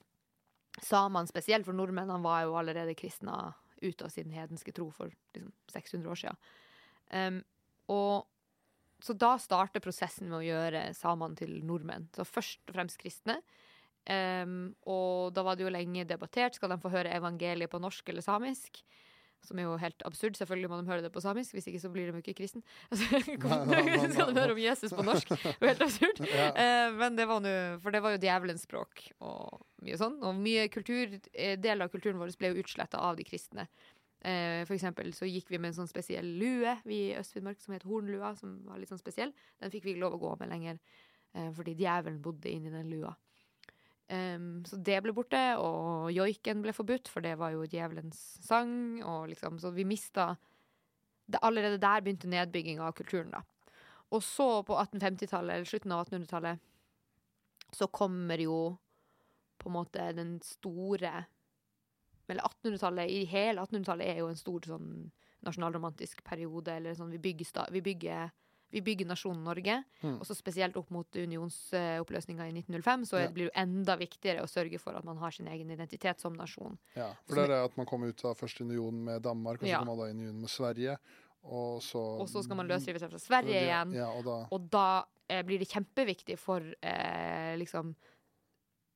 Samene 0.84 1.26
spesielt, 1.26 1.64
for 1.66 1.74
nordmennene 1.74 2.22
var 2.22 2.44
jo 2.44 2.58
allerede 2.60 2.94
kristna 2.94 3.54
ut 3.80 4.02
av 4.02 4.12
sin 4.12 4.30
hedenske 4.34 4.74
tro 4.74 4.90
for 4.94 5.10
liksom, 5.34 5.52
600 5.72 6.10
år 6.12 6.20
siden. 6.20 6.36
Em, 7.14 7.40
og 7.92 8.26
så 9.04 9.14
da 9.14 9.36
starter 9.38 9.82
prosessen 9.82 10.28
med 10.30 10.40
å 10.40 10.46
gjøre 10.46 10.88
samene 10.96 11.38
til 11.38 11.58
nordmenn. 11.66 12.08
Så 12.16 12.26
først 12.26 12.64
og 12.66 12.74
fremst 12.74 12.98
kristne. 13.00 13.38
Um, 14.08 14.72
og 14.88 15.34
da 15.36 15.44
var 15.44 15.58
det 15.58 15.66
jo 15.66 15.72
lenge 15.74 16.06
debattert. 16.08 16.56
Skal 16.56 16.72
de 16.72 16.80
få 16.82 16.90
høre 16.92 17.12
evangeliet 17.14 17.70
på 17.70 17.80
norsk 17.82 18.08
eller 18.10 18.24
samisk? 18.24 18.80
Som 19.44 19.60
er 19.60 19.68
jo 19.68 19.76
helt 19.78 20.02
absurd. 20.08 20.34
Selvfølgelig 20.34 20.70
må 20.72 20.80
de 20.80 20.90
høre 20.90 21.04
det 21.04 21.12
på 21.14 21.22
samisk, 21.22 21.54
hvis 21.54 21.68
ikke 21.70 21.82
så 21.82 21.90
blir 21.94 22.08
de 22.08 22.16
jo 22.16 22.22
ikke 22.24 22.40
kristne. 22.40 22.64
Altså, 22.90 23.20
skal 24.16 24.32
de 24.32 24.40
høre 24.40 24.56
om 24.56 24.62
Jesus 24.64 24.94
på 24.96 25.04
norsk? 25.06 25.30
Det 25.30 25.54
er 25.54 25.70
helt 25.74 25.84
absurd. 25.86 26.24
Ja. 26.38 26.48
Eh, 26.50 26.96
men 26.98 27.18
det 27.18 27.28
var 27.30 27.44
nå 27.44 27.52
For 27.84 27.94
det 27.94 28.02
var 28.02 28.16
jo 28.16 28.22
djevelens 28.22 28.66
språk 28.66 29.04
og 29.22 29.62
mye 29.86 30.00
sånn. 30.00 30.18
Og 30.26 30.34
mye 30.42 30.66
kultur, 30.74 31.20
eh, 31.30 31.54
deler 31.60 31.86
av 31.86 31.94
kulturen 31.94 32.18
vår 32.18 32.34
ble 32.40 32.50
jo 32.50 32.64
utsletta 32.64 32.98
av 32.98 33.20
de 33.20 33.28
kristne. 33.28 33.68
Eh, 34.20 34.64
for 34.66 34.74
eksempel 34.74 35.12
så 35.14 35.28
gikk 35.28 35.52
vi 35.52 35.60
med 35.60 35.70
en 35.70 35.76
sånn 35.76 35.90
spesiell 35.90 36.26
lue 36.40 36.72
vi 36.88 37.04
i 37.12 37.16
Øst-Finnmark 37.20 37.60
som 37.62 37.76
het 37.76 37.86
hornlua, 37.86 38.32
som 38.38 38.56
var 38.66 38.80
litt 38.80 38.90
sånn 38.90 39.00
spesiell. 39.00 39.30
Den 39.62 39.70
fikk 39.70 39.86
vi 39.86 39.94
ikke 39.94 40.02
lov 40.02 40.18
å 40.18 40.22
gå 40.24 40.34
med 40.40 40.50
lenger, 40.50 40.80
eh, 41.34 41.50
fordi 41.54 41.76
djevelen 41.78 42.20
bodde 42.22 42.50
inni 42.50 42.74
den 42.74 42.90
lua. 42.90 43.14
Så 44.08 44.78
det 44.80 45.02
ble 45.04 45.12
borte, 45.12 45.36
og 45.60 46.08
joiken 46.08 46.62
ble 46.64 46.72
forbudt, 46.72 47.10
for 47.12 47.20
det 47.20 47.34
var 47.36 47.50
jo 47.52 47.66
djevelens 47.68 48.16
sang. 48.40 49.02
Og 49.04 49.26
liksom, 49.28 49.58
så 49.60 49.68
vi 49.68 49.84
mista 49.84 50.30
Allerede 51.44 51.76
der 51.76 52.00
begynte 52.00 52.28
nedbygging 52.32 52.80
av 52.80 52.94
kulturen, 52.96 53.28
da. 53.28 53.42
Og 54.16 54.22
så 54.24 54.62
på 54.64 54.76
1850-tallet, 54.80 55.58
eller 55.58 55.68
slutten 55.68 55.92
av 55.92 56.06
1800-tallet, 56.06 56.62
så 57.76 57.88
kommer 57.92 58.40
jo 58.40 58.78
på 59.60 59.68
en 59.68 59.76
måte 59.76 60.06
den 60.16 60.38
store 60.44 61.26
Eller 62.28 62.42
1800-tallet, 62.42 63.08
i 63.10 63.24
hele 63.24 63.60
1800-tallet 63.62 64.06
er 64.06 64.18
jo 64.22 64.28
en 64.28 64.36
stor 64.36 64.60
sånn 64.60 64.90
nasjonalromantisk 65.46 66.22
periode, 66.26 66.68
eller 66.76 66.94
sånn 66.98 67.10
vi 67.14 67.18
bygger, 67.18 67.46
sta, 67.46 67.66
vi 67.72 67.80
bygger 67.80 68.30
vi 68.70 68.82
bygger 68.84 69.06
nasjonen 69.08 69.44
Norge, 69.46 69.78
Mm. 70.02 70.18
og 70.20 70.26
så 70.28 70.34
spesielt 70.36 70.76
opp 70.76 70.90
mot 70.92 71.08
unionsoppløsninga 71.16 72.48
i 72.50 72.52
1905, 72.52 73.04
så 73.08 73.16
Ja. 73.22 73.30
blir 73.30 73.48
det 73.48 73.56
enda 73.56 73.96
viktigere 73.96 74.42
å 74.42 74.46
sørge 74.46 74.78
for 74.78 74.92
at 74.94 75.04
man 75.04 75.16
har 75.16 75.30
sin 75.30 75.46
egen 75.48 75.70
identitet 75.70 76.20
som 76.20 76.34
nasjon. 76.36 76.76
Ja, 76.94 77.14
for 77.26 77.36
det 77.36 77.44
er 77.44 77.48
det 77.48 77.64
at 77.70 77.76
man 77.78 77.86
kom 77.86 78.02
ut 78.04 78.22
av 78.26 78.36
første 78.36 78.60
union 78.60 79.02
med 79.04 79.22
Danmark, 79.22 79.62
og 79.62 79.68
så 79.68 79.70
Ja. 79.70 79.78
kom 79.78 79.86
man 79.86 79.98
da 79.98 80.10
inn 80.10 80.20
i 80.20 80.24
union 80.28 80.40
med 80.42 80.50
Sverige, 80.50 80.98
og 81.44 81.80
så 81.80 82.20
Og 82.20 82.28
så 82.28 82.42
skal 82.44 82.56
man 82.56 82.68
løsrive 82.68 82.98
seg 83.00 83.08
fra 83.10 83.18
Sverige 83.18 83.56
igjen. 83.56 83.94
Ja, 83.94 84.10
og 84.12 84.24
da 84.24 84.46
Og 84.52 84.68
da 84.70 85.04
eh, 85.30 85.42
blir 85.42 85.58
det 85.58 85.68
kjempeviktig 85.70 86.38
for 86.38 86.60
eh, 86.82 87.56
liksom 87.56 87.94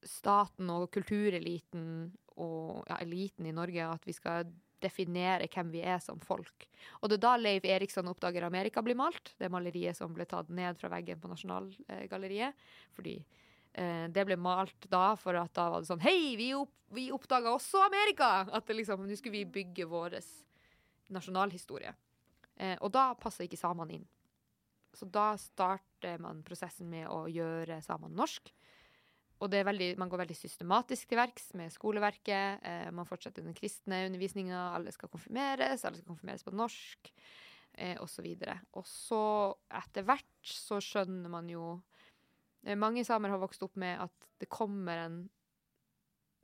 staten 0.05 0.69
og 0.71 0.91
kultureliten 0.91 2.13
og 2.41 2.85
ja, 2.89 2.99
eliten 3.03 3.49
i 3.49 3.55
Norge 3.55 3.89
at 3.89 4.07
vi 4.09 4.15
skal 4.17 4.49
definere 4.83 5.47
hvem 5.51 5.71
vi 5.73 5.83
er 5.87 6.01
som 6.03 6.21
folk. 6.23 6.67
Og 7.01 7.11
det 7.11 7.19
er 7.19 7.25
da 7.25 7.37
Leiv 7.39 7.67
Eriksson 7.69 8.11
oppdager 8.11 8.47
Amerika 8.47 8.83
blir 8.83 8.99
malt. 8.99 9.35
Det 9.39 9.51
maleriet 9.53 9.99
som 9.99 10.15
ble 10.15 10.27
tatt 10.29 10.51
ned 10.51 10.79
fra 10.81 10.91
veggen 10.93 11.21
på 11.23 11.31
Nasjonalgalleriet. 11.31 12.65
Fordi 12.97 13.17
eh, 13.19 14.07
det 14.11 14.27
ble 14.29 14.39
malt 14.41 14.89
da 14.91 15.13
for 15.21 15.39
at 15.39 15.55
da 15.55 15.69
var 15.73 15.85
det 15.85 15.91
sånn 15.91 16.03
Hei, 16.03 16.35
vi, 16.41 16.53
opp, 16.59 16.75
vi 16.95 17.11
oppdaga 17.15 17.55
også 17.55 17.85
Amerika! 17.87 18.33
At 18.51 18.67
det 18.67 18.81
liksom, 18.81 19.07
nå 19.07 19.19
skulle 19.19 19.43
vi 19.43 19.53
bygge 19.61 19.87
vår 19.91 20.19
nasjonalhistorie. 21.13 21.95
Eh, 22.57 22.77
og 22.81 22.91
da 22.95 23.13
passer 23.19 23.47
ikke 23.47 23.61
samene 23.61 24.01
inn. 24.01 24.09
Så 24.93 25.07
da 25.09 25.33
starter 25.41 26.21
man 26.21 26.43
prosessen 26.45 26.91
med 26.91 27.07
å 27.09 27.25
gjøre 27.31 27.81
samene 27.85 28.17
norsk. 28.19 28.51
Og 29.43 29.51
det 29.51 29.65
veldig, 29.67 29.89
man 29.99 30.11
går 30.11 30.23
veldig 30.23 30.37
systematisk 30.39 31.11
til 31.11 31.19
verks 31.19 31.49
med 31.59 31.73
skoleverket. 31.75 32.63
Eh, 32.63 32.91
man 32.95 33.09
fortsetter 33.09 33.43
den 33.43 33.57
kristne 33.59 34.05
undervisninga. 34.07 34.69
Alle 34.77 34.95
skal 34.95 35.11
konfirmeres, 35.11 35.83
alle 35.83 35.99
skal 35.99 36.13
konfirmeres 36.13 36.47
på 36.47 36.55
norsk, 36.55 37.11
eh, 37.75 37.97
osv. 38.03 38.29
Og 38.79 38.87
så 38.87 39.23
etter 39.83 40.07
hvert 40.07 40.55
så 40.55 40.79
skjønner 40.83 41.33
man 41.33 41.51
jo 41.51 41.75
eh, 42.63 42.79
Mange 42.79 43.05
samer 43.05 43.35
har 43.35 43.43
vokst 43.43 43.65
opp 43.67 43.75
med 43.83 43.99
at 44.07 44.29
det 44.39 44.51
kommer 44.53 45.07
en 45.09 45.23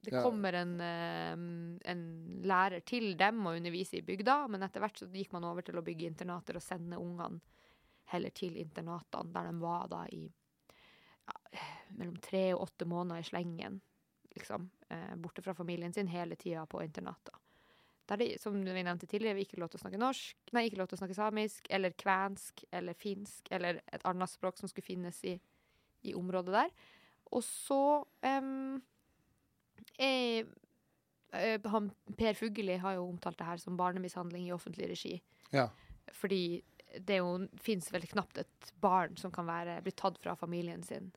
det 0.07 0.13
kommer 0.15 0.55
en, 0.55 0.77
eh, 0.81 1.33
en 1.91 2.03
lærer 2.47 2.85
til 2.87 3.17
dem 3.19 3.43
å 3.47 3.55
undervise 3.59 3.99
i 3.99 4.05
bygda, 4.07 4.45
men 4.47 4.63
etter 4.63 4.83
hvert 4.83 5.01
så 5.01 5.09
gikk 5.11 5.33
man 5.35 5.47
over 5.49 5.67
til 5.67 5.79
å 5.79 5.83
bygge 5.85 6.07
internater 6.07 6.59
og 6.59 6.63
sende 6.63 7.01
ungene 7.03 7.43
heller 8.13 8.31
til 8.31 8.57
internatene, 8.57 9.33
der 9.35 9.51
de 9.51 9.59
var 9.61 9.89
da 9.91 10.05
i 10.15 10.23
ja, 10.23 10.48
mellom 11.99 12.17
tre 12.23 12.49
og 12.55 12.69
åtte 12.69 12.87
måneder 12.89 13.23
i 13.23 13.29
slengen, 13.29 13.81
liksom, 14.37 14.71
eh, 14.91 15.15
borte 15.17 15.43
fra 15.43 15.55
familien 15.55 15.93
sin 15.93 16.11
hele 16.11 16.37
tida 16.37 16.67
på 16.67 16.83
internater. 16.85 17.35
Der 18.09 18.17
det, 18.17 18.41
som 18.41 18.57
vi 18.65 18.83
nevnte 18.83 19.07
tidligere, 19.07 19.43
ikke 19.45 19.59
lov 19.61 19.69
til 19.69 19.79
å 19.79 19.83
snakke 19.83 20.01
norsk, 20.01 20.37
nei, 20.57 20.65
ikke 20.69 20.79
lov 20.81 20.89
til 20.89 20.97
å 20.97 21.03
snakke 21.03 21.17
samisk, 21.17 21.67
eller 21.71 21.93
kvensk, 21.93 22.65
eller 22.73 22.97
finsk, 22.97 23.51
eller 23.53 23.83
et 23.93 24.07
annet 24.09 24.33
språk 24.33 24.57
som 24.57 24.71
skulle 24.71 24.87
finnes 24.87 25.19
i, 25.29 25.35
i 26.09 26.15
området 26.17 26.55
der. 26.55 26.73
Og 27.37 27.45
så 27.45 28.07
em, 28.25 28.81
eh, 29.99 30.47
eh, 31.37 31.69
han, 31.69 31.91
Per 32.17 32.39
Fugelli 32.39 32.79
har 32.81 32.97
jo 32.97 33.11
omtalt 33.11 33.39
det 33.39 33.51
her 33.51 33.61
som 33.61 33.77
barnemishandling 33.77 34.49
i 34.49 34.55
offentlig 34.57 34.89
regi. 34.95 35.19
Ja. 35.53 35.69
Fordi 36.17 36.63
det 37.05 37.19
jo 37.21 37.49
fins 37.61 37.91
vel 37.93 38.07
knapt 38.09 38.39
et 38.39 38.73
barn 38.81 39.17
som 39.21 39.31
kan 39.35 39.47
være, 39.49 39.81
bli 39.85 39.93
tatt 39.93 40.19
fra 40.23 40.35
familien 40.37 40.83
sin 40.83 41.11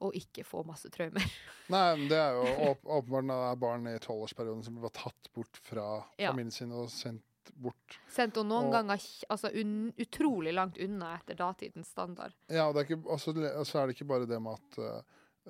og 0.00 0.14
ikke 0.16 0.44
få 0.48 0.62
masse 0.64 0.88
traumer. 0.88 1.24
Nei, 1.74 1.96
men 1.96 2.06
det 2.08 2.16
er 2.16 2.32
jo 2.38 2.70
åp 2.70 2.86
åpenbart 2.98 3.26
når 3.28 3.58
barn 3.60 3.86
i 3.90 3.98
tolvårsperioden 4.00 4.62
som 4.64 4.78
blir 4.80 4.94
tatt 4.96 5.28
bort 5.36 5.58
fra 5.66 5.88
Ja. 6.16 6.30
familien 6.30 6.50
sin 6.54 6.72
og 6.72 6.88
sendt 6.88 7.26
bort. 7.60 7.98
Sendt 8.08 8.38
og 8.40 8.46
noen 8.48 8.70
Og- 8.70 8.72
ganger 8.78 9.02
altså 9.28 9.50
un, 9.60 9.92
utrolig 10.00 10.54
langt 10.56 10.78
unna 10.80 11.16
etter 11.18 11.36
datidens 11.36 11.88
standard. 11.92 12.32
Ja, 12.48 12.68
og 12.68 12.74
det 12.78 12.86
ikke, 12.88 13.02
altså, 13.10 13.34
så 13.66 13.80
er 13.82 13.86
det 13.90 13.96
ikke 13.98 14.08
bare 14.08 14.26
det 14.30 14.40
med 14.40 14.56
at 14.56 14.78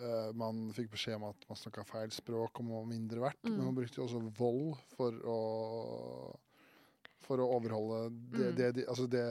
uh, 0.00 0.32
man 0.34 0.70
fikk 0.74 0.90
beskjed 0.96 1.18
om 1.20 1.28
at 1.30 1.46
man 1.50 1.58
snakka 1.60 1.84
feil 1.86 2.10
språk 2.10 2.58
og 2.62 2.70
var 2.72 2.86
mindre 2.90 3.20
verdt, 3.20 3.42
Mm. 3.44 3.54
men 3.56 3.64
man 3.70 3.74
brukte 3.78 4.00
jo 4.00 4.06
også 4.08 4.22
vold 4.38 4.76
for 4.96 5.12
å 5.30 5.38
for 7.26 7.38
å 7.42 7.48
overholde 7.56 8.10
det, 8.32 8.46
Mm. 8.50 8.54
det, 8.56 8.68
de, 8.74 8.84
altså 8.86 9.08
det 9.10 9.24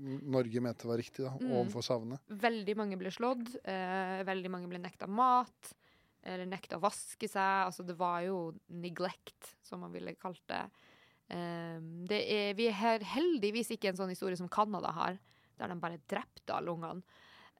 Norge 0.00 0.60
mente 0.64 0.86
var 0.88 0.96
riktig 0.96 1.24
da, 1.26 1.32
Mm. 1.38 1.50
overfor 1.52 1.82
savnet. 1.84 2.20
Veldig 2.28 2.76
mange 2.76 2.96
ble 2.98 3.10
slått. 3.12 3.54
Eh, 3.64 4.22
veldig 4.24 4.50
mange 4.50 4.68
ble 4.68 4.78
nekta 4.78 5.06
mat. 5.06 5.74
Eller 6.22 6.46
nekta 6.46 6.76
å 6.76 6.80
vaske 6.80 7.28
seg. 7.28 7.66
Altså, 7.66 7.84
det 7.86 7.96
var 7.96 8.22
jo 8.22 8.54
neglect, 8.70 9.56
som 9.62 9.80
man 9.80 9.92
ville 9.92 10.14
kalt 10.14 10.40
det. 10.48 10.70
Eh, 11.30 11.78
det 12.08 12.20
er, 12.32 12.54
vi 12.54 12.70
har 12.70 12.98
heldigvis 13.00 13.70
ikke 13.76 13.88
en 13.88 13.96
sånn 13.96 14.08
historie 14.10 14.36
som 14.36 14.48
Canada 14.48 14.90
har, 14.90 15.18
der 15.58 15.68
de 15.68 15.74
bare 15.80 16.00
drepte 16.08 16.50
alle 16.56 16.72
ungene. 16.72 17.02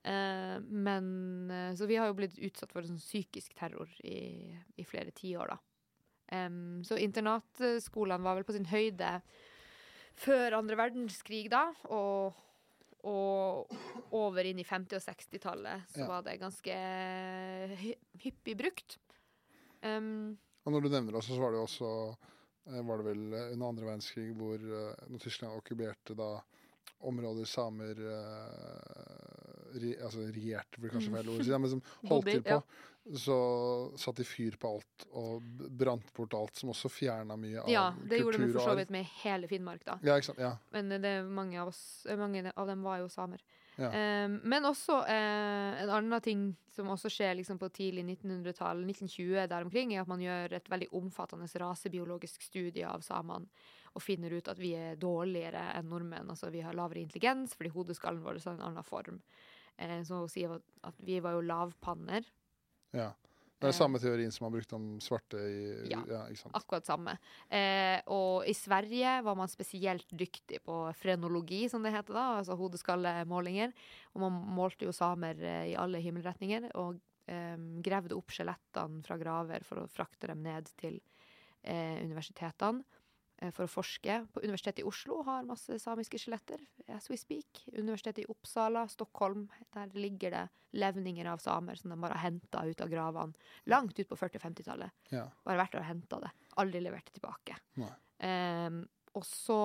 Eh, 0.03 0.61
men 0.61 1.75
Så 1.77 1.87
vi 1.87 1.97
har 1.97 2.07
jo 2.09 2.15
blitt 2.15 2.39
utsatt 2.39 2.73
for 2.73 2.81
sånn 2.83 2.97
psykisk 2.99 3.53
terror 3.55 3.89
i, 4.03 4.57
i 4.79 4.83
flere 4.85 5.11
tiår, 5.13 5.47
da. 5.49 5.59
Em, 6.31 6.83
så 6.87 6.95
internatskolene 7.01 8.23
var 8.23 8.37
vel 8.39 8.45
på 8.47 8.55
sin 8.55 8.69
høyde 8.71 9.17
før 10.21 10.59
andre 10.61 10.77
verdenskrig, 10.79 11.49
da. 11.51 11.65
Og, 11.91 12.37
og 13.09 13.73
over 14.15 14.45
inn 14.47 14.61
i 14.61 14.67
50- 14.69 14.99
og 15.01 15.07
60-tallet 15.09 15.87
så 15.95 16.03
Ja. 16.05 16.09
var 16.11 16.23
det 16.27 16.39
ganske 16.43 16.75
hyppig 18.23 18.57
brukt. 18.61 18.99
Um, 19.83 20.37
Og 20.67 20.73
når 20.75 20.81
du 20.85 20.89
nevner 20.93 21.13
det, 21.17 21.25
så 21.25 21.39
var 21.41 21.51
det 21.55 21.59
jo 21.63 21.67
også 21.67 21.91
eh, 22.69 22.83
var 22.85 23.01
det 23.01 23.07
vel 23.07 23.23
eh, 23.33 23.53
under 23.55 23.69
andre 23.73 23.87
verdenskrig 23.89 24.35
hvor 24.37 24.61
eh, 24.61 25.07
når 25.09 25.23
Tyskland 25.25 25.57
okkuperte 25.57 26.15
da 26.19 26.35
områder 27.09 27.49
samer 27.49 27.97
eh, 29.71 29.81
ri, 29.83 29.93
altså 29.97 30.27
regjerte, 30.29 30.81
blir 30.81 30.95
kanskje 30.95 31.13
feil 31.15 31.33
ord 31.33 31.43
å 31.43 31.47
si, 31.47 31.57
men 31.57 31.75
som 31.75 31.83
holdt 32.11 32.31
til 32.31 32.43
på, 32.47 32.59
så 33.17 33.37
satte 33.99 34.21
de 34.21 34.29
fyr 34.29 34.59
på 34.61 34.75
alt 34.75 35.07
og 35.17 35.47
brant 35.81 36.13
bort 36.17 36.37
alt, 36.37 36.61
som 36.61 36.73
også 36.75 36.91
fjerna 36.93 37.37
mye 37.41 37.63
av 37.63 37.73
ja, 37.73 37.87
det 38.11 38.21
gjorde 38.21 38.43
de 38.43 38.51
for 38.53 38.69
så 38.69 38.77
vidt 38.79 38.93
med 38.95 39.09
hele 39.23 39.49
Finnmark, 39.51 39.87
da. 39.87 39.97
Ja, 40.05 40.19
ikke 40.21 40.31
sant. 40.33 40.43
Ja. 40.43 40.53
Men 40.75 40.93
det 41.01 41.15
mange 41.27 41.59
av 41.63 41.73
oss 41.73 41.81
Mange 42.21 42.45
av 42.51 42.69
dem 42.69 42.85
var 42.85 43.01
jo 43.01 43.09
samer. 43.11 43.43
Ja. 43.81 43.89
Um, 44.27 44.35
men 44.45 44.67
også 44.69 44.99
eh, 45.09 45.81
en 45.81 45.91
annen 45.91 46.21
ting 46.21 46.43
som 46.75 46.91
også 46.93 47.09
skjer 47.13 47.39
liksom 47.39 47.59
på 47.61 47.71
tidlig 47.73 48.05
1900-tall, 48.05 48.83
1920 48.85 49.47
der 49.49 49.65
omkring, 49.65 49.95
er 49.95 50.03
at 50.03 50.11
man 50.11 50.21
gjør 50.21 50.59
et 50.59 50.69
veldig 50.69 50.91
omfattende 51.01 51.49
rasebiologisk 51.63 52.45
studie 52.45 52.85
av 52.89 53.05
samene 53.07 53.49
og 53.91 54.03
finner 54.05 54.37
ut 54.37 54.49
at 54.51 54.59
vi 54.61 54.75
er 54.79 54.99
dårligere 55.01 55.65
enn 55.75 55.89
nordmenn. 55.91 56.29
Altså 56.31 56.51
vi 56.53 56.63
har 56.63 56.77
lavere 56.77 57.03
intelligens 57.03 57.57
fordi 57.59 57.73
hodeskallen 57.75 58.23
vår 58.23 58.39
har 58.45 58.59
en 58.59 58.69
annen 58.69 58.87
form. 58.87 59.19
Eh, 59.81 60.03
så 60.05 60.21
hun 60.21 60.29
sier 60.31 60.59
at 60.85 61.01
vi 61.01 61.19
var 61.25 61.39
jo 61.39 61.47
lavpanner. 61.49 62.25
ja. 62.93 63.13
Det 63.61 63.69
er 63.69 63.75
Eh. 63.75 63.77
samme 63.77 63.99
teorien 64.01 64.33
som 64.33 64.47
man 64.47 64.55
brukte 64.55 64.73
om 64.75 64.85
svarte 65.05 65.37
i 65.37 65.89
Ja. 65.91 65.99
ja. 66.09 66.23
Akkurat 66.55 66.87
samme. 66.87 67.19
Eh, 67.51 68.01
og 68.09 68.47
i 68.49 68.55
Sverige 68.57 69.23
var 69.23 69.37
man 69.37 69.49
spesielt 69.53 70.09
dyktig 70.09 70.63
på 70.65 70.95
frenologi, 70.97 71.69
som 71.69 71.83
det 71.83 71.93
heter 71.93 72.15
da, 72.15 72.39
altså 72.41 72.57
hodeskallemålinger. 72.57 73.75
Og 74.15 74.21
man 74.23 74.33
målte 74.57 74.87
jo 74.89 74.93
samer 74.97 75.37
eh, 75.43 75.73
i 75.73 75.77
alle 75.77 76.01
himmelretninger, 76.01 76.71
og 76.75 77.03
eh, 77.29 77.57
gravde 77.85 78.17
opp 78.17 78.33
skjelettene 78.33 79.05
fra 79.05 79.19
graver 79.21 79.63
for 79.63 79.83
å 79.85 79.89
frakte 79.93 80.29
dem 80.33 80.43
ned 80.43 80.65
til 80.81 80.99
eh, 81.63 82.01
universitetene 82.01 82.83
for 83.55 83.65
å 83.65 83.71
forske. 83.73 84.17
På 84.35 84.43
Universitetet 84.45 84.83
i 84.83 84.89
Oslo 84.89 85.23
har 85.25 85.47
masse 85.49 85.79
samiske 85.81 86.19
skjeletter, 86.21 86.61
as 86.93 87.09
we 87.09 87.17
speak. 87.17 87.63
Universitetet 87.73 88.27
i 88.27 88.29
Oppsala, 88.29 88.83
Stockholm, 88.93 89.47
der 89.73 89.95
ligger 89.97 90.35
det 90.35 90.43
levninger 90.77 91.27
av 91.33 91.41
samer 91.43 91.75
som 91.81 91.91
de 91.91 91.97
bare 91.99 92.19
har 92.19 92.29
henta 92.29 92.63
ut 92.69 92.81
av 92.85 92.91
gravene 92.93 93.33
langt 93.73 93.97
ut 93.99 94.09
på 94.11 94.19
40- 94.21 94.37
og 94.39 94.45
50-tallet 94.45 94.91
Ja. 95.17 95.25
bare 95.45 95.59
vært 95.59 95.73
der 95.73 95.81
og 95.83 95.89
henta 95.89 96.21
det. 96.21 96.31
Aldri 96.63 96.83
levert 96.85 97.09
det 97.09 97.17
tilbake. 97.17 97.57
Ehm, 98.21 98.85
og 99.17 99.25
så 99.27 99.59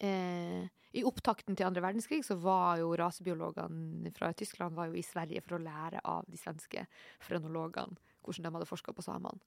eh, 0.00 0.64
I 0.94 1.02
opptakten 1.04 1.56
til 1.58 1.66
andre 1.66 1.82
verdenskrig 1.82 2.22
så 2.24 2.36
var 2.40 2.78
jo 2.80 2.94
rasebiologene 2.96 4.12
fra 4.14 4.30
Tyskland 4.32 4.76
var 4.78 4.86
jo 4.92 4.94
i 4.98 5.02
Sverige 5.04 5.42
for 5.42 5.58
å 5.58 5.62
lære 5.64 6.00
av 6.04 6.24
de 6.30 6.38
svenske 6.40 6.86
frenologene 7.26 7.98
hvordan 8.24 8.46
de 8.46 8.54
hadde 8.56 8.70
forska 8.70 8.94
på 8.96 9.04
samene. 9.04 9.40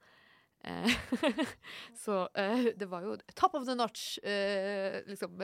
Eh, 0.68 0.92
så 2.04 2.28
eh, 2.34 2.70
det 2.76 2.90
var 2.92 3.06
jo 3.06 3.16
top 3.36 3.56
of 3.56 3.66
the 3.68 3.76
notch 3.78 4.18
eh, 4.20 5.00
liksom, 5.08 5.40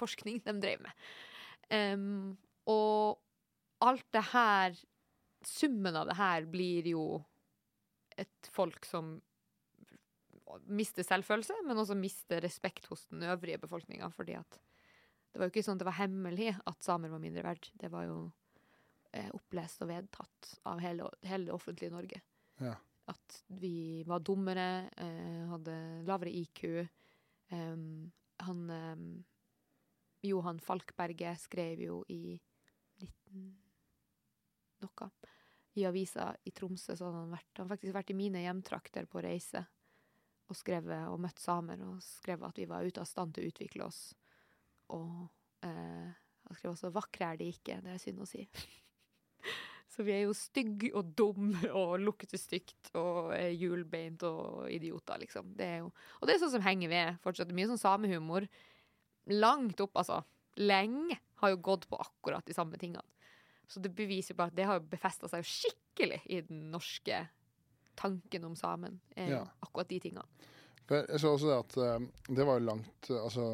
forskning 0.00 0.42
de 0.44 0.56
drev 0.60 0.84
med. 0.84 1.10
Um, 1.70 2.36
og 2.68 3.20
alt 3.86 4.06
det 4.12 4.24
her 4.32 4.78
Summen 5.46 5.96
av 5.96 6.04
det 6.04 6.18
her 6.18 6.44
blir 6.52 6.84
jo 6.90 7.02
et 8.20 8.48
folk 8.52 8.84
som 8.84 9.14
mister 10.68 11.06
selvfølelse, 11.06 11.54
men 11.64 11.78
også 11.80 11.96
mister 11.96 12.42
respekt 12.44 12.90
hos 12.90 13.06
den 13.08 13.24
øvrige 13.24 13.56
befolkninga. 13.62 14.10
Fordi 14.12 14.34
at 14.36 14.58
det 15.30 15.40
var 15.40 15.48
jo 15.48 15.54
ikke 15.54 15.64
sånn 15.64 15.78
at 15.78 15.84
det 15.84 15.88
var 15.88 15.96
hemmelig 15.96 16.50
at 16.58 16.84
samer 16.84 17.08
var 17.08 17.22
mindre 17.22 17.46
verdt. 17.46 17.70
Det 17.80 17.88
var 17.88 18.04
jo 18.10 18.18
eh, 19.16 19.30
opplest 19.32 19.80
og 19.80 19.88
vedtatt 19.94 20.52
av 20.68 20.84
hele, 20.84 21.08
hele 21.24 21.48
det 21.48 21.56
offentlige 21.56 21.94
Norge. 21.94 22.20
Ja. 22.60 22.74
At 23.10 23.40
vi 23.60 24.04
var 24.06 24.22
dummere, 24.22 24.86
eh, 24.96 25.42
hadde 25.50 25.76
lavere 26.06 26.30
IQ. 26.30 26.64
Han 28.40 28.60
Johan 30.22 30.60
Falkberget 30.60 31.40
skrev 31.40 31.80
jo 31.82 31.96
i 32.08 32.38
19 33.00 33.50
noe. 34.84 35.10
I 35.78 35.86
avisa 35.86 36.30
i 36.44 36.52
Tromsø 36.54 36.96
så 36.96 37.06
hadde 37.06 37.22
han 37.22 37.34
vært 37.34 37.60
Han 37.62 37.68
faktisk 37.70 37.94
vært 37.94 38.10
i 38.10 38.18
mine 38.18 38.42
hjemtrakter 38.42 39.06
på 39.10 39.22
reise 39.24 39.62
og 40.50 40.58
skrevet 40.58 41.06
og 41.06 41.20
møtt 41.22 41.38
samer 41.38 41.82
og 41.86 42.00
skrev 42.02 42.42
at 42.48 42.58
vi 42.58 42.66
var 42.66 42.82
ute 42.82 43.02
av 43.02 43.06
stand 43.06 43.36
til 43.36 43.46
å 43.46 43.52
utvikle 43.52 43.86
oss. 43.86 44.00
Og 44.90 45.28
eh, 45.62 46.10
han 46.10 46.58
skrev 46.58 46.72
også 46.72 46.90
'vakre 46.90 47.28
er 47.28 47.38
de 47.38 47.52
ikke'. 47.52 47.78
Det 47.84 47.92
er 47.94 48.02
synd 48.02 48.24
å 48.24 48.26
si. 48.26 48.42
Så 49.90 50.04
vi 50.06 50.12
er 50.14 50.20
jo 50.28 50.34
stygge 50.38 50.92
og 50.94 51.08
dumme 51.18 51.58
og 51.80 51.96
lukter 52.00 52.38
stygt 52.38 52.92
og 52.94 53.32
er 53.34 53.50
hjulbeint 53.58 54.22
og 54.28 54.68
idioter, 54.70 55.18
liksom. 55.24 55.54
Det 55.58 55.66
er 55.66 55.78
jo, 55.82 55.88
og 56.20 56.28
det 56.28 56.36
er 56.36 56.42
sånn 56.44 56.54
som 56.54 56.62
henger 56.66 56.92
ved 56.92 57.18
fortsatt. 57.24 57.50
Mye 57.56 57.70
sånn 57.72 57.82
samehumor. 57.82 58.46
Langt 59.34 59.80
opp, 59.82 59.98
altså. 60.00 60.20
Lenge 60.60 61.18
har 61.42 61.52
jo 61.54 61.60
gått 61.64 61.88
på 61.90 61.98
akkurat 62.02 62.46
de 62.46 62.54
samme 62.54 62.78
tingene. 62.78 63.02
Så 63.70 63.78
det 63.82 63.92
beviser 63.94 64.34
jo 64.34 64.38
bare 64.40 64.50
at 64.50 64.56
det 64.58 64.66
har 64.66 64.80
befesta 64.82 65.28
seg 65.30 65.44
skikkelig 65.46 66.20
i 66.26 66.40
den 66.46 66.64
norske 66.72 67.20
tanken 68.00 68.44
om 68.48 68.56
samen. 68.58 69.00
Er 69.16 69.28
Ja. 69.30 69.44
akkurat 69.62 69.88
de 69.88 70.00
tingene. 70.00 70.26
Jeg 70.90 71.20
så 71.22 71.34
også 71.36 71.46
det 71.50 71.58
at 71.58 71.76
eh, 71.78 72.34
det 72.34 72.46
var 72.46 72.58
jo 72.58 72.66
langt 72.66 73.10
eh, 73.10 73.20
Altså 73.22 73.44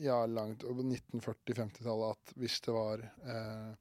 ja, 0.00 0.22
langt 0.26 0.64
over 0.64 0.82
1940-50-tallet 0.88 2.14
at 2.16 2.32
hvis 2.40 2.60
det 2.64 2.72
var 2.72 3.02
eh, 3.04 3.74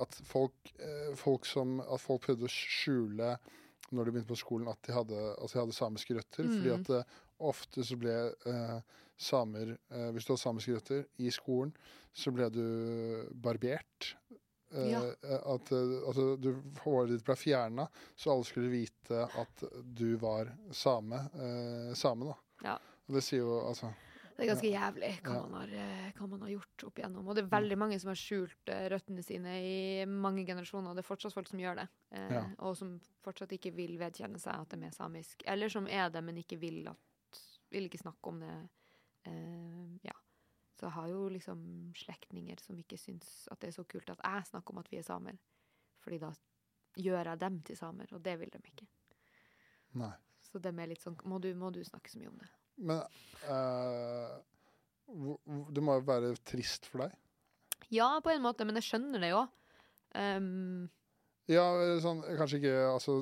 At 0.00 0.16
folk, 0.28 0.72
eh, 0.78 1.12
folk 1.16 1.46
som 1.48 1.80
At 1.80 2.00
folk 2.02 2.26
prøvde 2.26 2.48
å 2.48 2.52
skjule 2.52 3.36
når 3.92 4.08
de 4.08 4.12
begynte 4.14 4.30
på 4.30 4.40
skolen 4.40 4.68
at 4.72 4.80
de 4.86 4.94
hadde, 4.96 5.16
at 5.36 5.52
de 5.52 5.58
hadde 5.60 5.74
samiske 5.76 6.14
røtter. 6.16 6.46
Fordi 6.48 6.70
Mm. 6.70 6.80
at 6.80 6.90
uh, 6.96 7.16
ofte 7.44 7.84
så 7.84 7.98
ble 8.00 8.14
uh, 8.48 8.78
samer 9.20 9.74
uh, 9.92 10.08
Hvis 10.14 10.24
du 10.24 10.32
hadde 10.32 10.40
samiske 10.40 10.76
røtter 10.78 11.02
i 11.20 11.28
skolen, 11.28 11.74
så 12.16 12.32
ble 12.32 12.48
du 12.48 12.62
barbert. 13.34 14.14
Ja. 14.72 15.02
At 15.52 15.68
eh, 15.76 15.90
altså, 16.08 16.30
du, 16.40 16.54
håret 16.80 17.10
ditt 17.12 17.24
ble 17.26 17.36
fjerna, 17.36 17.84
så 18.16 18.32
alle 18.32 18.46
skulle 18.48 18.70
vite 18.72 19.26
at 19.36 19.64
du 19.84 20.14
var 20.16 20.48
same. 20.72 21.18
Same 21.92 22.30
da. 22.30 22.36
Ja. 22.64 22.78
Og 23.04 23.18
det 23.18 23.22
sier 23.26 23.44
jo 23.44 23.58
altså 23.68 23.90
Det 24.42 24.48
er 24.48 24.52
ganske 24.52 24.70
jævlig 24.72 25.10
hva, 25.22 25.34
man 25.48 25.54
har, 25.60 25.72
eh, 25.82 26.12
hva 26.18 26.28
man 26.28 26.40
har 26.44 26.50
gjort 26.52 26.84
opp 26.88 26.98
igjennom. 27.00 27.28
Og 27.28 27.36
det 27.38 27.44
er 27.44 27.50
veldig 27.52 27.78
mange 27.78 27.98
som 28.02 28.10
har 28.10 28.18
skjult 28.18 28.72
eh, 28.74 28.88
røttene 28.92 29.22
sine 29.24 29.54
i 29.62 30.04
mange 30.10 30.44
generasjoner. 30.48 30.90
Og 30.90 30.98
det 30.98 31.04
er 31.04 31.08
fortsatt 31.08 31.34
folk 31.36 31.48
som 31.48 31.62
gjør 31.62 31.76
det. 31.82 31.88
Eh, 32.10 32.32
Ja. 32.32 32.42
Og 32.58 32.76
som 32.76 32.96
fortsatt 33.22 33.52
ikke 33.54 33.72
vil 33.76 33.96
vedkjenne 34.00 34.40
seg 34.42 34.54
at 34.58 34.68
de 34.74 34.86
er 34.86 34.90
samisk. 34.96 35.42
Eller 35.46 35.68
som 35.72 35.86
er 35.86 36.10
det, 36.10 36.22
men 36.24 36.36
ikke 36.42 36.58
vil, 36.58 36.82
at, 36.88 37.42
vil 37.70 37.86
ikke 37.88 38.02
snakke 38.02 38.28
om 38.28 38.40
det. 38.40 38.54
Eh, 39.24 39.98
ja. 40.02 40.16
Så 40.74 40.88
jeg 40.88 40.96
har 40.96 41.08
jo 41.08 41.28
liksom 41.28 41.92
slektninger 41.94 42.58
som 42.60 42.78
ikke 42.78 42.98
syns 42.98 43.46
at 43.52 43.60
det 43.60 43.68
er 43.68 43.76
så 43.76 43.84
kult 43.86 44.10
at 44.10 44.18
jeg 44.24 44.48
snakker 44.50 44.74
om 44.74 44.78
at 44.82 44.90
vi 44.90 44.98
er 44.98 45.06
samer. 45.06 45.38
Fordi 46.02 46.18
da 46.18 46.32
gjør 46.98 47.24
jeg 47.30 47.38
dem 47.38 47.60
til 47.62 47.76
samer, 47.76 48.08
og 48.12 48.22
det 48.22 48.38
vil 48.40 48.50
de 48.50 48.58
ikke. 48.58 48.86
Nei. 49.94 50.12
Så 50.42 50.58
de 50.58 50.68
er 50.68 50.88
litt 50.90 51.00
sånn 51.00 51.16
Må 51.24 51.38
du, 51.40 51.54
må 51.54 51.70
du 51.70 51.78
snakke 51.84 52.10
så 52.10 52.18
mye 52.18 52.28
om 52.32 52.38
det? 52.40 52.48
Men 52.78 53.02
hvor- 55.12 55.72
det 55.74 55.82
må 55.84 55.98
jo 55.98 56.06
være 56.08 56.34
trist 56.48 56.86
for 56.86 57.04
deg? 57.04 57.12
Ja, 57.92 58.20
på 58.24 58.30
en 58.32 58.42
måte, 58.42 58.64
men 58.64 58.74
jeg 58.78 58.86
skjønner 58.88 59.20
det 59.20 59.30
jo. 59.34 59.46
Um, 60.14 60.90
Ja, 61.50 61.64
sånn 62.00 62.20
kanskje 62.38 62.58
ikke 62.60 62.74
Altså, 62.92 63.14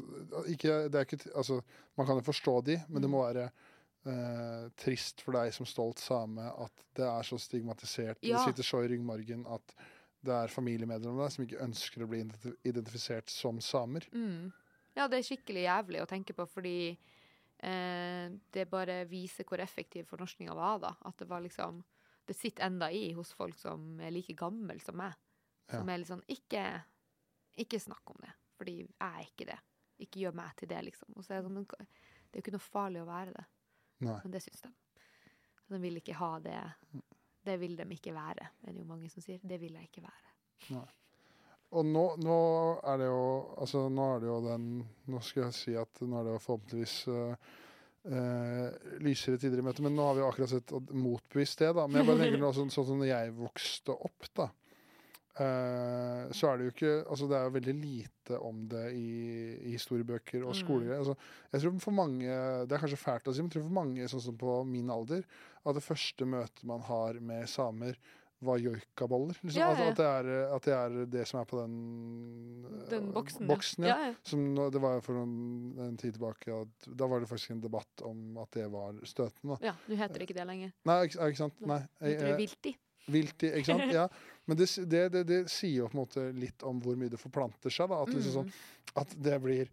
ikke, 0.51 0.91
det 0.91 0.95
er 0.99 1.05
ikke 1.07 1.31
altså 1.39 1.63
Man 1.97 2.07
kan 2.07 2.19
jo 2.19 2.25
forstå 2.27 2.65
de, 2.67 2.77
men 2.89 3.01
det 3.03 3.09
Mm. 3.09 3.15
må 3.15 3.23
være 3.33 3.51
eh, 4.07 4.69
trist 4.77 5.21
for 5.23 5.33
deg 5.33 5.53
som 5.53 5.67
stolt 5.67 5.99
same 5.99 6.41
at 6.41 6.73
det 6.95 7.05
er 7.05 7.23
så 7.23 7.37
stigmatisert. 7.39 8.17
Ja. 8.23 8.39
Det 8.45 8.55
sitter 8.55 8.63
så 8.65 8.85
i 8.85 8.89
ryggmargen 8.89 9.47
at 9.47 9.75
det 10.25 10.33
er 10.33 10.49
familiemedlemmer 10.49 11.23
der 11.25 11.29
som 11.31 11.45
ikke 11.45 11.61
ønsker 11.65 12.03
å 12.05 12.09
bli 12.09 12.23
identifisert 12.65 13.29
som 13.29 13.61
samer. 13.61 14.01
mm. 14.13 14.53
Ja, 14.97 15.07
det 15.07 15.19
er 15.19 15.23
skikkelig 15.37 15.65
jævlig 15.65 16.01
å 16.03 16.09
tenke 16.09 16.33
på, 16.35 16.47
fordi 16.49 16.97
eh, 17.63 18.27
det 18.53 18.67
bare 18.71 19.03
viser 19.11 19.47
hvor 19.49 19.63
effektiv 19.63 20.09
fornorskninga 20.11 20.55
var, 20.57 20.79
da. 20.83 20.95
At 21.09 21.19
det 21.21 21.29
var 21.31 21.45
liksom 21.45 21.83
det 22.31 22.35
sitter 22.35 22.67
enda 22.67 22.91
i 22.95 23.13
hos 23.13 23.33
folk 23.35 23.59
som 23.59 24.01
er 24.01 24.13
like 24.15 24.37
gammel 24.39 24.79
som 24.85 24.95
meg. 25.01 25.17
Som 25.71 25.89
er 25.91 25.99
litt 25.99 26.11
sånn 26.11 26.23
ikke, 26.31 26.63
ikke 27.63 27.81
snakk 27.83 28.13
om 28.13 28.21
det, 28.23 28.31
fordi 28.59 28.77
jeg 28.85 29.07
er 29.09 29.25
ikke 29.25 29.47
det. 29.49 29.57
Ikke 30.07 30.23
gjør 30.23 30.37
meg 30.39 30.53
til 30.59 30.71
det, 30.71 30.79
liksom. 30.87 31.11
Og 31.17 31.27
så 31.27 31.35
er 31.35 31.41
det 31.41 31.49
sånn, 31.49 31.67
det 31.71 32.31
er 32.31 32.39
jo 32.39 32.45
ikke 32.45 32.55
noe 32.55 32.65
farlig 32.65 33.03
å 33.03 33.09
være 33.09 33.35
det. 33.35 33.45
Nei. 34.07 34.17
Men 34.23 34.35
det 34.37 34.43
syns 34.45 34.63
de. 34.63 34.71
De 35.71 35.81
vil 35.83 35.99
ikke 36.01 36.17
ha 36.19 36.31
det. 36.45 36.61
Det 37.51 37.59
vil 37.63 37.77
de 37.79 37.87
ikke 37.97 38.15
være, 38.15 38.49
er 38.63 38.75
det 38.75 38.83
jo 38.83 38.89
mange 38.89 39.11
som 39.13 39.27
sier. 39.27 39.43
Det 39.43 39.59
vil 39.63 39.75
jeg 39.79 39.91
ikke 39.91 40.07
være. 40.07 40.35
Og 41.71 41.87
nå, 41.87 42.05
nå 42.19 42.37
er 42.83 43.03
det 43.03 43.09
jo 43.11 43.25
Altså, 43.63 43.85
nå 43.93 44.07
er 44.15 44.23
det 44.23 44.31
jo 44.31 44.39
den 44.47 44.69
Nå 45.11 45.23
skal 45.25 45.47
jeg 45.47 45.59
si 45.59 45.75
at 45.79 46.03
nå 46.03 46.19
er 46.19 46.27
det 46.27 46.37
jo 46.37 46.45
forhåpentligvis 46.45 46.97
uh, 47.11 47.51
uh, 48.11 48.97
lysere 49.05 49.39
tider 49.41 49.63
i 49.63 49.67
møte, 49.67 49.85
men 49.87 49.95
nå 49.97 50.09
har 50.09 50.17
vi 50.17 50.25
jo 50.25 50.31
akkurat 50.31 50.55
sett 50.55 50.75
motbevist 50.91 51.63
det, 51.63 51.73
da. 51.77 51.87
Men 51.87 52.01
jeg 52.01 52.09
bare 52.11 52.25
tenker 52.25 52.43
nå, 52.43 52.51
sånn, 52.57 52.73
sånn 52.75 52.89
som 52.91 53.03
når 53.03 53.13
jeg 53.13 53.37
vokste 53.39 53.97
opp, 53.97 54.31
da. 54.39 54.49
Uh, 55.41 56.27
så 56.35 56.51
er 56.51 56.59
det 56.59 56.65
jo 56.67 56.73
ikke 56.75 56.95
Altså, 57.05 57.29
det 57.31 57.37
er 57.39 57.45
jo 57.47 57.53
veldig 57.55 57.75
lite 57.79 58.39
om 58.45 58.65
det 58.69 58.83
i, 58.99 59.13
i 59.71 59.75
historiebøker 59.77 60.43
og 60.43 60.57
Mm. 60.61 60.91
Altså, 60.99 61.15
jeg 61.53 61.63
tror 61.63 61.77
for 61.81 61.95
mange 61.95 62.27
Det 62.67 62.75
er 62.75 62.83
kanskje 62.83 62.99
fælt 62.99 63.31
å 63.31 63.33
si, 63.33 63.41
men 63.41 63.49
jeg 63.49 63.55
tror 63.61 63.69
for 63.69 63.79
mange 63.79 64.09
sånn 64.11 64.25
som 64.27 64.37
på 64.39 64.57
min 64.67 64.91
alder, 64.91 65.23
at 65.65 65.79
det 65.79 65.87
første 65.87 66.27
møtet 66.27 66.67
man 66.67 66.83
har 66.85 67.21
med 67.23 67.49
samer, 67.49 67.97
var 68.41 68.59
joikaboller. 68.59 69.37
Liksom. 69.43 69.61
Ja, 69.61 69.69
At, 69.73 69.79
ja. 69.79 69.89
at, 69.91 69.97
det 69.99 70.07
er, 70.09 70.29
at 70.57 70.65
det 70.65 70.75
er 70.77 70.95
det 71.13 71.25
som 71.29 71.41
er 71.43 71.49
på 71.49 71.59
den, 71.61 71.75
Den 72.91 73.09
øh, 73.09 73.15
boksen, 73.15 73.47
boksen 73.51 73.85
ja. 73.85 73.97
ja. 73.97 74.07
ja. 74.11 74.15
Som 74.25 74.47
det 74.57 74.81
var 74.83 75.01
for 75.05 75.19
noen, 75.19 75.35
en 75.91 75.97
tid 76.01 76.17
tilbake 76.17 76.55
at 76.63 76.89
Da 76.97 77.09
var 77.11 77.21
det 77.21 77.29
faktisk 77.29 77.53
en 77.57 77.61
debatt 77.65 78.05
om 78.09 78.39
at 78.41 78.53
det 78.57 78.65
var 78.73 78.97
støtende. 79.05 79.59
Ja, 79.65 79.75
nå 79.89 79.99
heter 80.01 80.23
det 80.23 80.29
ikke 80.29 80.39
det 80.41 80.47
lenger. 80.49 80.73
Nei, 80.89 80.99
ikke, 81.09 81.29
ikke 81.33 81.43
sant? 81.45 81.61
Nei. 81.61 81.83
Nå 82.01 82.09
heter 82.09 82.27
det 82.31 82.33
eh, 82.33 82.41
vilti. 82.41 82.75
Vilti, 83.11 83.53
ikke 83.61 83.73
sant? 83.75 83.93
Ja. 84.01 84.09
Men 84.49 84.59
det, 84.59 84.67
det, 84.91 85.05
det, 85.15 85.25
det 85.29 85.43
sier 85.53 85.85
jo 85.85 85.91
på 85.93 85.99
en 85.99 86.03
måte 86.03 86.25
litt 86.35 86.65
om 86.67 86.81
hvor 86.83 86.97
mye 86.99 87.13
det 87.13 87.21
forplanter 87.21 87.71
seg. 87.73 87.93
Da. 87.93 88.01
At, 88.03 88.15
liksom 88.17 88.41
sånn, 88.41 88.51
Mm. 88.51 88.97
at 89.05 89.13
det 89.23 89.37
blir 89.45 89.69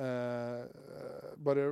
eh, 0.00 0.62
Bare 1.42 1.66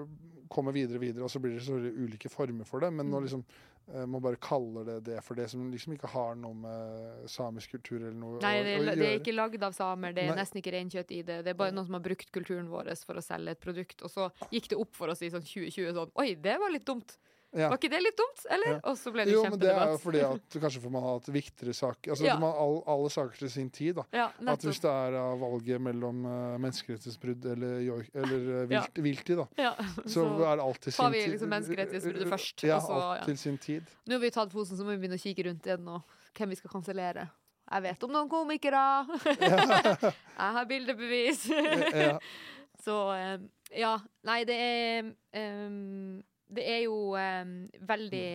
kommer 0.50 0.74
videre 0.74 0.98
og 0.98 1.04
videre, 1.04 1.24
og 1.24 1.30
så 1.30 1.38
blir 1.40 1.54
det 1.56 1.62
så 1.64 1.78
ulike 1.78 2.28
former 2.28 2.66
for 2.66 2.82
det. 2.82 2.90
Men 2.92 3.06
nå 3.06 3.14
når 3.16 3.28
liksom 3.28 3.44
eh, 3.46 3.68
man 4.06 4.22
bare 4.22 4.36
kaller 4.36 4.84
det 4.86 4.96
det 5.04 5.16
for 5.26 5.34
det 5.34 5.48
som 5.50 5.64
liksom 5.72 5.94
ikke 5.96 6.10
har 6.12 6.34
noe 6.38 6.54
med 6.54 7.24
samisk 7.30 7.72
kultur 7.76 7.96
eller 8.00 8.14
noe 8.18 8.38
Nei, 8.40 8.62
det, 8.62 8.76
å 8.76 8.82
er- 8.82 8.84
gjøre. 8.84 8.96
det 9.00 9.08
er 9.08 9.18
ikke 9.20 9.34
lagd 9.34 9.62
av 9.66 9.72
samer, 9.74 10.12
det 10.14 10.24
er 10.24 10.34
Nei. 10.34 10.38
nesten 10.42 10.60
ikke 10.62 10.72
reinkjøtt 10.76 11.10
i 11.10 11.22
det. 11.22 11.38
Det 11.44 11.50
er 11.54 11.58
bare 11.58 11.72
noen 11.74 11.86
som 11.88 11.94
har 11.98 12.04
brukt 12.04 12.30
kulturen 12.32 12.68
vår 12.70 12.92
for 13.04 13.14
å 13.18 13.22
selge 13.24 13.50
et 13.56 13.60
produkt. 13.60 14.02
Og 14.02 14.10
så 14.10 14.30
gikk 14.52 14.68
det 14.70 14.78
opp 14.78 14.94
for 14.94 15.08
oss 15.08 15.22
i 15.22 15.30
sånn 15.30 15.42
2020 15.42 15.92
sånn 15.98 16.10
Oi, 16.22 16.34
det 16.34 16.58
var 16.62 16.70
litt 16.70 16.86
dumt. 16.86 17.16
Ja. 17.52 17.66
Var 17.68 17.78
ikke 17.80 17.88
det 17.90 17.98
litt 18.04 18.14
dumt, 18.18 18.42
eller? 18.46 18.68
Ja. 18.76 18.80
Og 18.86 18.94
så 19.00 19.10
ble 19.10 19.24
det 19.26 19.32
Jo, 19.34 19.40
men 19.50 19.58
det 19.58 19.70
er 19.72 19.88
jo 19.90 19.96
fordi 19.98 20.20
at 20.22 20.56
kanskje 20.62 20.82
får 20.84 20.92
man 20.94 21.02
ha 21.02 21.14
hatt 21.16 21.30
viktigere 21.34 21.72
saker. 21.74 22.12
Altså 22.14 22.24
Ja. 22.28 22.36
man, 22.38 22.52
all, 22.54 22.76
alle 22.86 23.10
saker 23.10 23.40
til 23.42 23.50
sin 23.50 23.70
tid. 23.74 23.96
da 23.98 24.28
At 24.52 24.62
hvis 24.62 24.78
det 24.84 24.90
er 24.90 25.16
av 25.18 25.40
valget 25.42 25.80
mellom 25.82 26.20
uh, 26.26 26.58
menneskerettighetsbrudd 26.62 27.48
eller, 27.50 28.04
eller 28.14 28.46
uh, 28.62 28.68
vilt, 28.70 29.02
vilti, 29.02 29.34
da, 29.34 29.46
Ja, 29.58 29.72
så, 30.06 30.28
er 30.46 30.56
det 30.60 30.64
alt 30.68 30.80
til 30.80 30.92
sin 30.92 31.00
tid. 31.00 31.02
tar 31.02 31.10
vi 31.16 31.24
liksom 31.34 31.52
menneskerettighetsbruddet 31.56 32.28
først, 32.36 32.62
Ja, 32.70 32.78
så- 32.80 32.92
alt 33.00 33.18
ja. 33.20 33.24
til 33.32 33.38
sin 33.38 33.58
tid. 33.58 33.82
Nå 34.06 34.14
har 34.14 34.20
vi 34.20 34.30
tatt 34.30 34.50
posen, 34.54 34.76
så 34.78 34.84
må 34.86 34.94
vi 34.94 35.02
begynne 35.02 35.18
å 35.18 35.24
kikke 35.26 35.48
rundt 35.50 35.66
igjen 35.66 35.88
og 35.88 36.02
hvem 36.38 36.48
vi 36.54 36.54
skal 36.62 36.70
kansellere. 36.70 37.28
Jeg 37.70 37.82
vet 37.82 38.02
om 38.04 38.10
noen 38.14 38.28
komikere! 38.30 39.06
jeg 39.42 40.54
har 40.54 40.64
bildebevis! 40.70 41.48
ja, 41.50 42.18
Så 42.84 42.94
um, 43.12 43.50
ja. 43.76 43.98
Nei, 44.24 44.44
det 44.48 44.54
er 44.56 45.10
em, 45.36 46.22
Det 46.50 46.66
er 46.66 46.80
jo 46.84 47.14
um, 47.14 47.54
veldig 47.86 48.30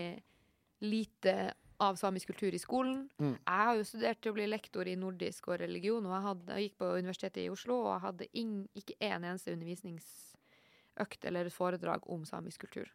lite 0.86 1.36
av 1.78 1.98
samisk 2.00 2.28
kultur 2.32 2.56
i 2.56 2.60
skolen. 2.60 3.10
Mm. 3.20 3.34
Jeg 3.34 3.68
har 3.68 3.76
jo 3.76 3.88
studert 3.88 4.22
til 4.24 4.32
å 4.32 4.38
bli 4.38 4.48
lektor 4.48 4.88
i 4.88 4.96
nordisk 5.00 5.50
og 5.52 5.60
religion, 5.60 6.06
og 6.08 6.16
jeg, 6.16 6.24
hadde, 6.30 6.54
jeg 6.54 6.70
gikk 6.70 6.78
på 6.80 6.92
Universitetet 6.96 7.42
i 7.44 7.52
Oslo, 7.52 7.82
og 7.84 7.92
jeg 7.92 8.04
hadde 8.06 8.30
ing, 8.42 8.56
ikke 8.80 8.98
en 9.10 9.28
eneste 9.28 9.56
undervisningsøkt 9.56 11.28
eller 11.30 11.52
foredrag 11.54 12.08
om 12.16 12.24
samisk 12.28 12.68
kultur. 12.68 12.92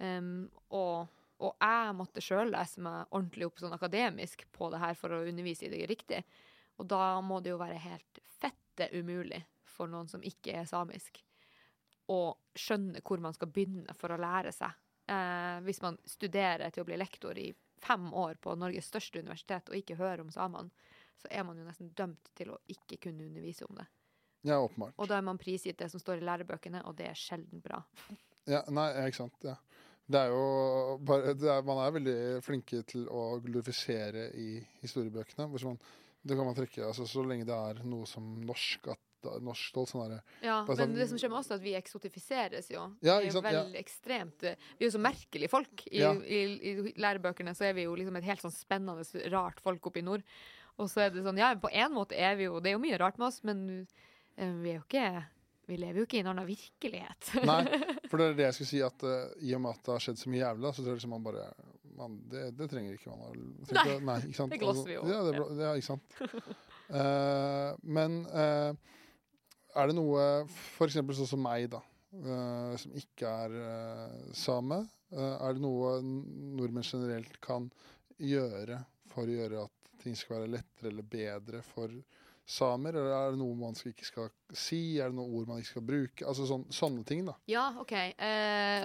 Em, 0.00 0.48
og, 0.72 1.10
og 1.42 1.54
jeg 1.60 1.94
måtte 1.98 2.24
sjøl 2.24 2.52
lese 2.54 2.82
meg 2.84 3.12
ordentlig 3.12 3.48
opp 3.48 3.60
sånn 3.60 3.76
akademisk 3.76 4.46
på 4.54 4.70
det 4.72 4.80
her 4.82 4.96
for 4.98 5.14
å 5.14 5.24
undervise 5.28 5.68
i 5.68 5.72
det 5.74 5.84
riktig. 5.90 6.24
Og 6.78 6.88
da 6.88 7.18
må 7.24 7.42
det 7.42 7.52
jo 7.52 7.60
være 7.60 7.80
helt 7.82 8.22
fette 8.38 8.88
umulig 8.94 9.42
for 9.68 9.90
noen 9.90 10.08
som 10.10 10.22
ikke 10.24 10.56
er 10.62 10.68
samisk, 10.70 11.20
å 12.08 12.20
skjønne 12.58 13.02
hvor 13.04 13.20
man 13.22 13.34
skal 13.36 13.50
begynne 13.52 13.94
for 13.98 14.14
å 14.14 14.20
lære 14.20 14.52
seg. 14.54 14.74
Eh, 15.08 15.58
hvis 15.64 15.80
man 15.84 15.98
studerer 16.08 16.72
til 16.72 16.84
å 16.84 16.88
bli 16.88 16.98
lektor 17.00 17.38
i 17.38 17.50
fem 17.84 18.08
år 18.14 18.40
på 18.42 18.56
Norges 18.58 18.88
største 18.90 19.22
universitet 19.22 19.70
og 19.70 19.78
ikke 19.78 19.98
hører 20.00 20.24
om 20.24 20.32
samene, 20.34 20.72
så 21.18 21.30
er 21.30 21.46
man 21.46 21.58
jo 21.58 21.66
nesten 21.66 21.90
dømt 21.96 22.30
til 22.38 22.52
å 22.54 22.60
ikke 22.70 23.00
kunne 23.08 23.26
undervise 23.26 23.66
om 23.66 23.78
det. 23.78 23.86
ja, 24.46 24.60
åpenbart. 24.60 24.94
Og 24.96 25.08
da 25.10 25.18
er 25.18 25.26
man 25.26 25.38
prisgitt 25.38 25.78
det 25.78 25.90
som 25.90 26.00
står 26.00 26.20
i 26.20 26.26
lærebøkene, 26.26 26.84
og 26.86 26.96
det 26.98 27.08
er 27.10 27.18
sjelden 27.18 27.62
bra. 27.64 27.82
Ja, 28.48 28.62
nei, 28.72 28.86
ikke 29.08 29.26
sant. 29.26 29.34
Ja. 29.44 29.58
Det 30.08 30.20
er 30.24 30.30
jo 30.32 30.98
bare 31.04 31.34
er, 31.34 31.64
Man 31.68 31.82
er 31.82 31.92
veldig 31.92 32.20
flinke 32.40 32.80
til 32.88 33.02
å 33.12 33.34
glorifisere 33.44 34.30
i 34.40 34.54
historiebøkene. 34.80 35.50
Hvis 35.52 35.66
man, 35.68 35.76
det 36.24 36.38
kan 36.38 36.48
man 36.48 36.56
trekke 36.56 36.86
altså, 36.86 37.04
Så 37.04 37.26
lenge 37.26 37.44
det 37.48 37.58
er 37.58 37.82
noe 37.84 38.08
som 38.08 38.30
norsk 38.48 38.88
at 38.94 39.02
norsk 39.42 39.70
stolt, 39.72 39.90
sånn 39.90 40.04
derre 40.06 40.20
Ja, 40.44 40.60
sånn, 40.66 40.78
men 40.78 40.94
det 40.98 41.08
som 41.10 41.18
skjer 41.18 41.30
med 41.32 41.38
oss, 41.40 41.50
er 41.50 41.58
at 41.58 41.64
vi 41.64 41.74
eksotifiseres 41.78 42.70
jo. 42.70 42.84
Ja, 43.02 43.18
vi 43.18 43.26
er 43.26 43.30
jo 43.30 43.36
sant, 43.38 43.48
ja. 43.50 43.62
veldig 43.64 43.80
ekstremt 43.80 44.44
Vi 44.46 44.52
er 44.84 44.86
jo 44.86 44.92
så 44.94 45.00
merkelige 45.02 45.50
folk. 45.52 45.86
I, 45.90 45.98
Ja. 46.04 46.12
i, 46.14 46.40
I 46.70 46.92
lærebøkene 47.00 47.54
så 47.58 47.64
er 47.68 47.74
vi 47.74 47.88
jo 47.88 47.94
liksom 47.98 48.16
et 48.16 48.24
helt 48.28 48.40
sånn 48.44 48.54
spennende, 48.54 49.04
rart 49.32 49.60
folk 49.64 49.86
oppe 49.90 49.98
i 49.98 50.06
nord. 50.06 50.22
Og 50.78 50.86
så 50.92 51.02
er 51.06 51.10
det 51.10 51.24
sånn, 51.26 51.38
ja, 51.40 51.50
på 51.58 51.70
en 51.72 51.92
måte 51.96 52.14
er 52.14 52.36
vi 52.38 52.46
jo 52.46 52.60
Det 52.60 52.70
er 52.70 52.76
jo 52.78 52.84
mye 52.84 52.98
rart 53.00 53.18
med 53.18 53.26
oss, 53.32 53.42
men 53.42 53.64
eh, 54.36 54.52
vi 54.62 54.70
er 54.70 54.78
jo 54.78 54.84
ikke 54.86 55.08
Vi 55.68 55.76
lever 55.76 56.00
jo 56.00 56.06
ikke 56.06 56.16
i 56.16 56.20
en 56.22 56.30
annen 56.32 56.46
virkelighet. 56.48 57.32
Nei, 57.44 57.64
for 58.08 58.16
det 58.16 58.28
er 58.30 58.36
det 58.38 58.44
jeg 58.46 58.54
skulle 58.56 58.70
si, 58.70 58.78
at 58.86 59.02
uh, 59.04 59.34
i 59.44 59.50
og 59.56 59.60
med 59.60 59.74
at 59.74 59.82
det 59.84 59.92
har 59.92 60.00
skjedd 60.06 60.20
så 60.22 60.30
mye 60.32 60.40
jævla, 60.40 60.70
så 60.72 60.80
tror 60.80 60.94
jeg 60.94 61.00
liksom 61.02 61.12
man 61.12 61.26
bare 61.26 61.48
man, 61.98 62.14
det, 62.30 62.44
det 62.56 62.68
trenger 62.70 62.94
ikke 62.94 63.10
man. 63.10 63.20
å- 63.26 63.98
nei, 64.06 64.16
ikke 64.28 64.38
sant? 64.38 64.52
det 64.54 64.60
glosser 64.62 64.86
vi 64.86 64.94
jo. 64.94 65.02
Ja, 65.10 65.18
det, 65.26 65.42
ja, 65.58 65.72
ikke 65.74 65.88
sant. 65.90 66.14
Uh, 66.88 67.74
men 67.98 68.20
eh, 68.32 68.72
er 69.78 69.90
det 69.90 69.96
noe 69.98 70.22
eksempel 70.84 71.16
sånn 71.16 71.30
som 71.30 71.42
meg, 71.44 71.68
da. 71.72 71.82
Uh, 72.08 72.72
som 72.80 72.94
ikke 72.96 73.28
er 73.28 73.54
uh, 73.54 74.30
same. 74.36 74.80
Uh, 75.12 75.34
er 75.44 75.56
det 75.56 75.62
noe 75.64 75.98
nordmenn 76.02 76.86
generelt 76.86 77.36
kan 77.44 77.68
gjøre 78.18 78.80
for 79.12 79.28
å 79.28 79.34
gjøre 79.36 79.66
at 79.66 79.92
ting 80.02 80.16
skal 80.16 80.38
være 80.38 80.54
lettere 80.56 80.90
eller 80.92 81.04
bedre 81.04 81.60
for 81.66 81.92
samer? 82.48 82.96
Eller 82.96 83.12
er 83.12 83.34
det 83.34 83.40
noe 83.42 83.58
man 83.60 83.76
skal, 83.76 83.92
ikke 83.92 84.08
skal 84.08 84.30
si? 84.56 84.80
Er 84.96 85.12
det 85.12 85.18
noen 85.18 85.36
ord 85.36 85.50
man 85.52 85.60
ikke 85.60 85.74
skal 85.74 85.86
bruke? 85.90 86.24
Altså 86.24 86.48
sånn, 86.48 86.64
sånne 86.72 87.04
ting, 87.08 87.26
da. 87.28 87.36
Ja, 87.50 87.66
OK. 87.82 87.92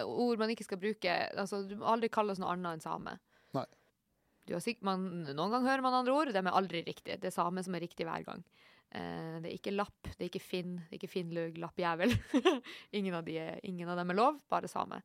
Ord 0.04 0.44
man 0.44 0.52
ikke 0.52 0.68
skal 0.68 0.82
bruke. 0.84 1.16
Altså, 1.32 1.64
du 1.70 1.78
må 1.80 1.88
aldri 1.94 2.12
kalle 2.12 2.36
oss 2.36 2.44
noe 2.44 2.52
annet 2.58 2.76
enn 2.76 2.84
same. 2.84 3.16
Nei. 3.56 3.66
Du 4.44 4.52
har 4.58 4.64
sikk- 4.66 4.84
man, 4.84 5.08
noen 5.30 5.48
ganger 5.48 5.70
hører 5.70 5.86
man 5.86 5.96
andre 6.02 6.18
ord, 6.18 6.34
de 6.36 6.44
er 6.44 6.52
aldri 6.52 6.84
riktig. 6.84 7.22
Det 7.24 7.32
er 7.32 7.36
same 7.40 7.64
som 7.64 7.80
er 7.80 7.86
riktig 7.86 8.10
hver 8.10 8.28
gang. 8.28 8.44
Eh, 8.94 9.42
det 9.42 9.50
er 9.50 9.58
ikke 9.58 9.74
lapp, 9.74 10.06
det 10.06 10.20
er 10.22 10.30
ikke 10.30 10.44
finn, 10.44 10.76
det 10.86 10.94
er 10.96 11.00
ikke 11.02 11.12
finnlug, 11.16 11.58
lappjævel. 11.58 12.14
ingen, 12.98 13.16
av 13.18 13.26
de 13.26 13.38
ingen 13.66 13.90
av 13.90 13.98
dem 13.98 14.14
er 14.14 14.20
lov, 14.20 14.40
bare 14.54 14.70
same. 14.70 15.00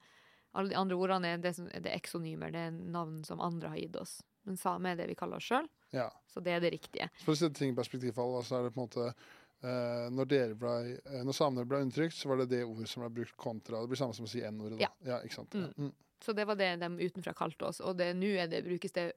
Alle 0.53 0.73
de 0.73 0.77
andre 0.81 0.97
ordene 0.99 1.31
er, 1.33 1.41
det 1.41 1.55
som, 1.57 1.69
det 1.73 1.89
er 1.89 1.97
eksonymer, 1.97 2.53
det 2.53 2.67
er 2.69 2.77
navn 2.77 3.23
som 3.25 3.41
andre 3.45 3.73
har 3.73 3.81
gitt 3.81 3.97
oss. 4.01 4.19
Men 4.49 4.61
same 4.61 4.93
er 4.93 5.01
det 5.01 5.09
vi 5.11 5.17
kaller 5.17 5.41
oss 5.41 5.49
sjøl, 5.49 5.69
Ja. 5.97 6.09
så 6.29 6.41
det 6.45 6.53
er 6.57 6.61
det 6.65 6.73
riktige. 6.77 7.09
For 7.25 7.33
å 7.33 7.41
sette 7.41 7.61
ting 7.61 7.73
i 7.73 7.77
perspektiv, 7.77 8.13
Fall, 8.17 8.37
så 8.45 8.59
er 8.59 8.69
det 8.69 8.75
på 8.75 8.83
en 8.83 8.89
måte 8.89 9.07
eh, 9.09 10.09
når, 10.13 10.29
ble, 10.61 10.75
eh, 10.99 11.23
når 11.25 11.37
samene 11.37 11.65
ble 11.69 11.81
undertrykt, 11.87 12.17
så 12.17 12.29
var 12.33 12.43
det 12.43 12.51
det 12.53 12.65
ordet 12.67 12.89
som 12.93 13.05
ble 13.05 13.11
brukt 13.23 13.37
kontra 13.41 13.81
Det 13.81 13.93
blir 13.93 14.01
samme 14.01 14.17
som 14.17 14.29
å 14.29 14.33
si 14.33 14.45
N-ordet. 14.45 14.83
Ja. 14.85 14.93
Ja. 15.07 15.23
ikke 15.25 15.41
sant? 15.41 15.57
Mm. 15.57 15.73
Mm. 15.77 15.95
Så 16.21 16.35
det 16.35 16.45
var 16.49 16.59
det 16.61 16.75
de 16.83 16.93
utenfra 16.99 17.33
kalte 17.39 17.69
oss, 17.71 17.81
og 17.81 18.01
nå 18.19 18.33
brukes 18.69 18.93
det 18.97 19.13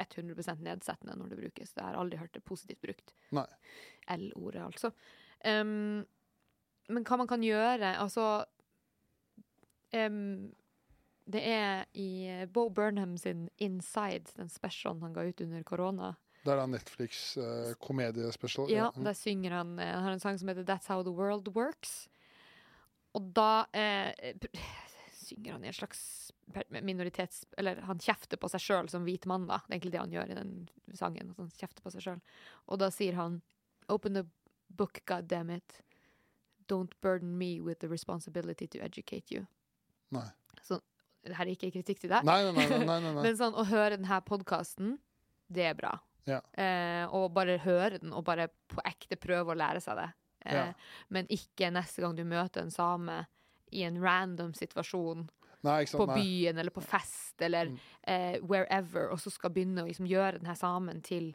100 0.00 0.56
nedsettende 0.62 1.16
når 1.16 1.28
det 1.28 1.38
brukes. 1.40 1.72
Jeg 1.76 1.84
har 1.84 1.94
aldri 1.96 2.18
hørt 2.18 2.32
det 2.34 2.44
positivt 2.44 2.80
brukt. 2.80 3.12
L-ordet, 4.08 4.62
altså. 4.62 4.90
Um, 5.44 6.04
men 6.88 7.04
hva 7.04 7.16
man 7.18 7.26
kan 7.28 7.42
gjøre 7.42 7.94
Altså 7.98 8.44
um, 9.92 10.52
Det 11.26 11.42
er 11.42 11.84
i 11.94 12.46
Bo 12.52 12.68
Burnham 12.70 13.16
sin 13.18 13.48
Inside, 13.58 14.32
den 14.36 14.48
specialen 14.48 15.02
han 15.02 15.12
ga 15.16 15.24
ut 15.26 15.40
under 15.42 15.62
korona. 15.66 16.12
Det 16.44 16.52
er 16.54 16.60
da 16.60 16.66
Netflix 16.70 17.36
eh. 17.36 17.74
Ja, 18.70 18.90
Mm. 18.94 19.04
der 19.04 19.12
synger 19.18 19.50
han 19.50 19.78
eh, 19.78 19.92
Han 19.92 20.02
har 20.04 20.12
en 20.12 20.20
sang 20.20 20.38
som 20.38 20.48
heter 20.48 20.62
'That's 20.64 20.86
How 20.86 21.02
The 21.02 21.10
World 21.12 21.48
Works'. 21.48 22.06
Og 23.14 23.32
da 23.34 23.66
eh, 23.74 24.12
synger 25.26 25.56
han 25.56 25.64
i 25.66 25.70
en 25.70 25.76
slags 25.76 26.00
minoritets... 26.70 27.44
Eller 27.58 27.82
han 27.88 28.00
kjefter 28.02 28.40
på 28.40 28.50
seg 28.52 28.62
sjøl 28.62 28.90
som 28.92 29.04
hvit 29.06 29.26
mann, 29.30 29.48
da. 29.50 29.60
Det 29.66 29.72
er 29.74 29.76
egentlig 29.78 29.94
det 29.96 30.02
han 30.02 30.14
gjør 30.14 30.32
i 30.32 30.38
den 30.38 30.54
sangen. 30.98 31.34
Han 31.40 31.50
kjefter 31.58 31.84
på 31.84 31.92
seg 31.94 32.06
selv. 32.06 32.38
Og 32.70 32.80
da 32.82 32.90
sier 32.94 33.18
han 33.18 33.40
'Open 33.88 34.14
the 34.18 34.24
book, 34.68 35.02
God 35.06 35.28
damn 35.30 35.50
it. 35.50 35.80
Don't 36.66 36.94
burden 37.00 37.36
me 37.38 37.60
with 37.60 37.78
the 37.80 37.88
responsibility 37.88 38.66
to 38.66 38.78
educate 38.82 39.30
you'. 39.30 39.46
Nei. 40.10 40.30
det 41.26 41.34
her 41.36 41.46
er 41.46 41.54
ikke 41.56 41.72
kritikk 41.74 42.02
til 42.02 42.12
deg, 42.12 42.26
nei, 42.26 42.38
nei. 42.44 42.66
nei, 42.70 42.84
nei, 42.86 43.12
nei. 43.16 43.22
men 43.26 43.38
sånn 43.38 43.56
å 43.58 43.64
høre 43.66 43.96
denne 43.98 44.20
podkasten, 44.26 44.96
det 45.52 45.64
er 45.72 45.74
bra. 45.78 45.96
Ja. 46.26 46.40
Eh, 46.58 47.04
og 47.14 47.32
bare 47.34 47.58
høre 47.62 48.00
den, 48.02 48.12
og 48.14 48.24
bare 48.26 48.48
på 48.70 48.82
ekte 48.86 49.18
prøve 49.20 49.54
å 49.54 49.58
lære 49.58 49.82
seg 49.82 49.98
det. 50.00 50.08
Eh, 50.46 50.54
Ja. 50.54 50.66
Men 51.10 51.26
ikke 51.32 51.72
neste 51.74 52.02
gang 52.02 52.14
du 52.14 52.22
møter 52.26 52.62
en 52.62 52.70
same 52.70 53.24
i 53.72 53.82
en 53.82 53.98
random 54.02 54.52
situasjon 54.54 55.28
nei, 55.66 55.84
sant, 55.86 55.98
på 55.98 56.06
nei. 56.06 56.20
byen 56.22 56.58
eller 56.58 56.70
på 56.70 56.82
fest 56.84 57.42
eller 57.42 57.66
Mm. 57.72 57.78
eh, 58.02 58.38
wherever, 58.42 59.10
og 59.10 59.18
så 59.18 59.30
skal 59.30 59.50
begynne 59.50 59.82
å 59.82 59.86
liksom, 59.88 60.06
gjøre 60.06 60.38
denne 60.38 60.54
samen 60.56 61.02
til 61.02 61.34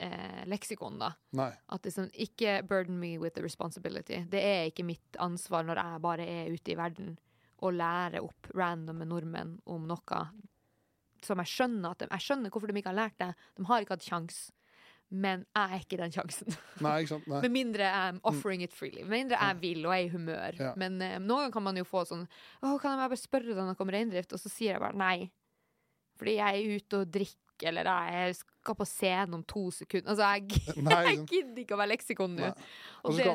eh, 0.00 0.44
leksikon, 0.46 0.98
da. 0.98 1.12
nei. 1.32 1.50
At 1.72 1.82
det 1.82 1.92
sånn, 1.94 2.10
ikke 2.12 2.62
burden 2.68 2.98
me 3.00 3.18
with 3.18 3.34
the 3.34 3.42
responsibility. 3.42 4.24
Det 4.28 4.42
er 4.44 4.66
ikke 4.70 4.84
mitt 4.84 5.16
ansvar 5.18 5.64
når 5.64 5.76
jeg 5.82 6.00
bare 6.04 6.26
er 6.26 6.50
ute 6.52 6.72
i 6.72 6.76
verden 6.76 7.18
og 7.64 7.72
lærer 7.72 8.20
opp 8.22 8.50
randomme 8.54 9.06
nordmenn 9.08 9.58
om 9.66 9.86
noe 9.88 10.18
som 11.24 11.40
jeg 11.40 11.48
skjønner 11.48 11.90
at 11.90 11.98
de, 12.04 12.06
Jeg 12.12 12.20
skjønner 12.26 12.50
hvorfor 12.52 12.68
de 12.70 12.76
ikke 12.78 12.92
har 12.92 12.98
lært 13.08 13.16
det. 13.18 13.30
De 13.56 13.64
har 13.64 13.80
ikke 13.82 13.96
hatt 13.96 14.04
kjangs. 14.04 14.50
Men 15.10 15.44
jeg 15.54 15.70
er 15.76 15.82
ikke 15.84 15.96
den 16.00 16.10
sjansen. 16.12 16.48
Nei, 16.82 16.96
ikke 17.04 17.12
sant. 17.14 17.26
Nei. 17.30 17.40
Med 17.44 17.52
mindre 17.54 17.84
jeg 17.86 18.08
er 18.10 18.20
offering 18.26 18.62
it 18.66 18.72
freely. 18.74 19.04
Med 19.06 19.12
mindre 19.20 19.38
jeg 19.38 19.60
vil 19.62 19.86
og 19.86 19.92
er 19.94 20.04
i 20.04 20.08
humør. 20.10 20.56
Ja. 20.58 20.72
Men 20.76 21.00
eh, 21.02 21.18
noen 21.22 21.44
ganger 21.46 21.52
kan 21.54 21.62
man 21.68 21.76
jo 21.78 21.84
få 21.86 22.02
sånn 22.08 22.24
Å, 22.26 22.72
kan 22.82 22.96
jeg 22.98 23.02
bare 23.04 23.16
spørre 23.20 23.54
deg 23.54 23.60
noe 23.68 23.76
om 23.86 23.92
reindrift? 23.94 24.32
Og 24.34 24.40
så 24.42 24.50
sier 24.50 24.72
jeg 24.74 24.82
bare 24.82 24.98
nei. 24.98 25.30
Fordi 26.18 26.34
jeg 26.38 26.58
er 26.64 26.78
ute 26.80 26.98
og 27.04 27.10
drikker, 27.12 27.68
eller 27.70 27.88
jeg 28.10 28.36
skal 28.40 28.76
på 28.80 28.86
scenen 28.88 29.34
om 29.38 29.42
to 29.46 29.66
sekunder. 29.70 30.10
Altså, 30.10 30.30
jeg, 30.34 30.82
Nei, 30.88 31.00
jeg 31.12 31.20
gidder 31.30 31.60
ikke 31.62 31.76
å 31.76 31.80
være 31.82 31.92
leksikon 31.94 32.34
nå. 32.40 32.48
Og 33.06 33.18
det, 33.20 33.26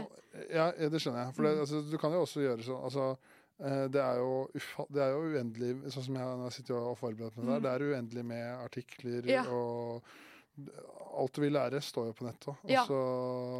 ja, 0.52 0.65
det 0.76 0.99
skjønner 1.02 1.27
jeg. 1.27 1.35
For 1.38 1.45
det, 1.48 1.53
Mm. 1.56 1.61
altså, 1.64 1.81
du 1.91 1.95
kan 2.02 2.15
jo 2.18 2.23
også 2.26 2.41
gjøre 2.43 2.65
sånn 2.68 2.84
altså, 2.89 3.06
eh, 3.61 3.85
det, 3.93 4.02
er 4.02 4.19
jo 4.19 4.34
ufa, 4.60 4.85
det 4.91 5.06
er 5.06 5.14
jo 5.15 5.23
uendelig 5.30 5.72
Sånn 5.93 6.06
som 6.10 6.19
jeg 6.19 6.26
når 6.35 6.43
jeg 6.49 6.57
sitter 6.60 6.81
og 6.91 6.98
forbereder 6.99 7.38
meg 7.45 7.48
der, 7.48 7.61
Mm. 7.61 7.64
det 7.64 7.72
er 7.72 7.88
uendelig 7.93 8.26
med 8.34 8.65
artikler 8.65 9.31
Ja. 9.38 9.45
og 9.48 10.03
Alt 11.11 11.36
du 11.36 11.41
vil 11.44 11.53
lære, 11.53 11.80
står 11.84 12.10
jo 12.10 12.14
på 12.15 12.26
nettet. 12.26 12.64
Ja. 12.69 12.84
så 12.88 12.98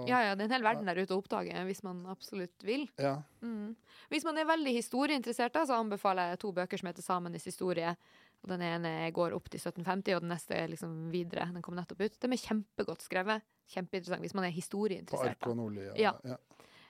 ja, 0.08 0.22
ja, 0.28 0.36
det 0.36 0.46
er 0.46 0.50
en 0.50 0.56
hel 0.56 0.66
verden 0.66 0.88
der 0.88 1.02
ute 1.02 1.16
å 1.16 1.22
oppdage 1.22 1.64
hvis 1.68 1.84
man 1.88 2.04
absolutt 2.12 2.66
vil. 2.68 2.88
ja. 3.02 3.18
Mm. 3.42 3.76
Hvis 4.12 4.26
man 4.28 4.38
er 4.38 4.48
veldig 4.50 4.74
historieinteressert, 4.76 5.54
da, 5.56 5.64
så 5.68 5.78
anbefaler 5.80 6.34
jeg 6.34 6.42
to 6.44 6.52
bøker 6.56 6.80
som 6.80 6.90
heter 6.92 7.06
'Samenes 7.06 7.48
historie'. 7.48 7.96
Og 8.42 8.50
Den 8.50 8.62
ene 8.66 9.12
går 9.14 9.36
opp 9.38 9.50
til 9.54 9.60
1750, 9.62 10.16
og 10.16 10.24
den 10.24 10.32
neste 10.34 10.56
er 10.58 10.68
liksom 10.68 11.12
videre. 11.14 11.46
Den 11.54 11.62
kom 11.62 11.76
nettopp 11.78 12.02
ut. 12.02 12.20
De 12.20 12.28
er 12.28 12.42
kjempegodt 12.42 13.04
skrevet. 13.06 13.46
Kjempeinteressant 13.70 14.26
hvis 14.26 14.34
man 14.34 14.48
er 14.48 14.56
historieinteressert. 14.56 15.40
På 15.40 15.52
Arko 15.52 15.56
Nordli. 15.60 15.86
Ja. 16.02 16.16
ja. 16.26 16.38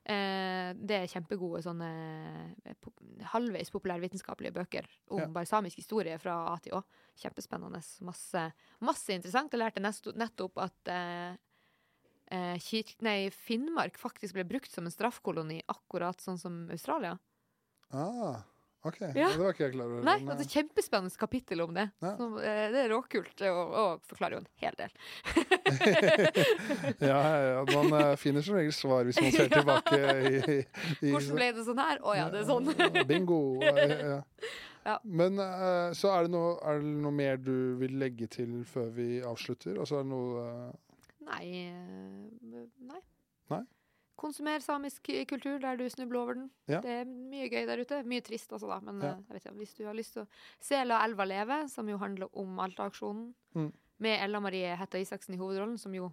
Eh, 0.01 0.71
det 0.81 0.95
er 0.97 1.11
kjempegode 1.11 1.61
sånne 1.61 1.87
eh, 2.65 2.87
halvveis 3.35 3.69
populærvitenskapelige 3.69 4.55
bøker 4.55 4.87
om 5.13 5.21
Ja. 5.21 5.27
bare 5.27 5.45
samisk 5.45 5.77
historie 5.77 6.17
fra 6.17 6.39
A 6.49 6.57
til 6.57 6.73
Å. 6.73 6.81
Kjempespennende. 7.21 7.83
Masse, 8.01 8.45
masse 8.81 9.13
interessant. 9.13 9.53
Jeg 9.53 9.61
lærte 9.61 9.83
nettopp 10.17 10.57
at 10.57 10.89
eh, 10.89 11.35
eh, 12.33 12.71
nei, 13.05 13.29
Finnmark 13.29 13.99
faktisk 14.01 14.33
ble 14.33 14.47
brukt 14.49 14.71
som 14.71 14.85
en 14.89 14.91
straffkoloni, 14.95 15.61
akkurat 15.69 16.19
sånn 16.19 16.39
som 16.41 16.63
Australia. 16.73 17.19
Ah, 17.91 18.43
OK. 18.83 18.97
Ja. 19.01 19.27
Det 19.29 19.37
var 19.37 19.53
ikke 19.53 19.63
jeg 19.67 19.73
klar 19.75 19.85
over. 19.85 20.01
Nei, 20.05 20.15
men, 20.23 20.31
altså 20.33 20.47
Kjempespennende 20.49 21.21
kapittel 21.21 21.61
om 21.61 21.75
det. 21.75 21.85
Ja. 22.01 22.15
Så, 22.17 22.29
eh, 22.41 22.63
det 22.73 22.79
er 22.81 22.89
råkult, 22.89 23.43
og, 23.45 23.75
og 23.83 24.07
forklarer 24.09 24.37
jo 24.37 24.41
en 24.41 24.49
hel 24.63 24.79
del. 24.79 24.95
ja, 27.11 27.19
ja. 27.45 27.61
Man 27.69 27.93
eh, 27.99 28.15
finner 28.21 28.45
som 28.45 28.57
regel 28.57 28.73
svar 28.73 29.05
hvis 29.05 29.21
man 29.21 29.37
ser 29.37 29.53
tilbake 29.57 30.01
i, 30.01 30.57
i, 30.57 31.13
Hvordan 31.13 31.37
ble 31.37 31.53
det 31.59 31.67
sånn 31.69 31.83
her? 31.83 32.01
Å 32.01 32.17
ja, 32.17 32.27
det 32.33 32.41
er 32.41 32.49
sånn. 32.49 32.73
Bingo. 33.09 33.41
Ja. 34.81 34.95
Men 35.05 35.37
eh, 35.37 35.91
så 35.93 36.09
er 36.09 36.25
det, 36.25 36.31
noe, 36.33 36.55
er 36.65 36.79
det 36.81 36.93
noe 37.03 37.13
mer 37.13 37.37
du 37.37 37.77
vil 37.77 37.99
legge 38.01 38.25
til 38.33 38.63
før 38.65 38.87
vi 38.95 39.19
avslutter? 39.21 39.77
Altså 39.77 39.99
er 39.99 40.07
det 40.07 40.09
noe 40.09 40.45
eh, 40.45 40.95
Nei, 41.27 41.43
eh, 41.69 42.63
nei. 42.89 43.01
Nei? 43.53 43.61
Konsumer 44.21 44.61
samisk 44.61 45.09
kultur 45.27 45.59
der 45.63 45.75
du 45.79 45.87
snubler 45.89 46.19
over 46.21 46.37
den. 46.37 46.49
Ja. 46.69 46.79
Det 46.83 46.91
er 47.01 47.05
mye 47.09 47.49
gøy 47.49 47.65
der 47.65 47.81
ute. 47.81 48.03
Mye 48.05 48.21
trist 48.21 48.51
også, 48.53 48.67
da. 48.69 48.79
Men 48.85 49.01
Ja. 49.01 49.15
eh, 49.31 49.39
ikke, 49.41 49.53
hvis 49.57 49.73
du 49.77 49.85
har 49.87 49.93
lyst 49.97 50.13
til 50.13 50.23
å 50.23 50.27
se 50.61 50.83
La 50.85 51.03
elva 51.05 51.25
leve, 51.25 51.67
som 51.69 51.87
jo 51.89 51.97
handler 51.97 52.27
om 52.33 52.57
Alta-aksjonen, 52.59 53.33
Mm. 53.55 53.71
med 53.99 54.19
Ella 54.23 54.39
Marie 54.39 54.75
Hetta 54.75 54.97
Isaksen 54.97 55.33
i 55.35 55.37
hovedrollen, 55.37 55.77
som 55.79 55.93
jo 55.93 56.11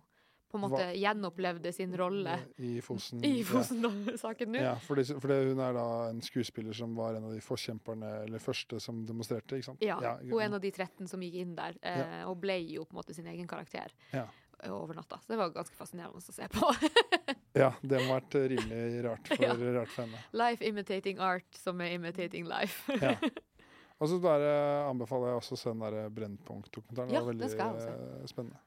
på 0.50 0.54
en 0.56 0.62
måte 0.70 0.80
Hva- 0.80 0.96
gjenopplevde 0.96 1.74
sin 1.74 1.92
rolle 1.94 2.38
i 2.58 2.80
Fosen. 2.80 3.22
i 3.22 3.38
Ja. 3.40 3.44
Fosen-saken 3.44 4.48
nå. 4.54 4.60
Ja, 4.62 4.74
fordi, 4.76 5.04
fordi 5.20 5.48
hun 5.50 5.60
er 5.60 5.72
da 5.74 6.08
en 6.08 6.20
skuespiller 6.22 6.72
som 6.74 6.94
var 6.96 7.14
en 7.16 7.24
av 7.24 7.32
de 7.34 7.40
forkjemperne, 7.40 8.24
eller 8.24 8.38
første 8.38 8.80
som 8.80 9.04
demonstrerte, 9.04 9.58
ikke 9.58 9.64
sant? 9.64 9.82
Ja, 9.82 10.16
hun 10.16 10.32
er 10.40 10.44
en 10.46 10.54
av 10.54 10.60
de 10.62 10.70
13 10.70 11.06
som 11.06 11.20
gikk 11.20 11.34
inn 11.34 11.54
der, 11.54 11.74
eh, 11.82 12.24
og 12.24 12.40
ble 12.40 12.56
jo 12.66 12.84
på 12.86 12.92
en 12.96 13.02
måte 13.02 13.14
sin 13.14 13.26
egen 13.26 13.46
karakter 13.46 13.88
Ja. 14.14 14.26
Eh, 14.62 14.72
over 14.74 14.94
natta. 14.98 15.18
Så 15.22 15.32
det 15.32 15.38
var 15.40 15.52
ganske 15.54 15.76
fascinerende 15.78 16.18
å 16.18 16.34
se 16.34 16.48
på. 16.52 16.70
ja, 17.62 17.72
det 17.82 18.00
må 18.04 18.14
ha 18.14 18.20
vært 18.20 18.38
rimelig 18.54 19.02
rart 19.06 19.28
for, 19.30 19.44
Ja. 19.46 19.52
rart 19.78 19.92
for 19.94 20.04
henne. 20.06 20.22
Life 20.36 20.64
imitating 20.66 21.20
art 21.22 21.60
som 21.60 21.80
er 21.84 21.94
imitating 21.98 22.48
life. 22.48 22.98
Ja. 23.02 23.16
Og 23.98 24.06
så 24.12 24.20
der 24.22 24.44
eh, 24.46 24.88
anbefaler 24.88 25.32
jeg 25.32 25.40
også 25.40 25.56
å 25.56 25.58
se 25.58 25.70
den 25.72 25.80
der 25.82 26.10
Brennpunkt-dokumentaren. 26.14 27.10
Ja, 27.10 27.18
det 27.18 27.24
var 27.26 27.32
veldig 27.32 27.48
jeg 27.50 27.94
eh, 27.94 28.26
spennende. 28.30 28.60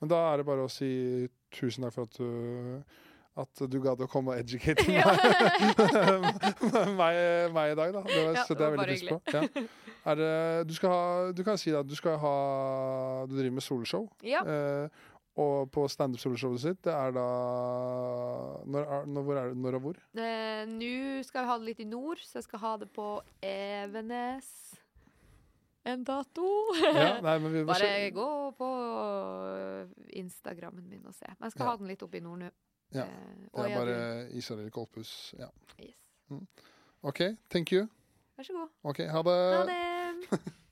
Men 0.00 0.10
da 0.10 0.20
er 0.30 0.40
det 0.40 0.46
bare 0.48 0.64
å 0.64 0.70
si 0.72 0.88
tusen 1.54 1.84
takk 1.84 1.94
for 1.96 2.08
at 2.08 2.16
du 2.16 2.30
at 3.34 3.64
du 3.66 3.80
gadd 3.82 3.98
å 4.04 4.06
komme 4.10 4.30
og 4.30 4.38
educate 4.38 4.84
meg, 4.86 5.00
meg, 6.94 7.16
meg 7.54 7.72
i 7.72 7.78
dag, 7.78 7.96
da. 7.96 8.02
Det 8.06 8.20
var, 8.20 8.36
Ja, 8.36 8.44
setter 8.46 8.62
jeg 8.62 8.74
veldig 8.76 8.86
pris 8.86 9.02
på. 9.08 9.16
Ja. 9.34 10.14
Det, 10.20 10.28
du, 10.68 10.74
ha, 10.86 10.98
du 11.34 11.40
kan 11.46 11.58
si 11.58 11.72
at 11.74 11.88
du 11.88 11.94
skal 11.96 12.18
ha 12.20 12.32
Du 13.26 13.32
driver 13.38 13.56
med 13.56 13.64
soloshow. 13.64 14.06
ja. 14.22 14.44
Eh, 14.44 15.02
og 15.36 15.70
på 15.74 15.84
standup-soloshowet 15.90 16.60
sitt, 16.62 16.78
det 16.86 16.92
er 16.94 17.10
da 17.16 17.24
når, 18.70 19.06
når, 19.10 19.22
hvor 19.26 19.38
er 19.40 19.48
det, 19.50 19.56
når 19.58 19.74
og 19.78 19.80
hvor? 19.88 19.96
Eh, 20.14 20.62
Nå 20.70 21.22
skal 21.26 21.42
vi 21.42 21.48
ha 21.50 21.56
det 21.58 21.66
litt 21.72 21.80
i 21.82 21.86
nord, 21.90 22.20
så 22.22 22.38
jeg 22.38 22.46
skal 22.46 22.62
ha 22.62 22.74
det 22.84 22.88
på 22.94 23.08
Evenes 23.42 24.46
en 25.84 26.04
dato. 26.06 26.46
Ja, 26.80 27.18
nei, 27.20 27.34
men 27.42 27.52
vi, 27.52 27.64
Bare 27.72 27.90
gå 28.14 28.28
på 28.56 28.68
Instagrammen 30.22 30.86
min 30.88 31.04
og 31.10 31.14
se. 31.18 31.26
Men 31.28 31.48
jeg 31.50 31.56
skal 31.56 31.66
Ja. 31.66 31.70
ha 31.72 31.76
den 31.82 31.90
litt 31.90 32.02
opp 32.06 32.14
i 32.14 32.20
nord 32.24 32.38
nå. 32.44 32.50
Ja, 32.94 33.04
Eh, 33.04 33.34
Det 33.52 33.72
er 33.72 33.76
bare 33.78 34.28
Israel 34.38 34.70
Kolpus. 34.70 35.34
Ja. 35.38 35.48
yes. 35.80 35.98
OK, 37.02 37.20
thank 37.50 37.72
you. 37.72 37.88
Vær 38.36 38.46
så 38.46 38.52
god. 38.56 38.68
OK, 38.82 38.98
ha 39.10 39.22
det. 39.22 39.38
Ha 39.58 39.64
det! 39.66 40.52